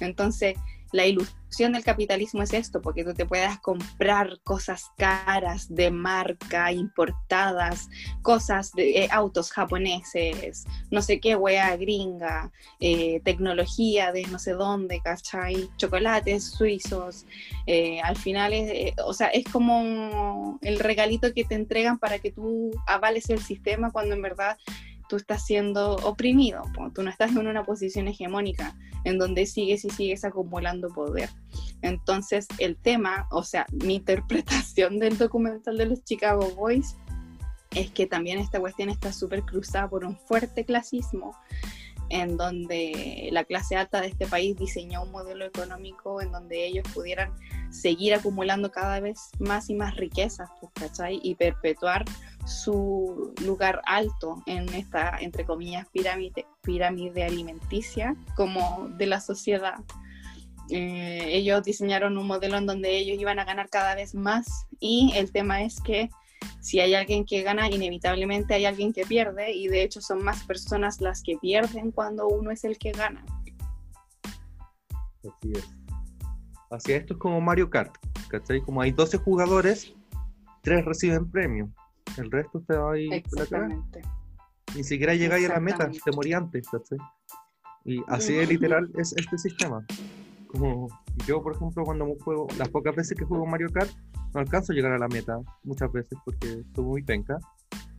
Entonces, 0.00 0.56
la 0.92 1.06
ilusión 1.06 1.72
del 1.72 1.84
capitalismo 1.84 2.42
es 2.42 2.54
esto, 2.54 2.80
porque 2.80 3.04
tú 3.04 3.12
te 3.12 3.26
puedas 3.26 3.58
comprar 3.60 4.40
cosas 4.42 4.84
caras 4.96 5.66
de 5.68 5.90
marca, 5.90 6.72
importadas, 6.72 7.90
cosas 8.22 8.72
de 8.72 9.04
eh, 9.04 9.08
autos 9.10 9.50
japoneses, 9.50 10.64
no 10.90 11.02
sé 11.02 11.20
qué, 11.20 11.36
wea 11.36 11.76
gringa, 11.76 12.50
eh, 12.80 13.20
tecnología 13.22 14.12
de 14.12 14.22
no 14.28 14.38
sé 14.38 14.52
dónde, 14.52 15.00
¿cachai? 15.02 15.68
Chocolates 15.76 16.44
suizos. 16.52 17.26
Eh, 17.66 18.00
al 18.00 18.16
final, 18.16 18.54
es, 18.54 18.94
o 19.04 19.12
sea, 19.12 19.28
es 19.28 19.44
como 19.44 20.58
el 20.62 20.78
regalito 20.78 21.34
que 21.34 21.44
te 21.44 21.54
entregan 21.54 21.98
para 21.98 22.18
que 22.18 22.32
tú 22.32 22.70
avales 22.86 23.28
el 23.28 23.40
sistema 23.40 23.90
cuando 23.90 24.14
en 24.14 24.22
verdad 24.22 24.56
tú 25.08 25.16
estás 25.16 25.44
siendo 25.44 25.96
oprimido, 25.96 26.62
tú 26.94 27.02
no 27.02 27.10
estás 27.10 27.30
en 27.32 27.46
una 27.46 27.64
posición 27.64 28.08
hegemónica 28.08 28.76
en 29.04 29.18
donde 29.18 29.46
sigues 29.46 29.84
y 29.84 29.90
sigues 29.90 30.24
acumulando 30.24 30.88
poder. 30.88 31.30
Entonces 31.82 32.46
el 32.58 32.76
tema, 32.76 33.26
o 33.30 33.42
sea, 33.42 33.66
mi 33.84 33.94
interpretación 33.96 34.98
del 34.98 35.18
documental 35.18 35.76
de 35.76 35.86
los 35.86 36.04
Chicago 36.04 36.50
Boys 36.56 36.96
es 37.74 37.90
que 37.90 38.06
también 38.06 38.38
esta 38.38 38.60
cuestión 38.60 38.88
está 38.88 39.12
súper 39.12 39.42
cruzada 39.42 39.88
por 39.88 40.04
un 40.04 40.16
fuerte 40.16 40.64
clasismo 40.64 41.36
en 42.10 42.36
donde 42.36 43.28
la 43.32 43.44
clase 43.44 43.76
alta 43.76 44.00
de 44.00 44.08
este 44.08 44.26
país 44.26 44.56
diseñó 44.56 45.02
un 45.02 45.10
modelo 45.10 45.44
económico 45.44 46.20
en 46.20 46.32
donde 46.32 46.66
ellos 46.66 46.86
pudieran 46.94 47.32
seguir 47.70 48.14
acumulando 48.14 48.70
cada 48.70 49.00
vez 49.00 49.18
más 49.38 49.68
y 49.70 49.74
más 49.74 49.96
riquezas, 49.96 50.48
pues, 50.60 50.72
¿cachai? 50.74 51.20
Y 51.22 51.34
perpetuar 51.34 52.04
su 52.46 53.34
lugar 53.44 53.82
alto 53.84 54.42
en 54.46 54.68
esta, 54.74 55.18
entre 55.18 55.44
comillas, 55.44 55.86
pirámide, 55.92 56.46
pirámide 56.62 57.24
alimenticia 57.24 58.16
como 58.36 58.88
de 58.96 59.06
la 59.06 59.20
sociedad. 59.20 59.76
Eh, 60.70 61.24
ellos 61.28 61.62
diseñaron 61.62 62.18
un 62.18 62.26
modelo 62.26 62.58
en 62.58 62.66
donde 62.66 62.96
ellos 62.96 63.18
iban 63.18 63.38
a 63.38 63.44
ganar 63.44 63.70
cada 63.70 63.94
vez 63.94 64.14
más 64.14 64.66
y 64.80 65.12
el 65.16 65.32
tema 65.32 65.62
es 65.62 65.80
que 65.80 66.10
si 66.60 66.80
hay 66.80 66.94
alguien 66.94 67.24
que 67.24 67.42
gana, 67.42 67.70
inevitablemente 67.70 68.54
hay 68.54 68.66
alguien 68.66 68.92
que 68.92 69.06
pierde 69.06 69.52
y 69.52 69.68
de 69.68 69.82
hecho 69.82 70.00
son 70.00 70.22
más 70.22 70.44
personas 70.44 71.00
las 71.00 71.22
que 71.22 71.36
pierden 71.38 71.92
cuando 71.92 72.28
uno 72.28 72.50
es 72.50 72.64
el 72.64 72.78
que 72.78 72.92
gana. 72.92 73.24
Así 75.20 75.52
es. 75.52 75.68
Así 76.70 76.92
esto 76.92 77.14
es 77.14 77.20
como 77.20 77.40
Mario 77.40 77.70
Kart, 77.70 77.94
¿cachai? 78.28 78.60
Como 78.60 78.82
hay 78.82 78.92
12 78.92 79.18
jugadores, 79.18 79.94
3 80.62 80.84
reciben 80.84 81.30
premio, 81.30 81.70
el 82.18 82.30
resto 82.30 82.62
te 82.66 82.76
va 82.76 82.92
ahí 82.92 83.08
Exactamente. 83.10 84.02
Ni 84.74 84.84
siquiera 84.84 85.14
llegáis 85.14 85.48
a 85.48 85.54
la 85.54 85.60
meta, 85.60 85.90
te 85.90 86.12
morí 86.12 86.34
antes, 86.34 86.68
¿cachai? 86.68 86.98
Y 87.84 88.02
así 88.08 88.34
de 88.34 88.46
literal 88.46 88.90
es 88.98 89.14
este 89.16 89.38
sistema. 89.38 89.82
Como 90.48 90.88
yo, 91.26 91.42
por 91.42 91.54
ejemplo, 91.54 91.84
cuando 91.84 92.06
juego, 92.20 92.46
las 92.58 92.68
pocas 92.68 92.94
veces 92.94 93.16
que 93.16 93.24
juego 93.24 93.46
Mario 93.46 93.68
Kart, 93.72 93.90
no 94.34 94.40
alcanzo 94.40 94.72
a 94.72 94.76
llegar 94.76 94.92
a 94.92 94.98
la 94.98 95.08
meta 95.08 95.38
muchas 95.64 95.90
veces 95.92 96.18
porque 96.24 96.60
estoy 96.60 96.84
muy 96.84 97.02
penca. 97.02 97.38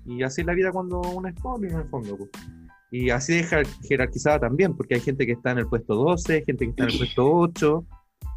Y 0.06 0.24
así 0.24 0.42
es 0.42 0.48
la 0.48 0.54
vida 0.54 0.72
cuando 0.72 1.02
uno 1.02 1.28
es 1.28 1.36
pobre 1.36 1.70
en 1.70 1.78
el 1.78 1.90
fondo. 1.90 2.18
Pues. 2.18 2.30
Y 2.92 3.10
así 3.12 3.36
de 3.36 3.68
jerarquizada 3.88 4.40
también, 4.40 4.76
porque 4.76 4.96
hay 4.96 5.02
gente 5.02 5.26
que 5.26 5.34
está 5.34 5.52
en 5.52 5.60
el 5.60 5.68
puesto 5.68 5.96
12, 5.96 6.44
gente 6.46 6.66
que 6.66 6.72
está 6.72 6.84
en 6.84 6.90
el 6.90 6.98
puesto 6.98 7.32
8, 7.32 7.86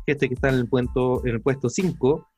gente 0.07 0.29
que 0.29 0.35
está 0.35 0.49
en 0.51 0.55
el, 0.57 0.69
puesto, 0.69 1.27
en 1.27 1.35
el 1.35 1.41
puesto 1.41 1.71
5, 1.71 2.29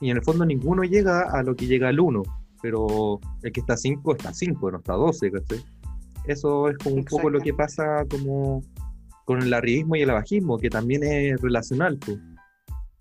y 0.00 0.10
en 0.10 0.16
el 0.16 0.22
fondo 0.24 0.44
ninguno 0.44 0.82
llega 0.82 1.22
a 1.30 1.42
lo 1.42 1.54
que 1.54 1.66
llega 1.66 1.90
el 1.90 2.00
1, 2.00 2.22
pero 2.60 3.20
el 3.42 3.52
que 3.52 3.60
está 3.60 3.76
5 3.76 4.16
está 4.16 4.34
5, 4.34 4.70
no 4.72 4.78
está 4.78 4.94
12, 4.94 5.30
¿cachai? 5.30 5.64
Eso 6.26 6.68
es 6.68 6.78
como 6.78 6.96
un 6.96 7.04
poco 7.04 7.30
lo 7.30 7.40
que 7.40 7.54
pasa 7.54 8.04
como 8.10 8.62
con 9.24 9.40
el 9.40 9.54
arribismo 9.54 9.94
y 9.94 10.02
el 10.02 10.10
abajismo, 10.10 10.58
que 10.58 10.70
también 10.70 11.04
es 11.04 11.40
relacional, 11.40 11.98
pues 12.04 12.18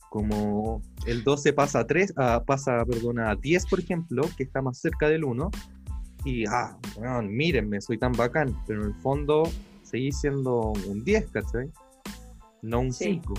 como 0.10 0.82
el 1.06 1.24
12 1.24 1.54
pasa 1.54 1.80
a 1.80 1.88
3, 1.88 2.14
pasa, 2.46 2.84
perdona, 2.86 3.32
a 3.32 3.36
10, 3.36 3.66
por 3.68 3.80
ejemplo, 3.80 4.24
que 4.36 4.44
está 4.44 4.62
más 4.62 4.80
cerca 4.80 5.08
del 5.08 5.24
1, 5.24 5.52
y, 6.26 6.46
ah, 6.48 6.78
bueno, 6.98 7.22
mírenme, 7.24 7.80
soy 7.80 7.98
tan 7.98 8.12
bacán, 8.12 8.56
pero 8.68 8.82
en 8.82 8.90
el 8.90 8.96
fondo 8.96 9.44
seguí 9.84 10.12
siendo 10.12 10.74
un 10.88 11.04
10, 11.04 11.30
¿cachai? 11.32 11.72
No 12.62 12.82
un 12.82 12.94
5. 12.94 13.34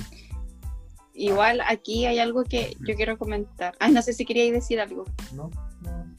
Igual 1.12 1.60
aquí 1.68 2.06
hay 2.06 2.18
algo 2.18 2.44
que 2.44 2.76
yo 2.80 2.94
quiero 2.94 3.18
comentar. 3.18 3.74
Ay, 3.78 3.92
no 3.92 4.00
sé 4.00 4.14
si 4.14 4.24
queríais 4.24 4.52
decir 4.52 4.80
algo. 4.80 5.04
No, 5.34 5.50
no. 5.82 6.16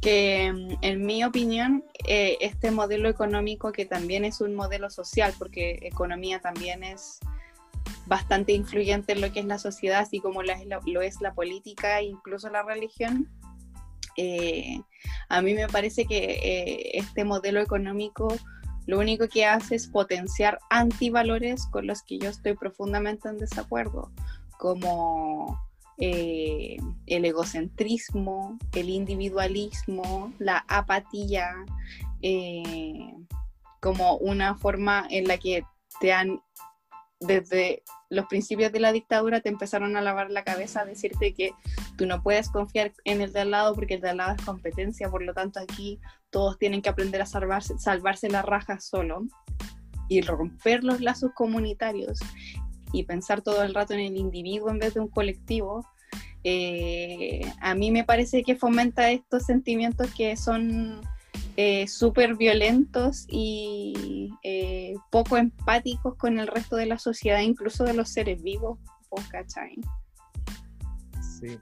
Que 0.00 0.50
mm, 0.50 0.78
en 0.80 1.04
mi 1.04 1.24
opinión, 1.24 1.84
eh, 2.06 2.38
este 2.40 2.70
modelo 2.70 3.08
económico 3.08 3.72
que 3.72 3.84
también 3.84 4.24
es 4.24 4.40
un 4.40 4.54
modelo 4.54 4.88
social, 4.88 5.34
porque 5.38 5.78
economía 5.82 6.40
también 6.40 6.82
es 6.82 7.18
bastante 8.06 8.52
influyente 8.52 9.12
en 9.12 9.20
lo 9.20 9.32
que 9.32 9.40
es 9.40 9.46
la 9.46 9.58
sociedad, 9.58 10.00
así 10.00 10.20
como 10.20 10.42
lo 10.42 11.02
es 11.02 11.20
la 11.20 11.34
política 11.34 12.00
e 12.00 12.04
incluso 12.04 12.48
la 12.50 12.62
religión. 12.62 13.28
Eh, 14.16 14.80
a 15.28 15.42
mí 15.42 15.54
me 15.54 15.66
parece 15.68 16.04
que 16.04 16.38
eh, 16.42 16.98
este 16.98 17.24
modelo 17.24 17.60
económico 17.60 18.28
lo 18.86 18.98
único 18.98 19.28
que 19.28 19.46
hace 19.46 19.76
es 19.76 19.88
potenciar 19.88 20.58
antivalores 20.70 21.66
con 21.66 21.86
los 21.86 22.02
que 22.02 22.18
yo 22.18 22.28
estoy 22.28 22.54
profundamente 22.54 23.28
en 23.28 23.38
desacuerdo, 23.38 24.12
como 24.58 25.58
eh, 25.98 26.76
el 27.06 27.24
egocentrismo, 27.24 28.58
el 28.74 28.90
individualismo, 28.90 30.32
la 30.38 30.64
apatía, 30.68 31.50
como 33.80 34.16
una 34.16 34.54
forma 34.54 35.06
en 35.10 35.28
la 35.28 35.38
que 35.38 35.64
te 36.00 36.12
han 36.12 36.40
desde 37.26 37.82
los 38.10 38.26
principios 38.26 38.72
de 38.72 38.80
la 38.80 38.92
dictadura 38.92 39.40
te 39.40 39.48
empezaron 39.48 39.96
a 39.96 40.02
lavar 40.02 40.30
la 40.30 40.44
cabeza, 40.44 40.80
a 40.80 40.84
decirte 40.84 41.34
que 41.34 41.52
tú 41.96 42.06
no 42.06 42.22
puedes 42.22 42.48
confiar 42.50 42.92
en 43.04 43.20
el 43.20 43.32
de 43.32 43.40
al 43.40 43.50
lado 43.50 43.74
porque 43.74 43.94
el 43.94 44.00
de 44.00 44.10
al 44.10 44.18
lado 44.18 44.36
es 44.38 44.44
competencia, 44.44 45.10
por 45.10 45.22
lo 45.22 45.34
tanto 45.34 45.60
aquí 45.60 46.00
todos 46.30 46.58
tienen 46.58 46.82
que 46.82 46.88
aprender 46.88 47.22
a 47.22 47.26
salvarse, 47.26 47.78
salvarse 47.78 48.28
la 48.28 48.42
raja 48.42 48.80
solo 48.80 49.26
y 50.08 50.20
romper 50.20 50.84
los 50.84 51.00
lazos 51.00 51.32
comunitarios 51.34 52.18
y 52.92 53.04
pensar 53.04 53.42
todo 53.42 53.62
el 53.62 53.74
rato 53.74 53.94
en 53.94 54.00
el 54.00 54.16
individuo 54.16 54.70
en 54.70 54.78
vez 54.78 54.94
de 54.94 55.00
un 55.00 55.08
colectivo, 55.08 55.84
eh, 56.44 57.40
a 57.60 57.74
mí 57.74 57.90
me 57.90 58.04
parece 58.04 58.42
que 58.42 58.54
fomenta 58.54 59.10
estos 59.10 59.44
sentimientos 59.44 60.12
que 60.14 60.36
son 60.36 61.00
eh, 61.56 61.86
súper 61.86 62.36
violentos 62.36 63.26
y 63.28 64.30
eh, 64.42 64.94
poco 65.10 65.36
empáticos 65.36 66.16
con 66.16 66.38
el 66.38 66.48
resto 66.48 66.76
de 66.76 66.86
la 66.86 66.98
sociedad, 66.98 67.40
incluso 67.40 67.84
de 67.84 67.94
los 67.94 68.10
seres 68.10 68.42
vivos, 68.42 68.78
¿cachai? 69.30 69.76
Sí, 71.20 71.56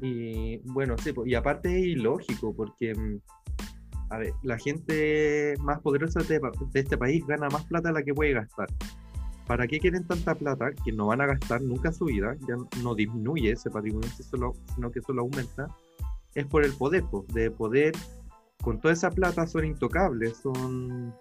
y 0.00 0.58
bueno, 0.64 0.96
sí, 0.96 1.12
y 1.26 1.34
aparte 1.34 1.78
es 1.78 1.84
ilógico, 1.84 2.54
porque, 2.54 2.94
mm, 2.94 3.20
a 4.10 4.18
ver, 4.18 4.32
la 4.42 4.58
gente 4.58 5.54
más 5.60 5.80
poderosa 5.80 6.20
de, 6.20 6.40
este 6.74 6.96
país 6.96 7.22
gana 7.26 7.48
más 7.48 7.64
plata 7.66 7.88
de 7.88 7.94
la 7.94 8.02
que 8.02 8.14
puede 8.14 8.32
gastar. 8.32 8.68
¿Para 9.46 9.66
qué 9.66 9.78
quieren 9.78 10.06
tanta 10.06 10.34
plata 10.34 10.72
que 10.84 10.92
no 10.92 11.06
van 11.06 11.20
a 11.20 11.26
gastar 11.26 11.60
nunca 11.60 11.92
su 11.92 12.06
vida? 12.06 12.34
Ya 12.48 12.56
no 12.82 12.94
disminuye 12.94 13.52
ese 13.52 13.68
patrimonio, 13.68 14.08
sino 14.74 14.90
que 14.90 15.02
solo 15.02 15.20
aumenta. 15.20 15.68
Es 16.34 16.46
por 16.46 16.64
el 16.64 16.72
poder, 16.72 17.04
de 17.34 17.50
poder 17.50 17.92
con 18.64 18.80
toda 18.80 18.94
esa 18.94 19.10
plata 19.10 19.46
son 19.46 19.66
intocables, 19.66 20.38
son 20.38 21.14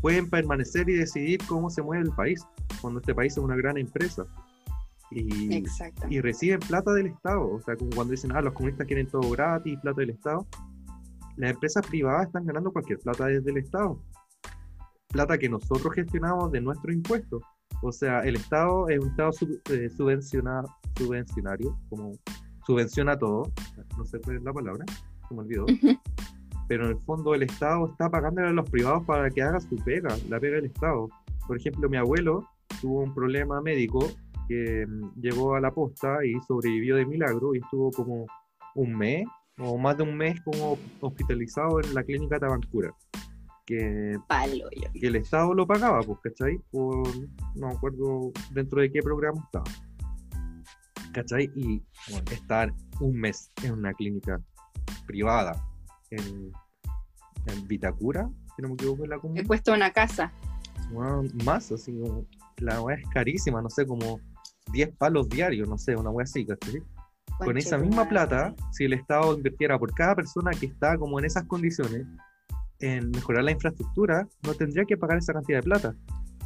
pueden 0.00 0.30
permanecer 0.30 0.88
y 0.88 0.94
decidir 0.94 1.40
cómo 1.46 1.68
se 1.70 1.82
mueve 1.82 2.04
el 2.04 2.12
país, 2.12 2.46
cuando 2.80 3.00
este 3.00 3.14
país 3.14 3.32
es 3.32 3.38
una 3.38 3.56
gran 3.56 3.76
empresa. 3.76 4.24
Y, 5.10 5.64
y 6.08 6.20
reciben 6.20 6.60
plata 6.60 6.92
del 6.92 7.06
Estado, 7.06 7.50
o 7.50 7.60
sea, 7.60 7.76
como 7.76 7.90
cuando 7.90 8.12
dicen, 8.12 8.32
ah, 8.34 8.40
los 8.40 8.52
comunistas 8.52 8.86
quieren 8.86 9.06
todo 9.06 9.28
gratis, 9.30 9.78
plata 9.80 10.00
del 10.00 10.10
Estado. 10.10 10.46
Las 11.36 11.52
empresas 11.52 11.86
privadas 11.86 12.26
están 12.26 12.46
ganando 12.46 12.72
cualquier 12.72 12.98
plata 12.98 13.26
desde 13.26 13.50
el 13.50 13.58
Estado. 13.58 14.02
Plata 15.08 15.38
que 15.38 15.48
nosotros 15.48 15.94
gestionamos 15.94 16.52
de 16.52 16.60
nuestros 16.60 16.94
impuestos. 16.94 17.42
O 17.82 17.92
sea, 17.92 18.20
el 18.20 18.36
Estado 18.36 18.88
es 18.88 18.98
un 18.98 19.08
Estado 19.10 19.30
eh, 19.70 19.88
subvencionado, 19.90 20.68
subvencionario, 20.96 21.78
como 21.88 22.12
subvenciona 22.66 23.18
todo. 23.18 23.50
No 23.96 24.04
sé 24.04 24.20
cuál 24.20 24.36
es 24.36 24.42
la 24.42 24.52
palabra, 24.52 24.84
se 25.28 25.34
me 25.34 25.40
olvidó. 25.40 25.66
Pero 26.68 26.84
en 26.84 26.90
el 26.90 26.98
fondo 27.04 27.34
el 27.34 27.42
Estado 27.42 27.86
está 27.86 28.10
pagándole 28.10 28.48
a 28.48 28.52
los 28.52 28.68
privados 28.70 29.04
para 29.04 29.30
que 29.30 29.42
haga 29.42 29.58
su 29.58 29.76
pega, 29.76 30.14
la 30.28 30.38
pega 30.38 30.56
del 30.56 30.66
Estado. 30.66 31.08
Por 31.46 31.56
ejemplo, 31.56 31.88
mi 31.88 31.96
abuelo 31.96 32.46
tuvo 32.82 33.00
un 33.00 33.14
problema 33.14 33.60
médico 33.62 34.06
que 34.48 34.86
mm, 34.86 35.20
llegó 35.20 35.56
a 35.56 35.60
la 35.60 35.72
posta 35.72 36.18
y 36.24 36.34
sobrevivió 36.46 36.96
de 36.96 37.06
milagro 37.06 37.54
y 37.54 37.58
estuvo 37.58 37.90
como 37.90 38.26
un 38.74 38.96
mes 38.96 39.26
o 39.58 39.76
más 39.78 39.96
de 39.96 40.04
un 40.04 40.16
mes 40.16 40.40
como 40.42 40.78
hospitalizado 41.00 41.80
en 41.80 41.94
la 41.94 42.04
clínica 42.04 42.38
Tabancura. 42.38 42.94
Que, 43.66 44.16
que 44.94 45.06
el 45.06 45.16
Estado 45.16 45.52
lo 45.52 45.66
pagaba, 45.66 46.00
pues, 46.00 46.18
¿cachai? 46.22 46.58
Por, 46.70 47.06
no 47.54 47.68
me 47.68 47.74
acuerdo 47.74 48.32
dentro 48.52 48.80
de 48.80 48.90
qué 48.90 49.02
programa 49.02 49.42
estaba. 49.44 49.66
¿Cachai? 51.12 51.50
Y 51.54 51.82
estar 52.30 52.72
un 53.00 53.20
mes 53.20 53.50
en 53.62 53.72
una 53.72 53.92
clínica 53.92 54.40
privada 55.06 55.67
en, 56.10 56.52
en 57.46 57.68
Vitacura, 57.68 58.28
si 58.56 58.62
no 58.62 58.68
me 58.68 58.74
equivoco, 58.74 59.04
en 59.04 59.10
la 59.10 59.20
He 59.34 59.44
puesto 59.44 59.72
una 59.72 59.92
casa. 59.92 60.32
más, 61.44 61.72
así 61.72 61.92
como, 61.92 62.26
la 62.58 62.80
weá 62.80 62.96
es 62.96 63.08
carísima, 63.10 63.62
no 63.62 63.70
sé, 63.70 63.86
como 63.86 64.20
10 64.72 64.96
palos 64.96 65.28
diarios, 65.28 65.68
no 65.68 65.78
sé, 65.78 65.96
una 65.96 66.10
weá 66.10 66.24
así, 66.24 66.44
¿cachai? 66.44 66.82
Con 67.38 67.56
esa 67.56 67.78
misma 67.78 68.08
plata, 68.08 68.54
si 68.72 68.84
el 68.84 68.94
Estado 68.94 69.36
invirtiera 69.36 69.78
por 69.78 69.94
cada 69.94 70.16
persona 70.16 70.50
que 70.50 70.66
está 70.66 70.96
como 70.98 71.18
en 71.20 71.24
esas 71.24 71.44
condiciones, 71.44 72.04
en 72.80 73.10
mejorar 73.10 73.44
la 73.44 73.52
infraestructura, 73.52 74.26
no 74.42 74.54
tendría 74.54 74.84
que 74.84 74.96
pagar 74.96 75.18
esa 75.18 75.32
cantidad 75.32 75.58
de 75.58 75.62
plata. 75.62 75.94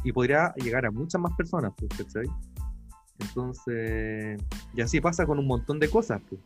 Y 0.03 0.11
podría 0.11 0.53
llegar 0.55 0.85
a 0.85 0.91
muchas 0.91 1.19
más 1.19 1.33
personas, 1.35 1.71
pues, 1.77 1.89
¿cachai? 1.97 2.27
Entonces, 3.19 4.41
y 4.75 4.81
así 4.81 4.99
pasa 4.99 5.25
con 5.25 5.39
un 5.39 5.47
montón 5.47 5.79
de 5.79 5.89
cosas. 5.89 6.21
Pues. 6.29 6.41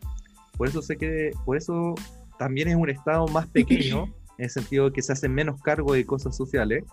Por 0.58 0.68
eso 0.68 0.82
sé 0.82 0.98
que, 0.98 1.32
por 1.46 1.58
eso 1.58 1.96
también 2.38 2.68
es 2.68 2.76
un 2.76 2.90
Estado 2.90 3.28
más 3.28 3.48
pequeño, 3.48 4.06
en 4.38 4.46
el 4.46 4.50
sentido 4.50 4.92
que 4.92 5.02
se 5.02 5.14
hace 5.14 5.30
menos 5.30 5.62
cargo 5.62 5.94
de 5.94 6.06
cosas 6.06 6.36
sociales, 6.36 6.84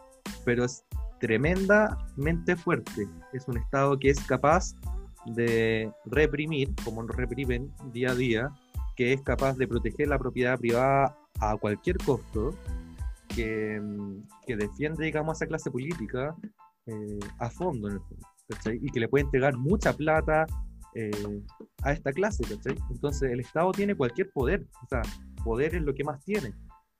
pero 0.44 0.64
es 0.64 0.84
tremendamente 1.20 2.56
fuerte. 2.56 3.08
Es 3.32 3.46
un 3.48 3.58
Estado 3.58 3.98
que 3.98 4.10
es 4.10 4.20
capaz 4.20 4.74
de 5.26 5.90
reprimir, 6.04 6.74
como 6.84 7.02
lo 7.02 7.12
reprimen 7.12 7.72
día 7.92 8.10
a 8.10 8.14
día, 8.14 8.50
que 8.96 9.12
es 9.12 9.22
capaz 9.22 9.56
de 9.56 9.66
proteger 9.66 10.08
la 10.08 10.18
propiedad 10.18 10.58
privada 10.58 11.16
a 11.40 11.56
cualquier 11.56 11.98
costo, 11.98 12.54
que, 13.28 13.80
que 14.46 14.56
defiende, 14.56 15.04
digamos, 15.04 15.30
a 15.30 15.36
esa 15.38 15.46
clase 15.46 15.70
política 15.70 16.36
eh, 16.86 17.18
a 17.38 17.50
fondo, 17.50 17.88
en 17.88 17.94
el 17.94 18.00
fondo, 18.00 18.26
y 18.80 18.90
que 18.90 19.00
le 19.00 19.08
puede 19.08 19.24
entregar 19.24 19.56
mucha 19.56 19.92
plata 19.94 20.46
eh, 20.94 21.10
a 21.82 21.92
esta 21.92 22.12
clase, 22.12 22.44
¿cachai? 22.44 22.76
Entonces 22.90 23.30
el 23.30 23.40
Estado 23.40 23.72
tiene 23.72 23.96
cualquier 23.96 24.30
poder, 24.30 24.64
o 24.82 24.86
sea, 24.88 25.02
poder 25.44 25.74
es 25.74 25.82
lo 25.82 25.94
que 25.94 26.02
más 26.02 26.24
tiene, 26.24 26.52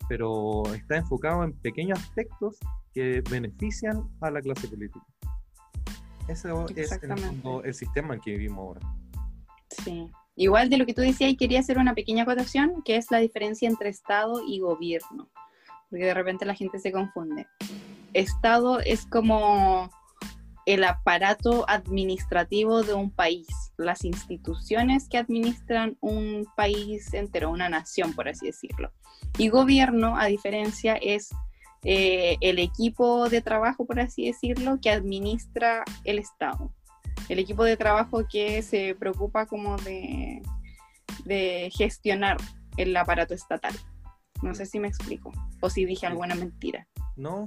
pero 0.08 0.62
está 0.74 0.96
enfocado 0.96 1.42
en 1.42 1.52
pequeños 1.60 1.98
aspectos 1.98 2.58
que 2.92 3.22
benefician 3.28 4.08
a 4.20 4.30
la 4.30 4.40
clase 4.40 4.68
política. 4.68 5.04
Ese 6.28 6.48
es 6.76 6.92
el, 7.02 7.74
sistema 7.74 8.14
en 8.14 8.20
que 8.20 8.30
vivimos 8.32 8.58
ahora. 8.58 8.80
Sí. 9.68 10.10
Igual 10.36 10.68
de 10.68 10.78
lo 10.78 10.86
que 10.86 10.94
tú 10.94 11.02
decías, 11.02 11.30
y 11.30 11.36
quería 11.36 11.60
hacer 11.60 11.78
una 11.78 11.94
pequeña 11.94 12.24
acotación, 12.24 12.82
que 12.82 12.96
es 12.96 13.10
la 13.10 13.18
diferencia 13.18 13.68
entre 13.68 13.88
Estado 13.88 14.42
y 14.46 14.58
gobierno, 14.58 15.28
porque 15.90 16.06
de 16.06 16.14
repente 16.14 16.44
la 16.44 16.54
gente 16.54 16.78
se 16.78 16.90
confunde. 16.92 17.46
Estado 18.14 18.80
es 18.80 19.06
como 19.06 19.90
el 20.66 20.84
aparato 20.84 21.68
administrativo 21.68 22.82
de 22.82 22.94
un 22.94 23.10
país, 23.10 23.46
las 23.76 24.04
instituciones 24.04 25.08
que 25.08 25.18
administran 25.18 25.96
un 26.00 26.46
país 26.56 27.12
entero, 27.14 27.50
una 27.50 27.68
nación, 27.68 28.12
por 28.14 28.28
así 28.28 28.46
decirlo. 28.46 28.92
Y 29.38 29.48
gobierno, 29.48 30.18
a 30.18 30.26
diferencia, 30.26 30.94
es 30.94 31.30
eh, 31.82 32.36
el 32.40 32.58
equipo 32.58 33.28
de 33.28 33.40
trabajo, 33.40 33.86
por 33.86 34.00
así 34.00 34.26
decirlo, 34.26 34.78
que 34.80 34.90
administra 34.90 35.84
el 36.04 36.18
Estado. 36.18 36.72
El 37.28 37.38
equipo 37.38 37.64
de 37.64 37.76
trabajo 37.76 38.26
que 38.30 38.62
se 38.62 38.94
preocupa 38.94 39.46
como 39.46 39.76
de, 39.78 40.42
de 41.24 41.70
gestionar 41.74 42.36
el 42.76 42.96
aparato 42.96 43.34
estatal. 43.34 43.74
No 44.42 44.54
sé 44.54 44.66
si 44.66 44.78
me 44.78 44.88
explico 44.88 45.32
o 45.60 45.70
si 45.70 45.84
dije 45.84 46.06
alguna 46.06 46.34
mentira. 46.34 46.86
No, 47.16 47.46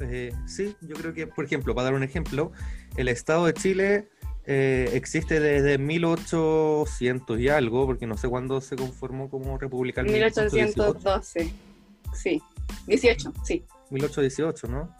eh, 0.00 0.32
sí, 0.46 0.76
yo 0.80 0.94
creo 0.94 1.12
que, 1.12 1.26
por 1.26 1.44
ejemplo, 1.44 1.74
para 1.74 1.86
dar 1.86 1.94
un 1.94 2.04
ejemplo, 2.04 2.52
el 2.96 3.08
Estado 3.08 3.46
de 3.46 3.54
Chile 3.54 4.08
eh, 4.50 4.88
existe 4.94 5.40
desde 5.40 5.76
1800 5.76 7.38
y 7.38 7.50
algo, 7.50 7.84
porque 7.84 8.06
no 8.06 8.16
sé 8.16 8.28
cuándo 8.28 8.62
se 8.62 8.76
conformó 8.76 9.28
como 9.28 9.58
república. 9.58 10.02
1812, 10.02 11.52
sí, 12.14 12.42
18, 12.86 13.34
sí. 13.44 13.62
1818, 13.90 14.68
¿no? 14.68 14.96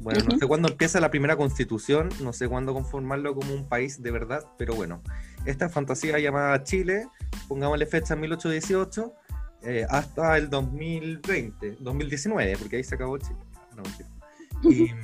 Bueno, 0.00 0.20
no 0.30 0.38
sé 0.38 0.46
cuándo 0.46 0.68
empieza 0.68 1.00
la 1.00 1.10
primera 1.10 1.34
constitución, 1.36 2.10
no 2.20 2.34
sé 2.34 2.46
cuándo 2.46 2.74
conformarlo 2.74 3.34
como 3.34 3.54
un 3.54 3.66
país 3.66 4.02
de 4.02 4.10
verdad, 4.10 4.44
pero 4.58 4.74
bueno, 4.74 5.02
esta 5.46 5.70
fantasía 5.70 6.18
llamada 6.18 6.62
Chile, 6.62 7.08
pongámosle 7.48 7.86
fecha 7.86 8.16
1818, 8.16 9.14
eh, 9.62 9.86
hasta 9.88 10.36
el 10.36 10.50
2020, 10.50 11.78
2019, 11.80 12.58
porque 12.58 12.76
ahí 12.76 12.84
se 12.84 12.96
acabó 12.96 13.16
Chile. 13.16 13.38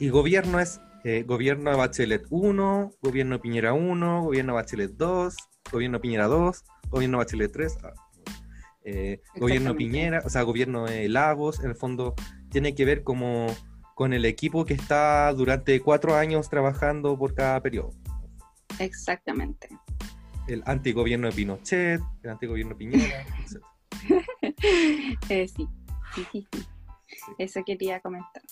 y, 0.00 0.08
gobierno 0.08 0.58
es 0.58 0.80
eh, 1.06 1.22
gobierno 1.22 1.70
de 1.70 1.76
Bachelet 1.76 2.26
1, 2.30 2.94
gobierno 3.00 3.36
de 3.36 3.38
Piñera 3.40 3.72
1, 3.72 4.24
gobierno 4.24 4.52
de 4.52 4.56
Bachelet 4.56 4.90
2, 4.90 5.36
gobierno 5.70 5.98
de 5.98 6.02
Piñera 6.02 6.26
2, 6.26 6.64
gobierno 6.88 7.18
de 7.18 7.24
Bachelet 7.24 7.52
3, 7.52 7.78
eh, 8.82 9.20
gobierno 9.36 9.76
Piñera, 9.76 10.20
o 10.24 10.30
sea, 10.30 10.42
gobierno 10.42 10.86
de 10.86 11.08
Lagos, 11.08 11.60
en 11.60 11.70
el 11.70 11.76
fondo 11.76 12.16
tiene 12.50 12.74
que 12.74 12.84
ver 12.84 13.04
como 13.04 13.46
con 13.94 14.14
el 14.14 14.24
equipo 14.24 14.64
que 14.64 14.74
está 14.74 15.32
durante 15.32 15.80
cuatro 15.80 16.16
años 16.16 16.50
trabajando 16.50 17.16
por 17.16 17.34
cada 17.34 17.62
periodo. 17.62 17.92
Exactamente. 18.80 19.68
El 20.48 20.64
antigobierno 20.66 21.28
de 21.28 21.34
Pinochet, 21.34 22.00
el 22.24 22.30
antigobierno 22.30 22.76
Piñera, 22.76 23.24
etc. 23.44 23.62
Eh, 25.28 25.46
sí. 25.46 25.68
Sí, 26.16 26.26
sí, 26.32 26.48
Eso 27.38 27.62
quería 27.64 28.00
comentar. 28.00 28.42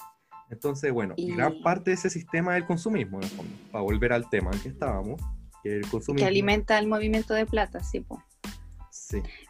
Entonces, 0.55 0.93
bueno, 0.93 1.15
gran 1.19 1.61
parte 1.63 1.91
de 1.91 1.95
ese 1.95 2.11
sistema 2.11 2.57
es 2.57 2.63
el 2.63 2.67
consumismo, 2.67 3.19
en 3.19 3.25
el 3.25 3.31
fondo, 3.31 3.53
para 3.71 3.83
volver 3.83 4.13
al 4.13 4.29
tema 4.31 4.51
en 4.53 4.61
que 4.61 4.69
estábamos. 4.69 5.21
Que, 5.63 5.77
el 5.77 5.89
consumismo... 5.89 6.25
que 6.25 6.29
alimenta 6.29 6.79
el 6.79 6.87
movimiento 6.87 7.35
de 7.35 7.45
plata, 7.45 7.81
sí, 7.81 8.01
pues. 8.01 8.23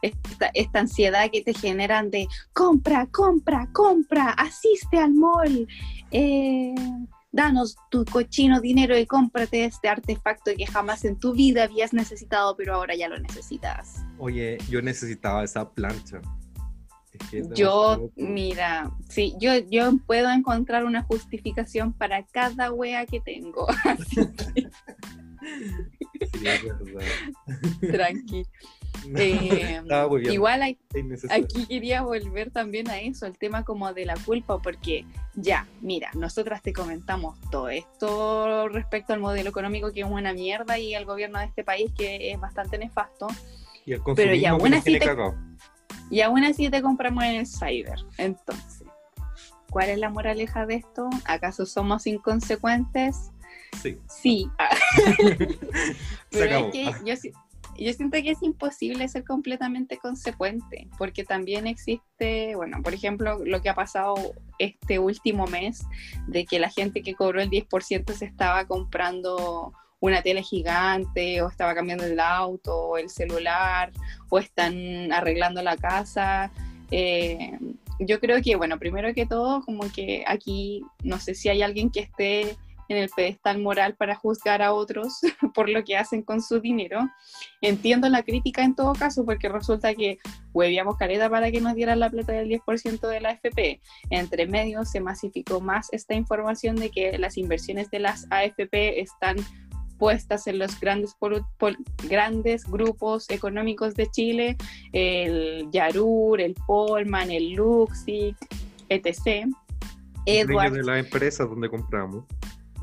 Esta, 0.02 0.78
ansiedad 0.78 1.30
que 1.30 1.42
te 1.42 1.54
generan 1.54 2.10
de 2.10 2.26
compra, 2.52 3.06
compra, 3.10 3.68
compra, 3.72 4.30
asiste 4.30 4.98
al 4.98 5.14
mall, 5.14 5.66
eh, 6.10 6.74
danos 7.32 7.76
tu 7.90 8.04
cochino 8.04 8.60
dinero 8.60 8.98
y 8.98 9.06
cómprate 9.06 9.64
este 9.64 9.88
artefacto 9.88 10.52
que 10.56 10.66
jamás 10.66 11.04
en 11.04 11.18
tu 11.18 11.32
vida 11.32 11.64
habías 11.64 11.92
necesitado, 11.92 12.56
pero 12.56 12.74
ahora 12.74 12.94
ya 12.94 13.08
lo 13.08 13.18
necesitas. 13.18 14.04
Oye, 14.18 14.58
yo 14.68 14.82
necesitaba 14.82 15.44
esa 15.44 15.70
plancha. 15.70 16.20
Yo, 17.54 18.10
mira, 18.16 18.90
sí, 19.08 19.34
yo, 19.38 19.52
yo 19.70 19.92
puedo 20.06 20.30
encontrar 20.30 20.84
una 20.84 21.02
justificación 21.02 21.92
para 21.92 22.24
cada 22.24 22.72
wea 22.72 23.06
que 23.06 23.20
tengo. 23.20 23.66
Tranqui. 27.80 28.44
Eh, 29.16 29.82
igual 30.30 30.62
aquí 30.62 31.66
quería 31.68 32.02
volver 32.02 32.50
también 32.50 32.88
a 32.88 33.00
eso, 33.00 33.26
el 33.26 33.36
tema 33.36 33.64
como 33.64 33.92
de 33.92 34.06
la 34.06 34.16
culpa, 34.16 34.60
porque 34.60 35.04
ya, 35.34 35.66
mira, 35.80 36.10
nosotras 36.14 36.62
te 36.62 36.72
comentamos 36.72 37.38
todo 37.50 37.68
esto 37.68 38.68
respecto 38.68 39.12
al 39.12 39.20
modelo 39.20 39.50
económico 39.50 39.92
que 39.92 40.00
es 40.00 40.06
una 40.06 40.32
mierda 40.32 40.78
y 40.78 40.94
el 40.94 41.04
gobierno 41.04 41.38
de 41.38 41.46
este 41.46 41.64
país 41.64 41.92
que 41.96 42.32
es 42.32 42.40
bastante 42.40 42.78
nefasto. 42.78 43.26
pero 44.16 44.34
ya 44.34 44.50
aún 44.50 44.74
así 44.74 44.98
te, 44.98 45.06
y 46.10 46.20
aún 46.20 46.44
así 46.44 46.70
te 46.70 46.82
compramos 46.82 47.24
en 47.24 47.36
el 47.36 47.46
cyber. 47.46 47.98
Entonces, 48.18 48.84
¿cuál 49.70 49.90
es 49.90 49.98
la 49.98 50.10
moraleja 50.10 50.66
de 50.66 50.76
esto? 50.76 51.08
¿Acaso 51.24 51.66
somos 51.66 52.06
inconsecuentes? 52.06 53.30
Sí. 53.82 53.98
Sí. 54.08 54.50
pero 56.30 56.56
es 56.56 56.72
que 56.72 56.84
yo, 57.04 57.14
yo 57.76 57.92
siento 57.92 58.22
que 58.22 58.30
es 58.30 58.42
imposible 58.42 59.08
ser 59.08 59.24
completamente 59.24 59.98
consecuente, 59.98 60.88
porque 60.98 61.24
también 61.24 61.66
existe, 61.66 62.54
bueno, 62.54 62.82
por 62.82 62.94
ejemplo, 62.94 63.40
lo 63.44 63.60
que 63.62 63.68
ha 63.68 63.74
pasado 63.74 64.14
este 64.58 64.98
último 64.98 65.46
mes, 65.46 65.84
de 66.28 66.44
que 66.44 66.58
la 66.58 66.70
gente 66.70 67.02
que 67.02 67.14
cobró 67.14 67.40
el 67.40 67.50
10% 67.50 68.12
se 68.12 68.24
estaba 68.26 68.66
comprando 68.66 69.72
una 70.04 70.20
tele 70.20 70.42
gigante, 70.42 71.40
o 71.40 71.48
estaba 71.48 71.74
cambiando 71.74 72.04
el 72.04 72.20
auto, 72.20 72.76
o 72.76 72.98
el 72.98 73.08
celular, 73.08 73.90
o 74.28 74.38
están 74.38 75.10
arreglando 75.10 75.62
la 75.62 75.78
casa. 75.78 76.52
Eh, 76.90 77.58
yo 78.00 78.20
creo 78.20 78.42
que, 78.42 78.54
bueno, 78.56 78.78
primero 78.78 79.14
que 79.14 79.24
todo, 79.24 79.62
como 79.62 79.90
que 79.90 80.22
aquí, 80.26 80.82
no 81.02 81.18
sé 81.18 81.34
si 81.34 81.48
hay 81.48 81.62
alguien 81.62 81.90
que 81.90 82.00
esté 82.00 82.54
en 82.90 82.98
el 82.98 83.08
pedestal 83.08 83.62
moral 83.62 83.94
para 83.94 84.14
juzgar 84.14 84.60
a 84.60 84.74
otros 84.74 85.20
por 85.54 85.70
lo 85.70 85.82
que 85.84 85.96
hacen 85.96 86.20
con 86.20 86.42
su 86.42 86.60
dinero. 86.60 87.00
Entiendo 87.62 88.06
la 88.10 88.22
crítica 88.22 88.62
en 88.62 88.74
todo 88.74 88.92
caso, 88.92 89.24
porque 89.24 89.48
resulta 89.48 89.94
que 89.94 90.18
huevíamos 90.52 90.98
careta 90.98 91.30
para 91.30 91.50
que 91.50 91.62
nos 91.62 91.74
dieran 91.74 91.98
la 91.98 92.10
plata 92.10 92.32
del 92.32 92.50
10% 92.50 93.08
de 93.08 93.20
la 93.22 93.30
AFP. 93.30 93.80
Entre 94.10 94.46
medios 94.46 94.90
se 94.90 95.00
masificó 95.00 95.62
más 95.62 95.90
esta 95.94 96.12
información 96.12 96.76
de 96.76 96.90
que 96.90 97.16
las 97.16 97.38
inversiones 97.38 97.90
de 97.90 98.00
las 98.00 98.26
AFP 98.30 99.00
están 99.00 99.36
puestas 99.98 100.46
en 100.46 100.58
los 100.58 100.78
grandes, 100.80 101.16
grandes 102.08 102.64
grupos 102.64 103.28
económicos 103.30 103.94
de 103.94 104.06
Chile, 104.10 104.56
el 104.92 105.68
Yarur, 105.70 106.40
el 106.40 106.54
Polman, 106.66 107.30
el 107.30 107.52
Luxic, 107.52 108.36
etc. 108.88 109.48
Edward, 110.26 110.72
de 110.72 110.82
las 110.82 110.98
empresas 110.98 111.48
donde 111.48 111.68
compramos. 111.68 112.24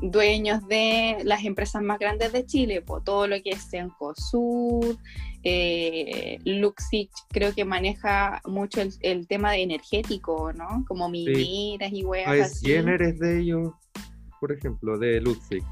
Dueños 0.00 0.66
de 0.66 1.18
las 1.24 1.44
empresas 1.44 1.80
más 1.82 1.98
grandes 1.98 2.32
de 2.32 2.44
Chile, 2.44 2.82
por 2.82 3.04
todo 3.04 3.28
lo 3.28 3.40
que 3.40 3.50
es 3.50 3.70
Cencosud, 3.70 4.96
eh, 5.44 6.38
Luxic 6.44 7.10
creo 7.28 7.52
que 7.54 7.64
maneja 7.64 8.40
mucho 8.46 8.80
el, 9.00 9.26
tema 9.26 9.52
de 9.52 9.62
energético, 9.62 10.52
¿no? 10.52 10.84
Como 10.86 11.08
mineras 11.08 11.92
y 11.92 12.04
huevas. 12.04 12.52
así. 12.52 12.72
es 12.72 13.18
de 13.18 13.40
ellos, 13.40 13.72
por 14.40 14.52
ejemplo, 14.52 14.98
de 14.98 15.20
Luxic. 15.20 15.64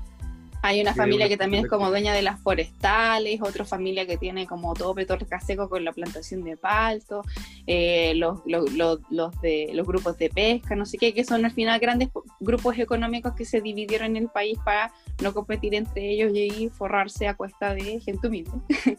Hay 0.63 0.81
una 0.81 0.95
familia 0.95 1.29
que 1.29 1.37
también 1.37 1.65
es 1.65 1.71
como 1.71 1.89
dueña 1.89 2.13
de 2.13 2.23
las 2.23 2.41
forestales, 2.41 3.41
otra 3.43 3.65
familia 3.65 4.07
que 4.07 4.19
tiene 4.19 4.47
como 4.47 4.75
todo 4.75 4.95
petorca 4.95 5.41
seco 5.41 5.69
con 5.69 5.85
la 5.85 5.93
plantación 5.93 6.45
de 6.45 6.57
palto, 6.57 7.23
eh, 7.67 8.15
los, 8.17 8.45
de, 8.45 9.71
los 9.73 9.87
grupos 9.87 10.19
de 10.19 10.29
pesca, 10.29 10.77
no 10.77 10.85
sé 10.85 10.99
qué, 10.99 11.15
que 11.15 11.25
son 11.25 11.45
al 11.45 11.53
final 11.53 11.81
grandes 11.81 12.11
grupos 12.41 12.79
económicos 12.79 13.35
que 13.35 13.45
se 13.45 13.61
dividieron 13.61 14.17
en 14.17 14.25
el 14.25 14.29
país 14.29 14.59
para 14.65 14.93
no 15.23 15.33
competir 15.33 15.75
entre 15.75 16.11
ellos 16.11 16.33
y 16.35 16.69
forrarse 16.69 17.27
a 17.27 17.35
cuesta 17.35 17.75
de 17.75 18.01
gente 18.01 18.29
humilde. 18.29 18.51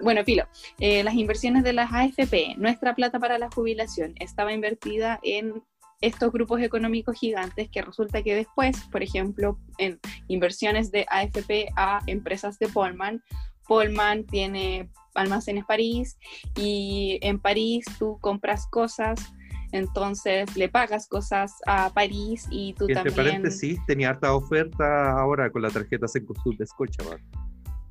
bueno, 0.00 0.24
Filo, 0.24 0.46
eh, 0.78 1.02
las 1.02 1.14
inversiones 1.14 1.64
de 1.64 1.72
las 1.72 1.92
AFP, 1.92 2.54
nuestra 2.56 2.94
plata 2.94 3.18
para 3.18 3.38
la 3.38 3.50
jubilación, 3.50 4.14
estaba 4.20 4.52
invertida 4.52 5.18
en 5.22 5.62
estos 6.00 6.32
grupos 6.32 6.60
económicos 6.62 7.18
gigantes 7.18 7.68
que 7.70 7.82
resulta 7.82 8.22
que 8.22 8.34
después, 8.34 8.80
por 8.90 9.02
ejemplo, 9.02 9.58
en 9.78 10.00
inversiones 10.28 10.90
de 10.90 11.06
AFP 11.08 11.68
a 11.76 12.00
empresas 12.06 12.58
de 12.58 12.68
Polman, 12.68 13.22
Polman 13.66 14.24
tiene 14.24 14.88
almacenes 15.14 15.64
París 15.64 16.18
y 16.56 17.18
en 17.22 17.38
París 17.38 17.84
tú 17.98 18.18
compras 18.20 18.66
cosas, 18.66 19.32
entonces 19.72 20.56
le 20.56 20.68
pagas 20.68 21.06
cosas 21.06 21.54
a 21.66 21.90
París 21.90 22.48
y 22.50 22.72
tú 22.72 22.86
también... 22.86 23.06
Entre 23.06 23.12
paréntesis, 23.12 23.78
tenía 23.86 24.10
harta 24.10 24.34
oferta 24.34 25.12
ahora 25.12 25.50
con 25.52 25.62
la 25.62 25.70
tarjeta 25.70 26.08
Sencosud 26.08 26.56
de 26.56 26.66
Scotiabank. 26.66 27.22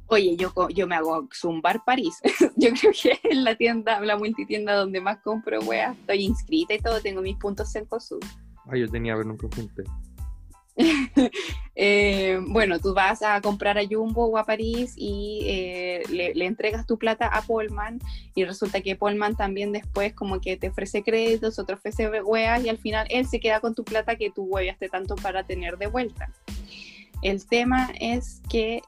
Oye, 0.09 0.35
yo, 0.37 0.51
yo 0.69 0.87
me 0.87 0.95
hago 0.95 1.27
Zumbar 1.33 1.83
París. 1.85 2.19
yo 2.55 2.71
creo 2.71 2.91
que 2.91 3.19
es 3.23 3.37
la 3.37 3.55
tienda, 3.55 3.99
la 3.99 4.17
multitienda 4.17 4.73
donde 4.73 5.01
más 5.01 5.19
compro, 5.19 5.59
wea. 5.61 5.91
Estoy 5.91 6.25
inscrita 6.25 6.73
y 6.73 6.79
todo, 6.79 6.99
tengo 6.99 7.21
mis 7.21 7.37
puntos 7.37 7.75
en 7.75 7.85
COSUD. 7.85 8.23
Ah, 8.67 8.75
yo 8.75 8.89
tenía, 8.89 9.15
ver, 9.15 9.27
nunca 9.27 9.47
junté. 9.55 9.83
eh, 11.75 12.39
bueno, 12.47 12.79
tú 12.79 12.93
vas 12.93 13.21
a 13.21 13.41
comprar 13.41 13.77
a 13.77 13.85
Jumbo 13.85 14.25
o 14.25 14.37
a 14.37 14.45
París 14.45 14.93
y 14.95 15.41
eh, 15.45 16.03
le, 16.09 16.45
entregas 16.45 16.85
tu 16.85 16.97
plata 16.97 17.27
a 17.27 17.41
Polman 17.41 17.99
y 18.33 18.45
resulta 18.45 18.81
que 18.81 18.95
Polman 18.95 19.35
también 19.35 19.71
después 19.73 20.13
como 20.13 20.39
que 20.39 20.57
te 20.57 20.69
ofrece 20.69 21.03
créditos, 21.03 21.59
otro 21.59 21.75
ofrece 21.75 22.09
weas 22.21 22.63
y 22.63 22.69
al 22.69 22.77
final 22.77 23.07
él 23.09 23.27
se 23.27 23.39
queda 23.39 23.59
con 23.59 23.75
tu 23.75 23.83
plata 23.83 24.15
que 24.15 24.31
tú 24.31 24.43
hueveaste 24.43 24.89
tanto 24.89 25.15
para 25.15 25.43
tener 25.43 25.77
de 25.77 25.87
vuelta. 25.87 26.31
El 27.21 27.45
tema 27.45 27.91
es 27.99 28.41
que 28.49 28.81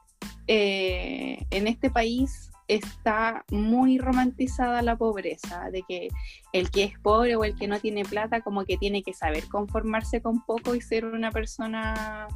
eh, 0.46 1.44
en 1.50 1.66
este 1.66 1.90
país 1.90 2.50
está 2.68 3.44
muy 3.50 3.98
romantizada 3.98 4.82
la 4.82 4.96
pobreza, 4.96 5.70
de 5.70 5.82
que 5.82 6.08
el 6.52 6.70
que 6.70 6.84
es 6.84 6.98
pobre 7.00 7.36
o 7.36 7.44
el 7.44 7.54
que 7.54 7.68
no 7.68 7.78
tiene 7.80 8.04
plata 8.04 8.40
como 8.40 8.64
que 8.64 8.78
tiene 8.78 9.02
que 9.02 9.12
saber 9.12 9.48
conformarse 9.48 10.22
con 10.22 10.44
poco 10.44 10.74
y 10.74 10.80
ser 10.80 11.04
una 11.04 11.30
persona 11.30 12.28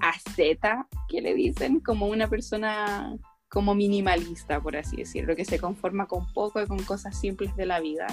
asceta, 0.00 0.86
que 1.08 1.20
le 1.20 1.34
dicen, 1.34 1.80
como 1.80 2.06
una 2.06 2.28
persona 2.28 3.16
como 3.48 3.74
minimalista, 3.74 4.60
por 4.60 4.76
así 4.76 4.96
decirlo, 4.96 5.36
que 5.36 5.44
se 5.44 5.58
conforma 5.58 6.06
con 6.06 6.30
poco 6.32 6.60
y 6.60 6.66
con 6.66 6.82
cosas 6.84 7.18
simples 7.18 7.54
de 7.56 7.66
la 7.66 7.80
vida. 7.80 8.06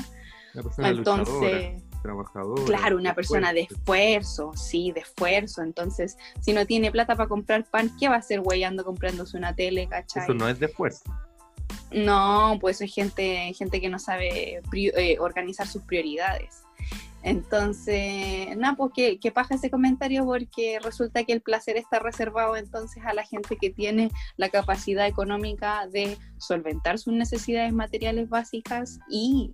Entonces, 0.78 1.82
trabajador. 2.02 2.64
Claro, 2.66 2.98
una 2.98 3.14
persona 3.14 3.54
de 3.54 3.62
esfuerzo, 3.62 4.52
sí, 4.56 4.92
de 4.92 5.02
esfuerzo. 5.02 5.62
Entonces, 5.62 6.18
si 6.42 6.54
no 6.54 6.66
tiene 6.66 6.92
plata 6.92 7.16
para 7.16 7.30
comprar 7.30 7.66
pan, 7.66 7.92
¿qué 8.00 8.10
va 8.10 8.16
a 8.16 8.20
hacer 8.20 8.42
weyando 8.44 8.84
comprándose 8.84 9.38
una 9.38 9.56
tele, 9.56 9.88
cachai? 9.88 10.24
Eso 10.24 10.34
no 10.34 10.48
es 10.48 10.60
de 10.60 10.68
esfuerzo. 10.68 11.04
No, 11.92 12.58
pues 12.62 12.82
es 12.82 12.94
gente, 12.94 13.54
gente 13.54 13.82
que 13.82 13.90
no 13.90 14.00
sabe 14.00 14.62
eh, 14.74 15.18
organizar 15.20 15.68
sus 15.68 15.84
prioridades. 15.84 16.64
Entonces, 17.22 18.56
nada, 18.56 18.76
pues 18.78 18.92
que, 18.96 19.20
que 19.20 19.32
paja 19.32 19.56
ese 19.56 19.70
comentario 19.70 20.26
porque 20.26 20.80
resulta 20.82 21.24
que 21.26 21.34
el 21.34 21.42
placer 21.42 21.76
está 21.76 22.00
reservado 22.00 22.56
entonces 22.56 23.04
a 23.06 23.14
la 23.14 23.24
gente 23.24 23.58
que 23.58 23.70
tiene 23.70 24.10
la 24.38 24.50
capacidad 24.50 25.06
económica 25.06 25.86
de 25.88 26.18
solventar 26.38 26.98
sus 26.98 27.14
necesidades 27.14 27.74
materiales 27.74 28.30
básicas 28.30 29.00
y 29.10 29.54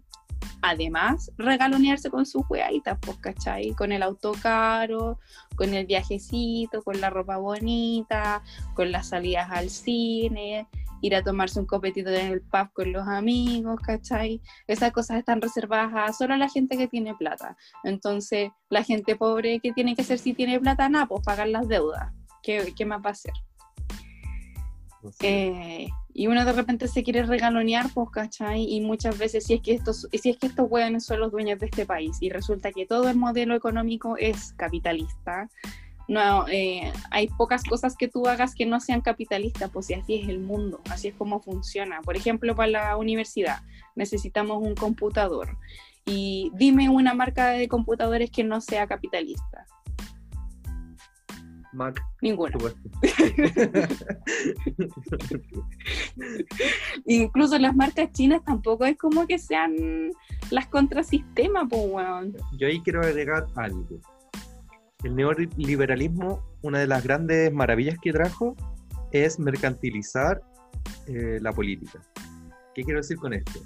además 0.62 1.32
regalonearse 1.38 2.10
con 2.10 2.26
sus 2.26 2.44
weaditas, 2.50 2.98
pues, 3.02 3.18
¿cachai? 3.18 3.74
Con 3.74 3.92
el 3.92 4.04
auto 4.04 4.34
caro, 4.42 5.20
con 5.56 5.74
el 5.74 5.86
viajecito, 5.86 6.84
con 6.84 7.00
la 7.02 7.10
ropa 7.10 7.38
bonita, 7.38 8.42
con 8.74 8.92
las 8.92 9.10
salidas 9.10 9.50
al 9.52 9.70
cine, 9.70 10.68
ir 11.02 11.16
a 11.16 11.24
tomarse 11.24 11.60
un 11.60 11.66
copetito 11.66 12.10
en 12.10 12.28
el 12.28 12.42
pub 12.42 12.72
con 12.74 12.92
los 12.92 13.08
amigos, 13.08 13.80
¿cachai? 13.82 14.42
Esas 14.68 14.92
cosas 14.92 15.18
están 15.18 15.42
reservadas 15.42 15.92
a 15.94 16.14
solo 16.14 16.34
a 16.34 16.38
la 16.38 16.50
gente 16.50 16.78
que 16.78 16.88
tiene 16.88 17.16
plata. 17.16 17.56
Entonces, 17.84 18.50
la 18.70 18.84
gente 18.84 19.16
pobre, 19.16 19.60
¿qué 19.60 19.72
tiene 19.72 19.96
que 19.96 20.02
hacer 20.02 20.20
si 20.20 20.34
tiene 20.34 20.60
plata? 20.60 20.90
Nada, 20.90 21.06
pues 21.06 21.24
pagar 21.24 21.48
las 21.48 21.68
deudas. 21.68 22.12
¿Qué, 22.42 22.74
qué 22.76 22.86
más 22.86 23.02
va 23.02 23.10
a 23.10 23.12
hacer? 23.12 23.34
Eh, 25.22 25.88
y 26.18 26.28
uno 26.28 26.46
de 26.46 26.54
repente 26.54 26.88
se 26.88 27.04
quiere 27.04 27.24
regalonear, 27.24 27.88
pues, 27.94 28.10
¿cachai? 28.10 28.64
Y 28.74 28.80
muchas 28.80 29.18
veces, 29.18 29.44
si 29.44 29.56
es 29.56 29.62
que 29.62 29.74
estos, 29.74 30.08
si 30.14 30.30
es 30.30 30.38
que 30.38 30.48
estos 30.48 30.72
hueones 30.72 31.06
son 31.06 31.20
los 31.20 31.30
dueños 31.30 31.60
de 31.60 31.66
este 31.66 31.86
país 31.86 32.16
y 32.22 32.30
resulta 32.30 32.72
que 32.72 32.86
todo 32.86 33.10
el 33.10 33.18
modelo 33.18 33.54
económico 33.54 34.16
es 34.16 34.54
capitalista, 34.54 35.50
no, 36.08 36.48
eh, 36.48 36.94
hay 37.12 37.28
pocas 37.28 37.66
cosas 37.66 37.98
que 37.98 38.08
tú 38.08 38.28
hagas 38.28 38.56
que 38.56 38.66
no 38.66 38.80
sean 38.80 39.02
capitalistas, 39.02 39.70
pues 39.72 39.88
si 39.88 39.94
así 39.94 40.16
es 40.16 40.30
el 40.30 40.40
mundo, 40.40 40.80
así 40.90 41.10
es 41.10 41.16
como 41.16 41.42
funciona. 41.42 42.00
Por 42.02 42.16
ejemplo, 42.16 42.56
para 42.56 42.70
la 42.70 42.98
universidad 42.98 43.60
necesitamos 43.96 44.64
un 44.64 44.76
computador 44.76 45.58
y 46.06 46.50
dime 46.56 46.88
una 46.88 47.14
marca 47.14 47.50
de 47.50 47.68
computadores 47.68 48.32
que 48.32 48.46
no 48.46 48.62
sea 48.62 48.88
capitalista. 48.88 49.66
Mac. 51.76 52.02
Ninguna. 52.22 52.58
Incluso 57.06 57.60
las 57.60 57.76
marcas 57.76 58.12
chinas 58.12 58.44
tampoco 58.44 58.86
es 58.86 58.98
como 58.98 59.28
que 59.28 59.38
sean 59.38 60.12
las 60.50 60.68
contrasistemas, 60.68 61.68
pues, 61.70 62.34
Yo 62.58 62.68
ahí 62.68 62.82
quiero 62.82 63.02
agregar 63.02 63.46
algo. 63.56 63.86
El 65.04 65.16
neoliberalismo, 65.16 66.42
una 66.62 66.80
de 66.80 66.88
las 66.88 67.04
grandes 67.04 67.54
maravillas 67.54 67.98
que 68.02 68.12
trajo 68.12 68.56
es 69.12 69.40
mercantilizar 69.40 70.42
eh, 71.08 71.40
la 71.42 71.52
política. 71.52 72.02
¿Qué 72.74 72.84
quiero 72.84 73.00
decir 73.00 73.18
con 73.18 73.34
esto? 73.34 73.60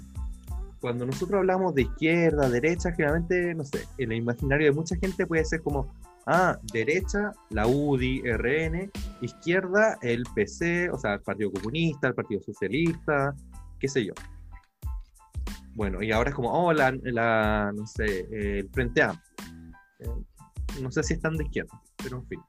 Cuando 0.80 1.04
nosotros 1.04 1.38
hablamos 1.38 1.74
de 1.74 1.82
izquierda, 1.82 2.48
derecha, 2.48 2.92
generalmente, 2.92 3.54
no 3.54 3.64
sé, 3.64 3.86
en 3.98 4.12
el 4.12 4.18
imaginario 4.18 4.66
de 4.66 4.72
mucha 4.72 4.96
gente 4.96 5.26
puede 5.26 5.44
ser 5.44 5.62
como, 5.62 5.92
Ah, 6.26 6.58
derecha, 6.72 7.32
la 7.48 7.66
UDI, 7.66 8.22
RN, 8.22 8.90
izquierda, 9.22 9.98
el 10.02 10.24
PC, 10.34 10.90
o 10.90 10.98
sea, 10.98 11.14
el 11.14 11.22
Partido 11.22 11.50
Comunista, 11.50 12.08
el 12.08 12.14
Partido 12.14 12.40
Socialista, 12.42 13.34
qué 13.78 13.88
sé 13.88 14.04
yo. 14.04 14.12
Bueno, 15.74 16.02
y 16.02 16.12
ahora 16.12 16.30
es 16.30 16.36
como, 16.36 16.52
oh, 16.52 16.72
la, 16.72 17.72
no 17.72 17.86
sé, 17.86 18.26
el 18.30 18.68
Frente 18.70 19.02
Amplio. 19.02 19.24
Eh, 20.00 20.82
no 20.82 20.90
sé 20.90 21.02
si 21.02 21.14
están 21.14 21.36
de 21.36 21.44
izquierda, 21.44 21.80
pero 22.02 22.18
en 22.18 22.26
fin. 22.26 22.40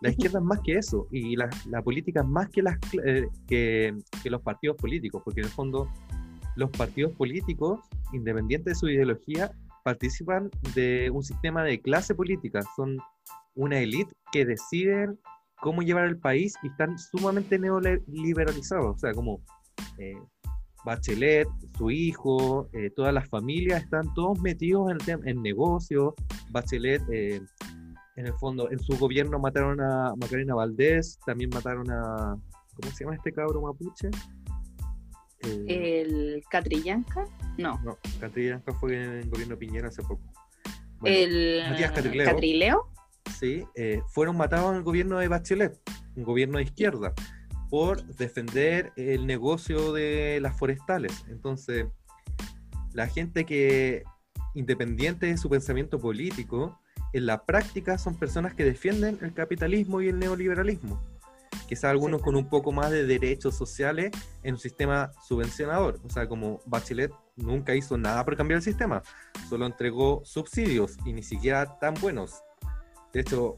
La 0.00 0.10
izquierda 0.10 0.40
es 0.40 0.44
más 0.44 0.60
que 0.64 0.78
eso, 0.78 1.06
y 1.12 1.36
la, 1.36 1.48
política 1.84 2.20
es 2.20 2.26
más 2.26 2.48
que, 2.48 2.62
las, 2.62 2.76
eh, 3.04 3.28
que, 3.46 3.94
que 4.22 4.30
los 4.30 4.42
partidos 4.42 4.76
políticos, 4.76 5.22
porque 5.24 5.40
en 5.40 5.46
el 5.46 5.52
fondo 5.52 5.88
los 6.56 6.70
partidos 6.70 7.12
políticos, 7.12 7.80
independientes 8.12 8.74
de 8.74 8.74
su 8.74 8.88
ideología, 8.88 9.52
participan 9.82 10.50
de 10.74 11.10
un 11.10 11.22
sistema 11.22 11.64
de 11.64 11.80
clase 11.80 12.14
política, 12.14 12.60
son 12.76 12.98
una 13.54 13.78
élite 13.78 14.14
que 14.32 14.44
deciden 14.44 15.18
cómo 15.60 15.82
llevar 15.82 16.06
el 16.06 16.18
país 16.18 16.54
y 16.62 16.68
están 16.68 16.98
sumamente 16.98 17.58
neoliberalizados, 17.58 18.96
o 18.96 18.98
sea, 18.98 19.12
como 19.12 19.40
eh, 19.98 20.18
Bachelet, 20.84 21.46
su 21.76 21.90
hijo, 21.90 22.68
eh, 22.72 22.90
todas 22.90 23.14
las 23.14 23.28
familias 23.28 23.84
están 23.84 24.12
todos 24.14 24.40
metidos 24.40 24.90
en, 24.90 25.28
en 25.28 25.42
negocios, 25.42 26.14
Bachelet, 26.50 27.02
eh, 27.10 27.40
en 28.16 28.26
el 28.26 28.34
fondo, 28.34 28.70
en 28.70 28.78
su 28.78 28.98
gobierno 28.98 29.38
mataron 29.38 29.80
a 29.80 30.14
Macarena 30.16 30.54
Valdés, 30.54 31.18
también 31.24 31.50
mataron 31.50 31.90
a, 31.90 32.36
¿cómo 32.74 32.92
se 32.92 33.04
llama 33.04 33.16
este 33.16 33.32
cabro 33.32 33.62
mapuche? 33.62 34.10
Eh, 35.44 36.02
¿El 36.02 36.44
Catrillanca? 36.50 37.24
No. 37.58 37.80
No, 37.84 37.98
Catrillanca 38.20 38.72
fue 38.74 38.94
en 38.96 39.10
el 39.12 39.30
gobierno 39.30 39.58
Piñera 39.58 39.88
hace 39.88 40.02
poco. 40.02 40.22
¿El 41.04 41.62
Matías 41.68 41.92
Catrileo. 41.92 42.26
Catrileo? 42.26 42.88
Sí, 43.38 43.64
eh, 43.74 44.02
fueron 44.08 44.36
matados 44.36 44.70
en 44.70 44.76
el 44.78 44.82
gobierno 44.82 45.18
de 45.18 45.28
Bachelet, 45.28 45.80
un 46.16 46.24
gobierno 46.24 46.58
de 46.58 46.64
izquierda, 46.64 47.12
por 47.70 48.04
defender 48.16 48.92
el 48.96 49.26
negocio 49.26 49.92
de 49.92 50.38
las 50.40 50.56
forestales. 50.56 51.24
Entonces, 51.28 51.86
la 52.92 53.06
gente 53.08 53.44
que, 53.44 54.04
independiente 54.54 55.26
de 55.26 55.36
su 55.36 55.48
pensamiento 55.48 55.98
político, 55.98 56.78
en 57.12 57.26
la 57.26 57.44
práctica 57.44 57.98
son 57.98 58.16
personas 58.16 58.54
que 58.54 58.64
defienden 58.64 59.18
el 59.22 59.32
capitalismo 59.34 60.00
y 60.00 60.08
el 60.08 60.18
neoliberalismo. 60.18 61.02
Quizá 61.72 61.88
algunos 61.88 62.20
con 62.20 62.36
un 62.36 62.50
poco 62.50 62.70
más 62.70 62.90
de 62.90 63.06
derechos 63.06 63.56
sociales 63.56 64.10
en 64.42 64.56
un 64.56 64.60
sistema 64.60 65.10
subvencionador. 65.26 65.98
O 66.04 66.10
sea, 66.10 66.28
como 66.28 66.60
Bachelet 66.66 67.10
nunca 67.34 67.74
hizo 67.74 67.96
nada 67.96 68.26
por 68.26 68.36
cambiar 68.36 68.58
el 68.58 68.62
sistema, 68.62 69.02
solo 69.48 69.64
entregó 69.64 70.20
subsidios 70.22 70.98
y 71.06 71.14
ni 71.14 71.22
siquiera 71.22 71.78
tan 71.78 71.94
buenos. 71.94 72.42
De 73.14 73.20
hecho, 73.20 73.56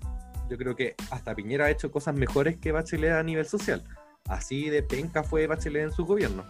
yo 0.49 0.57
creo 0.57 0.77
que 0.77 0.95
hasta 1.11 1.35
Piñera 1.35 1.65
ha 1.65 1.71
hecho 1.71 1.91
cosas 1.91 2.15
mejores 2.15 2.57
que 2.59 2.71
Bachelet 2.71 3.15
a 3.15 3.23
nivel 3.25 3.47
social. 3.47 3.83
Así 4.29 4.71
de 4.71 4.85
penca 4.85 5.25
fue 5.25 5.49
Bachelet 5.49 5.83
en 5.83 5.91
su 5.91 6.07
gobierno. 6.07 6.45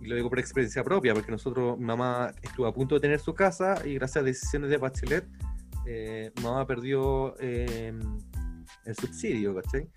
Y 0.00 0.06
lo 0.06 0.16
digo 0.16 0.30
por 0.30 0.38
experiencia 0.38 0.82
propia, 0.82 1.12
porque 1.12 1.30
nosotros, 1.30 1.78
mamá 1.78 2.32
estuvo 2.40 2.66
a 2.66 2.72
punto 2.72 2.94
de 2.94 3.02
tener 3.02 3.20
su 3.20 3.34
casa 3.34 3.86
y 3.86 3.96
gracias 3.96 4.22
a 4.22 4.24
decisiones 4.24 4.70
de 4.70 4.78
Bachelet 4.78 5.26
eh, 5.90 6.32
mamá 6.42 6.66
perdió 6.66 7.34
eh, 7.40 7.98
el 8.88 8.96
subsidio, 8.96 9.54
¿cachai? 9.54 9.88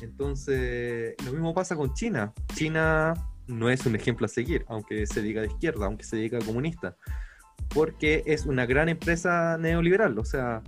Entonces, 0.00 1.14
lo 1.24 1.32
mismo 1.32 1.54
pasa 1.54 1.76
con 1.76 1.92
China. 1.94 2.32
China 2.54 3.14
no 3.46 3.70
es 3.70 3.86
un 3.86 3.94
ejemplo 3.94 4.26
a 4.26 4.28
seguir, 4.28 4.64
aunque 4.68 5.06
se 5.06 5.22
diga 5.22 5.42
de 5.42 5.48
izquierda, 5.48 5.86
aunque 5.86 6.04
se 6.04 6.16
diga 6.16 6.38
comunista, 6.40 6.96
porque 7.74 8.22
es 8.26 8.46
una 8.46 8.66
gran 8.66 8.88
empresa 8.88 9.56
neoliberal, 9.58 10.18
o 10.18 10.24
sea, 10.24 10.62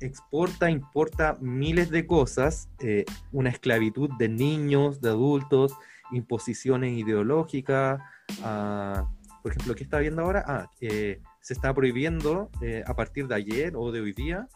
exporta, 0.00 0.70
importa 0.70 1.36
miles 1.40 1.90
de 1.90 2.06
cosas, 2.06 2.68
eh, 2.80 3.04
una 3.30 3.50
esclavitud 3.50 4.10
de 4.18 4.28
niños, 4.28 5.00
de 5.00 5.10
adultos, 5.10 5.74
imposiciones 6.10 6.98
ideológicas, 6.98 8.00
ah, 8.42 9.08
por 9.42 9.52
ejemplo, 9.52 9.74
¿qué 9.74 9.84
está 9.84 9.98
viendo 9.98 10.22
ahora? 10.22 10.44
Ah, 10.46 10.70
se 11.42 11.54
está 11.54 11.74
prohibiendo 11.74 12.50
eh, 12.62 12.84
a 12.86 12.94
partir 12.94 13.26
de 13.26 13.34
ayer 13.34 13.74
o 13.76 13.90
de 13.90 14.00
hoy 14.00 14.12
día 14.12 14.48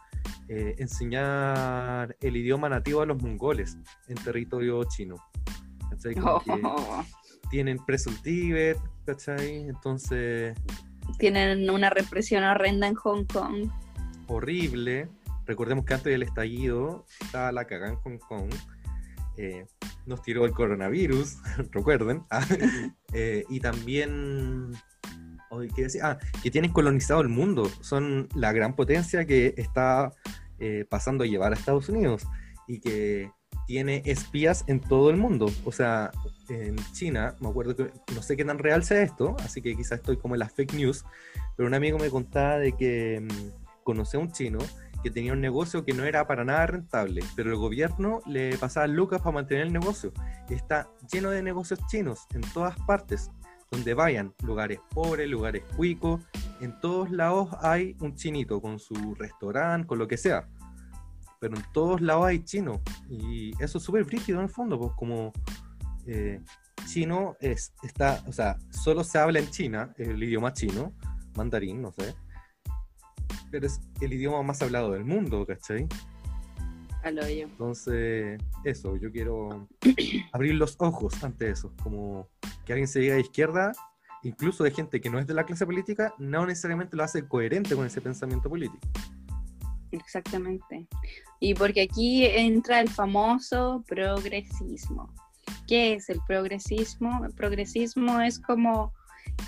eh, 0.48 0.76
enseñar 0.78 2.16
el 2.20 2.36
idioma 2.36 2.68
nativo 2.68 3.02
a 3.02 3.06
los 3.06 3.20
mongoles 3.20 3.76
en 4.08 4.14
territorio 4.14 4.84
chino. 4.84 5.16
Tienen 7.50 7.84
preso 7.84 8.10
el 8.10 8.22
Tíbet, 8.22 8.78
¿cachai? 9.04 9.68
Entonces... 9.68 10.56
Tienen 11.18 11.68
una 11.70 11.90
represión 11.90 12.44
horrenda 12.44 12.86
en 12.86 12.94
Hong 12.94 13.24
Kong. 13.24 13.68
Horrible. 14.28 15.08
Recordemos 15.44 15.84
que 15.84 15.94
antes 15.94 16.12
del 16.12 16.22
estallido 16.22 17.04
estaba 17.20 17.50
la 17.52 17.64
cagada 17.64 17.92
en 17.92 17.98
Hong 17.98 18.18
Kong. 18.18 18.50
Eh, 19.36 19.66
nos 20.06 20.22
tiró 20.22 20.44
el 20.44 20.52
coronavirus, 20.52 21.38
recuerden. 21.72 22.24
y 23.48 23.60
también 23.60 24.72
Ah, 26.02 26.18
que 26.42 26.50
tienen 26.50 26.72
colonizado 26.72 27.20
el 27.20 27.28
mundo. 27.28 27.70
Son 27.80 28.28
la 28.34 28.52
gran 28.52 28.74
potencia 28.74 29.24
que 29.26 29.54
está 29.56 30.12
eh, 30.58 30.86
pasando 30.88 31.24
a 31.24 31.26
llevar 31.26 31.52
a 31.52 31.56
Estados 31.56 31.88
Unidos 31.88 32.26
y 32.66 32.80
que 32.80 33.30
tiene 33.66 34.02
espías 34.06 34.64
en 34.66 34.80
todo 34.80 35.10
el 35.10 35.16
mundo. 35.16 35.50
O 35.64 35.72
sea, 35.72 36.12
en 36.48 36.76
China, 36.92 37.34
me 37.40 37.48
acuerdo 37.48 37.76
que 37.76 37.90
no 38.14 38.22
sé 38.22 38.36
qué 38.36 38.44
tan 38.44 38.58
real 38.58 38.84
sea 38.84 39.02
esto, 39.02 39.36
así 39.40 39.60
que 39.60 39.76
quizás 39.76 39.98
estoy 39.98 40.16
como 40.16 40.34
en 40.34 40.40
las 40.40 40.52
fake 40.52 40.74
news, 40.74 41.04
pero 41.56 41.66
un 41.66 41.74
amigo 41.74 41.98
me 41.98 42.10
contaba 42.10 42.58
de 42.58 42.72
que 42.72 43.20
mm, 43.20 43.82
conoce 43.82 44.16
a 44.16 44.20
un 44.20 44.32
chino 44.32 44.58
que 45.02 45.10
tenía 45.10 45.32
un 45.32 45.40
negocio 45.40 45.84
que 45.84 45.92
no 45.92 46.04
era 46.04 46.26
para 46.26 46.44
nada 46.44 46.66
rentable, 46.66 47.22
pero 47.34 47.50
el 47.50 47.56
gobierno 47.56 48.22
le 48.26 48.56
pasaba 48.58 48.86
lucas 48.86 49.20
para 49.20 49.34
mantener 49.34 49.66
el 49.66 49.72
negocio. 49.72 50.12
Está 50.48 50.88
lleno 51.12 51.30
de 51.30 51.42
negocios 51.42 51.80
chinos 51.88 52.26
en 52.34 52.40
todas 52.52 52.76
partes 52.86 53.30
donde 53.70 53.94
vayan, 53.94 54.34
lugares 54.42 54.80
pobres, 54.90 55.28
lugares 55.28 55.64
cuicos, 55.76 56.22
en 56.60 56.78
todos 56.80 57.10
lados 57.10 57.50
hay 57.60 57.96
un 58.00 58.14
chinito 58.14 58.60
con 58.60 58.78
su 58.78 59.14
restaurante, 59.14 59.86
con 59.86 59.98
lo 59.98 60.08
que 60.08 60.16
sea. 60.16 60.48
Pero 61.40 61.56
en 61.56 61.62
todos 61.72 62.00
lados 62.00 62.26
hay 62.26 62.42
chino. 62.44 62.80
Y 63.10 63.52
eso 63.62 63.78
es 63.78 63.84
súper 63.84 64.04
frígido 64.04 64.38
en 64.38 64.44
el 64.44 64.50
fondo, 64.50 64.78
pues 64.78 64.92
como 64.96 65.32
eh, 66.06 66.40
chino 66.86 67.36
es, 67.40 67.72
está, 67.82 68.22
o 68.26 68.32
sea, 68.32 68.56
solo 68.70 69.04
se 69.04 69.18
habla 69.18 69.40
en 69.40 69.50
China, 69.50 69.92
el 69.98 70.22
idioma 70.22 70.52
chino, 70.52 70.94
mandarín, 71.36 71.82
no 71.82 71.92
sé. 71.92 72.14
Pero 73.50 73.66
es 73.66 73.80
el 74.00 74.12
idioma 74.12 74.42
más 74.42 74.62
hablado 74.62 74.92
del 74.92 75.04
mundo, 75.04 75.44
¿cachai? 75.46 75.86
Entonces, 77.42 78.40
eso, 78.64 78.96
yo 78.96 79.12
quiero 79.12 79.68
abrir 80.32 80.54
los 80.54 80.74
ojos 80.78 81.22
ante 81.22 81.50
eso, 81.50 81.72
como 81.82 82.28
que 82.66 82.72
alguien 82.72 82.88
se 82.88 83.00
diga 83.00 83.14
de 83.14 83.20
izquierda, 83.20 83.72
incluso 84.22 84.64
de 84.64 84.72
gente 84.72 85.00
que 85.00 85.08
no 85.08 85.18
es 85.18 85.26
de 85.26 85.32
la 85.32 85.46
clase 85.46 85.64
política, 85.64 86.12
no 86.18 86.44
necesariamente 86.44 86.96
lo 86.96 87.04
hace 87.04 87.26
coherente 87.26 87.74
con 87.74 87.86
ese 87.86 88.00
pensamiento 88.00 88.50
político. 88.50 88.86
Exactamente. 89.92 90.86
Y 91.40 91.54
porque 91.54 91.82
aquí 91.82 92.26
entra 92.26 92.80
el 92.80 92.90
famoso 92.90 93.84
progresismo. 93.86 95.14
¿Qué 95.66 95.94
es 95.94 96.10
el 96.10 96.20
progresismo? 96.26 97.24
El 97.24 97.32
progresismo 97.32 98.20
es 98.20 98.40
como 98.40 98.92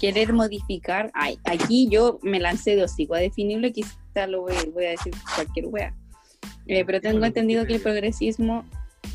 querer 0.00 0.32
modificar. 0.32 1.10
Ay, 1.12 1.38
aquí 1.44 1.88
yo 1.90 2.18
me 2.22 2.38
lancé 2.38 2.76
de 2.76 2.84
hocico 2.84 3.14
a 3.14 3.18
definirlo, 3.18 3.70
quizá 3.72 4.26
lo 4.28 4.42
voy, 4.42 4.54
voy 4.72 4.86
a 4.86 4.90
decir 4.90 5.12
cualquier 5.34 5.66
wea 5.66 5.94
eh, 6.68 6.84
pero 6.84 7.00
tengo 7.00 7.24
entendido 7.24 7.66
que 7.66 7.76
el 7.76 7.80
progresismo 7.80 8.64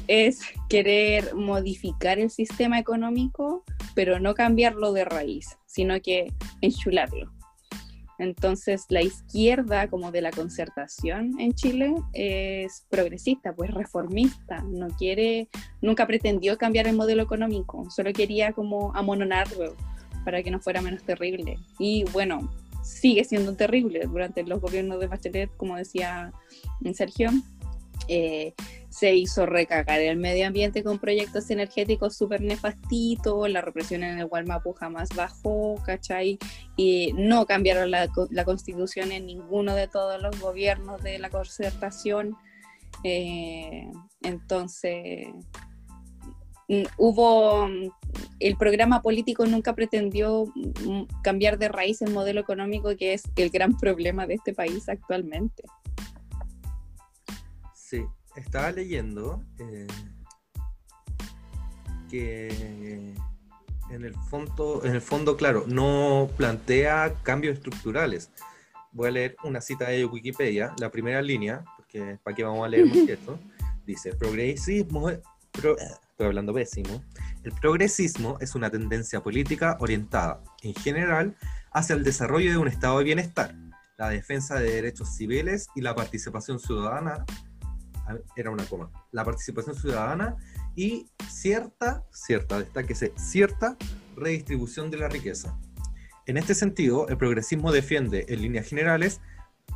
es 0.08 0.42
querer 0.70 1.36
modificar 1.36 2.20
el 2.20 2.30
sistema 2.30 2.80
económico, 2.80 3.64
pero 3.96 4.20
no 4.20 4.34
cambiarlo 4.34 4.94
de 4.94 5.06
raíz, 5.06 5.58
sino 5.66 6.00
que 6.02 6.32
enchularlo. 6.62 7.32
Entonces, 8.20 8.86
la 8.90 9.02
izquierda, 9.02 9.88
como 9.90 10.12
de 10.12 10.22
la 10.22 10.32
concertación 10.32 11.40
en 11.40 11.54
Chile, 11.54 11.94
es 12.14 12.86
progresista, 12.90 13.56
pues 13.56 13.72
reformista, 13.72 14.62
no 14.64 14.88
quiere, 14.90 15.50
nunca 15.82 16.06
pretendió 16.06 16.58
cambiar 16.58 16.88
el 16.88 16.96
modelo 16.96 17.24
económico, 17.24 17.90
solo 17.90 18.14
quería 18.14 18.54
como 18.54 18.96
amononarlo 18.96 19.76
para 20.24 20.44
que 20.44 20.52
no 20.52 20.60
fuera 20.60 20.82
menos 20.82 21.04
terrible. 21.04 21.58
Y 21.80 22.06
bueno, 22.14 22.50
sigue 22.84 23.24
siendo 23.24 23.56
terrible 23.56 24.02
durante 24.06 24.44
los 24.44 24.62
gobiernos 24.62 25.00
de 25.00 25.08
Bachelet, 25.08 25.50
como 25.58 25.76
decía 25.76 26.32
Sergio. 26.94 27.32
Eh, 28.08 28.54
se 28.90 29.16
hizo 29.16 29.48
recagar 29.48 30.00
el 30.00 30.18
medio 30.18 30.46
ambiente 30.46 30.84
con 30.84 31.00
proyectos 31.00 31.50
energéticos 31.50 32.16
súper 32.16 32.42
nefastitos, 32.42 33.50
la 33.50 33.62
represión 33.62 34.04
en 34.04 34.20
el 34.20 34.28
Gualmapu 34.28 34.74
jamás 34.74 35.10
bajó, 35.16 35.82
¿cachai? 35.84 36.38
Y 36.78 37.12
no 37.14 37.48
cambiaron 37.48 37.90
la, 37.90 38.08
la 38.30 38.46
constitución 38.46 39.12
en 39.12 39.26
ninguno 39.26 39.74
de 39.74 39.88
todos 39.88 40.22
los 40.22 40.40
gobiernos 40.40 41.02
de 41.02 41.18
la 41.18 41.32
concertación. 41.32 42.38
Eh, 43.04 43.90
entonces, 44.22 45.28
hubo 46.98 47.68
el 48.40 48.58
programa 48.58 49.02
político 49.02 49.46
nunca 49.46 49.74
pretendió 49.74 50.46
cambiar 51.24 51.58
de 51.58 51.68
raíz 51.68 52.02
el 52.02 52.14
modelo 52.14 52.42
económico 52.42 52.96
que 52.96 53.14
es 53.14 53.24
el 53.36 53.50
gran 53.50 53.78
problema 53.78 54.28
de 54.28 54.36
este 54.36 54.54
país 54.54 54.88
actualmente. 54.88 55.64
Estaba 58.36 58.72
leyendo 58.72 59.44
eh, 59.60 59.88
que 62.10 63.14
en 63.90 64.06
el 64.06 64.16
fondo, 64.16 64.82
en 64.84 64.96
el 64.96 65.02
fondo, 65.02 65.38
claro, 65.38 65.66
no 65.68 66.30
plantea 66.38 67.16
cambios 67.24 67.58
estructurales. 67.58 68.30
Voy 68.92 69.10
a 69.10 69.12
leer 69.12 69.36
una 69.44 69.62
cita 69.62 69.90
de 69.90 70.06
Wikipedia, 70.06 70.74
la 70.80 70.90
primera 70.90 71.22
línea, 71.22 71.64
porque 71.78 72.18
para 72.24 72.36
qué 72.36 72.44
vamos 72.44 72.66
a 72.66 72.70
leer 72.70 72.88
esto. 73.10 73.40
Dice, 73.86 74.14
progresismo, 74.16 75.10
estoy 75.10 75.76
hablando 76.20 76.54
pésimo, 76.54 77.04
el 77.44 77.52
progresismo 77.52 78.38
es 78.40 78.56
una 78.56 78.70
tendencia 78.70 79.22
política 79.22 79.78
orientada, 79.80 80.42
en 80.62 80.74
general, 80.76 81.36
hacia 81.72 81.96
el 81.96 82.04
desarrollo 82.04 82.52
de 82.52 82.58
un 82.58 82.68
estado 82.68 83.00
de 83.00 83.04
bienestar, 83.04 83.54
la 83.98 84.10
defensa 84.10 84.56
de 84.56 84.72
derechos 84.72 85.16
civiles 85.16 85.68
y 85.76 85.82
la 85.82 85.94
participación 85.96 86.60
ciudadana, 86.60 87.26
era 88.36 88.52
una 88.52 88.66
coma, 88.66 88.90
la 89.12 89.24
participación 89.24 89.76
ciudadana 89.76 90.36
y 90.76 91.08
cierta, 91.30 92.04
cierta, 92.12 92.60
destaquese, 92.60 93.14
cierta 93.16 93.78
redistribución 94.16 94.92
de 94.92 94.98
la 94.98 95.10
riqueza. 95.10 95.58
En 96.26 96.38
este 96.38 96.56
sentido, 96.56 97.08
el 97.10 97.18
progresismo 97.18 97.72
defiende, 97.72 98.26
en 98.30 98.42
líneas 98.42 98.68
generales, 98.68 99.20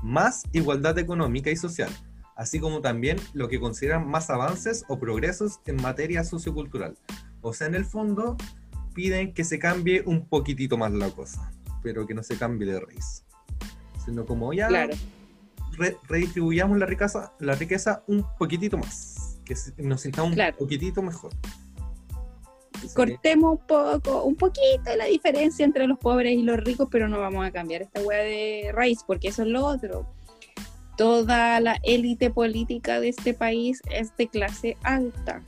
más 0.01 0.43
igualdad 0.53 0.97
económica 0.97 1.49
y 1.49 1.57
social, 1.57 1.89
así 2.35 2.59
como 2.59 2.81
también 2.81 3.17
lo 3.33 3.49
que 3.49 3.59
consideran 3.59 4.07
más 4.07 4.29
avances 4.29 4.85
o 4.87 4.99
progresos 4.99 5.59
en 5.65 5.81
materia 5.81 6.23
sociocultural. 6.23 6.97
O 7.41 7.53
sea, 7.53 7.67
en 7.67 7.75
el 7.75 7.85
fondo 7.85 8.37
piden 8.93 9.33
que 9.33 9.43
se 9.43 9.59
cambie 9.59 10.03
un 10.05 10.27
poquitito 10.27 10.77
más 10.77 10.91
la 10.91 11.09
cosa, 11.09 11.51
pero 11.83 12.07
que 12.07 12.13
no 12.13 12.23
se 12.23 12.37
cambie 12.37 12.71
de 12.71 12.79
raíz. 12.79 13.25
Sino 14.05 14.25
como 14.25 14.53
ya 14.53 14.69
redistribuyamos 16.07 16.77
la 16.77 16.85
riqueza, 16.85 17.33
la 17.39 17.55
riqueza 17.55 18.03
un 18.07 18.25
poquitito 18.37 18.77
más, 18.77 19.39
que 19.45 19.55
nos 19.77 20.01
sintamos 20.01 20.31
un 20.31 20.53
poquitito 20.57 21.01
mejor. 21.01 21.31
Cortemos 22.93 23.59
un 23.59 23.67
poco, 23.67 24.23
un 24.23 24.35
poquito 24.35 24.95
la 24.95 25.05
diferencia 25.05 25.65
entre 25.65 25.87
los 25.87 25.97
pobres 25.97 26.33
y 26.33 26.43
los 26.43 26.57
ricos, 26.57 26.87
pero 26.91 27.07
no 27.07 27.19
vamos 27.19 27.45
a 27.45 27.51
cambiar 27.51 27.81
esta 27.81 28.01
hueá 28.01 28.19
de 28.19 28.71
raíz, 28.73 28.99
porque 29.05 29.29
eso 29.29 29.43
es 29.43 29.49
lo 29.49 29.65
otro. 29.65 30.05
Toda 30.95 31.59
la 31.59 31.79
élite 31.83 32.29
política 32.29 32.99
de 32.99 33.09
este 33.09 33.33
país 33.33 33.81
es 33.91 34.15
de 34.17 34.27
clase 34.27 34.77
alta 34.83 35.43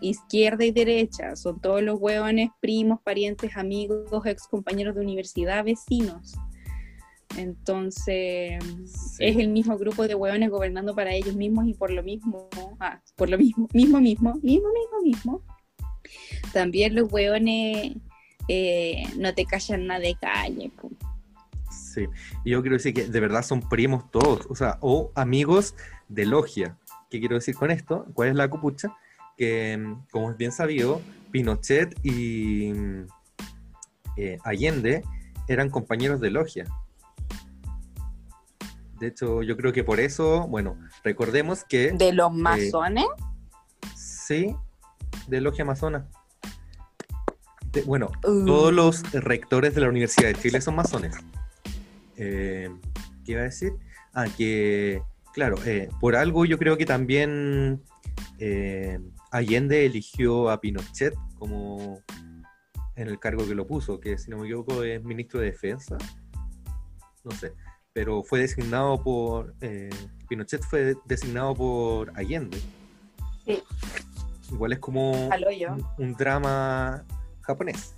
izquierda 0.00 0.64
y 0.64 0.72
derecha, 0.72 1.36
son 1.36 1.60
todos 1.60 1.82
los 1.82 1.98
hueones, 2.00 2.50
primos, 2.60 3.00
parientes, 3.02 3.56
amigos, 3.56 4.08
ex 4.26 4.46
compañeros 4.46 4.94
de 4.94 5.00
universidad, 5.00 5.64
vecinos. 5.64 6.36
Entonces, 7.36 8.58
es 9.18 9.36
el 9.36 9.48
mismo 9.48 9.76
grupo 9.76 10.06
de 10.06 10.14
hueones 10.14 10.50
gobernando 10.50 10.94
para 10.94 11.12
ellos 11.12 11.36
mismos 11.36 11.66
y 11.68 11.74
por 11.74 11.90
lo 11.90 12.02
mismo, 12.02 12.48
ah, 12.80 13.00
por 13.14 13.28
lo 13.28 13.38
mismo, 13.38 13.68
mismo, 13.72 14.00
mismo, 14.00 14.34
mismo, 14.42 14.68
mismo, 14.72 15.02
mismo. 15.02 15.42
También 16.52 16.94
los 16.94 17.12
hueones 17.12 17.96
eh, 18.48 19.02
no 19.18 19.34
te 19.34 19.44
callan 19.44 19.86
nada 19.86 20.00
de 20.00 20.14
calle. 20.14 20.70
Sí, 21.70 22.06
y 22.44 22.50
yo 22.50 22.62
quiero 22.62 22.76
decir 22.76 22.94
que 22.94 23.06
de 23.06 23.20
verdad 23.20 23.42
son 23.42 23.60
primos 23.60 24.10
todos, 24.10 24.46
o 24.48 24.54
sea, 24.54 24.78
o 24.80 25.10
amigos 25.14 25.74
de 26.08 26.26
logia. 26.26 26.78
¿Qué 27.10 27.20
quiero 27.20 27.36
decir 27.36 27.54
con 27.54 27.70
esto? 27.70 28.06
¿Cuál 28.14 28.30
es 28.30 28.34
la 28.34 28.48
copucha? 28.48 28.96
Que, 29.36 29.94
como 30.10 30.30
es 30.30 30.36
bien 30.36 30.52
sabido, 30.52 31.00
Pinochet 31.30 31.94
y 32.02 32.72
eh, 34.16 34.38
Allende 34.44 35.02
eran 35.48 35.70
compañeros 35.70 36.20
de 36.20 36.30
logia. 36.30 36.64
De 38.98 39.08
hecho, 39.08 39.42
yo 39.42 39.56
creo 39.56 39.72
que 39.72 39.84
por 39.84 40.00
eso, 40.00 40.46
bueno, 40.48 40.78
recordemos 41.04 41.64
que... 41.64 41.92
¿De 41.92 42.12
los 42.12 42.30
eh, 42.30 42.36
masones? 42.36 43.06
sí, 43.94 44.56
de 45.28 45.40
Logia 45.40 45.62
Amazona. 45.62 46.08
bueno, 47.84 48.10
uh. 48.24 48.44
todos 48.46 48.72
los 48.72 49.12
rectores 49.12 49.74
de 49.74 49.82
la 49.82 49.88
Universidad 49.88 50.28
de 50.28 50.34
Chile 50.34 50.60
son 50.60 50.76
masones. 50.76 51.14
Eh, 52.16 52.70
¿Qué 53.24 53.32
iba 53.32 53.42
a 53.42 53.44
decir? 53.44 53.74
Ah, 54.14 54.26
que, 54.34 55.02
claro, 55.34 55.56
eh, 55.66 55.90
por 56.00 56.16
algo 56.16 56.46
yo 56.46 56.58
creo 56.58 56.78
que 56.78 56.86
también 56.86 57.82
Allende 59.30 59.84
eligió 59.84 60.48
a 60.48 60.60
Pinochet 60.60 61.14
como 61.38 62.00
en 62.94 63.08
el 63.08 63.18
cargo 63.18 63.46
que 63.46 63.54
lo 63.54 63.66
puso, 63.66 64.00
que 64.00 64.16
si 64.16 64.30
no 64.30 64.38
me 64.38 64.44
equivoco 64.46 64.82
es 64.82 65.04
ministro 65.04 65.40
de 65.40 65.46
Defensa. 65.46 65.98
No 67.22 67.32
sé 67.32 67.52
pero 67.96 68.22
fue 68.22 68.40
designado 68.40 69.02
por. 69.02 69.54
Eh, 69.62 69.88
Pinochet 70.28 70.62
fue 70.62 70.96
designado 71.06 71.54
por 71.54 72.12
Allende. 72.14 72.60
Sí. 73.46 73.62
Igual 74.52 74.74
es 74.74 74.80
como 74.80 75.12
un, 75.96 76.12
drama 76.12 77.06
japonés. 77.40 77.94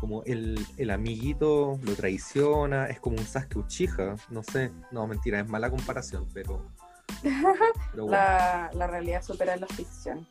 Como 0.00 0.22
el, 0.24 0.90
amiguito 0.90 1.80
lo 1.82 1.94
traiciona, 1.94 2.88
es 2.88 3.00
como 3.00 3.16
un 3.16 3.24
Sasuke 3.24 3.56
Uchiha, 3.56 4.16
no 4.28 4.42
sé, 4.42 4.70
no, 4.92 5.06
mentira, 5.06 5.40
es 5.40 5.48
mala 5.48 5.70
comparación, 5.70 6.28
pero... 6.34 6.62
la, 7.94 8.70
la, 8.74 8.86
realidad 8.86 9.22
supera 9.22 9.56
la 9.56 9.66
ficción. 9.66 10.28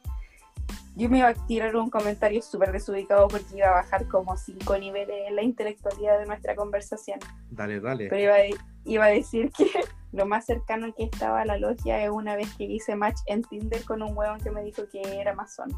Yo 0.97 1.09
me 1.09 1.19
iba 1.19 1.27
a 1.27 1.33
tirar 1.35 1.75
un 1.75 1.91
comentario 1.91 2.41
súper 2.41 2.71
desubicado 2.71 3.27
porque 3.27 3.55
iba 3.55 3.67
a 3.67 3.71
bajar 3.71 4.07
como 4.07 4.35
cinco 4.35 4.75
niveles 4.79 5.27
en 5.27 5.35
la 5.35 5.43
intelectualidad 5.43 6.17
de 6.17 6.25
nuestra 6.25 6.55
conversación. 6.55 7.19
Dale, 7.51 7.79
dale. 7.79 8.07
Pero 8.09 8.23
iba 8.23 8.33
a, 8.33 8.61
iba 8.83 9.05
a 9.05 9.09
decir 9.09 9.51
que 9.51 9.67
lo 10.11 10.25
más 10.25 10.47
cercano 10.47 10.91
que 10.95 11.03
estaba 11.03 11.41
a 11.41 11.45
la 11.45 11.59
logia 11.59 12.03
es 12.03 12.09
una 12.09 12.35
vez 12.35 12.51
que 12.55 12.63
hice 12.63 12.95
match 12.95 13.19
en 13.27 13.43
Tinder 13.43 13.83
con 13.83 14.01
un 14.01 14.17
huevón 14.17 14.39
que 14.39 14.49
me 14.49 14.63
dijo 14.63 14.89
que 14.91 15.01
era 15.21 15.35
masón. 15.35 15.69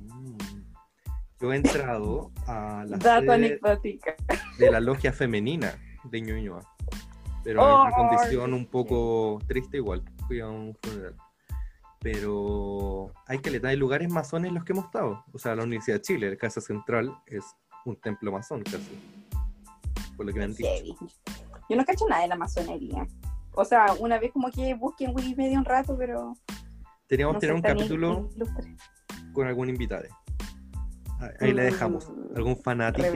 Mm. 0.00 0.36
Yo 1.40 1.50
he 1.50 1.56
entrado 1.56 2.30
a 2.46 2.84
la 2.86 2.96
Dato 2.98 3.32
anecdótica. 3.32 4.14
de 4.58 4.70
la 4.70 4.80
logia 4.80 5.14
femenina 5.14 5.72
de 6.04 6.20
Ñuñoa, 6.20 6.60
pero 7.42 7.62
en 7.62 7.80
una 7.80 7.90
condición 7.92 8.52
un 8.52 8.66
poco 8.66 9.38
triste 9.48 9.78
igual. 9.78 10.04
Fui 10.28 10.40
a 10.40 10.48
un 10.48 10.76
funeral 10.82 11.16
pero 12.02 13.12
hay 13.26 13.38
que 13.38 13.50
le 13.50 13.60
dar 13.60 13.74
lugares 13.76 14.10
masones 14.10 14.48
en 14.48 14.56
los 14.56 14.64
que 14.64 14.72
hemos 14.72 14.86
estado. 14.86 15.24
O 15.32 15.38
sea, 15.38 15.54
la 15.54 15.62
Universidad 15.62 15.98
de 15.98 16.02
Chile, 16.02 16.30
la 16.30 16.36
Casa 16.36 16.60
Central, 16.60 17.16
es 17.26 17.44
un 17.84 17.96
templo 17.96 18.32
masón 18.32 18.62
casi. 18.62 18.98
Por 20.16 20.26
lo 20.26 20.32
que 20.32 20.38
me 20.38 20.44
han 20.46 20.54
dicho. 20.54 20.68
Yo 21.68 21.76
no 21.76 21.84
cacho 21.84 22.06
nada 22.08 22.22
de 22.22 22.28
la 22.28 22.36
masonería. 22.36 23.06
O 23.54 23.64
sea, 23.64 23.94
una 24.00 24.18
vez 24.18 24.32
como 24.32 24.50
que 24.50 24.74
busqué 24.74 25.04
en 25.04 25.14
Wikipedia 25.14 25.58
un 25.58 25.64
rato, 25.64 25.96
pero. 25.96 26.34
Teníamos 27.06 27.36
que 27.36 27.40
tener 27.40 27.54
un 27.54 27.62
capítulo 27.62 28.28
con 29.32 29.46
algún 29.46 29.68
invitado. 29.68 30.04
Ahí 31.40 31.52
le 31.52 31.62
dejamos. 31.64 32.10
Mm, 32.10 32.36
algún 32.36 32.56
fanático. 32.56 33.08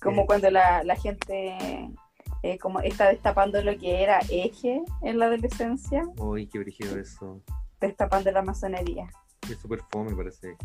Como 0.00 0.22
eh. 0.22 0.26
cuando 0.26 0.50
la, 0.50 0.84
la 0.84 0.94
gente 0.94 1.90
eh, 2.42 2.58
como 2.58 2.80
está 2.80 3.08
destapando 3.08 3.62
lo 3.62 3.76
que 3.78 4.02
era 4.02 4.20
eje 4.30 4.82
en 5.02 5.18
la 5.18 5.26
adolescencia. 5.26 6.04
Uy, 6.16 6.46
qué 6.46 6.58
brígido 6.58 6.98
eso. 6.98 7.42
Destapando 7.80 8.30
la 8.30 8.42
masonería. 8.42 9.10
Es 9.50 9.58
súper 9.58 9.80
fome, 9.90 10.14
parece. 10.14 10.56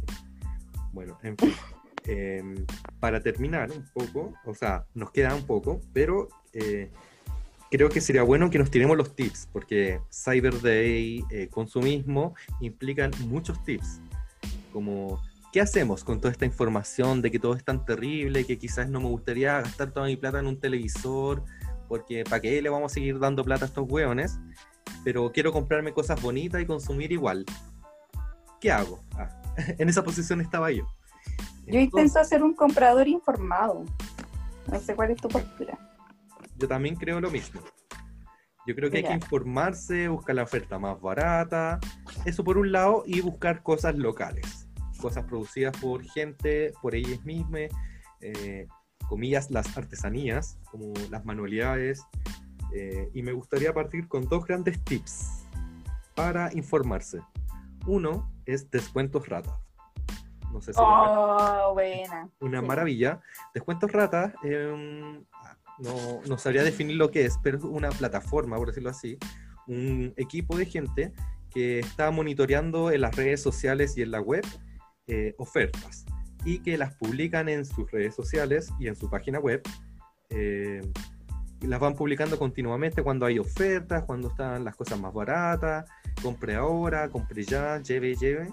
Bueno, 0.92 1.18
en 1.24 1.38
fin. 1.38 1.54
Em, 2.08 2.68
para 3.00 3.20
terminar 3.20 3.72
un 3.72 3.84
poco, 3.92 4.32
o 4.46 4.54
sea, 4.54 4.86
nos 4.94 5.10
queda 5.10 5.34
un 5.34 5.44
poco, 5.48 5.82
pero 5.92 6.28
eh, 6.54 6.92
creo 7.72 7.90
que 7.90 8.00
sería 8.00 8.22
bueno 8.22 8.52
que 8.52 8.60
nos 8.60 8.70
tiremos 8.70 8.96
los 8.96 9.16
tips, 9.16 9.50
porque 9.52 10.00
Cyber 10.12 10.62
Day, 10.62 11.26
eh, 11.32 11.48
consumismo, 11.50 12.36
implican 12.62 13.10
muchos 13.22 13.64
tips, 13.64 14.02
como 14.72 15.20
¿qué 15.52 15.62
hacemos 15.62 16.04
con 16.04 16.20
toda 16.20 16.32
esta 16.32 16.46
información 16.46 17.22
de 17.22 17.32
que 17.32 17.40
todo 17.40 17.56
es 17.56 17.64
tan 17.64 17.86
terrible, 17.86 18.46
que 18.46 18.58
quizás 18.58 18.90
no 18.90 19.00
me 19.00 19.08
gustaría 19.08 19.62
gastar 19.62 19.92
toda 19.92 20.06
mi 20.06 20.16
plata 20.16 20.40
en 20.40 20.48
un 20.48 20.60
televisor, 20.60 21.44
porque 21.88 22.24
¿para 22.24 22.42
qué 22.42 22.62
le 22.62 22.70
vamos 22.70 22.92
a 22.92 22.94
seguir 22.94 23.20
dando 23.20 23.44
plata 23.44 23.66
a 23.66 23.68
estos 23.68 23.86
hueones? 23.90 24.40
Pero 25.04 25.32
quiero 25.32 25.52
comprarme 25.52 25.94
cosas 25.94 26.22
bonitas 26.22 26.62
y 26.62 26.66
consumir 26.66 27.12
igual. 27.12 27.46
¿Qué 28.60 28.72
hago? 28.72 29.04
Ah, 29.18 29.30
en 29.78 29.90
esa 29.90 30.04
posición 30.04 30.42
estaba 30.42 30.72
yo. 30.72 30.86
Yo 31.66 31.80
intento 31.80 32.24
ser 32.24 32.44
un 32.44 32.54
comprador 32.54 33.08
informado. 33.08 33.86
No 34.72 34.80
sé 34.80 34.96
cuál 34.96 35.12
es 35.12 35.18
tu 35.18 35.28
postura. 35.28 35.78
Yo 36.58 36.68
también 36.68 36.96
creo 36.96 37.20
lo 37.20 37.30
mismo. 37.30 37.62
Yo 38.68 38.76
creo 38.76 38.90
que 38.90 38.98
hay 38.98 39.04
que 39.04 39.14
informarse, 39.14 40.08
buscar 40.08 40.36
la 40.36 40.44
oferta 40.44 40.80
más 40.80 41.00
barata, 41.00 41.80
eso 42.26 42.44
por 42.44 42.58
un 42.58 42.72
lado, 42.72 43.04
y 43.06 43.22
buscar 43.22 43.62
cosas 43.62 43.96
locales, 43.96 44.68
cosas 45.00 45.26
producidas 45.26 45.78
por 45.78 46.04
gente, 46.04 46.74
por 46.82 46.96
ellas 46.96 47.24
mismas, 47.24 47.70
eh, 48.22 48.68
comillas, 49.08 49.52
las 49.52 49.78
artesanías, 49.78 50.58
como 50.72 50.94
las 51.10 51.26
manualidades, 51.26 52.04
eh, 52.74 53.10
y 53.14 53.22
me 53.22 53.32
gustaría 53.32 53.74
partir 53.74 54.08
con 54.08 54.28
dos 54.28 54.46
grandes 54.46 54.84
tips 54.84 55.46
para 56.16 56.54
informarse. 56.54 57.22
Uno 57.86 58.32
es 58.46 58.70
descuentos 58.70 59.28
rata. 59.28 59.60
No 60.52 60.62
sé 60.62 60.74
si 60.74 60.80
oh, 60.82 61.72
buena. 61.74 62.30
Una 62.40 62.62
maravilla. 62.62 63.22
Descuentos 63.54 63.92
rata, 63.92 64.34
eh, 64.44 65.24
no, 65.80 66.22
no 66.26 66.38
sabría 66.38 66.64
definir 66.64 66.96
lo 66.96 67.12
que 67.12 67.26
es, 67.26 67.38
pero 67.44 67.58
es 67.58 67.64
una 67.64 67.90
plataforma, 67.90 68.56
por 68.58 68.68
decirlo 68.68 68.90
así, 68.90 69.18
un 69.68 70.14
equipo 70.18 70.58
de 70.58 70.66
gente 70.66 71.14
que 71.50 71.80
está 71.80 72.12
monitoreando 72.12 72.92
en 72.92 73.02
las 73.02 73.16
redes 73.16 73.42
sociales 73.42 73.98
y 73.98 74.02
en 74.02 74.12
la 74.12 74.22
web 74.22 74.46
eh, 75.08 75.36
ofertas 75.38 76.06
y 76.46 76.60
que 76.60 76.78
las 76.78 76.96
publican 76.96 77.50
en 77.50 77.66
sus 77.66 77.92
redes 77.92 78.16
sociales 78.16 78.72
y 78.80 78.88
en 78.88 78.96
su 78.96 79.10
página 79.10 79.40
web. 79.40 79.62
Eh, 80.30 80.82
las 81.62 81.80
van 81.80 81.96
publicando 81.96 82.38
continuamente 82.38 83.02
cuando 83.02 83.26
hay 83.26 83.40
ofertas, 83.40 84.04
cuando 84.04 84.30
están 84.30 84.64
las 84.64 84.76
cosas 84.76 85.00
más 85.00 85.14
baratas, 85.14 85.90
compre 86.22 86.56
ahora, 86.56 87.10
compre 87.10 87.44
ya, 87.44 87.82
lleve, 87.82 88.16
lleve. 88.16 88.50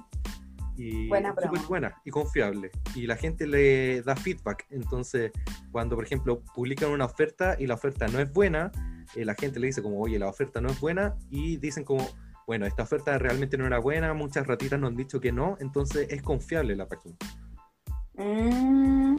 Y 0.74 1.09
buena 1.09 1.35
súper 1.40 1.60
buena 1.69 2.01
y 2.05 2.10
confiable. 2.10 2.70
Y 2.94 3.06
la 3.06 3.16
gente 3.16 3.47
le 3.47 4.01
da 4.02 4.16
feedback. 4.16 4.66
Entonces, 4.70 5.31
cuando, 5.70 5.97
por 5.97 6.05
ejemplo, 6.05 6.43
publican 6.55 6.90
una 6.90 7.05
oferta 7.05 7.56
y 7.59 7.66
la 7.66 7.74
oferta 7.74 8.09
no 8.09 8.19
es 8.19 8.32
buena, 8.32 8.73
eh, 9.14 9.24
la 9.24 9.35
gente 9.35 9.60
le 9.60 9.66
dice 9.66 9.82
como, 9.82 10.01
oye, 10.01 10.19
la 10.19 10.28
oferta 10.28 10.60
no 10.60 10.70
es 10.70 10.81
buena, 10.81 11.14
y 11.31 11.56
dicen 11.59 11.85
como, 11.85 12.09
bueno, 12.47 12.66
esta 12.66 12.82
oferta 12.82 13.19
realmente 13.19 13.59
no 13.59 13.66
era 13.66 13.78
buena, 13.78 14.14
muchas 14.14 14.47
ratitas 14.47 14.81
nos 14.81 14.90
han 14.90 14.97
dicho 14.97 15.20
que 15.20 15.32
no, 15.32 15.56
entonces 15.60 16.09
es 16.10 16.23
confiable 16.23 16.74
la 16.77 16.89
página. 16.89 17.16
Mm, 18.14 19.16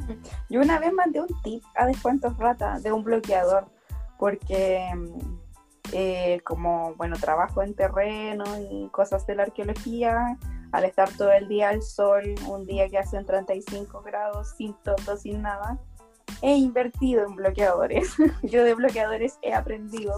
yo 0.50 0.62
una 0.62 0.80
vez 0.80 0.94
mandé 0.94 1.20
un 1.20 1.42
tip 1.42 1.64
a 1.76 1.88
descuentos 1.88 2.38
rata 2.38 2.80
de 2.80 2.92
un 2.92 3.04
bloqueador 3.04 3.66
porque 4.20 4.86
mm, 4.96 5.44
eh, 5.92 6.42
como, 6.44 6.96
bueno, 6.96 7.16
trabajo 7.20 7.62
en 7.62 7.74
terreno 7.74 8.44
y 8.60 8.88
cosas 8.90 9.28
de 9.28 9.36
la 9.36 9.44
arqueología, 9.44 10.38
al 10.72 10.86
estar 10.86 11.10
todo 11.18 11.32
el 11.32 11.48
día 11.48 11.70
al 11.70 11.82
sol, 11.82 12.24
un 12.48 12.66
día 12.66 12.90
que 12.90 12.98
hacen 12.98 13.26
35 13.26 14.02
grados, 14.02 14.54
sin 14.58 14.74
todo, 14.84 15.18
sin 15.18 15.42
nada, 15.42 15.78
he 16.42 16.56
invertido 16.56 17.26
en 17.26 17.36
bloqueadores. 17.36 18.16
Yo 18.44 18.64
de 18.64 18.74
bloqueadores 18.74 19.38
he 19.42 19.54
aprendido 19.54 20.16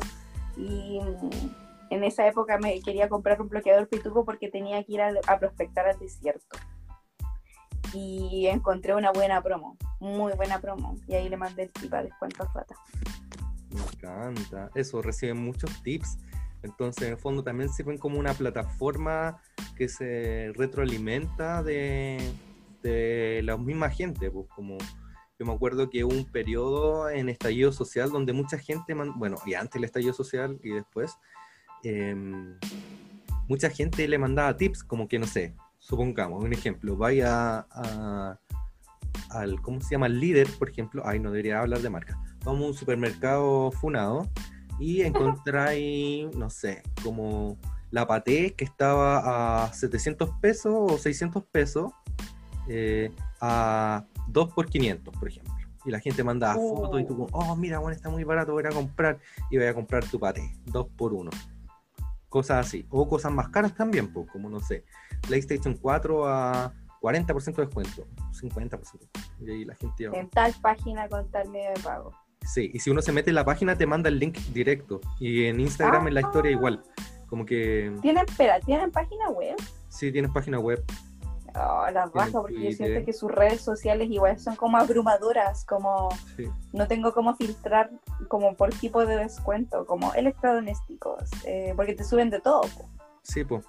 y 0.55 0.99
mm, 1.01 1.89
en 1.89 2.03
esa 2.03 2.27
época 2.27 2.57
me 2.57 2.79
quería 2.81 3.09
comprar 3.09 3.41
un 3.41 3.49
bloqueador 3.49 3.87
pituco 3.87 4.23
porque 4.23 4.49
tenía 4.49 4.83
que 4.83 4.93
ir 4.93 5.01
a, 5.01 5.13
a 5.27 5.39
prospectar 5.39 5.87
al 5.87 5.99
desierto. 5.99 6.57
Y 7.95 8.47
encontré 8.47 8.93
una 8.93 9.11
buena 9.11 9.41
promo, 9.41 9.77
muy 9.99 10.33
buena 10.33 10.59
promo. 10.59 10.97
Y 11.07 11.15
ahí 11.15 11.29
le 11.29 11.37
mandé 11.37 11.63
el 11.63 11.71
tip 11.71 11.93
a 11.93 12.03
descuento 12.03 12.43
a. 12.43 12.65
Me 13.73 13.81
encanta. 13.81 14.69
Eso, 14.75 15.01
reciben 15.01 15.37
muchos 15.37 15.71
tips. 15.81 16.17
Entonces, 16.61 17.03
en 17.03 17.13
el 17.13 17.17
fondo, 17.17 17.43
también 17.43 17.69
sirven 17.69 17.97
como 17.97 18.19
una 18.19 18.33
plataforma 18.33 19.41
que 19.77 19.87
se 19.87 20.51
retroalimenta 20.55 21.63
de, 21.63 22.33
de 22.83 23.41
la 23.43 23.55
misma 23.55 23.89
gente. 23.89 24.29
Pues, 24.29 24.47
como 24.55 24.77
yo 25.37 25.45
me 25.45 25.53
acuerdo 25.53 25.89
que 25.89 26.03
hubo 26.03 26.13
un 26.13 26.25
periodo 26.25 27.09
en 27.09 27.27
estallido 27.27 27.71
social 27.71 28.09
donde 28.09 28.31
mucha 28.31 28.57
gente, 28.57 28.93
bueno, 28.93 29.37
y 29.45 29.53
antes 29.53 29.75
el 29.75 29.83
estallido 29.83 30.13
social 30.13 30.59
y 30.63 30.69
después, 30.69 31.17
em, 31.83 32.57
mucha 33.47 33.69
gente 33.69 34.07
le 34.07 34.17
mandaba 34.17 34.55
tips, 34.55 34.83
como 34.83 35.07
que 35.09 35.19
no 35.19 35.27
sé, 35.27 35.53
supongamos, 35.85 36.43
un 36.43 36.53
ejemplo, 36.53 36.97
vaya 36.97 37.65
a, 37.69 38.39
al, 39.29 39.61
¿cómo 39.61 39.81
se 39.81 39.91
llama? 39.91 40.07
El 40.07 40.19
líder, 40.19 40.47
por 40.57 40.69
ejemplo, 40.69 41.03
ay, 41.05 41.19
no 41.19 41.31
debería 41.31 41.59
hablar 41.59 41.79
de 41.79 41.89
marca 41.89 42.19
vamos 42.45 42.63
a 42.63 42.67
un 42.67 42.73
supermercado 42.73 43.71
funado 43.71 44.29
y 44.79 45.01
encontráis, 45.01 46.33
no 46.35 46.49
sé, 46.49 46.83
como 47.03 47.57
la 47.91 48.05
paté 48.05 48.53
que 48.53 48.63
estaba 48.63 49.65
a 49.65 49.73
700 49.73 50.29
pesos 50.41 50.73
o 50.75 50.97
600 50.97 51.43
pesos 51.45 51.91
eh, 52.69 53.11
a 53.41 54.05
2 54.27 54.53
por 54.53 54.67
500, 54.67 55.13
por 55.17 55.27
ejemplo. 55.27 55.53
Y 55.85 55.91
la 55.91 55.99
gente 55.99 56.23
manda 56.23 56.55
fotos 56.55 57.01
y 57.01 57.05
tú 57.05 57.15
como, 57.15 57.29
oh, 57.31 57.55
mira, 57.55 57.79
bueno, 57.79 57.95
está 57.95 58.09
muy 58.09 58.23
barato, 58.23 58.53
voy 58.53 58.63
a 58.65 58.69
comprar 58.69 59.19
y 59.51 59.57
voy 59.57 59.67
a 59.67 59.73
comprar 59.73 60.03
tu 60.05 60.19
paté, 60.19 60.55
2 60.65 60.87
por 60.95 61.13
1. 61.13 61.29
Cosas 62.35 62.67
así. 62.67 62.85
O 62.89 63.07
cosas 63.07 63.31
más 63.31 63.47
caras 63.47 63.73
también, 63.73 64.11
pues, 64.11 64.29
como 64.29 64.49
no 64.49 64.59
sé, 64.59 64.83
PlayStation 65.25 65.73
4 65.73 66.27
a 66.27 66.73
40% 67.01 67.55
de 67.55 67.63
descuento, 67.63 68.05
50%. 68.33 69.07
Y 69.39 69.51
ahí 69.51 69.63
la 69.63 69.73
gente... 69.73 70.09
En 70.11 70.29
tal 70.29 70.53
página 70.61 71.07
con 71.07 71.31
tal 71.31 71.47
medio 71.49 71.69
de 71.73 71.79
pago. 71.79 72.11
Sí, 72.41 72.71
y 72.73 72.79
si 72.79 72.89
uno 72.89 73.01
se 73.01 73.13
mete 73.13 73.29
en 73.29 73.35
la 73.35 73.45
página 73.45 73.77
te 73.77 73.85
manda 73.85 74.09
el 74.09 74.19
link 74.19 74.37
directo. 74.51 74.99
Y 75.17 75.45
en 75.45 75.61
Instagram 75.61 76.09
en 76.09 76.13
la 76.13 76.19
historia 76.19 76.49
ah. 76.49 76.57
igual. 76.57 76.83
Como 77.27 77.45
que... 77.45 77.95
¿Tienen, 78.01 78.25
espera, 78.27 78.59
¿tienen 78.59 78.91
página 78.91 79.29
web? 79.29 79.55
Sí, 79.87 80.11
tienen 80.11 80.33
página 80.33 80.59
web. 80.59 80.83
Oh, 81.57 81.85
las 81.91 82.11
bajo 82.11 82.41
porque 82.41 82.61
yo 82.61 82.71
siento 82.71 83.05
que 83.05 83.13
sus 83.13 83.31
redes 83.31 83.61
sociales 83.61 84.09
igual 84.09 84.37
son 84.39 84.55
como 84.55 84.77
abrumadoras, 84.77 85.63
como 85.65 86.09
no 86.73 86.87
tengo 86.87 87.13
cómo 87.13 87.35
filtrar 87.35 87.91
como 88.27 88.55
por 88.55 88.71
tipo 88.71 89.05
de 89.05 89.15
descuento, 89.15 89.85
como 89.85 90.13
electrodomésticos, 90.13 91.29
eh, 91.45 91.73
porque 91.75 91.93
te 91.93 92.03
suben 92.03 92.29
de 92.29 92.41
todo. 92.41 92.63
Sí, 93.23 93.45
pues. 93.45 93.65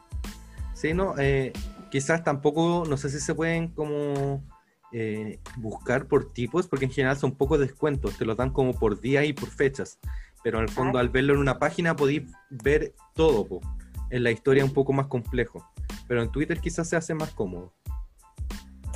Sí, 0.75 0.95
no, 0.95 1.15
eh, 1.19 1.53
quizás 1.91 2.25
tampoco, 2.25 2.85
no 2.89 2.97
sé 2.97 3.09
si 3.09 3.21
se 3.21 3.35
pueden 3.35 3.69
como 3.69 4.43
eh, 4.93 5.39
buscar 5.57 6.07
por 6.07 6.33
tipos, 6.33 6.67
porque 6.67 6.87
en 6.87 6.91
general 6.91 7.17
son 7.17 7.33
pocos 7.33 7.61
descuentos, 7.61 8.19
te 8.19 8.25
los 8.25 8.37
dan 8.37 8.51
como 8.51 8.73
por 8.75 9.01
día 9.01 9.25
y 9.25 9.33
por 9.33 9.49
fechas, 9.49 9.99
pero 10.43 10.59
en 10.59 10.65
el 10.65 10.71
fondo 10.71 10.99
al 10.99 11.09
verlo 11.09 11.35
en 11.35 11.41
una 11.41 11.59
página 11.59 11.95
podéis 11.95 12.25
ver 12.51 12.95
todo, 13.15 13.61
en 14.11 14.23
la 14.23 14.31
historia 14.31 14.65
un 14.65 14.73
poco 14.73 14.93
más 14.93 15.07
complejo, 15.07 15.65
pero 16.09 16.23
en 16.23 16.31
Twitter 16.31 16.61
quizás 16.61 16.89
se 16.89 16.97
hace 16.97 17.15
más 17.15 17.33
cómodo. 17.33 17.73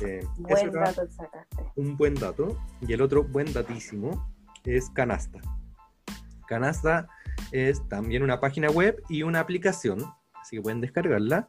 Eh, 0.03 0.25
buen 0.37 0.71
dato 0.71 1.07
sacaste. 1.07 1.63
Un 1.75 1.95
buen 1.95 2.15
dato, 2.15 2.57
y 2.81 2.93
el 2.93 3.01
otro 3.01 3.23
buen 3.23 3.51
datísimo 3.53 4.33
es 4.63 4.89
Canasta. 4.89 5.39
Canasta 6.47 7.07
es 7.51 7.87
también 7.87 8.23
una 8.23 8.39
página 8.39 8.69
web 8.69 9.01
y 9.09 9.23
una 9.23 9.39
aplicación, 9.39 10.03
así 10.33 10.57
que 10.57 10.61
pueden 10.61 10.81
descargarla, 10.81 11.47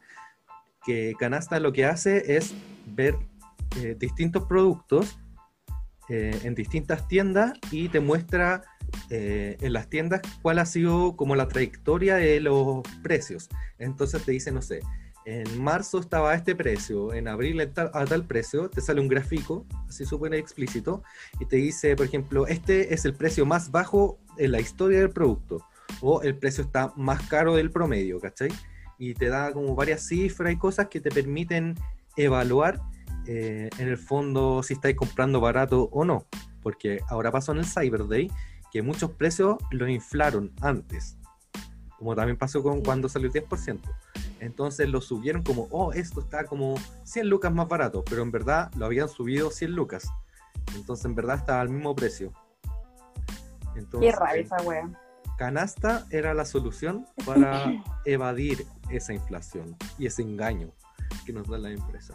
que 0.85 1.15
Canasta 1.19 1.61
lo 1.61 1.73
que 1.73 1.87
hace 1.87 2.37
es 2.37 2.55
ver 2.87 3.17
eh, 3.77 3.97
distintos 3.99 4.45
productos 4.45 5.19
eh, 6.09 6.39
en 6.43 6.55
distintas 6.55 7.09
tiendas 7.09 7.53
y 7.71 7.89
te 7.89 8.01
muestra 8.01 8.65
eh, 9.09 9.57
en 9.61 9.73
las 9.73 9.89
tiendas 9.89 10.21
cuál 10.43 10.59
ha 10.59 10.67
sido 10.67 11.17
como 11.17 11.37
la 11.37 11.49
trayectoria 11.49 12.17
de 12.17 12.41
los 12.41 12.83
precios. 13.03 13.49
Entonces 13.79 14.23
te 14.25 14.33
dice, 14.33 14.53
no 14.53 14.63
sé, 14.63 14.81
en 15.25 15.63
marzo 15.63 15.99
estaba 15.99 16.33
a 16.33 16.35
este 16.35 16.55
precio, 16.57 17.13
en 17.13 17.29
abril 17.29 17.61
a 17.61 17.73
tal, 17.73 18.25
precio, 18.25 18.69
te 18.69 18.81
sale 18.81 19.01
un 19.01 19.09
gráfico, 19.09 19.67
así 19.89 20.05
súper 20.05 20.35
explícito, 20.35 21.03
y 21.39 21.47
te 21.47 21.57
dice, 21.57 21.95
por 21.97 22.07
ejemplo, 22.07 22.47
este 22.47 22.93
es 22.93 23.05
el 23.05 23.15
precio 23.15 23.47
más 23.47 23.71
bajo 23.71 24.19
en 24.37 24.53
la 24.53 24.61
historia 24.61 24.99
del 24.99 25.11
producto, 25.11 25.65
o 26.01 26.23
el 26.23 26.37
precio 26.37 26.65
está 26.65 26.93
más 26.97 27.23
caro 27.29 27.55
del 27.55 27.71
promedio, 27.71 28.21
¿cachai? 28.21 28.51
Y 28.99 29.15
te 29.15 29.29
da 29.29 29.53
como 29.53 29.75
varias 29.75 30.07
cifras 30.07 30.53
y 30.53 30.57
cosas 30.57 30.89
que 30.89 31.01
te 31.01 31.11
permiten 31.11 31.77
evaluar 32.17 32.81
eh, 33.27 33.71
en 33.79 33.89
el 33.89 33.99
fondo 33.99 34.63
si 34.63 34.75
estáis 34.75 34.97
comprando 34.97 35.41
barato 35.41 35.89
o 35.93 36.05
no. 36.05 36.27
Porque 36.63 37.01
ahora 37.09 37.31
pasó 37.31 37.53
en 37.53 37.59
el 37.59 37.67
Cyber 37.67 38.07
Day 38.07 38.31
que 38.73 38.83
muchos 38.83 39.11
precios 39.13 39.57
los 39.71 39.89
inflaron 39.89 40.53
antes. 40.61 41.17
Como 42.03 42.17
también 42.17 42.37
pasó 42.37 42.65
con 42.65 42.83
cuando 42.83 43.09
salió 43.09 43.31
el 43.33 43.49
10%. 43.49 43.79
Entonces 44.41 44.89
lo 44.89 45.01
subieron 45.01 45.45
como, 45.45 45.69
oh, 45.71 45.93
esto 45.93 46.21
está 46.21 46.47
como 46.47 46.75
100 47.05 47.29
lucas 47.29 47.55
más 47.55 47.69
barato. 47.69 48.03
Pero 48.05 48.23
en 48.23 48.33
verdad 48.33 48.73
lo 48.75 48.87
habían 48.87 49.09
subido 49.09 49.53
100 49.53 49.71
lucas. 49.71 50.11
Entonces 50.75 51.05
en 51.05 51.15
verdad 51.15 51.37
estaba 51.37 51.61
al 51.61 51.69
mismo 51.69 51.95
precio. 51.95 52.33
Qué 54.01 54.11
rara 54.11 54.35
esa 54.35 54.57
wea. 54.63 54.91
Canasta 55.39 56.05
era 56.11 56.35
la 56.35 56.45
solución 56.45 57.07
para 57.25 57.71
evadir 58.05 58.67
esa 58.91 59.13
inflación 59.15 59.77
y 59.97 60.07
ese 60.07 60.23
engaño 60.23 60.73
que 61.25 61.33
nos 61.33 61.49
da 61.49 61.57
la 61.57 61.71
empresa. 61.71 62.15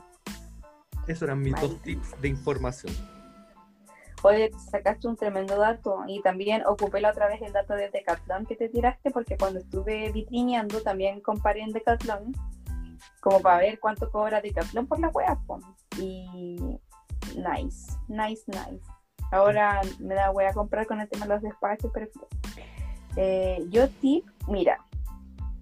Esos 1.07 1.21
eran 1.21 1.39
mis 1.39 1.55
dos 1.61 1.81
tips 1.81 2.19
de 2.21 2.27
información. 2.27 2.93
Sacaste 4.71 5.07
un 5.07 5.15
tremendo 5.15 5.57
dato 5.57 6.03
y 6.07 6.21
también 6.21 6.63
ocupé 6.65 7.01
la 7.01 7.11
otra 7.11 7.27
vez 7.27 7.41
el 7.41 7.53
dato 7.53 7.73
de 7.73 7.89
Decathlon 7.89 8.45
que 8.45 8.55
te 8.55 8.69
tiraste 8.69 9.11
porque 9.11 9.37
cuando 9.37 9.59
estuve 9.59 10.11
vitrineando 10.11 10.81
también 10.81 11.21
comparé 11.21 11.61
en 11.61 11.71
Decathlon 11.71 12.33
como 13.21 13.41
para 13.41 13.57
ver 13.57 13.79
cuánto 13.79 14.09
cobra 14.11 14.41
Decathlon 14.41 14.87
por 14.87 14.99
la 14.99 15.09
web 15.09 15.37
y 15.99 16.79
nice, 17.35 17.93
nice, 18.07 18.43
nice. 18.47 18.81
Ahora 19.31 19.81
me 19.99 20.15
da 20.15 20.31
wea 20.31 20.53
comprar 20.53 20.87
con 20.87 21.01
el 21.01 21.09
tema 21.09 21.25
de 21.25 21.33
los 21.33 21.41
despachos, 21.41 21.91
pero 21.93 22.07
eh, 23.17 23.65
yo 23.69 23.89
tip, 23.89 24.25
mira, 24.47 24.77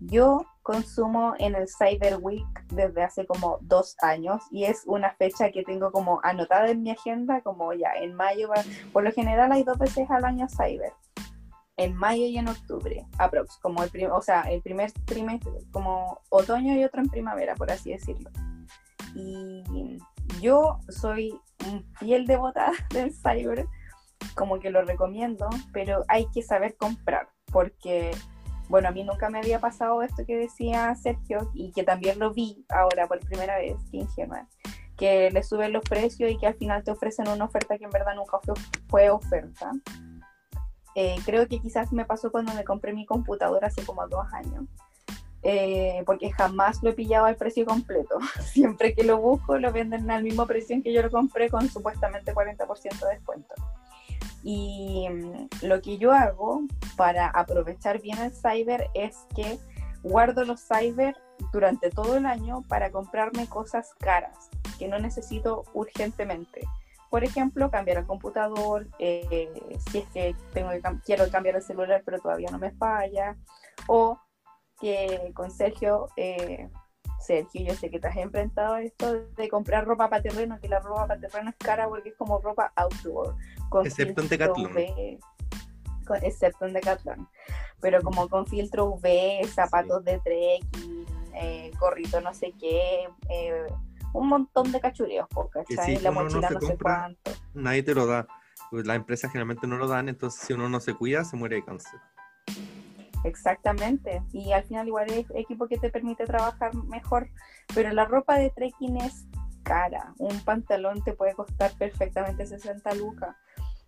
yo 0.02 0.46
consumo 0.66 1.36
en 1.38 1.54
el 1.54 1.68
Cyber 1.70 2.18
Week 2.20 2.44
desde 2.70 3.04
hace 3.04 3.28
como 3.28 3.60
dos 3.62 3.96
años 4.02 4.42
y 4.50 4.64
es 4.64 4.82
una 4.88 5.12
fecha 5.12 5.52
que 5.52 5.64
tengo 5.64 5.92
como 5.92 6.20
anotada 6.24 6.72
en 6.72 6.82
mi 6.82 6.90
agenda, 6.90 7.42
como 7.42 7.72
ya 7.74 7.94
en 8.02 8.16
mayo, 8.16 8.50
por 8.92 9.04
lo 9.04 9.12
general 9.12 9.52
hay 9.52 9.64
dos 9.64 9.78
veces 9.78 10.10
al 10.10 10.26
año 10.26 10.48
Cyber, 10.50 10.92
en 11.78 11.94
mayo 11.94 12.26
y 12.26 12.40
en 12.40 12.48
octubre, 12.48 13.06
aprox, 13.20 13.60
como 13.60 13.84
el 13.84 13.92
o 14.12 14.22
sea, 14.24 14.42
el 14.42 14.64
primer 14.64 14.92
trimestre, 14.92 15.54
como 15.72 16.20
otoño 16.30 16.74
y 16.74 16.84
otro 16.84 17.00
en 17.00 17.10
primavera, 17.10 17.54
por 17.54 17.70
así 17.72 17.92
decirlo. 17.92 18.32
Y 19.14 19.64
yo 20.42 20.80
soy 20.90 21.40
fiel 22.00 22.26
devota 22.26 22.72
del 22.90 23.14
Cyber, 23.14 23.68
como 24.34 24.60
que 24.60 24.72
lo 24.72 24.82
recomiendo, 24.82 25.48
pero 25.72 26.06
hay 26.08 26.26
que 26.34 26.42
saber 26.42 26.76
comprar, 26.76 27.30
porque 27.52 28.16
bueno, 28.70 28.90
a 28.90 28.92
mí 28.92 29.04
nunca 29.04 29.30
me 29.30 29.40
había 29.40 29.60
pasado 29.60 30.02
esto 30.02 30.26
que 30.26 30.38
decía 30.38 30.94
Sergio 30.96 31.52
y 31.54 31.72
que 31.72 31.84
también 31.84 32.20
lo 32.20 32.34
vi 32.34 32.66
ahora 32.70 33.08
por 33.08 33.20
primera 33.20 33.58
vez, 33.58 33.76
que 33.92 33.98
ingenua, 33.98 34.48
que 34.98 35.30
le 35.32 35.44
suben 35.44 35.74
los 35.74 35.84
precios 35.84 36.32
y 36.32 36.38
que 36.38 36.48
al 36.48 36.56
final 36.56 36.84
te 36.84 36.92
ofrecen 36.92 37.28
una 37.28 37.46
oferta 37.46 37.78
que 37.78 37.86
en 37.86 37.92
verdad 37.92 38.16
nunca 38.16 38.40
fue, 38.88 39.10
oferta. 39.10 39.72
Eh, 40.96 41.18
creo 41.26 41.48
que 41.48 41.60
quizás 41.60 41.92
me 41.92 42.06
pasó 42.06 42.32
cuando 42.32 42.54
me 42.54 42.64
compré 42.64 42.94
mi 42.94 43.06
computadora 43.06 43.68
hace 43.68 43.86
como 43.86 44.08
dos 44.08 44.26
años. 44.34 44.66
Eh, 45.48 46.02
porque 46.08 46.32
jamás 46.32 46.82
lo 46.82 46.90
he 46.90 46.94
pillado 46.94 47.26
al 47.26 47.36
precio 47.36 47.66
completo. 47.66 48.18
Siempre 48.42 48.96
que 48.96 49.04
lo 49.04 49.20
busco 49.20 49.60
lo 49.60 49.72
venden 49.72 50.10
al 50.10 50.24
mismo 50.24 50.48
precio 50.48 50.76
en 50.76 50.82
que 50.82 50.92
yo 50.92 51.04
lo 51.04 51.12
compré 51.12 51.50
con 51.52 51.70
supuestamente 51.70 52.34
40% 52.34 53.00
de 53.00 53.14
descuento. 53.14 53.54
Y 54.48 55.10
mm, 55.10 55.48
lo 55.64 55.82
que 55.82 55.98
yo 55.98 56.12
hago 56.12 56.62
para 56.96 57.28
aprovechar 57.28 58.00
bien 58.00 58.20
el 58.20 58.32
cyber 58.32 58.88
es 58.94 59.26
que 59.36 59.58
guardo 60.04 60.46
los 60.46 60.62
cyber 60.62 61.16
durante 61.52 61.90
todo 61.90 62.16
el 62.16 62.28
año 62.28 62.64
para 62.70 62.92
comprarme 62.92 63.48
cosas 63.48 63.94
caras 64.00 64.50
que 64.78 64.88
no 64.88 65.00
necesito 65.00 65.64
urgentemente. 65.74 66.62
Por 67.10 67.24
ejemplo, 67.24 67.72
cambiar 67.72 67.98
el 67.98 68.06
computador, 68.06 68.88
eh, 69.00 69.50
si 69.90 70.00
es 70.00 70.08
que 70.10 70.36
tengo 70.54 70.70
quiero 71.04 71.30
cambiar 71.32 71.56
el 71.56 71.64
celular 71.64 72.04
pero 72.06 72.20
todavía 72.20 72.50
no 72.52 72.60
me 72.60 72.72
falla, 72.72 73.36
o 73.88 74.20
que 74.80 75.32
con 75.34 75.50
Sergio, 75.50 76.10
eh, 76.18 76.70
Sergio, 77.20 77.62
yo 77.62 77.74
sé 77.74 77.90
que 77.90 78.00
te 78.00 78.08
has 78.08 78.18
enfrentado 78.18 78.76
a 78.76 78.82
esto 78.82 79.22
de 79.36 79.50
comprar 79.50 79.86
ropa 79.86 80.10
para 80.10 80.22
terreno, 80.22 80.60
que 80.60 80.68
la 80.68 80.80
ropa 80.80 81.08
para 81.08 81.20
terreno 81.20 81.50
es 81.50 81.56
cara 81.58 81.88
porque 81.88 82.10
es 82.10 82.16
como 82.16 82.40
ropa 82.40 82.72
outdoor. 82.76 83.36
Excepto 83.84 84.22
en 84.22 84.30
Decathlon. 84.30 84.72
excepto 86.22 86.66
en 86.66 86.74
Decathlon. 86.74 87.28
Pero 87.82 88.02
como 88.02 88.28
con 88.28 88.46
filtro 88.46 88.86
UV, 88.86 89.46
zapatos 89.48 90.04
de 90.04 90.20
trekking, 90.20 91.06
eh, 91.34 91.72
gorrito 91.80 92.22
no 92.22 92.34
sé 92.34 92.54
qué, 92.60 93.08
eh, 93.30 93.66
un 94.14 94.28
montón 94.28 94.72
de 94.72 94.80
cachureos, 94.80 95.28
¿cachai? 95.52 96.00
la 96.00 96.12
mochila 96.12 96.50
no, 96.50 96.62
sé 96.62 96.78
cuánto. 96.78 97.32
Nadie 97.54 97.84
te 97.84 97.94
lo 97.94 98.06
da. 98.06 98.28
Pues 98.72 98.88
las 98.88 98.96
empresas 98.96 99.32
generalmente 99.32 99.68
no 99.68 99.78
lo 99.78 99.88
dan, 99.88 100.10
entonces 100.10 100.42
si 100.42 100.54
uno 100.54 100.70
no 100.70 100.80
se 100.80 100.94
cuida, 100.94 101.24
se 101.24 101.36
muere 101.36 101.58
de 101.58 101.66
cáncer. 101.66 102.00
Exactamente, 103.26 104.22
y 104.32 104.52
al 104.52 104.64
final 104.66 104.88
igual 104.88 105.10
es 105.10 105.26
equipo 105.34 105.68
que 105.68 105.80
te 105.80 105.90
permite 105.90 106.26
trabajar 106.26 106.76
mejor, 106.76 107.28
pero 107.74 107.92
la 107.92 108.06
ropa 108.06 108.38
de 108.38 108.52
trekking 108.52 108.98
es 108.98 109.26
cara, 109.64 110.14
un 110.20 110.40
pantalón 110.42 111.04
te 111.04 111.14
puede 111.14 111.34
costar 111.34 111.72
perfectamente 111.80 112.46
60 112.46 112.94
lucas. 112.94 113.36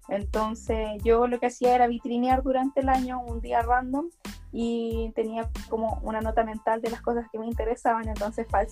Entonces 0.09 1.03
yo 1.03 1.27
lo 1.27 1.39
que 1.39 1.47
hacía 1.47 1.76
era 1.76 1.85
vitrinear 1.85 2.41
durante 2.41 2.80
el 2.80 2.89
año 2.89 3.22
un 3.22 3.39
día 3.39 3.61
random 3.61 4.09
y 4.51 5.11
tenía 5.15 5.51
como 5.69 5.99
una 6.01 6.22
nota 6.22 6.43
mental 6.43 6.81
de 6.81 6.89
las 6.89 7.01
cosas 7.01 7.27
que 7.31 7.38
me 7.38 7.45
interesaban. 7.45 8.07
Entonces 8.07 8.47
para 8.47 8.65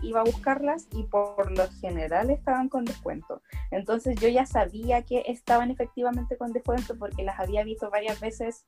iba 0.00 0.20
a 0.20 0.24
buscarlas 0.24 0.86
y 0.92 1.02
por 1.02 1.50
lo 1.50 1.68
general 1.80 2.30
estaban 2.30 2.70
con 2.70 2.86
descuento. 2.86 3.42
Entonces 3.70 4.18
yo 4.18 4.28
ya 4.28 4.46
sabía 4.46 5.02
que 5.02 5.24
estaban 5.26 5.70
efectivamente 5.70 6.38
con 6.38 6.52
descuento 6.54 6.96
porque 6.96 7.22
las 7.22 7.38
había 7.38 7.64
visto 7.64 7.90
varias 7.90 8.18
veces 8.20 8.64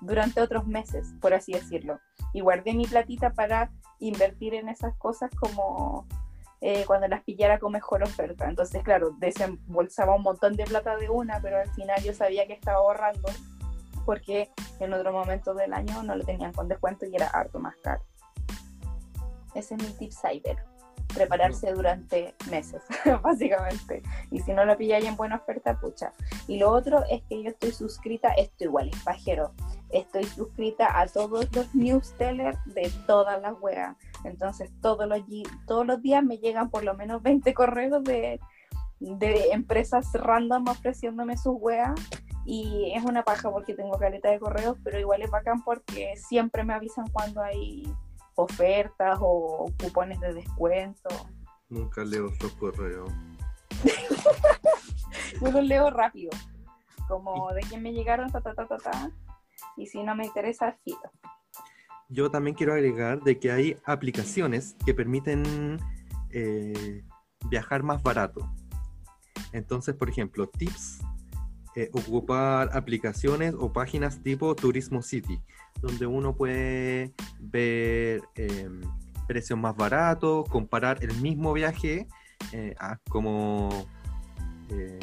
durante 0.00 0.40
otros 0.40 0.66
meses, 0.66 1.14
por 1.20 1.34
así 1.34 1.52
decirlo. 1.52 2.00
Y 2.32 2.40
guardé 2.40 2.74
mi 2.74 2.86
platita 2.86 3.30
para 3.30 3.70
invertir 3.98 4.54
en 4.54 4.68
esas 4.68 4.96
cosas 4.96 5.30
como 5.38 6.06
eh, 6.60 6.84
cuando 6.86 7.08
las 7.08 7.22
pillara 7.22 7.58
con 7.58 7.72
mejor 7.72 8.02
oferta. 8.02 8.48
Entonces, 8.48 8.82
claro, 8.82 9.10
desembolsaba 9.18 10.14
un 10.14 10.22
montón 10.22 10.56
de 10.56 10.64
plata 10.64 10.96
de 10.96 11.08
una, 11.08 11.40
pero 11.40 11.58
al 11.58 11.70
final 11.70 12.02
yo 12.02 12.12
sabía 12.14 12.46
que 12.46 12.52
estaba 12.52 12.78
ahorrando 12.78 13.28
porque 14.04 14.50
en 14.78 14.92
otro 14.92 15.12
momento 15.12 15.54
del 15.54 15.72
año 15.72 16.02
no 16.02 16.16
lo 16.16 16.24
tenían 16.24 16.52
con 16.52 16.68
descuento 16.68 17.06
y 17.06 17.14
era 17.14 17.28
harto 17.28 17.58
más 17.58 17.76
caro. 17.82 18.02
Ese 19.54 19.74
es 19.74 19.82
mi 19.82 19.92
tip 19.94 20.12
cyber 20.12 20.58
prepararse 21.14 21.72
durante 21.72 22.34
meses, 22.50 22.82
básicamente. 23.22 24.02
Y 24.30 24.40
si 24.40 24.52
no 24.52 24.64
lo 24.64 24.76
pilláis 24.76 25.04
en 25.04 25.16
buena 25.16 25.36
oferta, 25.36 25.78
pucha. 25.78 26.12
Y 26.46 26.58
lo 26.58 26.70
otro 26.70 27.04
es 27.10 27.22
que 27.28 27.42
yo 27.42 27.50
estoy 27.50 27.72
suscrita, 27.72 28.30
esto 28.32 28.64
igual 28.64 28.88
es 28.88 29.02
pajero, 29.02 29.52
estoy 29.90 30.24
suscrita 30.24 31.00
a 31.00 31.06
todos 31.06 31.48
los 31.54 31.74
newsletters 31.74 32.58
de 32.66 32.90
todas 33.06 33.40
las 33.40 33.54
weas. 33.60 33.96
Entonces 34.24 34.70
todos 34.80 35.06
los, 35.08 35.20
todos 35.66 35.86
los 35.86 36.02
días 36.02 36.22
me 36.22 36.38
llegan 36.38 36.70
por 36.70 36.84
lo 36.84 36.94
menos 36.94 37.22
20 37.22 37.52
correos 37.54 38.04
de, 38.04 38.40
de 39.00 39.50
empresas 39.52 40.12
random 40.12 40.68
ofreciéndome 40.68 41.36
sus 41.36 41.56
weas. 41.58 41.98
Y 42.46 42.92
es 42.96 43.04
una 43.04 43.22
paja 43.22 43.50
porque 43.50 43.74
tengo 43.74 43.98
caleta 43.98 44.30
de 44.30 44.40
correos, 44.40 44.76
pero 44.82 44.98
igual 44.98 45.22
es 45.22 45.30
bacán 45.30 45.62
porque 45.62 46.14
siempre 46.16 46.64
me 46.64 46.74
avisan 46.74 47.06
cuando 47.08 47.42
hay 47.42 47.84
ofertas 48.40 49.18
o 49.20 49.66
cupones 49.80 50.20
de 50.20 50.34
descuento. 50.34 51.08
Nunca 51.68 52.04
leo 52.04 52.28
esos 52.28 52.52
correos. 52.54 53.10
Yo 55.40 55.50
los 55.50 55.64
leo 55.64 55.90
rápido, 55.90 56.30
como 57.08 57.52
de 57.52 57.60
quién 57.62 57.82
me 57.82 57.92
llegaron, 57.92 58.30
ta, 58.30 58.40
ta, 58.40 58.54
ta, 58.54 58.66
ta, 58.66 58.76
ta, 58.76 59.10
y 59.76 59.86
si 59.86 60.02
no 60.02 60.14
me 60.14 60.26
interesa, 60.26 60.76
filo. 60.84 61.00
Yo 62.08 62.30
también 62.30 62.56
quiero 62.56 62.72
agregar 62.72 63.20
de 63.20 63.38
que 63.38 63.52
hay 63.52 63.76
aplicaciones 63.84 64.74
que 64.84 64.94
permiten 64.94 65.78
eh, 66.30 67.04
viajar 67.48 67.82
más 67.82 68.02
barato. 68.02 68.52
Entonces, 69.52 69.94
por 69.94 70.10
ejemplo, 70.10 70.48
tips, 70.48 71.00
eh, 71.76 71.88
ocupar 71.92 72.76
aplicaciones 72.76 73.54
o 73.54 73.72
páginas 73.72 74.22
tipo 74.22 74.54
Turismo 74.56 75.02
City 75.02 75.40
donde 75.80 76.06
uno 76.06 76.34
puede 76.34 77.12
ver 77.38 78.22
em, 78.34 78.80
precios 79.26 79.58
más 79.58 79.76
baratos, 79.76 80.48
comparar 80.48 81.02
el 81.02 81.14
mismo 81.20 81.52
viaje 81.52 82.06
eh, 82.52 82.74
como... 83.08 83.86
Eh, 84.70 84.98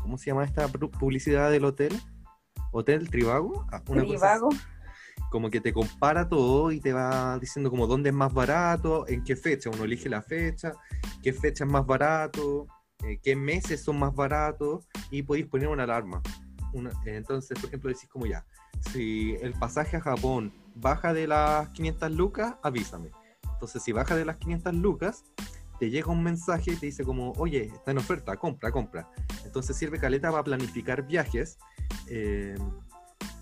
¿Cómo 0.00 0.16
se 0.16 0.26
llama 0.26 0.44
esta 0.44 0.68
publicidad 0.68 1.50
del 1.50 1.66
hotel? 1.66 1.92
¿Hotel 2.72 3.10
Trivago? 3.10 3.66
Ah, 3.70 3.82
Trivago. 3.84 4.48
como 5.30 5.50
que 5.50 5.60
te 5.60 5.72
compara 5.72 6.28
todo 6.28 6.72
y 6.72 6.80
te 6.80 6.92
va 6.92 7.38
diciendo 7.38 7.68
como 7.68 7.86
dónde 7.86 8.08
es 8.08 8.14
más 8.14 8.32
barato, 8.32 9.06
en 9.06 9.22
qué 9.22 9.36
fecha. 9.36 9.70
Uno 9.70 9.84
elige 9.84 10.08
la 10.08 10.22
fecha, 10.22 10.72
qué 11.22 11.32
fecha 11.32 11.64
es 11.64 11.70
más 11.70 11.84
barato, 11.84 12.66
eh, 13.04 13.18
qué 13.22 13.36
meses 13.36 13.82
son 13.82 13.98
más 13.98 14.14
baratos 14.14 14.88
y 15.10 15.22
podéis 15.22 15.46
poner 15.46 15.68
una 15.68 15.82
alarma. 15.82 16.22
Entonces, 17.04 17.58
por 17.58 17.68
ejemplo, 17.68 17.90
decís 17.90 18.08
como 18.08 18.26
ya, 18.26 18.44
si 18.92 19.36
el 19.40 19.52
pasaje 19.54 19.96
a 19.96 20.00
Japón 20.00 20.52
baja 20.74 21.12
de 21.12 21.26
las 21.26 21.68
500 21.70 22.12
lucas, 22.12 22.54
avísame. 22.62 23.10
Entonces, 23.52 23.82
si 23.82 23.92
baja 23.92 24.14
de 24.14 24.24
las 24.24 24.36
500 24.36 24.74
lucas, 24.74 25.24
te 25.78 25.90
llega 25.90 26.10
un 26.10 26.22
mensaje 26.22 26.72
y 26.72 26.76
te 26.76 26.86
dice 26.86 27.04
como, 27.04 27.32
oye, 27.32 27.64
está 27.64 27.92
en 27.92 27.98
oferta, 27.98 28.36
compra, 28.36 28.70
compra. 28.70 29.08
Entonces 29.44 29.76
sirve 29.76 29.98
caleta 29.98 30.30
para 30.30 30.42
planificar 30.42 31.06
viajes 31.06 31.58
eh, 32.08 32.56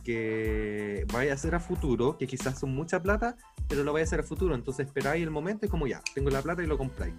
que 0.04 1.06
vaya 1.12 1.32
a 1.32 1.34
hacer 1.34 1.54
a 1.54 1.60
futuro, 1.60 2.16
que 2.18 2.26
quizás 2.26 2.58
son 2.58 2.74
mucha 2.74 3.02
plata, 3.02 3.36
pero 3.68 3.84
lo 3.84 3.92
vaya 3.92 4.04
a 4.04 4.06
hacer 4.06 4.20
a 4.20 4.22
futuro. 4.22 4.54
Entonces 4.54 4.86
esperáis 4.86 5.22
el 5.22 5.30
momento 5.30 5.66
y 5.66 5.68
como 5.68 5.86
ya, 5.86 6.02
tengo 6.14 6.30
la 6.30 6.42
plata 6.42 6.62
y 6.62 6.66
lo 6.66 6.76
compráis. 6.76 7.14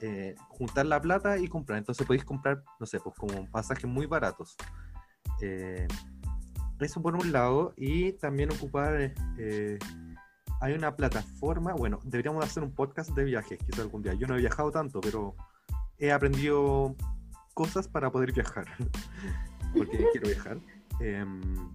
Eh, 0.00 0.34
juntar 0.48 0.86
la 0.86 1.00
plata 1.00 1.38
y 1.38 1.48
comprar. 1.48 1.78
Entonces 1.78 2.06
podéis 2.06 2.24
comprar, 2.24 2.62
no 2.78 2.86
sé, 2.86 3.00
pues 3.00 3.16
como 3.16 3.50
pasajes 3.50 3.86
muy 3.86 4.06
baratos. 4.06 4.56
Eh, 5.42 5.88
eso 6.80 7.02
por 7.02 7.14
un 7.16 7.32
lado, 7.32 7.74
y 7.76 8.12
también 8.12 8.52
ocupar, 8.52 9.12
eh, 9.38 9.78
hay 10.60 10.72
una 10.72 10.94
plataforma, 10.96 11.74
bueno, 11.74 11.98
deberíamos 12.04 12.44
hacer 12.44 12.62
un 12.62 12.72
podcast 12.72 13.10
de 13.10 13.24
viajes, 13.24 13.58
quizás 13.58 13.80
algún 13.80 14.02
día. 14.02 14.14
Yo 14.14 14.26
no 14.26 14.36
he 14.36 14.40
viajado 14.40 14.70
tanto, 14.70 15.00
pero 15.00 15.34
he 15.98 16.12
aprendido 16.12 16.94
cosas 17.54 17.88
para 17.88 18.10
poder 18.10 18.32
viajar, 18.32 18.66
porque 19.76 20.06
quiero 20.12 20.28
viajar. 20.28 20.58
Em, 21.00 21.70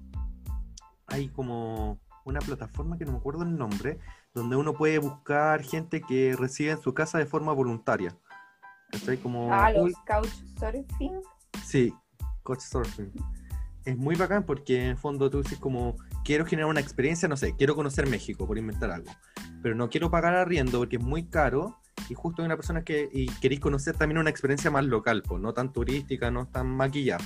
hay 1.07 1.27
como 1.29 1.99
una 2.23 2.39
plataforma 2.39 2.97
que 2.97 3.05
no 3.05 3.13
me 3.13 3.17
acuerdo 3.17 3.43
el 3.43 3.57
nombre, 3.57 3.99
donde 4.33 4.55
uno 4.55 4.73
puede 4.73 4.99
buscar 4.99 5.61
gente 5.61 6.01
que 6.01 6.35
reside 6.37 6.71
en 6.71 6.81
su 6.81 6.93
casa 6.93 7.17
de 7.17 7.25
forma 7.25 7.51
voluntaria. 7.53 8.17
Como, 9.21 9.53
ah, 9.53 9.71
los 9.71 9.93
Couchsurfing. 10.05 11.21
Sí, 11.65 11.93
Couchsurfing 12.43 13.11
es 13.87 13.97
muy 13.97 14.15
bacán 14.15 14.43
porque 14.43 14.83
en 14.83 14.89
el 14.89 14.97
fondo 14.97 15.29
tú 15.29 15.41
dices 15.41 15.57
como, 15.57 15.95
quiero 16.25 16.45
generar 16.45 16.69
una 16.69 16.81
experiencia, 16.81 17.29
no 17.29 17.37
sé, 17.37 17.55
quiero 17.55 17.73
conocer 17.73 18.05
México, 18.05 18.45
por 18.45 18.57
inventar 18.57 18.91
algo, 18.91 19.09
pero 19.63 19.75
no 19.75 19.89
quiero 19.89 20.11
pagar 20.11 20.35
arriendo 20.35 20.79
porque 20.79 20.97
es 20.97 21.01
muy 21.01 21.23
caro 21.23 21.79
y 22.09 22.13
justo 22.13 22.41
hay 22.41 22.47
una 22.47 22.57
persona 22.57 22.83
que 22.83 23.09
y 23.13 23.27
queréis 23.39 23.61
conocer 23.61 23.95
también 23.95 24.17
una 24.17 24.29
experiencia 24.29 24.69
más 24.69 24.85
local, 24.85 25.23
pues 25.25 25.41
no 25.41 25.53
tan 25.53 25.71
turística, 25.71 26.29
no 26.29 26.47
tan 26.47 26.67
maquillada. 26.67 27.23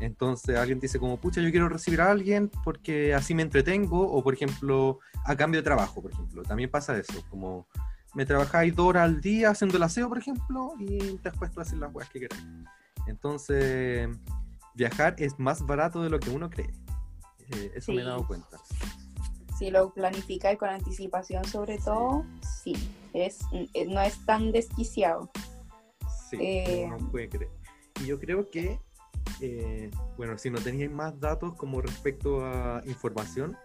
Entonces 0.00 0.56
alguien 0.56 0.80
dice 0.80 0.98
como, 0.98 1.20
pucha, 1.20 1.40
yo 1.40 1.52
quiero 1.52 1.68
recibir 1.68 2.00
a 2.00 2.10
alguien 2.10 2.50
porque 2.64 3.14
así 3.14 3.32
me 3.32 3.42
entretengo, 3.42 4.10
o 4.10 4.24
por 4.24 4.34
ejemplo, 4.34 4.98
a 5.24 5.36
cambio 5.36 5.60
de 5.60 5.64
trabajo, 5.64 6.02
por 6.02 6.10
ejemplo. 6.10 6.42
También 6.42 6.70
pasa 6.70 6.98
eso, 6.98 7.24
como 7.30 7.68
me 8.14 8.26
trabajáis 8.26 8.74
dos 8.74 8.86
horas 8.86 9.04
al 9.04 9.20
día 9.20 9.50
haciendo 9.50 9.76
el 9.76 9.84
aseo, 9.84 10.08
por 10.08 10.18
ejemplo, 10.18 10.72
y 10.80 11.18
después 11.22 11.52
tú 11.52 11.60
haces 11.60 11.78
las 11.78 11.92
cosas 11.92 12.08
que 12.10 12.18
quieras. 12.18 12.44
Entonces, 13.06 14.08
viajar 14.74 15.14
es 15.18 15.38
más 15.38 15.64
barato 15.64 16.02
de 16.02 16.10
lo 16.10 16.18
que 16.18 16.30
uno 16.30 16.50
cree. 16.50 16.70
Eh, 17.50 17.72
eso 17.74 17.92
me 17.92 18.02
he 18.02 18.04
dado 18.04 18.26
cuenta. 18.26 18.58
Si 19.58 19.70
lo 19.70 19.92
planificas 19.92 20.56
con 20.56 20.68
anticipación, 20.68 21.44
sobre 21.44 21.78
todo, 21.78 22.24
sí, 22.62 22.74
es, 23.12 23.40
eh, 23.52 23.86
no 23.86 24.00
es 24.00 24.24
tan 24.26 24.50
desquiciado. 24.52 25.30
Sí, 26.30 26.36
eh, 26.40 26.88
no 26.88 27.10
puede 27.10 27.28
creer. 27.28 27.50
Y 28.02 28.06
yo 28.06 28.18
creo 28.18 28.50
que, 28.50 28.80
bueno, 30.16 30.36
si 30.38 30.50
no 30.50 30.58
teníais 30.58 30.90
más 30.90 31.18
datos 31.20 31.54
como 31.54 31.80
respecto 31.80 32.44
a 32.44 32.82
información, 32.86 33.56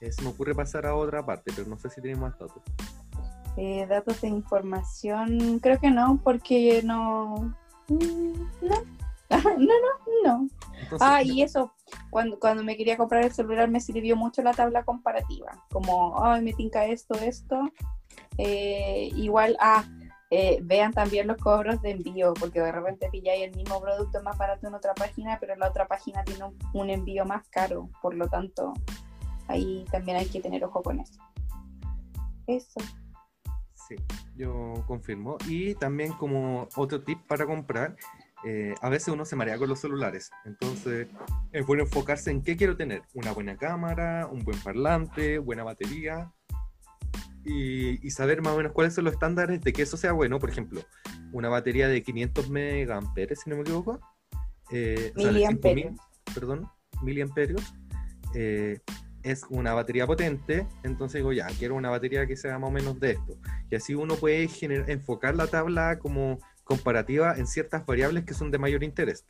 se 0.00 0.22
me 0.22 0.28
ocurre 0.28 0.54
pasar 0.54 0.84
a 0.84 0.94
otra 0.94 1.24
parte, 1.24 1.50
pero 1.56 1.66
no 1.66 1.78
sé 1.78 1.88
si 1.88 2.02
tenéis 2.02 2.18
más 2.18 2.38
datos. 2.38 2.62
datos 3.88 4.20
de 4.20 4.28
información, 4.28 5.58
creo 5.60 5.80
que 5.80 5.90
no, 5.90 6.20
porque 6.22 6.82
no. 6.82 7.54
Mm, 7.88 8.34
no, 8.60 8.84
no, 9.58 10.03
no, 10.22 10.48
ah, 11.00 11.22
y 11.22 11.42
eso, 11.42 11.72
cuando, 12.10 12.38
cuando 12.38 12.62
me 12.62 12.76
quería 12.76 12.96
comprar 12.96 13.24
el 13.24 13.32
celular 13.32 13.68
me 13.68 13.80
sirvió 13.80 14.16
mucho 14.16 14.42
la 14.42 14.52
tabla 14.52 14.84
comparativa, 14.84 15.64
como, 15.70 16.22
ay, 16.24 16.42
me 16.42 16.52
tinca 16.52 16.86
esto, 16.86 17.14
esto. 17.14 17.70
Eh, 18.38 19.10
igual, 19.14 19.56
ah, 19.60 19.84
eh, 20.30 20.58
vean 20.62 20.92
también 20.92 21.28
los 21.28 21.36
cobros 21.36 21.80
de 21.82 21.92
envío, 21.92 22.34
porque 22.34 22.60
de 22.60 22.72
repente 22.72 23.08
pilláis 23.10 23.44
el 23.44 23.56
mismo 23.56 23.80
producto 23.80 24.22
más 24.22 24.36
barato 24.36 24.66
en 24.66 24.74
otra 24.74 24.94
página, 24.94 25.38
pero 25.38 25.54
la 25.54 25.68
otra 25.68 25.86
página 25.86 26.24
tiene 26.24 26.44
un, 26.72 26.90
envío 26.90 27.24
más 27.24 27.46
caro, 27.48 27.88
por 28.02 28.14
lo 28.14 28.28
tanto, 28.28 28.72
ahí 29.48 29.84
también 29.92 30.16
hay 30.16 30.26
que 30.26 30.40
tener 30.40 30.64
ojo 30.64 30.82
con 30.82 30.98
eso. 30.98 31.20
Eso. 32.46 32.80
Sí, 33.88 33.96
yo 34.34 34.74
confirmo. 34.86 35.36
Y 35.46 35.74
también 35.74 36.12
como 36.14 36.68
otro 36.74 37.02
tip 37.02 37.20
para 37.28 37.46
comprar, 37.46 37.96
eh, 38.46 38.74
a 38.82 38.88
veces 38.90 39.08
uno 39.08 39.24
se 39.24 39.36
marea 39.36 39.58
con 39.58 39.68
los 39.68 39.80
celulares. 39.80 40.30
Entonces 40.44 41.08
es 41.52 41.66
bueno 41.66 41.84
enfocarse 41.84 42.30
en 42.30 42.42
qué 42.42 42.56
quiero 42.56 42.76
tener. 42.76 43.02
Una 43.14 43.32
buena 43.32 43.56
cámara, 43.56 44.28
un 44.30 44.44
buen 44.44 44.58
parlante, 44.60 45.38
buena 45.38 45.64
batería. 45.64 46.32
Y, 47.46 48.10
saber 48.10 48.40
más 48.40 48.54
o 48.54 48.56
menos 48.56 48.72
cuáles 48.72 48.94
son 48.94 49.04
los 49.04 49.14
estándares 49.14 49.60
de 49.60 49.72
que 49.72 49.82
eso 49.82 49.96
sea 49.96 50.12
bueno. 50.12 50.38
Por 50.38 50.50
ejemplo, 50.50 50.82
una 51.32 51.48
batería 51.48 51.88
de 51.88 52.02
500 52.02 52.48
megaamperes, 52.48 53.40
si 53.40 53.50
no 53.50 53.56
me 53.56 53.62
equivoco. 53.62 54.00
Eh, 54.70 55.12
miliamperios. 55.14 55.94
perdón, 56.34 56.68
miliamperios. 57.02 57.74
Eh, 58.34 58.80
es 59.22 59.44
una 59.48 59.72
batería 59.72 60.06
potente, 60.06 60.66
entonces 60.82 61.20
digo, 61.20 61.32
ya, 61.32 61.46
quiero 61.58 61.74
una 61.76 61.88
batería 61.88 62.26
que 62.26 62.36
sea 62.36 62.58
más 62.58 62.68
o 62.68 62.72
menos 62.72 63.00
de 63.00 63.12
esto. 63.12 63.38
Y 63.70 63.74
así 63.74 63.94
uno 63.94 64.16
puede 64.16 64.48
enfocar 64.86 65.34
la 65.34 65.46
tabla 65.46 65.98
como 65.98 66.38
comparativa 66.64 67.36
en 67.36 67.46
ciertas 67.46 67.86
variables 67.86 68.24
que 68.24 68.34
son 68.34 68.50
de 68.50 68.58
mayor 68.58 68.82
interés. 68.82 69.24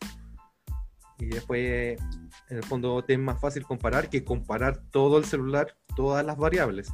Y 1.19 1.27
después, 1.27 2.01
en 2.49 2.57
el 2.57 2.65
fondo, 2.65 3.05
te 3.05 3.15
es 3.15 3.19
más 3.19 3.41
fácil 3.41 3.65
comparar 3.65 4.09
que 4.09 4.25
comparar 4.25 4.83
todo 4.91 5.19
el 5.19 5.25
celular, 5.25 5.77
todas 5.95 6.25
las 6.25 6.37
variables. 6.37 6.91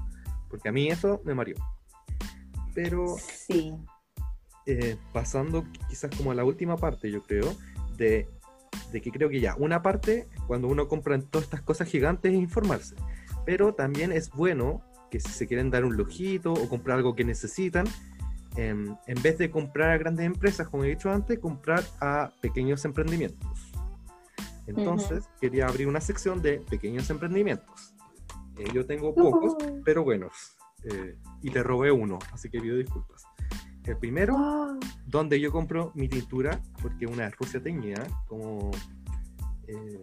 Porque 0.48 0.68
a 0.68 0.72
mí 0.72 0.88
eso 0.88 1.22
me 1.24 1.34
mareó. 1.34 1.56
Pero, 2.74 3.16
sí. 3.18 3.72
Eh, 4.66 4.96
pasando 5.12 5.64
quizás 5.88 6.14
como 6.16 6.32
a 6.32 6.34
la 6.34 6.44
última 6.44 6.76
parte, 6.76 7.10
yo 7.10 7.22
creo, 7.22 7.56
de 7.96 8.28
de 8.92 9.00
que 9.00 9.10
creo 9.10 9.28
que 9.28 9.40
ya, 9.40 9.54
una 9.56 9.82
parte, 9.82 10.26
cuando 10.46 10.68
uno 10.68 10.88
compra 10.88 11.18
todas 11.20 11.44
estas 11.44 11.62
cosas 11.62 11.88
gigantes, 11.88 12.32
es 12.32 12.38
informarse. 12.38 12.94
Pero 13.44 13.74
también 13.74 14.12
es 14.12 14.30
bueno 14.30 14.82
que 15.10 15.20
si 15.20 15.30
se 15.30 15.46
quieren 15.46 15.70
dar 15.70 15.84
un 15.84 15.96
lujito 15.96 16.52
o 16.52 16.68
comprar 16.68 16.98
algo 16.98 17.14
que 17.14 17.24
necesitan, 17.24 17.86
em, 18.56 18.96
en 19.06 19.22
vez 19.22 19.38
de 19.38 19.50
comprar 19.50 19.90
a 19.90 19.98
grandes 19.98 20.26
empresas, 20.26 20.68
como 20.68 20.84
he 20.84 20.88
dicho 20.88 21.10
antes, 21.10 21.38
comprar 21.38 21.84
a 22.00 22.32
pequeños 22.40 22.84
emprendimientos. 22.84 23.72
Entonces, 24.66 25.28
quería 25.40 25.66
abrir 25.66 25.88
una 25.88 26.00
sección 26.00 26.42
de 26.42 26.60
pequeños 26.70 27.10
emprendimientos. 27.10 27.94
Eh, 28.56 28.68
yo 28.72 28.86
tengo 28.86 29.14
pocos, 29.14 29.56
pero 29.84 30.04
buenos. 30.04 30.32
Eh, 30.84 31.16
y 31.42 31.50
te 31.50 31.62
robé 31.62 31.90
uno, 31.90 32.18
así 32.32 32.48
que 32.48 32.60
pido 32.60 32.76
disculpas. 32.76 33.24
El 33.84 33.96
primero, 33.96 34.78
donde 35.06 35.40
yo 35.40 35.50
compro 35.50 35.90
mi 35.94 36.08
tintura, 36.08 36.60
porque 36.82 37.06
una 37.06 37.26
es 37.26 37.36
Rusia 37.36 37.62
teñida, 37.62 38.06
como 38.28 38.70
eh, 39.66 40.00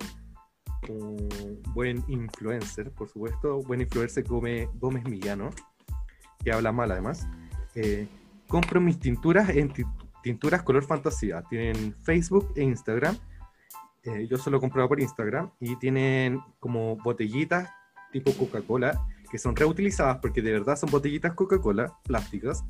un 0.90 1.62
buen 1.74 2.04
influencer, 2.08 2.92
por 2.92 3.08
supuesto, 3.08 3.62
buen 3.64 3.82
influencer 3.82 4.24
Gómez, 4.24 4.70
Gómez 4.76 5.04
Millano, 5.06 5.50
que 6.44 6.52
habla 6.52 6.72
mal 6.72 6.92
además. 6.92 7.28
Eh, 7.76 8.08
compro 8.48 8.82
mis 8.82 9.00
tinturas 9.00 9.50
en 9.50 9.74
tinturas 10.24 10.64
color 10.64 10.84
fantasía. 10.84 11.44
Tienen 11.50 11.96
Facebook 12.04 12.54
e 12.56 12.64
Instagram. 12.64 13.18
Eh, 14.04 14.28
yo 14.28 14.38
solo 14.38 14.60
comprado 14.60 14.88
por 14.88 15.00
Instagram 15.00 15.52
y 15.60 15.76
tienen 15.78 16.40
como 16.60 16.96
botellitas 16.98 17.70
tipo 18.12 18.32
Coca-Cola 18.34 19.06
que 19.30 19.38
son 19.38 19.56
reutilizadas 19.56 20.20
porque 20.20 20.42
de 20.42 20.54
verdad 20.54 20.78
son 20.78 20.90
botellitas 20.90 21.34
Coca-Cola 21.34 21.94
plásticas 22.04 22.64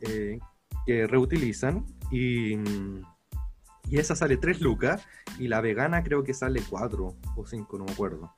eh, 0.00 0.38
que 0.86 1.06
reutilizan 1.06 1.84
y, 2.10 2.54
y, 2.54 3.98
esa 3.98 4.16
sale 4.16 4.36
3 4.36 4.60
lucas 4.60 5.06
y 5.38 5.48
la 5.48 5.60
vegana 5.60 6.02
creo 6.02 6.24
que 6.24 6.34
sale 6.34 6.62
4 6.68 7.14
o 7.36 7.46
5, 7.46 7.78
no 7.78 7.84
me 7.84 7.92
acuerdo. 7.92 8.34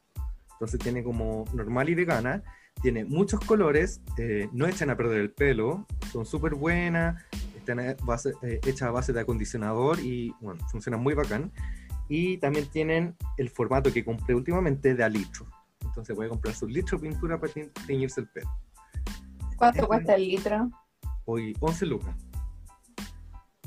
Entonces 0.53 0.81
tiene 0.81 1.05
como 1.05 1.45
normal 1.53 1.89
y 1.89 1.95
vegana, 1.95 2.43
tiene 2.83 3.05
muchos 3.05 3.41
colores, 3.41 4.01
eh, 4.19 4.49
no 4.53 4.67
echan 4.67 4.91
a 4.91 4.97
perder 4.97 5.21
el 5.21 5.31
pelo, 5.31 5.87
son 6.13 6.27
súper 6.27 6.55
buenas, 6.55 7.23
están 7.57 7.81
eh, 7.81 7.97
hechas 8.65 8.83
a 8.83 8.91
base 8.91 9.13
de 9.13 9.21
acondicionador 9.21 9.99
y 10.01 10.33
bueno, 10.41 10.65
funcionan 10.71 11.03
muy 11.03 11.15
bacán. 11.15 11.53
Y 12.09 12.39
también 12.39 12.67
tienen 12.67 13.17
el 13.37 13.51
formato 13.51 13.93
que 13.93 14.05
compré 14.05 14.35
últimamente 14.35 14.95
de 14.95 15.03
a 15.03 15.09
litro. 15.09 15.47
Entonces 15.85 16.15
voy 16.15 16.27
a 16.27 16.29
comprar 16.29 16.55
su 16.55 16.69
litro 16.69 16.99
de 16.99 17.09
pintura 17.09 17.41
para 17.41 17.53
teñirse 17.87 18.21
el 18.21 18.29
pelo. 18.29 18.49
¿Cuánto 19.57 19.89
cuesta 19.89 20.15
el 20.15 20.29
litro? 20.29 20.71
hoy 21.27 21.55
11 21.61 21.87
lucas. 21.87 22.17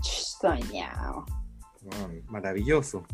Soñado. 0.01 1.25
maravilloso. 2.29 3.05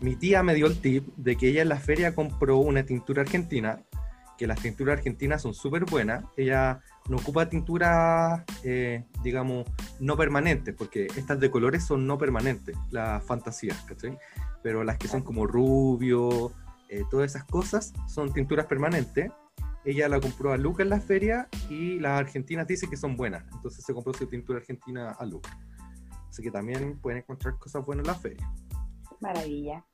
Mi 0.00 0.16
tía 0.16 0.42
me 0.42 0.54
dio 0.54 0.66
el 0.66 0.80
tip 0.80 1.08
de 1.16 1.36
que 1.36 1.48
ella 1.48 1.62
en 1.62 1.68
la 1.68 1.78
feria 1.78 2.14
compró 2.14 2.58
una 2.58 2.84
tintura 2.84 3.22
argentina, 3.22 3.82
que 4.38 4.46
las 4.46 4.60
tinturas 4.60 4.98
argentinas 4.98 5.42
son 5.42 5.54
súper 5.54 5.84
buenas. 5.84 6.24
Ella 6.36 6.80
no 7.08 7.16
ocupa 7.16 7.48
tinturas, 7.48 8.42
eh, 8.64 9.04
digamos, 9.22 9.66
no 10.00 10.16
permanentes, 10.16 10.74
porque 10.74 11.06
estas 11.16 11.40
de 11.40 11.50
colores 11.50 11.84
son 11.84 12.06
no 12.06 12.18
permanentes, 12.18 12.76
las 12.90 13.24
fantasías, 13.24 13.80
¿cachai? 13.82 14.18
Pero 14.62 14.84
las 14.84 14.98
que 14.98 15.08
son 15.08 15.22
como 15.22 15.46
rubio, 15.46 16.52
eh, 16.88 17.02
todas 17.10 17.30
esas 17.30 17.44
cosas 17.44 17.92
son 18.06 18.32
tinturas 18.32 18.66
permanentes 18.66 19.30
ella 19.84 20.08
la 20.08 20.20
compró 20.20 20.52
a 20.52 20.56
Luca 20.56 20.82
en 20.82 20.90
la 20.90 21.00
feria 21.00 21.48
y 21.68 21.98
las 21.98 22.20
argentinas 22.20 22.66
dicen 22.66 22.88
que 22.88 22.96
son 22.96 23.16
buenas. 23.16 23.44
Entonces 23.52 23.84
se 23.84 23.92
compró 23.92 24.14
su 24.14 24.26
tintura 24.26 24.58
argentina 24.58 25.10
a 25.10 25.26
Luca. 25.26 25.58
Así 26.28 26.42
que 26.42 26.50
también 26.50 26.98
pueden 27.00 27.18
encontrar 27.18 27.58
cosas 27.58 27.84
buenas 27.84 28.06
en 28.06 28.12
la 28.12 28.18
feria. 28.18 28.52
Maravilla. 29.20 29.84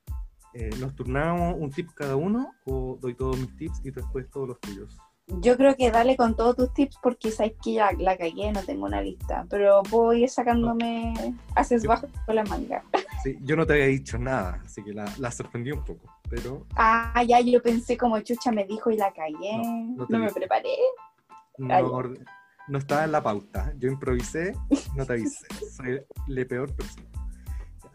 Eh, 0.54 0.70
¿Nos 0.78 0.94
turnamos 0.94 1.54
un 1.58 1.70
tip 1.70 1.90
cada 1.94 2.16
uno 2.16 2.52
o 2.64 2.98
doy 3.00 3.14
todos 3.14 3.38
mis 3.38 3.54
tips 3.56 3.80
y 3.84 3.90
después 3.90 4.28
todos 4.30 4.48
los 4.48 4.60
tuyos? 4.60 4.96
Yo 5.40 5.58
creo 5.58 5.76
que 5.76 5.90
dale 5.90 6.16
con 6.16 6.34
todos 6.36 6.56
tus 6.56 6.72
tips 6.72 6.96
porque 7.02 7.30
sabes 7.30 7.52
que 7.62 7.74
ya 7.74 7.92
la 7.98 8.16
cagué, 8.16 8.50
no 8.50 8.62
tengo 8.62 8.86
una 8.86 9.02
lista. 9.02 9.46
Pero 9.50 9.82
puedo 9.82 10.14
ir 10.14 10.30
sacándome 10.30 11.12
haces 11.54 11.84
bajo 11.84 12.06
con 12.24 12.34
la 12.34 12.44
manga. 12.44 12.82
Sí, 13.22 13.36
yo 13.42 13.56
no 13.56 13.66
te 13.66 13.74
había 13.74 13.86
dicho 13.86 14.16
nada, 14.16 14.62
así 14.64 14.82
que 14.82 14.94
la, 14.94 15.04
la 15.18 15.30
sorprendí 15.30 15.72
un 15.72 15.84
poco 15.84 16.06
pero... 16.28 16.66
Ah, 16.76 17.22
ya, 17.26 17.40
yo 17.40 17.62
pensé 17.62 17.96
como 17.96 18.20
chucha 18.20 18.52
me 18.52 18.64
dijo 18.64 18.90
y 18.90 18.96
la 18.96 19.12
callé. 19.12 19.62
No, 20.08 20.18
me 20.18 20.30
preparé. 20.30 20.76
No, 21.58 22.78
estaba 22.78 23.04
en 23.04 23.12
la 23.12 23.22
pauta. 23.22 23.72
Yo 23.78 23.88
improvisé, 23.88 24.54
no 24.94 25.06
te 25.06 25.14
avisé. 25.14 25.46
Soy 25.76 26.00
la 26.26 26.44
peor 26.44 26.74
persona. 26.74 27.06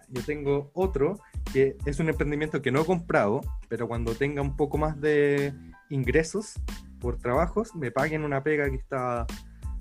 Yo 0.10 0.24
tengo 0.24 0.72
otro 0.74 1.20
que 1.52 1.78
es 1.86 2.00
un 2.00 2.10
emprendimiento 2.10 2.62
que 2.62 2.72
no 2.72 2.82
he 2.82 2.86
comprado, 2.86 3.42
pero 3.68 3.88
cuando 3.88 4.16
tenga 4.16 4.42
un 4.42 4.56
poco 4.56 4.78
más 4.78 5.00
de 5.00 5.54
ingresos 5.90 6.54
por 7.00 7.18
trabajos, 7.18 7.76
me 7.76 7.92
paguen 7.92 8.24
una 8.24 8.44
pega 8.44 8.70
que 8.70 8.78
está 8.78 9.26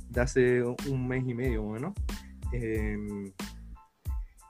de 0.09 0.21
hace 0.21 0.63
un 0.63 1.09
mes 1.09 1.25
y 1.27 1.35
medio, 1.35 1.63
bueno. 1.63 1.95
Em, 2.53 3.33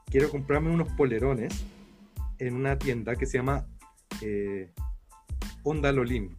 quiero 0.07 0.31
comprarme 0.31 0.71
unos 0.71 0.89
polerones 0.95 1.65
en 2.39 2.55
una 2.55 2.79
tienda 2.79 3.15
que 3.15 3.27
se 3.27 3.39
llama 3.39 3.67
eh, 4.21 4.73
Onda 5.63 5.93
Lolin, 5.93 6.37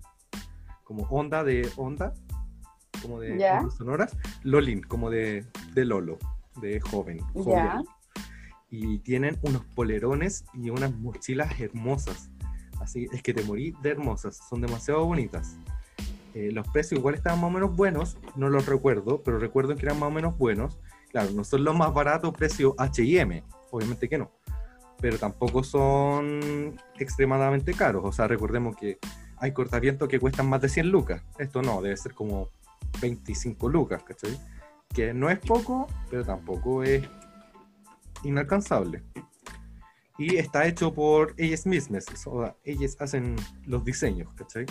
como 0.83 1.03
onda 1.03 1.43
de 1.43 1.69
onda, 1.77 2.13
como 3.01 3.19
de 3.19 3.37
sonoras, 3.77 4.15
Lolin, 4.43 4.81
como 4.81 5.09
de, 5.09 5.45
Lolo, 5.75 6.17
de 6.61 6.79
joven. 6.79 7.19
Y 8.75 8.97
tienen 8.99 9.37
unos 9.43 9.63
polerones 9.75 10.45
y 10.55 10.71
unas 10.71 10.91
mochilas 10.95 11.59
hermosas. 11.59 12.31
Así 12.79 13.07
es 13.13 13.21
que 13.21 13.33
te 13.33 13.43
morí 13.43 13.75
de 13.83 13.91
hermosas, 13.91 14.39
son 14.49 14.61
demasiado 14.61 15.05
bonitas. 15.05 15.57
Eh, 16.33 16.49
los 16.51 16.67
precios 16.69 16.99
igual 16.99 17.13
estaban 17.13 17.39
más 17.39 17.49
o 17.49 17.53
menos 17.53 17.75
buenos, 17.75 18.17
no 18.35 18.49
los 18.49 18.65
recuerdo, 18.65 19.21
pero 19.21 19.37
recuerdo 19.37 19.75
que 19.75 19.85
eran 19.85 19.99
más 19.99 20.07
o 20.07 20.11
menos 20.11 20.35
buenos. 20.37 20.79
Claro, 21.11 21.29
no 21.31 21.43
son 21.43 21.63
los 21.63 21.75
más 21.75 21.93
baratos 21.93 22.33
precio 22.33 22.75
HM, 22.79 23.43
obviamente 23.69 24.09
que 24.09 24.17
no 24.17 24.31
pero 25.03 25.17
tampoco 25.17 25.65
son 25.65 26.79
extremadamente 26.97 27.73
caros. 27.73 28.03
O 28.05 28.13
sea, 28.13 28.25
recordemos 28.25 28.77
que 28.77 28.99
hay 29.35 29.51
cortavientos 29.51 30.07
que 30.07 30.17
cuestan 30.17 30.47
más 30.47 30.61
de 30.61 30.69
100 30.69 30.87
lucas. 30.87 31.21
Esto 31.37 31.61
no, 31.61 31.81
debe 31.81 31.97
ser 31.97 32.13
como 32.13 32.47
25 33.01 33.67
lucas, 33.67 34.01
¿cachai? 34.01 34.39
Que 34.87 35.13
no 35.13 35.29
es 35.29 35.39
poco, 35.39 35.89
pero 36.09 36.23
tampoco 36.23 36.83
es 36.83 37.05
inalcanzable. 38.23 39.03
Y 40.17 40.37
está 40.37 40.67
hecho 40.67 40.93
por 40.93 41.33
ellas 41.37 41.65
mismas, 41.65 42.05
o 42.27 42.43
sea, 42.43 42.55
ellas 42.63 42.95
hacen 42.99 43.35
los 43.65 43.83
diseños, 43.83 44.31
¿cachai? 44.35 44.65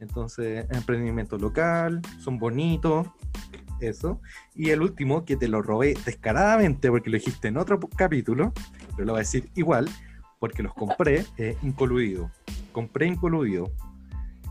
Entonces, 0.00 0.66
emprendimiento 0.70 1.36
local, 1.36 2.00
son 2.20 2.38
bonitos, 2.38 3.06
eso. 3.80 4.20
Y 4.54 4.70
el 4.70 4.82
último, 4.82 5.24
que 5.24 5.36
te 5.36 5.48
lo 5.48 5.62
robé 5.62 5.94
descaradamente 6.04 6.90
porque 6.90 7.10
lo 7.10 7.16
dijiste 7.16 7.48
en 7.48 7.56
otro 7.56 7.78
capítulo, 7.80 8.52
pero 8.92 9.06
lo 9.06 9.12
voy 9.12 9.18
a 9.18 9.22
decir 9.22 9.50
igual, 9.54 9.88
porque 10.38 10.62
los 10.62 10.74
compré 10.74 11.24
eh, 11.36 11.56
incoluido. 11.62 12.30
Compré 12.72 13.06
incoluido. 13.06 13.70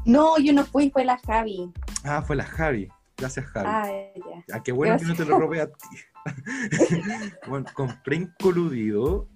No, 0.06 0.38
yo 0.38 0.54
no 0.54 0.66
fui, 0.66 0.90
fue 0.90 1.06
la 1.06 1.18
Javi. 1.26 1.72
Ah, 2.04 2.22
fue 2.22 2.36
la 2.36 2.46
Javi. 2.46 2.90
Gracias, 3.18 3.46
Javi. 3.48 3.68
Ah, 3.70 3.88
ya. 4.16 4.56
Ah, 4.56 4.64
qué 4.64 4.72
bueno 4.72 4.98
que 4.98 5.06
no 5.06 5.16
te 5.16 5.26
lo 5.26 5.40
robé 5.40 5.62
a 5.62 5.68
ti. 5.68 5.98
bueno, 7.48 7.66
compré 7.74 8.18
incoluido. 8.18 9.28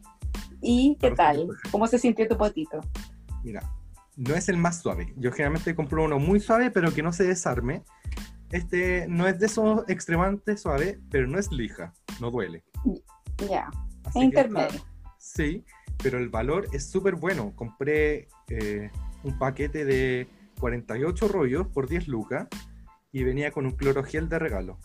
¿Y 0.62 0.98
qué 1.00 1.12
tal? 1.12 1.48
¿Cómo 1.72 1.88
se 1.88 1.98
sintió 1.98 2.28
tu 2.28 2.38
potito? 2.38 2.82
Mira, 3.44 3.62
no 4.16 4.36
es 4.36 4.50
el 4.50 4.58
más 4.58 4.82
suave. 4.82 5.14
Yo 5.18 5.32
generalmente 5.32 5.76
compro 5.76 6.04
uno 6.04 6.20
muy 6.20 6.40
suave, 6.40 6.72
pero 6.72 6.94
que 6.94 7.02
no 7.02 7.14
se 7.14 7.24
desarme. 7.24 7.84
Este 8.52 9.08
no 9.08 9.28
es 9.28 9.40
de 9.40 9.46
esos 9.46 9.88
extremadamente 9.88 10.58
suave, 10.58 11.00
pero 11.10 11.28
no 11.28 11.40
es 11.40 11.52
lija, 11.52 11.94
no 12.20 12.32
duele. 12.32 12.64
Ya, 13.50 13.72
es 14.08 14.16
intermedio. 14.16 14.82
sí, 15.18 15.64
pero 16.04 16.18
el 16.18 16.30
valor 16.30 16.68
es 16.74 16.90
súper 16.90 17.16
bueno. 17.16 17.54
Compré 17.56 18.28
eh, 18.50 18.92
un 19.24 19.38
paquete 19.40 19.86
de 19.86 20.28
48 20.60 21.28
rollos 21.30 21.68
por 21.68 21.88
10 21.88 22.08
lucas 22.08 22.48
y 23.12 23.24
venía 23.24 23.52
con 23.52 23.66
un 23.66 23.72
clorogel 23.72 24.30
de 24.30 24.40
regalo. 24.40 24.80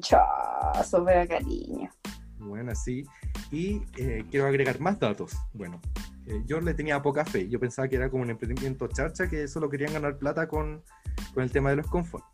Chao, 0.00 0.84
súper 0.84 1.28
cariño. 1.28 1.90
Bueno, 2.38 2.74
sí. 2.74 3.04
Y 3.50 3.82
eh, 3.96 4.24
quiero 4.30 4.46
agregar 4.46 4.80
más 4.80 4.98
datos. 4.98 5.36
Bueno, 5.52 5.80
eh, 6.26 6.42
yo 6.46 6.60
le 6.60 6.74
tenía 6.74 7.02
poca 7.02 7.24
fe. 7.24 7.48
Yo 7.48 7.60
pensaba 7.60 7.88
que 7.88 7.96
era 7.96 8.10
como 8.10 8.22
un 8.22 8.30
emprendimiento 8.30 8.88
charcha 8.88 9.28
que 9.28 9.46
solo 9.48 9.68
querían 9.68 9.92
ganar 9.92 10.18
plata 10.18 10.48
con, 10.48 10.82
con 11.34 11.42
el 11.42 11.50
tema 11.50 11.70
de 11.70 11.76
los 11.76 11.86
confort. 11.86 12.24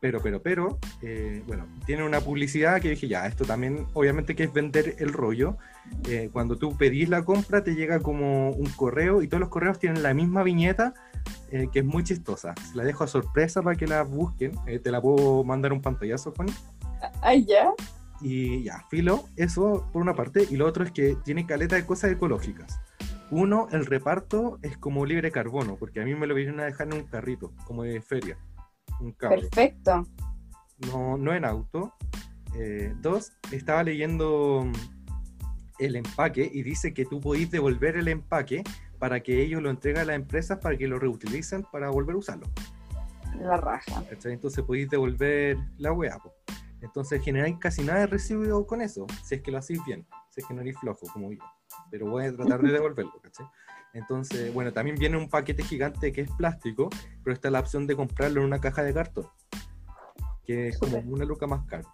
Pero, 0.00 0.20
pero, 0.22 0.42
pero, 0.42 0.78
eh, 1.02 1.42
bueno, 1.46 1.66
tiene 1.86 2.04
una 2.04 2.20
publicidad 2.20 2.80
que 2.80 2.90
dije, 2.90 3.08
ya, 3.08 3.26
esto 3.26 3.44
también, 3.44 3.86
obviamente 3.94 4.36
que 4.36 4.44
es 4.44 4.52
vender 4.52 4.96
el 4.98 5.12
rollo. 5.12 5.56
Cuando 6.32 6.56
tú 6.56 6.76
pedís 6.76 7.08
la 7.08 7.24
compra, 7.24 7.64
te 7.64 7.74
llega 7.74 8.00
como 8.00 8.50
un 8.50 8.68
correo 8.70 9.22
y 9.22 9.28
todos 9.28 9.40
los 9.40 9.48
correos 9.48 9.78
tienen 9.78 10.02
la 10.02 10.14
misma 10.14 10.42
viñeta, 10.42 10.94
que 11.50 11.78
es 11.78 11.84
muy 11.84 12.04
chistosa. 12.04 12.54
Se 12.70 12.76
la 12.76 12.84
dejo 12.84 13.04
a 13.04 13.06
sorpresa 13.06 13.62
para 13.62 13.76
que 13.76 13.86
la 13.86 14.02
busquen. 14.02 14.52
te 14.82 14.90
la 14.90 15.00
puedo 15.00 15.44
mandar 15.44 15.72
un 15.72 15.80
pantallazo, 15.80 16.32
Juan. 16.36 16.48
Ay, 17.22 17.44
ya. 17.44 17.72
Y 18.20 18.62
ya, 18.62 18.84
filo, 18.90 19.24
eso 19.36 19.88
por 19.92 20.02
una 20.02 20.14
parte. 20.14 20.46
Y 20.50 20.56
lo 20.56 20.66
otro 20.66 20.84
es 20.84 20.90
que 20.90 21.16
tiene 21.24 21.46
caleta 21.46 21.76
de 21.76 21.84
cosas 21.84 22.10
ecológicas. 22.12 22.80
Uno, 23.30 23.68
el 23.72 23.86
reparto 23.86 24.58
es 24.62 24.78
como 24.78 25.04
libre 25.04 25.32
carbono, 25.32 25.76
porque 25.76 26.00
a 26.00 26.04
mí 26.04 26.14
me 26.14 26.26
lo 26.26 26.34
vienen 26.34 26.60
a 26.60 26.64
dejar 26.64 26.86
en 26.86 26.94
un 26.94 27.04
carrito, 27.04 27.52
como 27.66 27.82
de 27.82 28.00
feria. 28.00 28.38
Un 29.00 29.12
carro. 29.12 29.36
Perfecto. 29.36 30.06
No, 30.86 31.18
no 31.18 31.34
en 31.34 31.44
auto. 31.44 31.92
Eh, 32.54 32.94
dos, 33.00 33.32
estaba 33.50 33.82
leyendo 33.82 34.64
mm, 34.64 34.72
el 35.80 35.96
empaque 35.96 36.48
y 36.50 36.62
dice 36.62 36.94
que 36.94 37.04
tú 37.04 37.20
podís 37.20 37.50
devolver 37.50 37.96
el 37.96 38.08
empaque 38.08 38.62
para 38.98 39.20
que 39.20 39.42
ellos 39.42 39.62
lo 39.62 39.70
entreguen 39.70 40.02
a 40.02 40.04
las 40.06 40.16
empresas 40.16 40.58
para 40.58 40.76
que 40.76 40.88
lo 40.88 40.98
reutilicen 40.98 41.64
para 41.70 41.90
volver 41.90 42.14
a 42.14 42.18
usarlo. 42.18 42.46
La 43.40 43.58
raja. 43.58 44.02
Entonces 44.24 44.64
podéis 44.64 44.88
devolver 44.88 45.58
la 45.78 45.92
hueá. 45.92 46.18
Entonces 46.80 47.22
generáis 47.22 47.56
casi 47.58 47.82
nada 47.82 48.00
de 48.00 48.06
residuo 48.06 48.66
con 48.66 48.82
eso, 48.82 49.06
si 49.24 49.36
es 49.36 49.42
que 49.42 49.50
lo 49.50 49.58
hacéis 49.58 49.84
bien, 49.84 50.06
si 50.30 50.40
es 50.40 50.46
que 50.46 50.54
no 50.54 50.60
eres 50.60 50.78
flojo 50.78 51.06
como 51.12 51.32
yo 51.32 51.42
pero 51.90 52.06
voy 52.06 52.24
a 52.24 52.34
tratar 52.34 52.62
de 52.62 52.72
devolverlo, 52.72 53.20
¿cachai? 53.22 53.46
Entonces, 53.92 54.52
bueno, 54.52 54.72
también 54.72 54.96
viene 54.96 55.16
un 55.16 55.28
paquete 55.28 55.62
gigante 55.62 56.12
que 56.12 56.22
es 56.22 56.30
plástico, 56.32 56.90
pero 57.22 57.34
está 57.34 57.50
la 57.50 57.60
opción 57.60 57.86
de 57.86 57.96
comprarlo 57.96 58.40
en 58.40 58.46
una 58.46 58.60
caja 58.60 58.82
de 58.82 58.92
cartón, 58.92 59.26
que 60.44 60.68
es 60.68 60.78
como 60.78 60.98
una 60.98 61.24
luca 61.24 61.46
más 61.46 61.64
cara. 61.66 61.84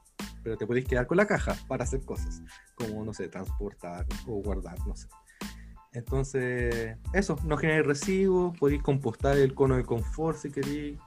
Pero 0.42 0.56
te 0.56 0.66
podéis 0.66 0.86
quedar 0.86 1.06
con 1.06 1.16
la 1.16 1.26
caja 1.26 1.54
para 1.68 1.84
hacer 1.84 2.04
cosas, 2.04 2.42
como, 2.74 3.04
no 3.04 3.14
sé, 3.14 3.28
transportar 3.28 4.06
o 4.26 4.42
guardar, 4.42 4.76
no 4.86 4.96
sé. 4.96 5.06
Entonces, 5.92 6.96
eso, 7.12 7.36
no 7.44 7.56
generáis 7.56 7.86
residuos, 7.86 8.56
podéis 8.58 8.82
compostar 8.82 9.36
el 9.36 9.54
cono 9.54 9.76
de 9.76 9.84
confort 9.84 10.38
si 10.38 10.50
queréis. 10.50 10.98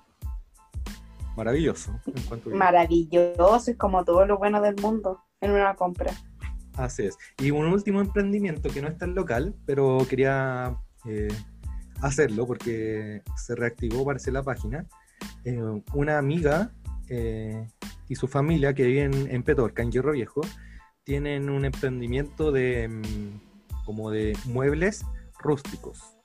Maravilloso. 1.36 2.00
Maravilloso, 2.46 3.72
es 3.72 3.78
como 3.78 4.04
todo 4.06 4.26
lo 4.26 4.38
bueno 4.38 4.62
del 4.62 4.76
mundo 4.82 5.22
en 5.42 5.52
una 5.52 5.76
compra. 5.76 6.14
Así 6.78 7.04
es. 7.04 7.18
Y 7.40 7.52
un 7.52 7.66
último 7.66 8.02
emprendimiento 8.02 8.70
que 8.70 8.82
no 8.82 8.88
es 8.88 8.98
tan 8.98 9.16
local, 9.16 9.56
pero 9.66 10.00
quería 10.10 10.78
eh, 11.06 11.28
hacerlo 12.02 12.46
porque 12.46 13.22
se 13.38 13.56
reactivó, 13.56 14.06
parece 14.06 14.32
la 14.32 14.44
página. 14.44 14.86
Eh, 15.44 15.82
una 15.94 16.18
amiga 16.18 16.72
eh, 17.10 17.68
y 18.08 18.16
su 18.16 18.28
familia 18.28 18.74
que 18.74 18.84
viven 18.84 19.28
en 19.30 19.44
Petorca, 19.44 19.84
en 19.84 19.92
Hierro 19.92 20.12
Viejo, 20.12 20.42
tienen 21.04 21.50
un 21.50 21.66
emprendimiento 21.66 22.52
de 22.52 22.88
mm, 22.88 23.84
como 23.86 24.12
de 24.12 24.38
muebles 24.46 25.06
rústicos. 25.40 26.18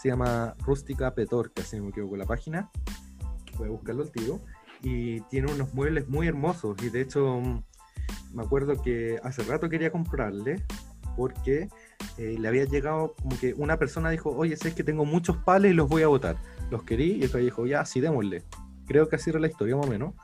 Se 0.00 0.08
llama 0.08 0.54
Rústica 0.58 1.14
Petorca, 1.14 1.62
si 1.62 1.76
no 1.76 1.84
me 1.84 1.88
equivoco 1.90 2.16
la 2.16 2.26
página. 2.26 2.70
Voy 3.56 3.68
a 3.68 3.70
buscarlo 3.70 4.02
al 4.02 4.12
tiro. 4.12 4.40
Y 4.82 5.20
tiene 5.22 5.50
unos 5.50 5.74
muebles 5.74 6.08
muy 6.08 6.26
hermosos 6.26 6.76
y 6.82 6.90
de 6.90 7.00
hecho 7.00 7.40
mm, 7.40 7.62
me 8.34 8.42
acuerdo 8.42 8.80
que 8.82 9.18
hace 9.22 9.42
rato 9.42 9.68
quería 9.68 9.90
comprarle 9.90 10.62
porque 11.16 11.68
eh, 12.18 12.36
le 12.38 12.48
había 12.48 12.64
llegado 12.64 13.14
como 13.14 13.38
que 13.38 13.54
una 13.54 13.78
persona 13.78 14.10
dijo, 14.10 14.30
oye, 14.30 14.56
sé 14.56 14.74
que 14.74 14.84
tengo 14.84 15.04
muchos 15.04 15.36
pales 15.38 15.72
y 15.72 15.74
los 15.74 15.88
voy 15.88 16.02
a 16.02 16.08
botar. 16.08 16.36
Los 16.70 16.82
querí 16.82 17.12
y 17.12 17.24
el 17.24 17.44
dijo, 17.44 17.66
ya, 17.66 17.84
sí, 17.84 18.00
démosle. 18.00 18.42
Creo 18.86 19.08
que 19.08 19.16
así 19.16 19.30
era 19.30 19.40
la 19.40 19.48
historia 19.48 19.76
más 19.76 19.86
o 19.86 19.90
menos. 19.90 20.14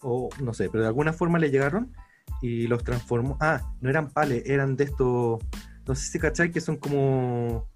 O 0.00 0.28
no 0.42 0.52
sé, 0.52 0.68
pero 0.68 0.82
de 0.82 0.88
alguna 0.88 1.12
forma 1.12 1.38
le 1.38 1.50
llegaron 1.50 1.92
y 2.42 2.66
los 2.66 2.84
transformó. 2.84 3.38
Ah, 3.40 3.74
no 3.80 3.88
eran 3.88 4.10
pales, 4.10 4.42
eran 4.46 4.76
de 4.76 4.84
estos, 4.84 5.42
no 5.86 5.94
sé 5.94 6.06
si 6.10 6.18
cachai, 6.18 6.50
que 6.50 6.60
son 6.60 6.76
como 6.76 7.68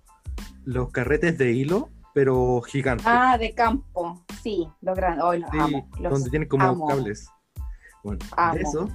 los 0.65 0.91
carretes 0.91 1.39
de 1.39 1.53
hilo, 1.53 1.91
pero 2.19 2.61
gigantes. 2.63 3.07
Ah, 3.07 3.39
de 3.39 3.55
campo, 3.55 4.25
sí, 4.43 4.69
los 4.81 4.97
grandes. 4.97 5.23
Oh, 5.25 5.35
los 5.35 5.49
amo, 5.53 5.89
donde 6.01 6.31
tienen 6.31 6.49
como 6.49 6.89
cables. 6.89 7.31
Bueno, 8.03 8.19
eso 8.59 8.89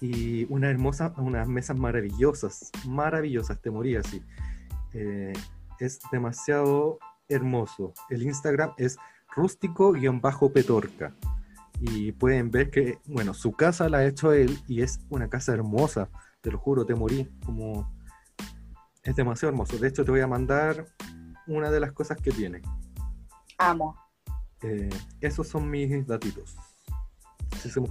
y 0.00 0.46
una 0.48 0.70
hermosa, 0.70 1.12
unas 1.18 1.46
mesas 1.46 1.76
maravillosas, 1.76 2.70
maravillosas, 2.88 3.60
te 3.60 3.70
moría 3.70 4.00
así. 4.00 4.22
Eh, 4.94 5.34
es 5.78 6.00
demasiado 6.10 6.98
hermoso. 7.28 7.92
El 8.08 8.22
Instagram 8.22 8.72
es 8.78 8.96
rústico-petorca. 9.36 11.14
Y 11.80 12.12
pueden 12.12 12.50
ver 12.50 12.70
que, 12.70 12.98
bueno, 13.04 13.34
su 13.34 13.52
casa 13.52 13.90
la 13.90 13.98
ha 13.98 14.06
hecho 14.06 14.32
él 14.32 14.58
y 14.66 14.80
es 14.80 15.00
una 15.10 15.28
casa 15.28 15.52
hermosa, 15.52 16.08
te 16.40 16.50
lo 16.50 16.56
juro, 16.56 16.86
te 16.86 16.94
morí. 16.94 17.28
Como 17.44 17.94
es 19.02 19.14
demasiado 19.14 19.50
hermoso. 19.50 19.76
De 19.76 19.88
hecho, 19.88 20.02
te 20.02 20.10
voy 20.12 20.20
a 20.20 20.26
mandar 20.26 20.86
una 21.50 21.70
de 21.70 21.80
las 21.80 21.92
cosas 21.92 22.18
que 22.18 22.30
tiene. 22.30 22.62
Amo. 23.58 23.96
Eh, 24.62 24.90
esos 25.20 25.48
son 25.48 25.70
mis 25.70 26.06
datitos. 26.06 26.56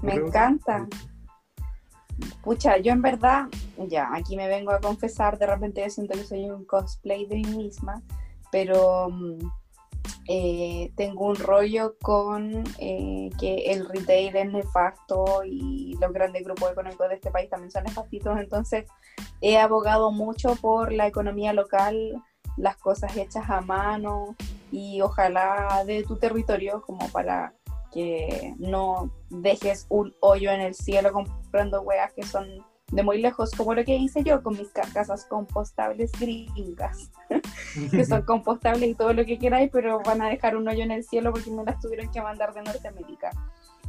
me 0.02 0.16
encanta. 0.16 0.88
Pucha, 2.44 2.78
yo 2.78 2.92
en 2.92 3.02
verdad, 3.02 3.48
ya, 3.88 4.10
aquí 4.14 4.36
me 4.36 4.48
vengo 4.48 4.72
a 4.72 4.80
confesar, 4.80 5.38
de 5.38 5.46
repente 5.46 5.90
siento 5.90 6.16
que 6.16 6.24
soy 6.24 6.50
un 6.50 6.66
cosplay 6.66 7.26
de 7.26 7.36
mí 7.36 7.46
misma, 7.56 8.02
pero 8.52 9.10
mm, 9.10 9.38
eh, 10.28 10.92
tengo 10.96 11.26
un 11.26 11.36
rollo 11.36 11.96
con 12.02 12.64
eh, 12.78 13.30
que 13.40 13.72
el 13.72 13.88
retail 13.88 14.36
es 14.36 14.52
nefasto 14.52 15.44
y 15.46 15.98
los 16.00 16.12
grandes 16.12 16.44
grupos 16.44 16.72
económicos 16.72 17.10
de 17.10 17.16
este 17.16 17.32
país 17.32 17.50
también 17.50 17.72
son 17.72 17.86
nefastitos, 17.86 18.38
entonces 18.38 18.86
he 19.42 19.58
abogado 19.58 20.12
mucho 20.12 20.56
por 20.56 20.92
la 20.92 21.08
economía 21.08 21.54
local, 21.54 22.22
las 22.60 22.78
cosas 22.78 23.16
hechas 23.18 23.50
a 23.50 23.62
mano 23.62 24.36
y 24.72 25.02
ojalá 25.02 25.84
de 25.86 26.04
tu 26.04 26.18
territorio 26.18 26.82
como 26.82 27.08
para 27.10 27.54
que 27.92 28.54
no 28.60 29.12
dejes 29.30 29.88
un 29.90 30.14
hoyo 30.20 30.52
en 30.52 30.62
el 30.62 30.76
cielo 30.76 31.12
comprando 31.12 31.82
weas 31.82 32.14
que 32.14 32.24
son 32.24 32.46
de 32.92 33.04
muy 33.04 33.22
lejos, 33.22 33.52
como 33.52 33.74
lo 33.74 33.84
que 33.86 33.96
hice 33.96 34.24
yo 34.24 34.42
con 34.42 34.58
mis 34.58 34.70
casas 34.70 35.26
compostables 35.26 36.12
gringas, 36.20 37.12
que 37.92 38.04
son 38.04 38.24
compostables 38.24 38.90
y 38.90 38.96
todo 38.96 39.14
lo 39.14 39.26
que 39.26 39.38
queráis, 39.38 39.70
pero 39.72 40.02
van 40.04 40.22
a 40.22 40.30
dejar 40.30 40.58
un 40.58 40.68
hoyo 40.68 40.84
en 40.84 40.92
el 40.92 41.04
cielo 41.04 41.32
porque 41.32 41.52
me 41.52 41.64
las 41.64 41.80
tuvieron 41.80 42.12
que 42.12 42.22
mandar 42.22 42.54
de 42.54 42.64
Norteamérica. 42.64 43.30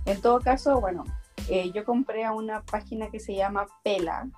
En 0.04 0.20
todo 0.20 0.40
caso, 0.40 0.80
bueno, 0.80 1.04
eh, 1.48 1.70
yo 1.72 1.84
compré 1.84 2.24
a 2.24 2.32
una 2.32 2.62
página 2.62 3.10
que 3.10 3.20
se 3.20 3.34
llama 3.34 3.66
Pela, 3.82 4.28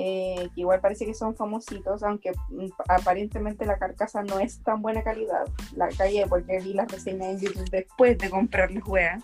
eh, 0.00 0.48
que 0.54 0.60
igual 0.60 0.80
parece 0.80 1.04
que 1.06 1.12
son 1.12 1.34
famositos, 1.34 2.04
aunque 2.04 2.30
mm, 2.50 2.68
aparentemente 2.88 3.66
la 3.66 3.80
carcasa 3.80 4.22
no 4.22 4.38
es 4.38 4.62
tan 4.62 4.80
buena 4.80 5.02
calidad. 5.02 5.44
La 5.74 5.88
calle 5.88 6.24
porque 6.28 6.60
vi 6.60 6.72
las 6.72 6.86
reseñas 6.86 7.30
en 7.30 7.40
YouTube 7.40 7.68
después 7.68 8.16
de 8.16 8.30
comprar 8.30 8.70
la 8.70 8.80
juega. 8.80 9.18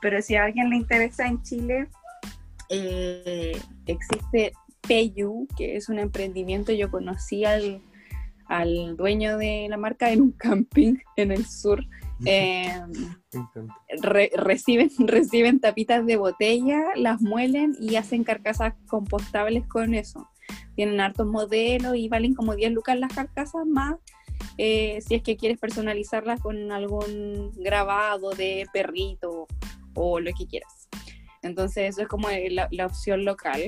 Pero 0.00 0.20
si 0.20 0.34
a 0.34 0.46
alguien 0.46 0.68
le 0.68 0.78
interesa 0.78 1.28
en 1.28 1.40
Chile, 1.42 1.86
eh, 2.70 3.56
existe 3.86 4.52
Peyu, 4.80 5.46
que 5.56 5.76
es 5.76 5.88
un 5.88 6.00
emprendimiento. 6.00 6.72
Yo 6.72 6.90
conocí 6.90 7.44
al, 7.44 7.80
al 8.46 8.96
dueño 8.96 9.38
de 9.38 9.68
la 9.70 9.76
marca 9.76 10.10
en 10.10 10.22
un 10.22 10.32
camping 10.36 10.96
en 11.14 11.30
el 11.30 11.46
sur 11.46 11.86
eh, 12.24 12.80
reciben, 14.34 14.90
reciben 14.98 15.60
tapitas 15.60 16.04
de 16.06 16.16
botella, 16.16 16.82
las 16.96 17.20
muelen 17.20 17.76
y 17.80 17.96
hacen 17.96 18.24
carcasas 18.24 18.74
compostables 18.86 19.66
con 19.66 19.94
eso. 19.94 20.28
Tienen 20.74 21.00
hartos 21.00 21.26
modelos 21.26 21.96
y 21.96 22.08
valen 22.08 22.34
como 22.34 22.54
10 22.54 22.72
lucas 22.72 22.98
las 22.98 23.12
carcasas 23.12 23.66
más. 23.66 23.96
Eh, 24.56 25.00
si 25.06 25.14
es 25.14 25.22
que 25.22 25.36
quieres 25.36 25.58
personalizarlas 25.58 26.40
con 26.40 26.72
algún 26.72 27.52
grabado 27.56 28.30
de 28.30 28.66
perrito 28.72 29.46
o 29.94 30.20
lo 30.20 30.30
que 30.32 30.46
quieras. 30.46 30.88
Entonces 31.42 31.90
eso 31.90 32.02
es 32.02 32.08
como 32.08 32.28
la, 32.50 32.86
opción 32.86 33.24
local. 33.24 33.60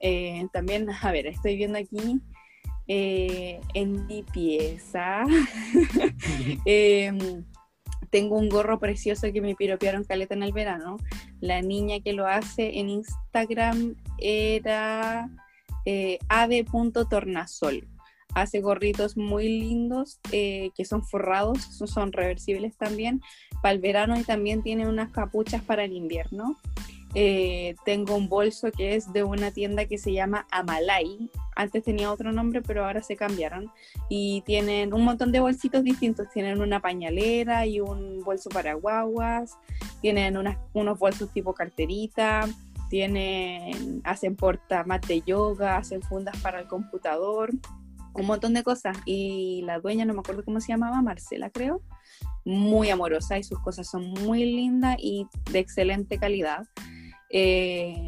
Eh, 0.00 0.46
también, 0.52 0.88
a 0.90 1.12
ver, 1.12 1.26
estoy 1.26 1.56
viendo 1.56 1.78
aquí 1.78 2.20
eh, 2.86 3.60
en 3.74 4.06
mi 4.06 4.22
pieza. 4.22 5.24
Em, 6.64 7.44
tengo 8.14 8.38
un 8.38 8.48
gorro 8.48 8.78
precioso 8.78 9.32
que 9.32 9.40
me 9.40 9.56
piropearon 9.56 10.04
caleta 10.04 10.36
en 10.36 10.44
el 10.44 10.52
verano. 10.52 10.98
La 11.40 11.62
niña 11.62 11.98
que 11.98 12.12
lo 12.12 12.28
hace 12.28 12.78
en 12.78 12.88
Instagram 12.88 13.96
era 14.18 15.28
eh, 15.84 16.20
ave.tornasol. 16.28 17.88
Hace 18.32 18.60
gorritos 18.60 19.16
muy 19.16 19.48
lindos 19.48 20.20
eh, 20.30 20.70
que 20.76 20.84
son 20.84 21.04
forrados, 21.04 21.58
son 21.64 22.12
reversibles 22.12 22.76
también 22.76 23.20
para 23.60 23.72
el 23.72 23.80
verano 23.80 24.16
y 24.16 24.22
también 24.22 24.62
tiene 24.62 24.86
unas 24.86 25.10
capuchas 25.10 25.64
para 25.64 25.82
el 25.82 25.92
invierno. 25.92 26.56
Eh, 27.16 27.76
tengo 27.84 28.16
un 28.16 28.28
bolso 28.28 28.72
que 28.72 28.96
es 28.96 29.12
de 29.12 29.22
una 29.22 29.52
tienda 29.52 29.86
que 29.86 29.98
se 29.98 30.12
llama 30.12 30.46
Amalai. 30.50 31.30
Antes 31.54 31.84
tenía 31.84 32.10
otro 32.10 32.32
nombre, 32.32 32.60
pero 32.60 32.84
ahora 32.84 33.02
se 33.02 33.14
cambiaron. 33.14 33.70
Y 34.08 34.42
tienen 34.42 34.92
un 34.92 35.04
montón 35.04 35.30
de 35.30 35.38
bolsitos 35.38 35.84
distintos. 35.84 36.28
Tienen 36.32 36.60
una 36.60 36.80
pañalera 36.80 37.66
y 37.66 37.80
un 37.80 38.24
bolso 38.24 38.50
para 38.50 38.74
guaguas. 38.74 39.56
Tienen 40.00 40.36
unos 40.36 40.98
bolsos 40.98 41.32
tipo 41.32 41.54
carterita. 41.54 42.48
Tienen, 42.90 44.00
hacen 44.04 44.34
portamat 44.34 45.06
de 45.06 45.22
yoga, 45.22 45.76
hacen 45.76 46.02
fundas 46.02 46.36
para 46.38 46.60
el 46.60 46.66
computador. 46.66 47.50
Un 48.12 48.26
montón 48.26 48.54
de 48.54 48.64
cosas. 48.64 48.96
Y 49.04 49.62
la 49.64 49.78
dueña, 49.78 50.04
no 50.04 50.14
me 50.14 50.20
acuerdo 50.20 50.44
cómo 50.44 50.60
se 50.60 50.68
llamaba, 50.68 51.00
Marcela 51.00 51.48
creo. 51.50 51.80
Muy 52.44 52.90
amorosa 52.90 53.38
y 53.38 53.44
sus 53.44 53.60
cosas 53.60 53.88
son 53.88 54.10
muy 54.10 54.44
lindas 54.44 54.96
y 54.98 55.28
de 55.52 55.60
excelente 55.60 56.18
calidad. 56.18 56.66
Eh, 57.36 58.06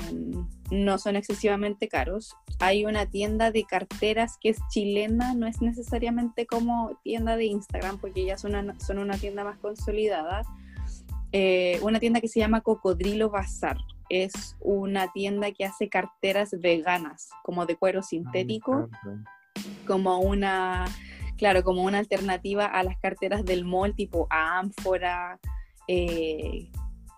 no 0.70 0.98
son 0.98 1.16
excesivamente 1.16 1.88
caros. 1.88 2.36
Hay 2.60 2.84
una 2.84 3.06
tienda 3.06 3.50
de 3.50 3.64
carteras 3.64 4.38
que 4.40 4.50
es 4.50 4.58
chilena, 4.70 5.34
no 5.34 5.48
es 5.48 5.60
necesariamente 5.60 6.46
como 6.46 6.96
tienda 7.02 7.36
de 7.36 7.46
Instagram, 7.46 7.98
porque 7.98 8.24
ya 8.24 8.38
son 8.38 8.54
una, 8.54 8.78
son 8.78 8.98
una 8.98 9.18
tienda 9.18 9.42
más 9.42 9.58
consolidada. 9.58 10.42
Eh, 11.32 11.80
una 11.82 11.98
tienda 11.98 12.20
que 12.20 12.28
se 12.28 12.38
llama 12.38 12.60
Cocodrilo 12.60 13.28
Bazar. 13.28 13.78
Es 14.08 14.56
una 14.60 15.10
tienda 15.12 15.50
que 15.50 15.64
hace 15.64 15.88
carteras 15.88 16.52
veganas, 16.60 17.28
como 17.42 17.66
de 17.66 17.74
cuero 17.74 18.04
sintético, 18.04 18.88
como 19.88 20.20
una, 20.20 20.84
claro, 21.36 21.64
como 21.64 21.82
una 21.82 21.98
alternativa 21.98 22.66
a 22.66 22.84
las 22.84 22.96
carteras 22.98 23.44
del 23.44 23.64
mall, 23.64 23.96
tipo 23.96 24.28
ánfora, 24.30 25.40
eh, 25.88 26.70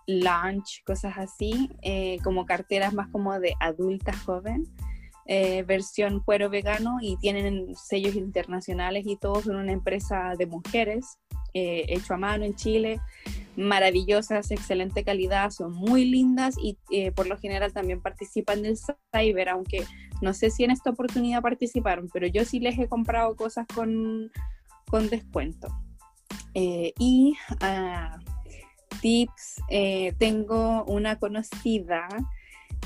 lunch, 0.09 0.83
cosas 0.85 1.17
así, 1.17 1.69
eh, 1.83 2.17
como 2.23 2.45
carteras 2.45 2.93
más 2.93 3.07
como 3.09 3.39
de 3.39 3.53
adulta 3.59 4.11
joven, 4.13 4.65
eh, 5.25 5.61
versión 5.63 6.21
cuero 6.21 6.49
vegano 6.49 6.97
y 6.99 7.15
tienen 7.17 7.75
sellos 7.75 8.15
internacionales 8.15 9.05
y 9.05 9.17
todo, 9.17 9.41
son 9.41 9.57
una 9.57 9.71
empresa 9.71 10.33
de 10.35 10.47
mujeres, 10.47 11.19
eh, 11.53 11.85
hecho 11.89 12.15
a 12.15 12.17
mano 12.17 12.43
en 12.43 12.55
Chile, 12.55 12.99
maravillosas, 13.55 14.49
excelente 14.49 15.03
calidad, 15.03 15.51
son 15.51 15.73
muy 15.73 16.05
lindas 16.05 16.55
y 16.59 16.77
por 17.11 17.27
lo 17.27 17.37
general 17.37 17.73
también 17.73 18.01
participan 18.01 18.63
del 18.63 18.77
Cyber, 19.13 19.49
aunque 19.49 19.85
no 20.21 20.33
sé 20.33 20.49
si 20.49 20.63
en 20.63 20.71
esta 20.71 20.89
oportunidad 20.89 21.43
participaron, 21.43 22.09
pero 22.11 22.25
yo 22.25 22.45
sí 22.45 22.59
les 22.59 22.79
he 22.79 22.87
comprado 22.87 23.35
cosas 23.35 23.67
con, 23.67 24.31
con 24.89 25.09
descuento. 25.09 25.67
y 26.53 27.35
uh, 27.61 28.38
tips, 29.01 29.61
eh, 29.69 30.13
tengo 30.17 30.83
una 30.85 31.17
conocida 31.17 32.07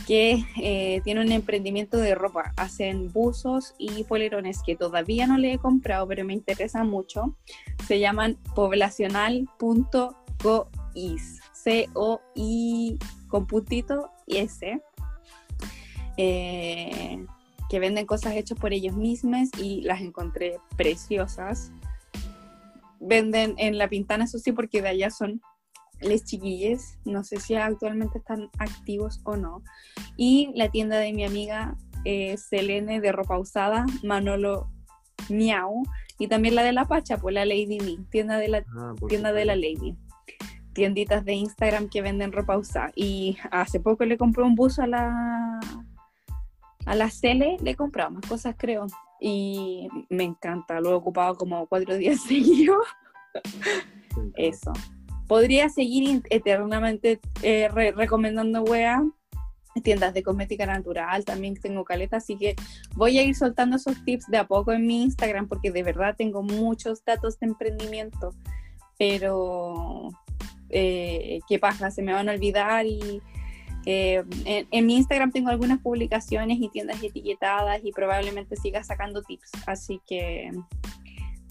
que 0.07 0.43
eh, 0.61 1.01
tiene 1.03 1.21
un 1.21 1.31
emprendimiento 1.31 1.97
de 1.97 2.15
ropa. 2.15 2.53
Hacen 2.57 3.11
buzos 3.11 3.75
y 3.77 4.03
polerones 4.03 4.61
que 4.63 4.75
todavía 4.75 5.27
no 5.27 5.37
le 5.37 5.53
he 5.53 5.57
comprado, 5.57 6.07
pero 6.07 6.25
me 6.25 6.33
interesa 6.33 6.83
mucho. 6.83 7.35
Se 7.87 7.99
llaman 7.99 8.37
poblacional.cois. 8.55 11.39
C-O-I 11.53 12.99
con 13.29 13.47
puntito 13.47 14.11
y 14.27 14.37
S. 14.37 14.81
Eh, 16.17 17.25
que 17.69 17.79
venden 17.79 18.05
cosas 18.05 18.35
hechas 18.35 18.59
por 18.59 18.73
ellos 18.73 18.95
mismos 18.95 19.49
y 19.57 19.81
las 19.81 20.01
encontré 20.01 20.59
preciosas. 20.75 21.71
Venden 22.99 23.55
en 23.57 23.77
La 23.77 23.87
Pintana, 23.87 24.25
eso 24.25 24.37
sí, 24.37 24.51
porque 24.51 24.81
de 24.81 24.89
allá 24.89 25.09
son 25.09 25.41
les 26.03 26.23
chiquilles, 26.23 26.97
no 27.05 27.23
sé 27.23 27.39
si 27.39 27.55
actualmente 27.55 28.19
están 28.19 28.49
activos 28.59 29.21
o 29.23 29.35
no. 29.35 29.63
Y 30.17 30.51
la 30.55 30.69
tienda 30.69 30.97
de 30.97 31.13
mi 31.13 31.25
amiga 31.25 31.75
eh, 32.05 32.37
Selene 32.37 32.99
de 33.01 33.11
ropa 33.11 33.37
usada, 33.37 33.85
Manolo 34.03 34.69
Miau, 35.29 35.83
y 36.19 36.27
también 36.27 36.55
la 36.55 36.63
de 36.63 36.73
la 36.73 36.85
Pacha, 36.85 37.17
pues 37.17 37.33
la 37.33 37.45
Lady 37.45 37.79
Me, 37.79 38.05
tienda 38.09 38.37
de 38.37 38.47
la, 38.47 38.65
ah, 38.77 38.93
tienda 39.07 39.31
de 39.33 39.45
la 39.45 39.55
Lady. 39.55 39.95
Tienditas 40.73 41.23
de 41.23 41.33
Instagram 41.33 41.87
que 41.89 42.01
venden 42.01 42.31
ropa 42.31 42.57
usada. 42.57 42.91
Y 42.95 43.37
hace 43.51 43.79
poco 43.79 44.05
le 44.05 44.17
compré 44.17 44.43
un 44.43 44.55
buzo 44.55 44.81
a 44.83 44.87
la 44.87 45.59
a 46.85 46.95
la 46.95 47.09
Cele, 47.09 47.57
le 47.61 47.71
he 47.71 47.75
comprado 47.75 48.11
más 48.11 48.25
cosas 48.27 48.55
creo. 48.57 48.87
Y 49.21 49.87
me 50.09 50.23
encanta, 50.23 50.81
lo 50.81 50.89
he 50.89 50.93
ocupado 50.93 51.35
como 51.35 51.67
cuatro 51.67 51.95
días 51.95 52.21
seguidos. 52.27 52.85
Eso 54.35 54.73
podría 55.27 55.69
seguir 55.69 56.23
eternamente 56.29 57.19
eh, 57.41 57.69
recomendando 57.95 58.63
wea. 58.63 59.03
Tiendas 59.81 60.13
de 60.13 60.21
cosmética 60.21 60.67
natural, 60.67 61.25
también 61.25 61.55
tengo 61.55 61.83
caleta, 61.83 62.17
así 62.17 62.37
que 62.37 62.55
voy 62.95 63.17
a 63.17 63.23
ir 63.23 63.33
soltando 63.33 63.77
esos 63.77 64.05
tips 64.05 64.27
de 64.27 64.37
a 64.37 64.45
poco 64.45 64.71
en 64.71 64.85
mi 64.85 65.01
Instagram 65.01 65.47
porque 65.47 65.71
de 65.71 65.81
verdad 65.81 66.13
tengo 66.15 66.43
muchos 66.43 67.03
datos 67.03 67.39
de 67.39 67.47
emprendimiento, 67.47 68.35
pero 68.99 70.09
eh, 70.69 71.39
qué 71.49 71.57
pasa, 71.57 71.89
se 71.89 72.03
me 72.03 72.13
van 72.13 72.29
a 72.29 72.33
olvidar 72.33 72.85
y 72.85 73.19
eh, 73.87 74.23
en, 74.45 74.67
en, 74.69 74.85
mi 74.85 74.97
Instagram 74.97 75.31
tengo 75.31 75.49
algunas 75.49 75.79
publicaciones 75.79 76.59
y 76.61 76.69
tiendas 76.69 77.01
etiquetadas 77.01 77.83
y 77.83 77.91
probablemente 77.91 78.55
siga 78.55 78.83
sacando 78.83 79.23
tips, 79.23 79.49
así 79.65 79.99
que 80.05 80.51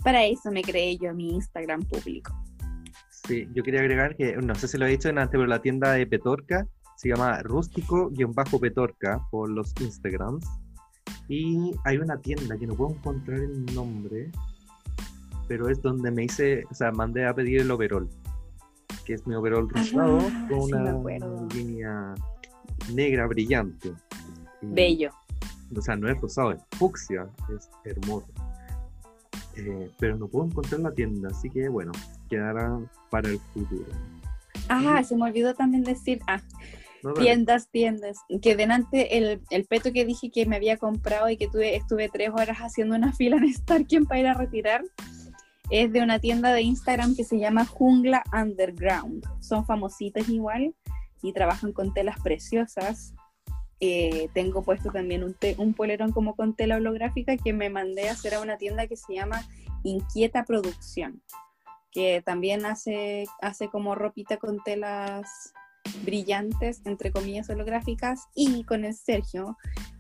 para 0.05 0.25
eso 0.25 0.51
me 0.51 0.63
creé 0.63 0.97
yo 0.97 1.13
mi 1.13 1.31
Instagram 1.31 1.83
público. 1.83 2.42
Sí, 3.27 3.49
yo 3.55 3.63
quería 3.63 3.81
agregar 3.81 4.17
que, 4.17 4.37
no 4.37 4.55
sé 4.55 4.67
si 4.67 4.79
lo 4.79 4.87
he 4.87 4.91
dicho 4.91 5.09
antes, 5.09 5.29
pero 5.31 5.47
la 5.47 5.63
tienda 5.63 5.93
de 5.93 6.07
Petorca 6.07 6.67
se 6.97 7.09
llama 7.09 7.41
rústico-petorca 7.43 9.27
por 9.31 9.51
los 9.51 9.73
Instagrams. 9.81 10.45
Y 11.29 11.73
hay 11.85 11.99
una 11.99 12.19
tienda 12.19 12.57
que 12.59 12.67
no 12.67 12.75
puedo 12.75 12.95
encontrar 12.95 13.39
el 13.39 13.65
nombre, 13.75 14.31
pero 15.49 15.69
es 15.69 15.81
donde 15.81 16.11
me 16.11 16.25
hice, 16.25 16.65
o 16.71 16.75
sea, 16.75 16.91
mandé 16.91 17.27
a 17.27 17.35
pedir 17.35 17.61
el 17.61 17.71
overall, 17.71 18.09
que 19.05 19.15
es 19.15 19.27
mi 19.27 19.35
overall 19.35 19.69
rosado 19.69 20.19
con 20.49 20.75
una 20.75 21.47
línea 21.55 22.15
negra 22.93 23.27
brillante. 23.27 23.93
Bello. 24.61 25.11
O 25.77 25.81
sea, 25.81 25.97
no 25.97 26.09
es 26.09 26.21
rosado, 26.21 26.53
es 26.53 26.63
fucsia, 26.73 27.29
es 27.55 27.71
hermoso. 27.85 28.29
Eh, 29.57 29.91
pero 29.99 30.17
no 30.17 30.29
puedo 30.29 30.47
encontrar 30.47 30.81
la 30.81 30.93
tienda, 30.93 31.29
así 31.31 31.49
que 31.51 31.69
bueno, 31.69 31.93
quedará 32.33 32.81
para 33.11 33.29
el 33.29 33.39
futuro. 33.53 33.93
Ah, 34.69 35.03
se 35.05 35.17
me 35.17 35.25
olvidó 35.25 35.55
también 35.55 35.85
decir, 35.85 36.21
ah, 36.27 36.41
tiendas, 37.19 37.69
tiendas, 37.71 38.17
que 38.41 38.57
delante 38.57 39.19
el, 39.19 39.43
el, 39.51 39.65
peto 39.67 39.93
que 39.93 40.07
dije 40.07 40.31
que 40.31 40.47
me 40.47 40.57
había 40.57 40.79
comprado 40.79 41.29
y 41.29 41.37
que 41.37 41.49
tuve, 41.49 41.77
estuve 41.77 42.09
tres 42.09 42.31
horas 42.31 42.59
haciendo 42.59 42.97
una 42.97 43.13
fila 43.19 43.37
en 43.37 43.53
Starken 43.53 44.07
para 44.07 44.21
ir 44.21 44.27
a 44.29 44.35
retirar, 44.35 44.83
es 45.69 45.93
de 45.93 46.01
una 46.01 46.21
tienda 46.21 46.53
de 46.53 46.63
Instagram 46.63 47.15
que 47.15 47.25
se 47.25 47.39
llama 47.39 47.67
Jungla 47.67 48.23
Underground. 48.33 49.25
Son 49.41 49.67
famositas 49.67 50.29
igual 50.29 50.75
y 51.23 51.33
trabajan 51.33 51.73
con 51.73 51.93
telas 51.93 52.19
preciosas. 52.23 53.15
Eh, 53.81 54.29
tengo 54.33 54.63
puesto 54.63 54.91
también 54.91 55.23
un, 55.25 55.37
un 55.59 55.75
polerón 55.75 56.13
como 56.13 56.35
con 56.35 56.55
tela 56.55 56.77
holográfica 56.77 57.37
que 57.37 57.53
me 57.53 57.69
mandé 57.69 58.09
a 58.09 58.13
hacer 58.13 58.35
a 58.35 58.41
una 58.41 58.57
tienda 58.57 58.87
que 58.87 58.97
se 58.97 59.15
llama 59.15 59.43
Inquieta 59.83 60.45
Producción 60.45 61.21
que 61.93 62.23
también 62.23 62.65
hace, 62.67 63.25
hace 63.41 63.69
como 63.69 63.95
ropita 63.95 64.39
con 64.39 64.63
telas 64.65 65.53
brillantes, 66.05 66.81
entre 66.85 67.13
comillas 67.13 67.51
holográficas, 67.51 68.29
y 68.35 68.65
con 68.65 68.85
el 68.85 68.95
Sergio 68.95 69.57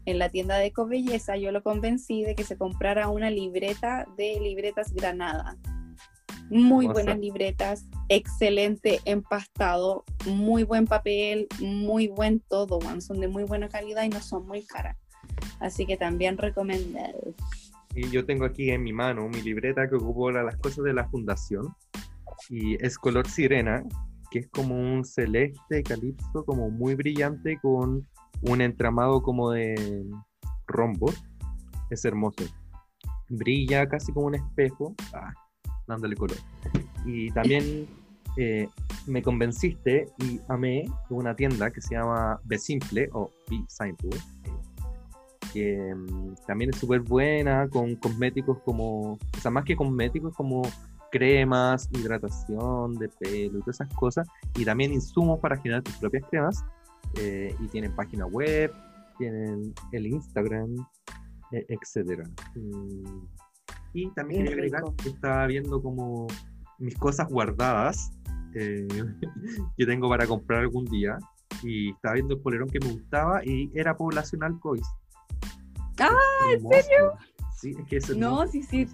en 0.07 0.19
la 0.19 0.29
tienda 0.29 0.57
de 0.57 0.67
Ecobelleza 0.67 1.37
yo 1.37 1.53
lo 1.53 1.63
convencí 1.63 2.23
de 2.25 2.35
que 2.35 2.45
se 2.45 2.57
comprara 2.57 3.09
una 3.09 3.31
libreta 3.31 4.07
de 4.17 4.39
libretas 4.41 4.93
Granada. 4.93 5.57
Muy 6.51 6.87
buenas 6.87 7.19
libretas, 7.19 7.87
excelente 8.09 9.01
empastado, 9.07 10.05
muy 10.27 10.65
buen 10.65 10.87
papel, 10.87 11.47
muy 11.61 12.09
buen 12.09 12.41
todo, 12.41 12.79
son 13.01 13.21
de 13.21 13.29
muy 13.29 13.45
buena 13.45 13.69
calidad 13.69 14.05
y 14.05 14.11
no 14.11 14.21
son 14.21 14.47
muy 14.47 14.63
caras. 14.63 14.97
Así 15.61 15.87
que 15.87 15.97
también 15.97 16.37
recomendado. 16.37 17.35
Y 17.95 18.09
yo 18.11 18.25
tengo 18.25 18.45
aquí 18.45 18.71
en 18.71 18.83
mi 18.83 18.93
mano 18.93 19.29
mi 19.29 19.43
libreta 19.43 19.89
que 19.89 19.97
ocupo 19.97 20.31
las 20.31 20.57
cosas 20.57 20.85
de 20.85 20.95
la 20.95 21.09
fundación. 21.09 21.75
Y 22.49 22.83
es 22.85 22.99
color 22.99 23.29
sirena, 23.29 23.85
que 24.31 24.41
es 24.41 24.49
como 24.49 24.75
un 24.75 25.05
celeste 25.05 25.83
calipso, 25.83 26.45
como 26.45 26.71
muy 26.71 26.95
brillante, 26.95 27.59
con 27.61 28.07
un 28.43 28.61
entramado 28.61 29.23
como 29.23 29.51
de 29.51 30.05
rombo. 30.67 31.13
Es 31.91 32.05
hermoso. 32.05 32.45
brilla 33.29 33.87
casi 33.89 34.13
como 34.13 34.27
un 34.27 34.35
espejo, 34.35 34.95
ah, 35.15 35.33
dándole 35.87 36.17
color. 36.17 36.39
Y 37.05 37.31
también 37.31 37.87
eh, 38.37 38.69
me 39.07 39.23
convenciste 39.23 40.07
y 40.19 40.41
amé 40.49 40.85
una 41.11 41.35
tienda 41.35 41.71
que 41.71 41.83
se 41.83 41.95
llama 41.95 42.41
Be 42.45 42.59
Simple 42.59 43.11
o 43.13 43.31
Be 43.51 43.63
Simple, 43.69 44.11
que 45.53 45.95
mm, 45.95 46.35
también 46.47 46.71
es 46.71 46.77
súper 46.77 47.01
buena 47.01 47.69
con 47.69 47.97
cosméticos 47.97 48.59
como, 48.65 49.13
o 49.13 49.41
sea, 49.41 49.51
más 49.51 49.65
que 49.65 49.77
cosméticos, 49.77 50.35
como 50.35 50.63
cremas, 51.11 51.89
hidratación 51.93 52.95
de 52.95 53.09
pelo 53.09 53.59
y 53.59 53.61
todas 53.61 53.81
esas 53.81 53.95
cosas, 53.95 54.29
y 54.57 54.65
también 54.65 54.93
insumos 54.93 55.39
para 55.41 55.57
generar 55.57 55.83
tus 55.83 55.97
propias 55.97 56.25
cremas. 56.31 56.65
Eh, 57.21 57.55
y 57.61 57.69
tienen 57.69 57.95
página 57.95 58.25
web, 58.27 58.73
tienen 59.19 59.75
el 59.93 60.07
Instagram, 60.07 60.77
e, 61.53 61.67
etcétera. 61.69 62.25
Mm, 62.55 63.27
y 63.93 64.11
también 64.13 64.45
quería 64.45 64.55
agregar 64.55 64.83
que 64.97 65.11
estaba 65.11 65.47
viendo 65.47 65.83
como 65.83 66.27
mis 66.79 66.95
cosas 66.97 67.29
guardadas 67.29 68.11
eh, 68.55 68.89
que 69.77 69.87
tengo 69.87 70.09
para 70.09 70.27
comprar 70.27 70.61
algún 70.61 70.85
día. 70.87 71.19
Y 71.63 71.91
estaba 71.91 72.15
viendo 72.15 72.35
el 72.35 72.41
polerón 72.41 72.69
que 72.69 72.81
me 72.81 72.93
gustaba 72.93 73.45
y 73.45 73.71
era 73.75 73.97
poblacional 73.97 74.59
Cois. 74.59 74.87
¡Ah! 75.99 76.11
¿En 76.53 76.61
serio? 76.69 77.13
Sí, 77.57 77.77
es 77.79 77.87
que 77.87 77.97
es 77.99 78.17
no, 78.17 78.47
sí, 78.49 78.63
sí. 78.65 78.89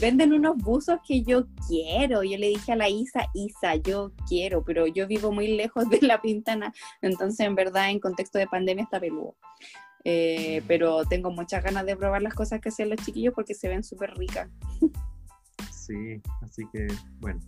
Venden 0.00 0.32
unos 0.32 0.56
buzos 0.58 1.00
que 1.06 1.22
yo 1.24 1.46
quiero. 1.66 2.22
Yo 2.22 2.38
le 2.38 2.48
dije 2.48 2.70
a 2.72 2.76
la 2.76 2.88
Isa, 2.88 3.26
Isa, 3.34 3.74
yo 3.76 4.12
quiero, 4.28 4.62
pero 4.64 4.86
yo 4.86 5.08
vivo 5.08 5.32
muy 5.32 5.48
lejos 5.56 5.88
de 5.90 6.00
la 6.02 6.22
pintana. 6.22 6.72
Entonces, 7.00 7.40
en 7.40 7.56
verdad, 7.56 7.90
en 7.90 7.98
contexto 7.98 8.38
de 8.38 8.46
pandemia 8.46 8.84
está 8.84 9.00
peludo. 9.00 9.34
Eh, 10.04 10.62
pero 10.68 11.04
tengo 11.04 11.30
muchas 11.32 11.64
ganas 11.64 11.84
de 11.84 11.96
probar 11.96 12.22
las 12.22 12.34
cosas 12.34 12.60
que 12.60 12.68
hacen 12.68 12.90
los 12.90 12.98
chiquillos 13.04 13.34
porque 13.34 13.54
se 13.54 13.68
ven 13.68 13.82
súper 13.82 14.14
ricas. 14.16 14.48
Sí, 15.72 16.20
así 16.42 16.62
que 16.72 16.86
bueno. 17.18 17.40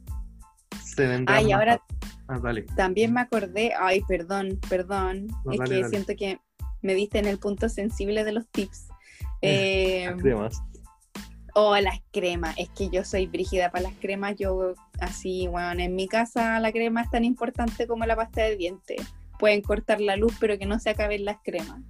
Se 0.85 1.07
vendrán 1.07 1.39
Ay, 1.39 1.53
ahora 1.53 1.81
Ah, 2.27 2.39
dale. 2.41 2.63
también 2.77 3.13
me 3.13 3.21
acordé, 3.21 3.73
ay, 3.79 4.03
perdón, 4.09 4.59
perdón, 4.69 5.27
No, 5.45 5.53
es 5.53 5.59
dale, 5.59 5.71
que 5.71 5.81
dale. 5.83 5.89
siento 5.89 6.13
que 6.17 6.39
me 6.83 6.95
diste 6.95 7.19
en 7.19 7.27
el 7.27 7.39
punto 7.39 7.69
sensible 7.69 8.25
de 8.25 8.33
los 8.33 8.49
tips. 8.49 8.89
Eh, 9.47 10.07
Las 10.11 10.21
cremas. 10.23 10.62
o 11.55 11.77
las 11.77 12.01
cremas, 12.12 12.57
es 12.59 12.69
que 12.71 12.89
yo 12.91 13.05
soy 13.05 13.27
brígida 13.27 13.71
para 13.71 13.85
las 13.85 13.95
cremas, 14.01 14.35
yo 14.37 14.75
así, 15.01 15.47
bueno, 15.49 15.83
en 15.83 15.95
mi 15.95 16.09
casa 16.09 16.59
la 16.61 16.73
crema 16.73 17.03
es 17.03 17.11
tan 17.11 17.25
importante 17.25 17.87
como 17.87 18.05
la 18.07 18.16
pasta 18.16 18.43
de 18.43 18.57
dientes. 18.57 19.01
Pueden 19.39 19.62
cortar 19.62 20.01
la 20.01 20.16
luz, 20.16 20.35
pero 20.41 20.59
que 20.59 20.66
no 20.66 20.79
se 20.79 20.91
acaben 20.91 21.25
las 21.25 21.39
cremas. 21.45 21.81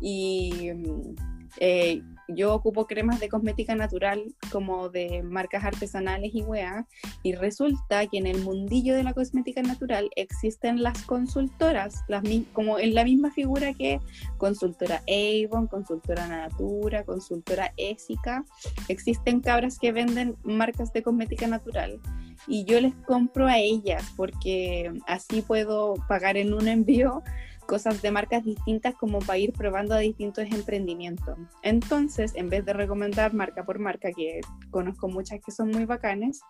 Y 0.00 0.70
mm, 0.74 1.14
eh, 1.60 2.02
yo 2.28 2.54
ocupo 2.54 2.86
cremas 2.86 3.20
de 3.20 3.28
cosmética 3.28 3.74
natural, 3.74 4.22
como 4.50 4.88
de 4.88 5.22
marcas 5.22 5.64
artesanales 5.64 6.34
y 6.34 6.42
weá, 6.42 6.86
y 7.22 7.34
resulta 7.34 8.06
que 8.06 8.18
en 8.18 8.26
el 8.26 8.40
mundillo 8.42 8.94
de 8.94 9.02
la 9.02 9.14
cosmética 9.14 9.62
natural 9.62 10.10
existen 10.16 10.82
las 10.82 11.02
consultoras, 11.02 12.04
las, 12.08 12.22
como 12.52 12.78
en 12.78 12.94
la 12.94 13.04
misma 13.04 13.30
figura 13.30 13.72
que 13.74 14.00
consultora 14.38 15.02
Avon, 15.08 15.66
consultora 15.66 16.26
Natura, 16.26 17.04
consultora 17.04 17.72
Ésica, 17.76 18.44
existen 18.88 19.40
cabras 19.40 19.78
que 19.78 19.92
venden 19.92 20.36
marcas 20.42 20.92
de 20.92 21.02
cosmética 21.02 21.46
natural 21.46 22.00
y 22.46 22.64
yo 22.64 22.80
les 22.80 22.94
compro 23.06 23.46
a 23.46 23.58
ellas 23.58 24.12
porque 24.16 24.92
así 25.06 25.42
puedo 25.42 25.94
pagar 26.08 26.36
en 26.36 26.54
un 26.54 26.68
envío 26.68 27.22
cosas 27.66 28.00
de 28.02 28.10
marcas 28.10 28.44
distintas 28.44 28.94
como 28.94 29.18
para 29.18 29.38
ir 29.38 29.52
probando 29.52 29.94
a 29.94 29.98
distintos 29.98 30.46
emprendimientos. 30.50 31.36
Entonces, 31.62 32.32
en 32.34 32.48
vez 32.48 32.64
de 32.64 32.72
recomendar 32.72 33.34
marca 33.34 33.64
por 33.64 33.78
marca, 33.78 34.10
que 34.12 34.40
conozco 34.70 35.08
muchas 35.08 35.40
que 35.44 35.52
son 35.52 35.70
muy 35.70 35.84
bacanes, 35.84 36.40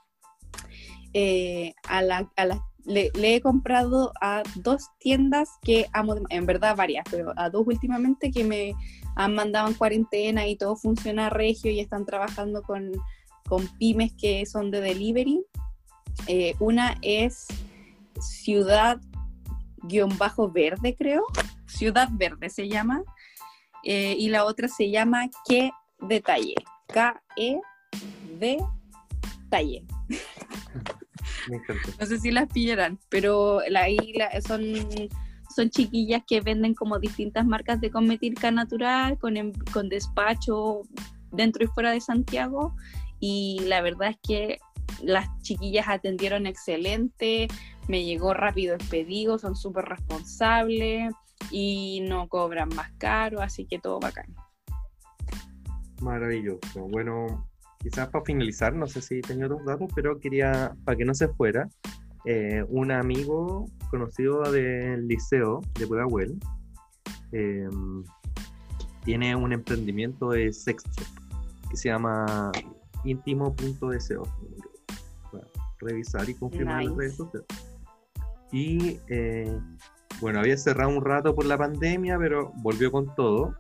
eh, 1.13 1.75
a 1.89 2.03
la, 2.03 2.31
a 2.37 2.45
la- 2.45 2.63
le, 2.85 3.11
le 3.15 3.35
he 3.35 3.41
comprado 3.41 4.13
a 4.21 4.43
dos 4.57 4.87
tiendas 5.01 5.49
que 5.63 5.87
amo, 5.93 6.15
en 6.29 6.47
verdad 6.47 6.77
varias, 6.77 7.05
pero 7.11 7.33
a 7.37 7.51
dos 7.51 7.67
últimamente 7.67 8.31
que 8.31 8.45
me 8.45 8.75
han 9.17 9.35
mandado 9.35 9.67
en 9.69 9.75
cuarentena 9.75 10.47
y 10.47 10.57
todo 10.57 10.77
funciona 10.77 11.31
regio 11.31 11.73
y 11.73 11.81
están 11.81 12.05
trabajando 12.05 12.63
con, 12.63 12.93
con 13.49 13.67
pymes 13.79 14.13
que 14.13 14.47
son 14.47 14.71
de 14.71 14.81
delivery. 14.81 15.45
Eh, 16.29 16.55
una 16.61 16.97
es 17.03 17.47
Ciudad 18.21 19.01
guion 19.89 20.17
bajo 20.19 20.51
verde, 20.51 20.95
creo. 20.97 21.25
Ciudad 21.67 22.09
Verde 22.13 22.49
se 22.51 22.69
llama. 22.69 23.03
Eh, 23.85 24.17
y 24.19 24.29
la 24.29 24.45
otra 24.45 24.69
se 24.69 24.91
llama 24.91 25.29
Qué 25.49 25.71
Detalle. 26.01 26.55
K-E 26.89 27.61
D 28.39 28.59
Talle. 29.51 29.85
Me 31.49 31.57
encanta. 31.57 31.89
No 32.01 32.07
sé 32.07 32.19
si 32.21 32.31
las 32.31 32.49
pillarán, 32.53 32.99
pero 33.09 33.61
la- 33.69 33.87
son, 34.47 34.63
son 35.55 35.71
chiquillas 35.71 36.23
que 36.27 36.41
venden 36.41 36.75
como 36.75 36.99
distintas 36.99 37.47
marcas 37.47 37.81
de 37.81 37.91
cosmética 37.91 38.51
natural 38.51 39.19
con, 39.19 39.37
em- 39.37 39.53
con 39.73 39.89
despacho 39.89 40.83
dentro 41.31 41.65
y 41.65 41.69
fuera 41.69 41.91
de 41.93 42.01
Santiago. 42.01 42.75
Y 43.21 43.61
la 43.67 43.81
verdad 43.81 44.11
es 44.11 44.19
que 44.23 44.59
las 45.03 45.29
chiquillas 45.43 45.89
atendieron 45.89 46.47
excelente, 46.47 47.49
me 47.89 48.05
llegó 48.05 48.35
rápido 48.35 48.75
el 48.75 48.87
pedido, 48.89 49.39
son 49.39 49.57
súper 49.57 49.87
responsables 49.87 51.13
y 51.51 52.05
no 52.09 52.29
cobran 52.29 52.69
más 52.71 52.93
caro, 52.99 53.41
así 53.41 53.67
que 53.67 53.79
todo 53.79 54.01
bacán. 54.01 54.35
Maravilloso. 56.01 56.89
Bueno, 56.89 57.49
quizás 57.79 58.09
para 58.09 58.25
finalizar, 58.25 58.75
no 58.75 58.87
sé 58.87 59.01
si 59.01 59.21
tenía 59.21 59.47
otros 59.47 59.65
datos, 59.65 59.91
pero 59.95 60.19
quería, 60.19 60.75
para 60.85 60.97
que 60.97 61.05
no 61.05 61.15
se 61.15 61.29
fuera, 61.29 61.69
eh, 62.25 62.65
un 62.69 62.91
amigo 62.91 63.67
conocido 63.91 64.51
del 64.51 65.07
liceo 65.07 65.61
de 65.79 65.87
Pudahuel 65.87 66.37
eh, 67.31 67.69
tiene 69.05 69.37
un 69.37 69.53
emprendimiento 69.53 70.31
de 70.31 70.53
sex 70.53 70.83
shop 70.85 71.07
que 71.71 71.77
se 71.77 71.89
llama. 71.89 72.51
Voy 73.05 73.21
a 75.41 75.47
Revisar 75.79 76.29
y 76.29 76.35
confirmar 76.35 76.83
en 76.83 76.89
las 76.89 76.97
Nice. 76.97 77.01
redes 77.01 77.17
sociales. 77.17 77.66
Y 78.52 79.01
eh, 79.09 79.59
bueno, 80.20 80.40
había 80.40 80.56
cerrado 80.56 80.90
un 80.90 81.05
rato 81.05 81.35
por 81.35 81.44
la 81.44 81.59
pandemia, 81.59 82.18
pero 82.18 82.52
volvió 82.56 82.90
con 82.90 83.14
todo. 83.14 83.55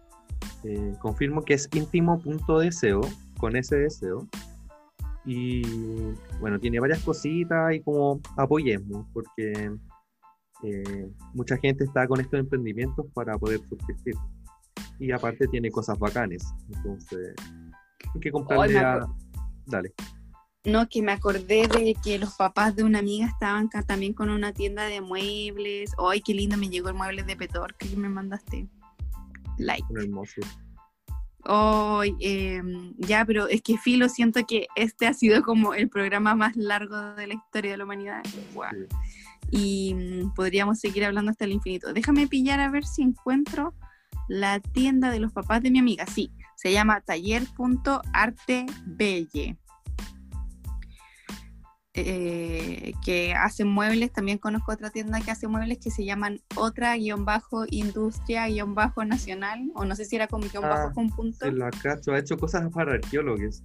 Eh, 0.64 0.92
confirmo 1.00 1.42
que 1.42 1.54
es 1.54 1.68
íntimo.deseo, 1.72 3.00
con 3.38 3.56
ese 3.56 3.76
deseo. 3.76 4.26
Y 5.24 5.62
bueno, 6.40 6.58
tiene 6.60 6.78
varias 6.78 7.02
cositas 7.02 7.74
y 7.74 7.80
como 7.80 8.20
apoyemos, 8.36 9.06
porque 9.12 9.72
eh, 10.62 11.08
mucha 11.34 11.56
gente 11.58 11.84
está 11.84 12.06
con 12.06 12.20
estos 12.20 12.38
emprendimientos 12.38 13.06
para 13.12 13.36
poder 13.36 13.60
subsistir. 13.68 14.14
Y 14.98 15.10
aparte 15.12 15.46
tiene 15.48 15.70
cosas 15.70 15.98
bacanes. 15.98 16.44
Entonces, 16.74 17.34
hay 18.14 18.20
que 18.20 18.30
comprarle 18.30 18.78
a... 18.78 19.06
Dale. 19.66 19.92
No, 20.66 20.88
que 20.88 21.00
me 21.00 21.12
acordé 21.12 21.68
de 21.68 21.96
que 22.02 22.18
los 22.18 22.34
papás 22.34 22.74
de 22.74 22.82
una 22.82 22.98
amiga 22.98 23.26
estaban 23.26 23.66
acá 23.66 23.84
también 23.84 24.12
con 24.12 24.30
una 24.30 24.52
tienda 24.52 24.86
de 24.86 25.00
muebles. 25.00 25.92
¡Ay, 25.96 26.20
qué 26.20 26.34
lindo! 26.34 26.56
Me 26.56 26.68
llegó 26.68 26.88
el 26.88 26.94
mueble 26.94 27.22
de 27.22 27.36
Petor 27.36 27.76
que 27.76 27.94
me 27.96 28.08
mandaste. 28.08 28.66
Like. 29.58 29.86
Un 29.90 30.02
hermoso. 30.02 30.40
Ay, 31.44 32.16
em, 32.18 32.94
ya, 32.98 33.24
pero 33.24 33.46
es 33.46 33.62
que 33.62 33.78
Filo, 33.78 34.08
siento 34.08 34.44
que 34.44 34.66
este 34.74 35.06
ha 35.06 35.14
sido 35.14 35.40
como 35.42 35.72
el 35.72 35.88
programa 35.88 36.34
más 36.34 36.56
largo 36.56 37.14
de 37.14 37.28
la 37.28 37.34
historia 37.34 37.70
de 37.70 37.76
la 37.76 37.84
humanidad. 37.84 38.22
Sí. 38.24 38.40
Y 39.52 39.94
mm, 39.94 40.34
podríamos 40.34 40.80
seguir 40.80 41.04
hablando 41.04 41.30
hasta 41.30 41.44
el 41.44 41.52
infinito. 41.52 41.92
Déjame 41.92 42.26
pillar 42.26 42.58
a 42.58 42.70
ver 42.70 42.84
si 42.84 43.02
encuentro 43.02 43.72
la 44.28 44.58
tienda 44.58 45.12
de 45.12 45.20
los 45.20 45.32
papás 45.32 45.62
de 45.62 45.70
mi 45.70 45.78
amiga. 45.78 46.06
Sí, 46.06 46.32
se 46.56 46.72
llama 46.72 47.02
taller.artebelle. 47.02 49.56
Eh, 51.98 52.92
que 53.02 53.32
hace 53.32 53.64
muebles, 53.64 54.12
también 54.12 54.36
conozco 54.36 54.70
otra 54.70 54.90
tienda 54.90 55.18
que 55.22 55.30
hace 55.30 55.48
muebles 55.48 55.78
que 55.78 55.90
se 55.90 56.04
llaman 56.04 56.42
otra 56.54 56.94
guion 56.94 57.24
bajo 57.24 57.64
industria 57.70 58.46
guion 58.48 58.74
bajo 58.74 59.02
nacional, 59.06 59.70
o 59.74 59.86
no 59.86 59.96
sé 59.96 60.04
si 60.04 60.14
era 60.16 60.26
con 60.28 60.42
guion 60.42 60.62
Ah, 60.66 60.68
bajo 60.68 60.92
con 60.92 61.08
punto. 61.08 61.50
La 61.50 61.70
cacho, 61.70 62.12
ha 62.12 62.18
hecho 62.18 62.36
cosas 62.36 62.70
para 62.70 62.92
arqueólogos. 62.92 63.62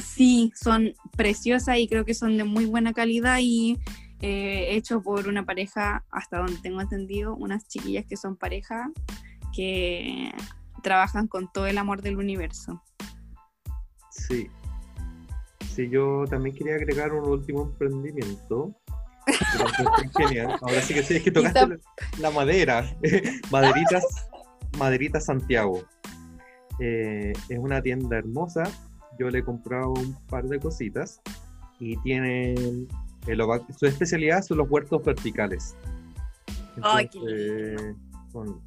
Sí, 0.00 0.52
son 0.54 0.92
preciosas 1.16 1.78
y 1.78 1.88
creo 1.88 2.04
que 2.04 2.14
son 2.14 2.36
de 2.36 2.44
muy 2.44 2.66
buena 2.66 2.92
calidad 2.92 3.38
y 3.40 3.76
eh, 4.20 4.76
hecho 4.76 5.02
por 5.02 5.26
una 5.26 5.44
pareja, 5.44 6.04
hasta 6.12 6.38
donde 6.38 6.58
tengo 6.62 6.80
entendido, 6.80 7.34
unas 7.34 7.66
chiquillas 7.66 8.06
que 8.06 8.16
son 8.16 8.36
pareja 8.36 8.92
que 9.52 10.30
trabajan 10.84 11.26
con 11.26 11.50
todo 11.52 11.66
el 11.66 11.76
amor 11.76 12.02
del 12.02 12.18
universo. 12.18 12.80
Sí. 14.10 14.48
Yo 15.86 16.24
también 16.28 16.56
quería 16.56 16.74
agregar 16.74 17.12
un 17.12 17.28
último 17.28 17.62
emprendimiento. 17.62 18.74
genial. 20.16 20.58
Ahora 20.62 20.80
sí 20.80 20.94
que 20.94 21.02
sí, 21.02 21.16
es 21.16 21.22
que 21.22 21.30
tocaste 21.30 21.66
la, 21.66 21.78
la 22.18 22.30
madera. 22.30 22.96
Maderitas, 23.50 24.04
Maderitas 24.78 25.26
Santiago. 25.26 25.82
Eh, 26.80 27.32
es 27.48 27.58
una 27.58 27.82
tienda 27.82 28.16
hermosa 28.16 28.64
yo 29.18 29.28
le 29.30 29.40
he 29.40 29.42
comprado 29.42 29.92
un 29.92 30.16
par 30.28 30.44
de 30.44 30.58
cositas 30.58 31.20
y 31.80 31.96
tienen 31.98 32.88
el 33.26 33.42
su 33.76 33.86
especialidad 33.86 34.42
son 34.42 34.58
los 34.58 34.70
huertos 34.70 35.04
verticales. 35.04 35.76
Son, 38.32 38.62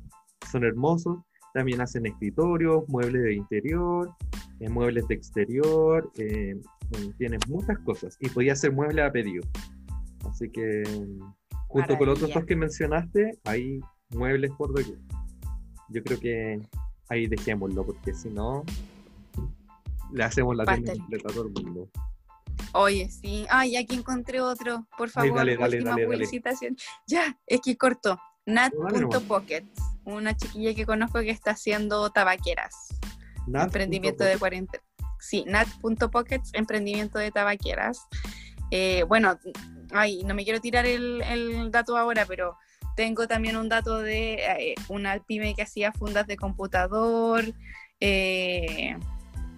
son 0.51 0.63
hermosos. 0.63 1.19
También 1.53 1.81
hacen 1.81 2.05
escritorios, 2.05 2.87
muebles 2.87 3.23
de 3.23 3.33
interior, 3.33 4.13
eh, 4.59 4.69
muebles 4.69 5.07
de 5.07 5.15
exterior. 5.15 6.11
Tienen 7.17 7.39
muchas 7.47 7.77
cosas. 7.79 8.17
Y 8.19 8.29
podía 8.29 8.53
hacer 8.53 8.71
muebles 8.71 9.05
a 9.05 9.11
pedido. 9.11 9.43
Así 10.29 10.49
que, 10.49 10.83
junto 11.67 11.97
con 11.97 12.07
los 12.07 12.19
otros 12.19 12.33
dos 12.33 12.45
que 12.45 12.55
mencionaste, 12.55 13.39
hay 13.45 13.79
muebles 14.09 14.51
por 14.57 14.73
doquier. 14.73 14.99
Yo 15.89 16.03
creo 16.03 16.19
que 16.19 16.61
ahí 17.09 17.27
dejémoslo, 17.27 17.85
porque 17.85 18.13
si 18.13 18.29
no, 18.29 18.63
le 20.13 20.23
hacemos 20.23 20.55
la 20.55 20.65
tienda 20.65 20.93
completa 20.93 21.29
a 21.29 21.33
todo 21.33 21.47
el 21.47 21.63
mundo. 21.63 21.89
Oye, 22.73 23.09
sí. 23.09 23.45
Ay, 23.49 23.75
aquí 23.75 23.95
encontré 23.95 24.39
otro. 24.39 24.87
Por 24.97 25.09
favor, 25.09 25.35
dale, 25.35 25.57
dale, 25.57 25.77
última 25.77 25.91
dale, 25.91 26.05
publicitación. 26.05 26.77
Ya, 27.07 27.37
es 27.45 27.61
que 27.61 27.75
corto. 27.77 28.17
Nat.pockets, 28.45 29.81
una 30.05 30.35
chiquilla 30.35 30.73
que 30.73 30.85
conozco 30.85 31.19
que 31.19 31.29
está 31.29 31.51
haciendo 31.51 32.09
tabaqueras. 32.09 32.73
Nat, 33.47 33.65
emprendimiento 33.65 34.23
de 34.23 34.37
cuarentena. 34.37 34.83
Sí, 35.21 35.45
Nat.pockets, 35.47 36.51
emprendimiento 36.53 37.19
de 37.19 37.31
tabaqueras. 37.31 38.07
Eh, 38.71 39.03
bueno, 39.07 39.39
ay, 39.91 40.23
no 40.23 40.33
me 40.33 40.43
quiero 40.43 40.59
tirar 40.59 40.85
el, 40.85 41.21
el 41.21 41.71
dato 41.71 41.97
ahora, 41.97 42.25
pero 42.25 42.57
tengo 42.95 43.27
también 43.27 43.55
un 43.55 43.69
dato 43.69 43.99
de 43.99 44.33
eh, 44.33 44.75
una 44.87 45.19
pyme 45.19 45.55
que 45.55 45.61
hacía 45.61 45.91
fundas 45.91 46.27
de 46.27 46.37
computador, 46.37 47.45
eh, 47.99 48.97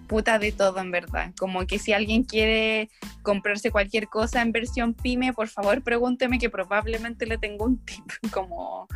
puta 0.06 0.38
de 0.38 0.52
todo 0.52 0.80
en 0.80 0.90
verdad. 0.90 1.32
Como 1.38 1.66
que 1.66 1.78
si 1.78 1.92
alguien 1.92 2.24
quiere 2.24 2.90
comprarse 3.22 3.70
cualquier 3.70 4.08
cosa 4.08 4.42
en 4.42 4.52
versión 4.52 4.94
pyme, 4.94 5.32
por 5.32 5.48
favor 5.48 5.82
pregúnteme 5.82 6.38
que 6.38 6.50
probablemente 6.50 7.26
le 7.26 7.38
tengo 7.38 7.64
un 7.64 7.78
tip, 7.84 8.04
como, 8.32 8.86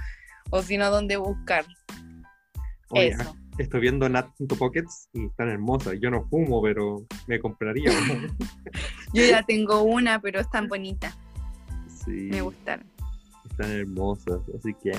o 0.50 0.62
si 0.62 0.76
no, 0.76 0.90
dónde 0.90 1.16
buscar. 1.16 1.64
Oye, 2.90 3.08
Eso. 3.08 3.36
Estoy 3.58 3.80
viendo 3.80 4.08
Nat.pockets 4.08 5.08
y 5.12 5.26
están 5.26 5.48
hermosas. 5.48 5.94
Yo 6.00 6.10
no 6.10 6.24
fumo, 6.28 6.62
pero 6.62 7.04
me 7.26 7.38
compraría. 7.40 7.90
Yo 9.12 9.24
ya 9.24 9.42
tengo 9.42 9.82
una, 9.82 10.20
pero 10.20 10.40
es 10.40 10.50
tan 10.50 10.68
bonita. 10.68 11.16
sí, 11.86 12.28
Me 12.30 12.40
gustaron. 12.42 12.86
están 13.50 13.70
hermosas. 13.70 14.40
Así 14.56 14.74
que 14.74 14.92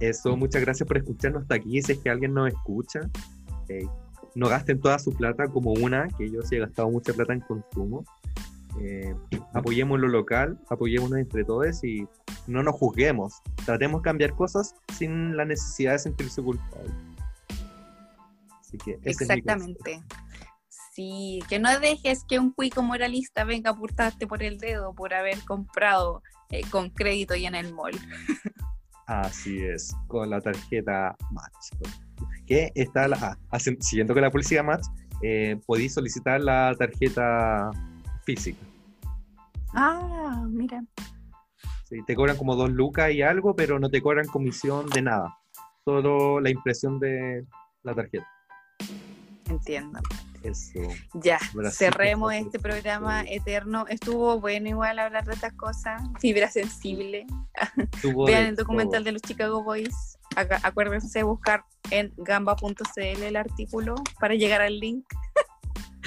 eso, 0.00 0.36
muchas 0.36 0.62
gracias 0.62 0.86
por 0.86 0.98
escucharnos 0.98 1.42
hasta 1.42 1.56
aquí. 1.56 1.80
Si 1.82 1.92
es 1.92 1.98
que 1.98 2.10
alguien 2.10 2.34
nos 2.34 2.48
escucha, 2.48 3.00
eh, 3.68 3.86
no 4.34 4.48
gasten 4.48 4.80
toda 4.80 4.98
su 4.98 5.12
plata 5.12 5.48
como 5.48 5.72
una, 5.72 6.08
que 6.16 6.30
yo 6.30 6.42
sí 6.42 6.56
he 6.56 6.60
gastado 6.60 6.90
mucha 6.90 7.12
plata 7.12 7.32
en 7.32 7.40
consumo. 7.40 8.04
Eh, 8.80 9.14
apoyemos 9.54 9.98
lo 9.98 10.06
local, 10.08 10.58
apoyémonos 10.68 11.18
entre 11.18 11.44
todos 11.44 11.82
y 11.82 12.06
no 12.46 12.62
nos 12.62 12.76
juzguemos. 12.76 13.42
Tratemos 13.64 14.02
de 14.02 14.04
cambiar 14.04 14.34
cosas 14.34 14.74
sin 14.96 15.36
la 15.36 15.44
necesidad 15.44 15.92
de 15.92 15.98
sentirse 15.98 16.42
culpable. 16.42 16.90
Así 18.68 18.78
que 18.78 18.98
ese 19.02 19.24
es 19.24 19.30
mi 19.30 19.42
consejo. 19.42 19.76
Exactamente. 19.78 20.02
Sí, 20.92 21.40
que 21.48 21.58
no 21.58 21.78
dejes 21.78 22.24
que 22.24 22.38
un 22.38 22.52
cuico 22.52 22.82
moralista 22.82 23.44
venga 23.44 23.70
a 23.70 23.72
apuntarte 23.72 24.26
por 24.26 24.42
el 24.42 24.58
dedo 24.58 24.94
por 24.94 25.14
haber 25.14 25.42
comprado 25.44 26.22
eh, 26.50 26.62
con 26.70 26.90
crédito 26.90 27.34
y 27.34 27.46
en 27.46 27.54
el 27.54 27.72
mall. 27.72 27.94
Así 29.06 29.58
es, 29.64 29.94
con 30.06 30.28
la 30.28 30.40
tarjeta 30.40 31.16
Match. 31.30 31.88
Que 32.46 32.72
está 32.74 33.08
la, 33.08 33.38
ah, 33.50 33.58
siguiendo 33.58 34.12
con 34.12 34.22
la 34.22 34.30
policía 34.30 34.62
Match, 34.62 34.84
eh, 35.22 35.58
podéis 35.66 35.94
solicitar 35.94 36.40
la 36.40 36.74
tarjeta 36.78 37.70
física. 38.24 38.60
Ah, 39.72 40.44
mira. 40.48 40.84
Sí, 41.84 41.96
te 42.06 42.14
cobran 42.14 42.36
como 42.36 42.54
dos 42.54 42.70
lucas 42.70 43.12
y 43.12 43.22
algo, 43.22 43.56
pero 43.56 43.78
no 43.78 43.88
te 43.88 44.02
cobran 44.02 44.26
comisión 44.26 44.86
de 44.90 45.00
nada. 45.00 45.38
Solo 45.84 46.38
la 46.40 46.50
impresión 46.50 46.98
de 46.98 47.46
la 47.82 47.94
tarjeta. 47.94 48.26
Entiendo. 49.48 50.00
Eso. 50.42 50.80
Ya, 51.14 51.38
cerremos 51.72 52.32
este 52.32 52.58
programa 52.60 53.22
eterno. 53.22 53.86
Estuvo 53.88 54.38
bueno 54.40 54.68
igual 54.68 54.98
hablar 55.00 55.24
de 55.26 55.34
estas 55.34 55.52
cosas. 55.54 56.00
Fibra 56.20 56.48
sensible. 56.50 57.26
Vean 58.26 58.46
el 58.46 58.56
documental 58.56 59.00
todo. 59.00 59.04
de 59.04 59.12
los 59.12 59.22
Chicago 59.22 59.62
Boys. 59.64 60.16
Acá- 60.36 60.60
acuérdense 60.62 61.18
de 61.18 61.22
buscar 61.24 61.64
en 61.90 62.12
gamba.cl 62.18 63.00
el 63.22 63.36
artículo 63.36 63.96
para 64.20 64.34
llegar 64.34 64.60
al 64.60 64.78
link. 64.78 65.04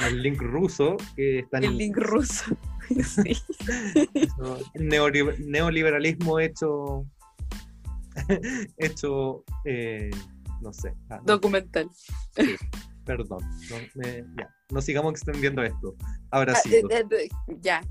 El 0.05 0.21
link 0.23 0.41
ruso 0.41 0.95
que 1.15 1.39
está 1.39 1.57
en 1.57 1.63
El 1.65 1.77
link 1.77 1.97
ruso. 1.97 2.45
sí. 2.89 3.37
eso, 4.13 4.59
neoliber- 4.75 5.37
neoliberalismo 5.39 6.39
hecho. 6.39 7.05
hecho. 8.77 9.43
eh, 9.65 10.09
no 10.61 10.71
sé. 10.73 10.93
Ah, 11.09 11.17
no, 11.17 11.23
Documental. 11.25 11.89
sí, 12.35 12.55
perdón. 13.05 13.39
No, 13.69 13.75
me- 13.95 14.23
ya, 14.37 14.49
no 14.71 14.81
sigamos 14.81 15.11
extendiendo 15.13 15.63
esto. 15.63 15.95
Ahora 16.31 16.53
Ah, 16.55 16.59
sí. 16.63 16.75
eh, 16.75 16.83
eh, 16.89 17.03
eh, 17.11 17.29
ya. 17.61 17.81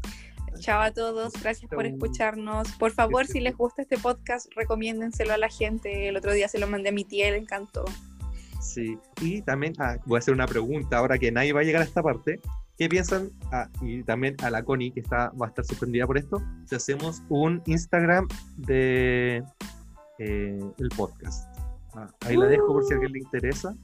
Chao 0.59 0.81
a 0.83 0.91
todos, 0.91 1.33
gracias 1.41 1.71
por 1.71 1.87
escucharnos. 1.87 2.73
Por 2.73 2.91
favor, 2.91 3.25
si 3.27 3.39
les 3.41 3.57
gusta 3.57 3.83
este 3.83 3.97
podcast, 3.99 4.49
recomiéndenselo 4.57 5.33
a 5.33 5.39
la 5.39 5.49
gente. 5.49 6.09
El 6.09 6.17
otro 6.17 6.33
día 6.33 6.49
se 6.49 6.59
lo 6.59 6.67
mandé 6.67 6.89
a 6.89 6.93
mi 6.93 7.05
tía, 7.05 7.31
le 7.31 7.37
encantó. 7.39 7.85
Sí, 8.61 8.99
y 9.23 9.43
también 9.43 9.75
ah, 9.79 9.97
voy 10.07 10.17
a 10.17 10.19
hacer 10.19 10.35
una 10.35 10.47
pregunta 10.47 10.99
ahora 10.99 11.19
que 11.19 11.31
nadie 11.31 11.53
va 11.53 11.61
a 11.61 11.63
llegar 11.63 11.83
a 11.83 11.85
esta 11.85 12.03
parte. 12.03 12.41
¿Qué 12.77 12.89
piensan? 12.89 13.31
Ah, 13.53 13.69
y 13.81 14.03
también 14.03 14.37
a 14.43 14.51
la 14.51 14.63
Connie, 14.65 14.91
que 14.91 15.01
está, 15.01 15.31
va 15.41 15.47
a 15.47 15.49
estar 15.51 15.65
sorprendida 15.65 16.07
por 16.07 16.19
esto, 16.19 16.43
si 16.67 16.75
hacemos 16.75 17.23
un 17.29 17.63
Instagram 17.67 18.27
de 18.57 19.45
eh, 20.19 20.59
el 20.79 20.89
podcast. 20.97 21.49
Ah, 21.95 22.09
ahí 22.27 22.37
la 22.37 22.47
dejo 22.47 22.67
por 22.67 22.85
si 22.85 22.93
a 22.93 22.97
alguien 22.97 23.13
le 23.13 23.19
interesa. 23.21 23.75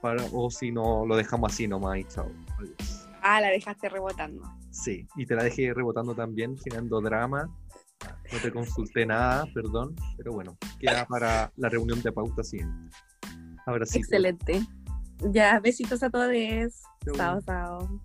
Para, 0.00 0.24
o 0.32 0.50
si 0.50 0.70
no, 0.70 1.06
lo 1.06 1.16
dejamos 1.16 1.52
así 1.52 1.66
nomás 1.66 1.98
y 1.98 2.04
chao. 2.04 2.30
Adiós. 2.58 3.08
Ah, 3.22 3.40
la 3.40 3.48
dejaste 3.48 3.88
rebotando. 3.88 4.42
Sí, 4.70 5.06
y 5.16 5.26
te 5.26 5.34
la 5.34 5.42
dejé 5.42 5.74
rebotando 5.74 6.14
también, 6.14 6.56
generando 6.58 7.00
drama. 7.00 7.50
No 8.32 8.38
te 8.40 8.52
consulté 8.52 9.06
nada, 9.06 9.46
perdón, 9.54 9.96
pero 10.16 10.32
bueno, 10.32 10.56
queda 10.78 11.06
para 11.06 11.50
la 11.56 11.68
reunión 11.68 12.02
de 12.02 12.12
pauta 12.12 12.44
siguiente. 12.44 12.96
Ahora 13.66 13.86
sí. 13.86 13.98
Excelente. 13.98 14.60
Ya, 15.32 15.58
besitos 15.60 16.02
a 16.02 16.10
todos. 16.10 16.30
Chau. 17.04 17.14
Chao, 17.16 17.40
chao. 17.40 18.00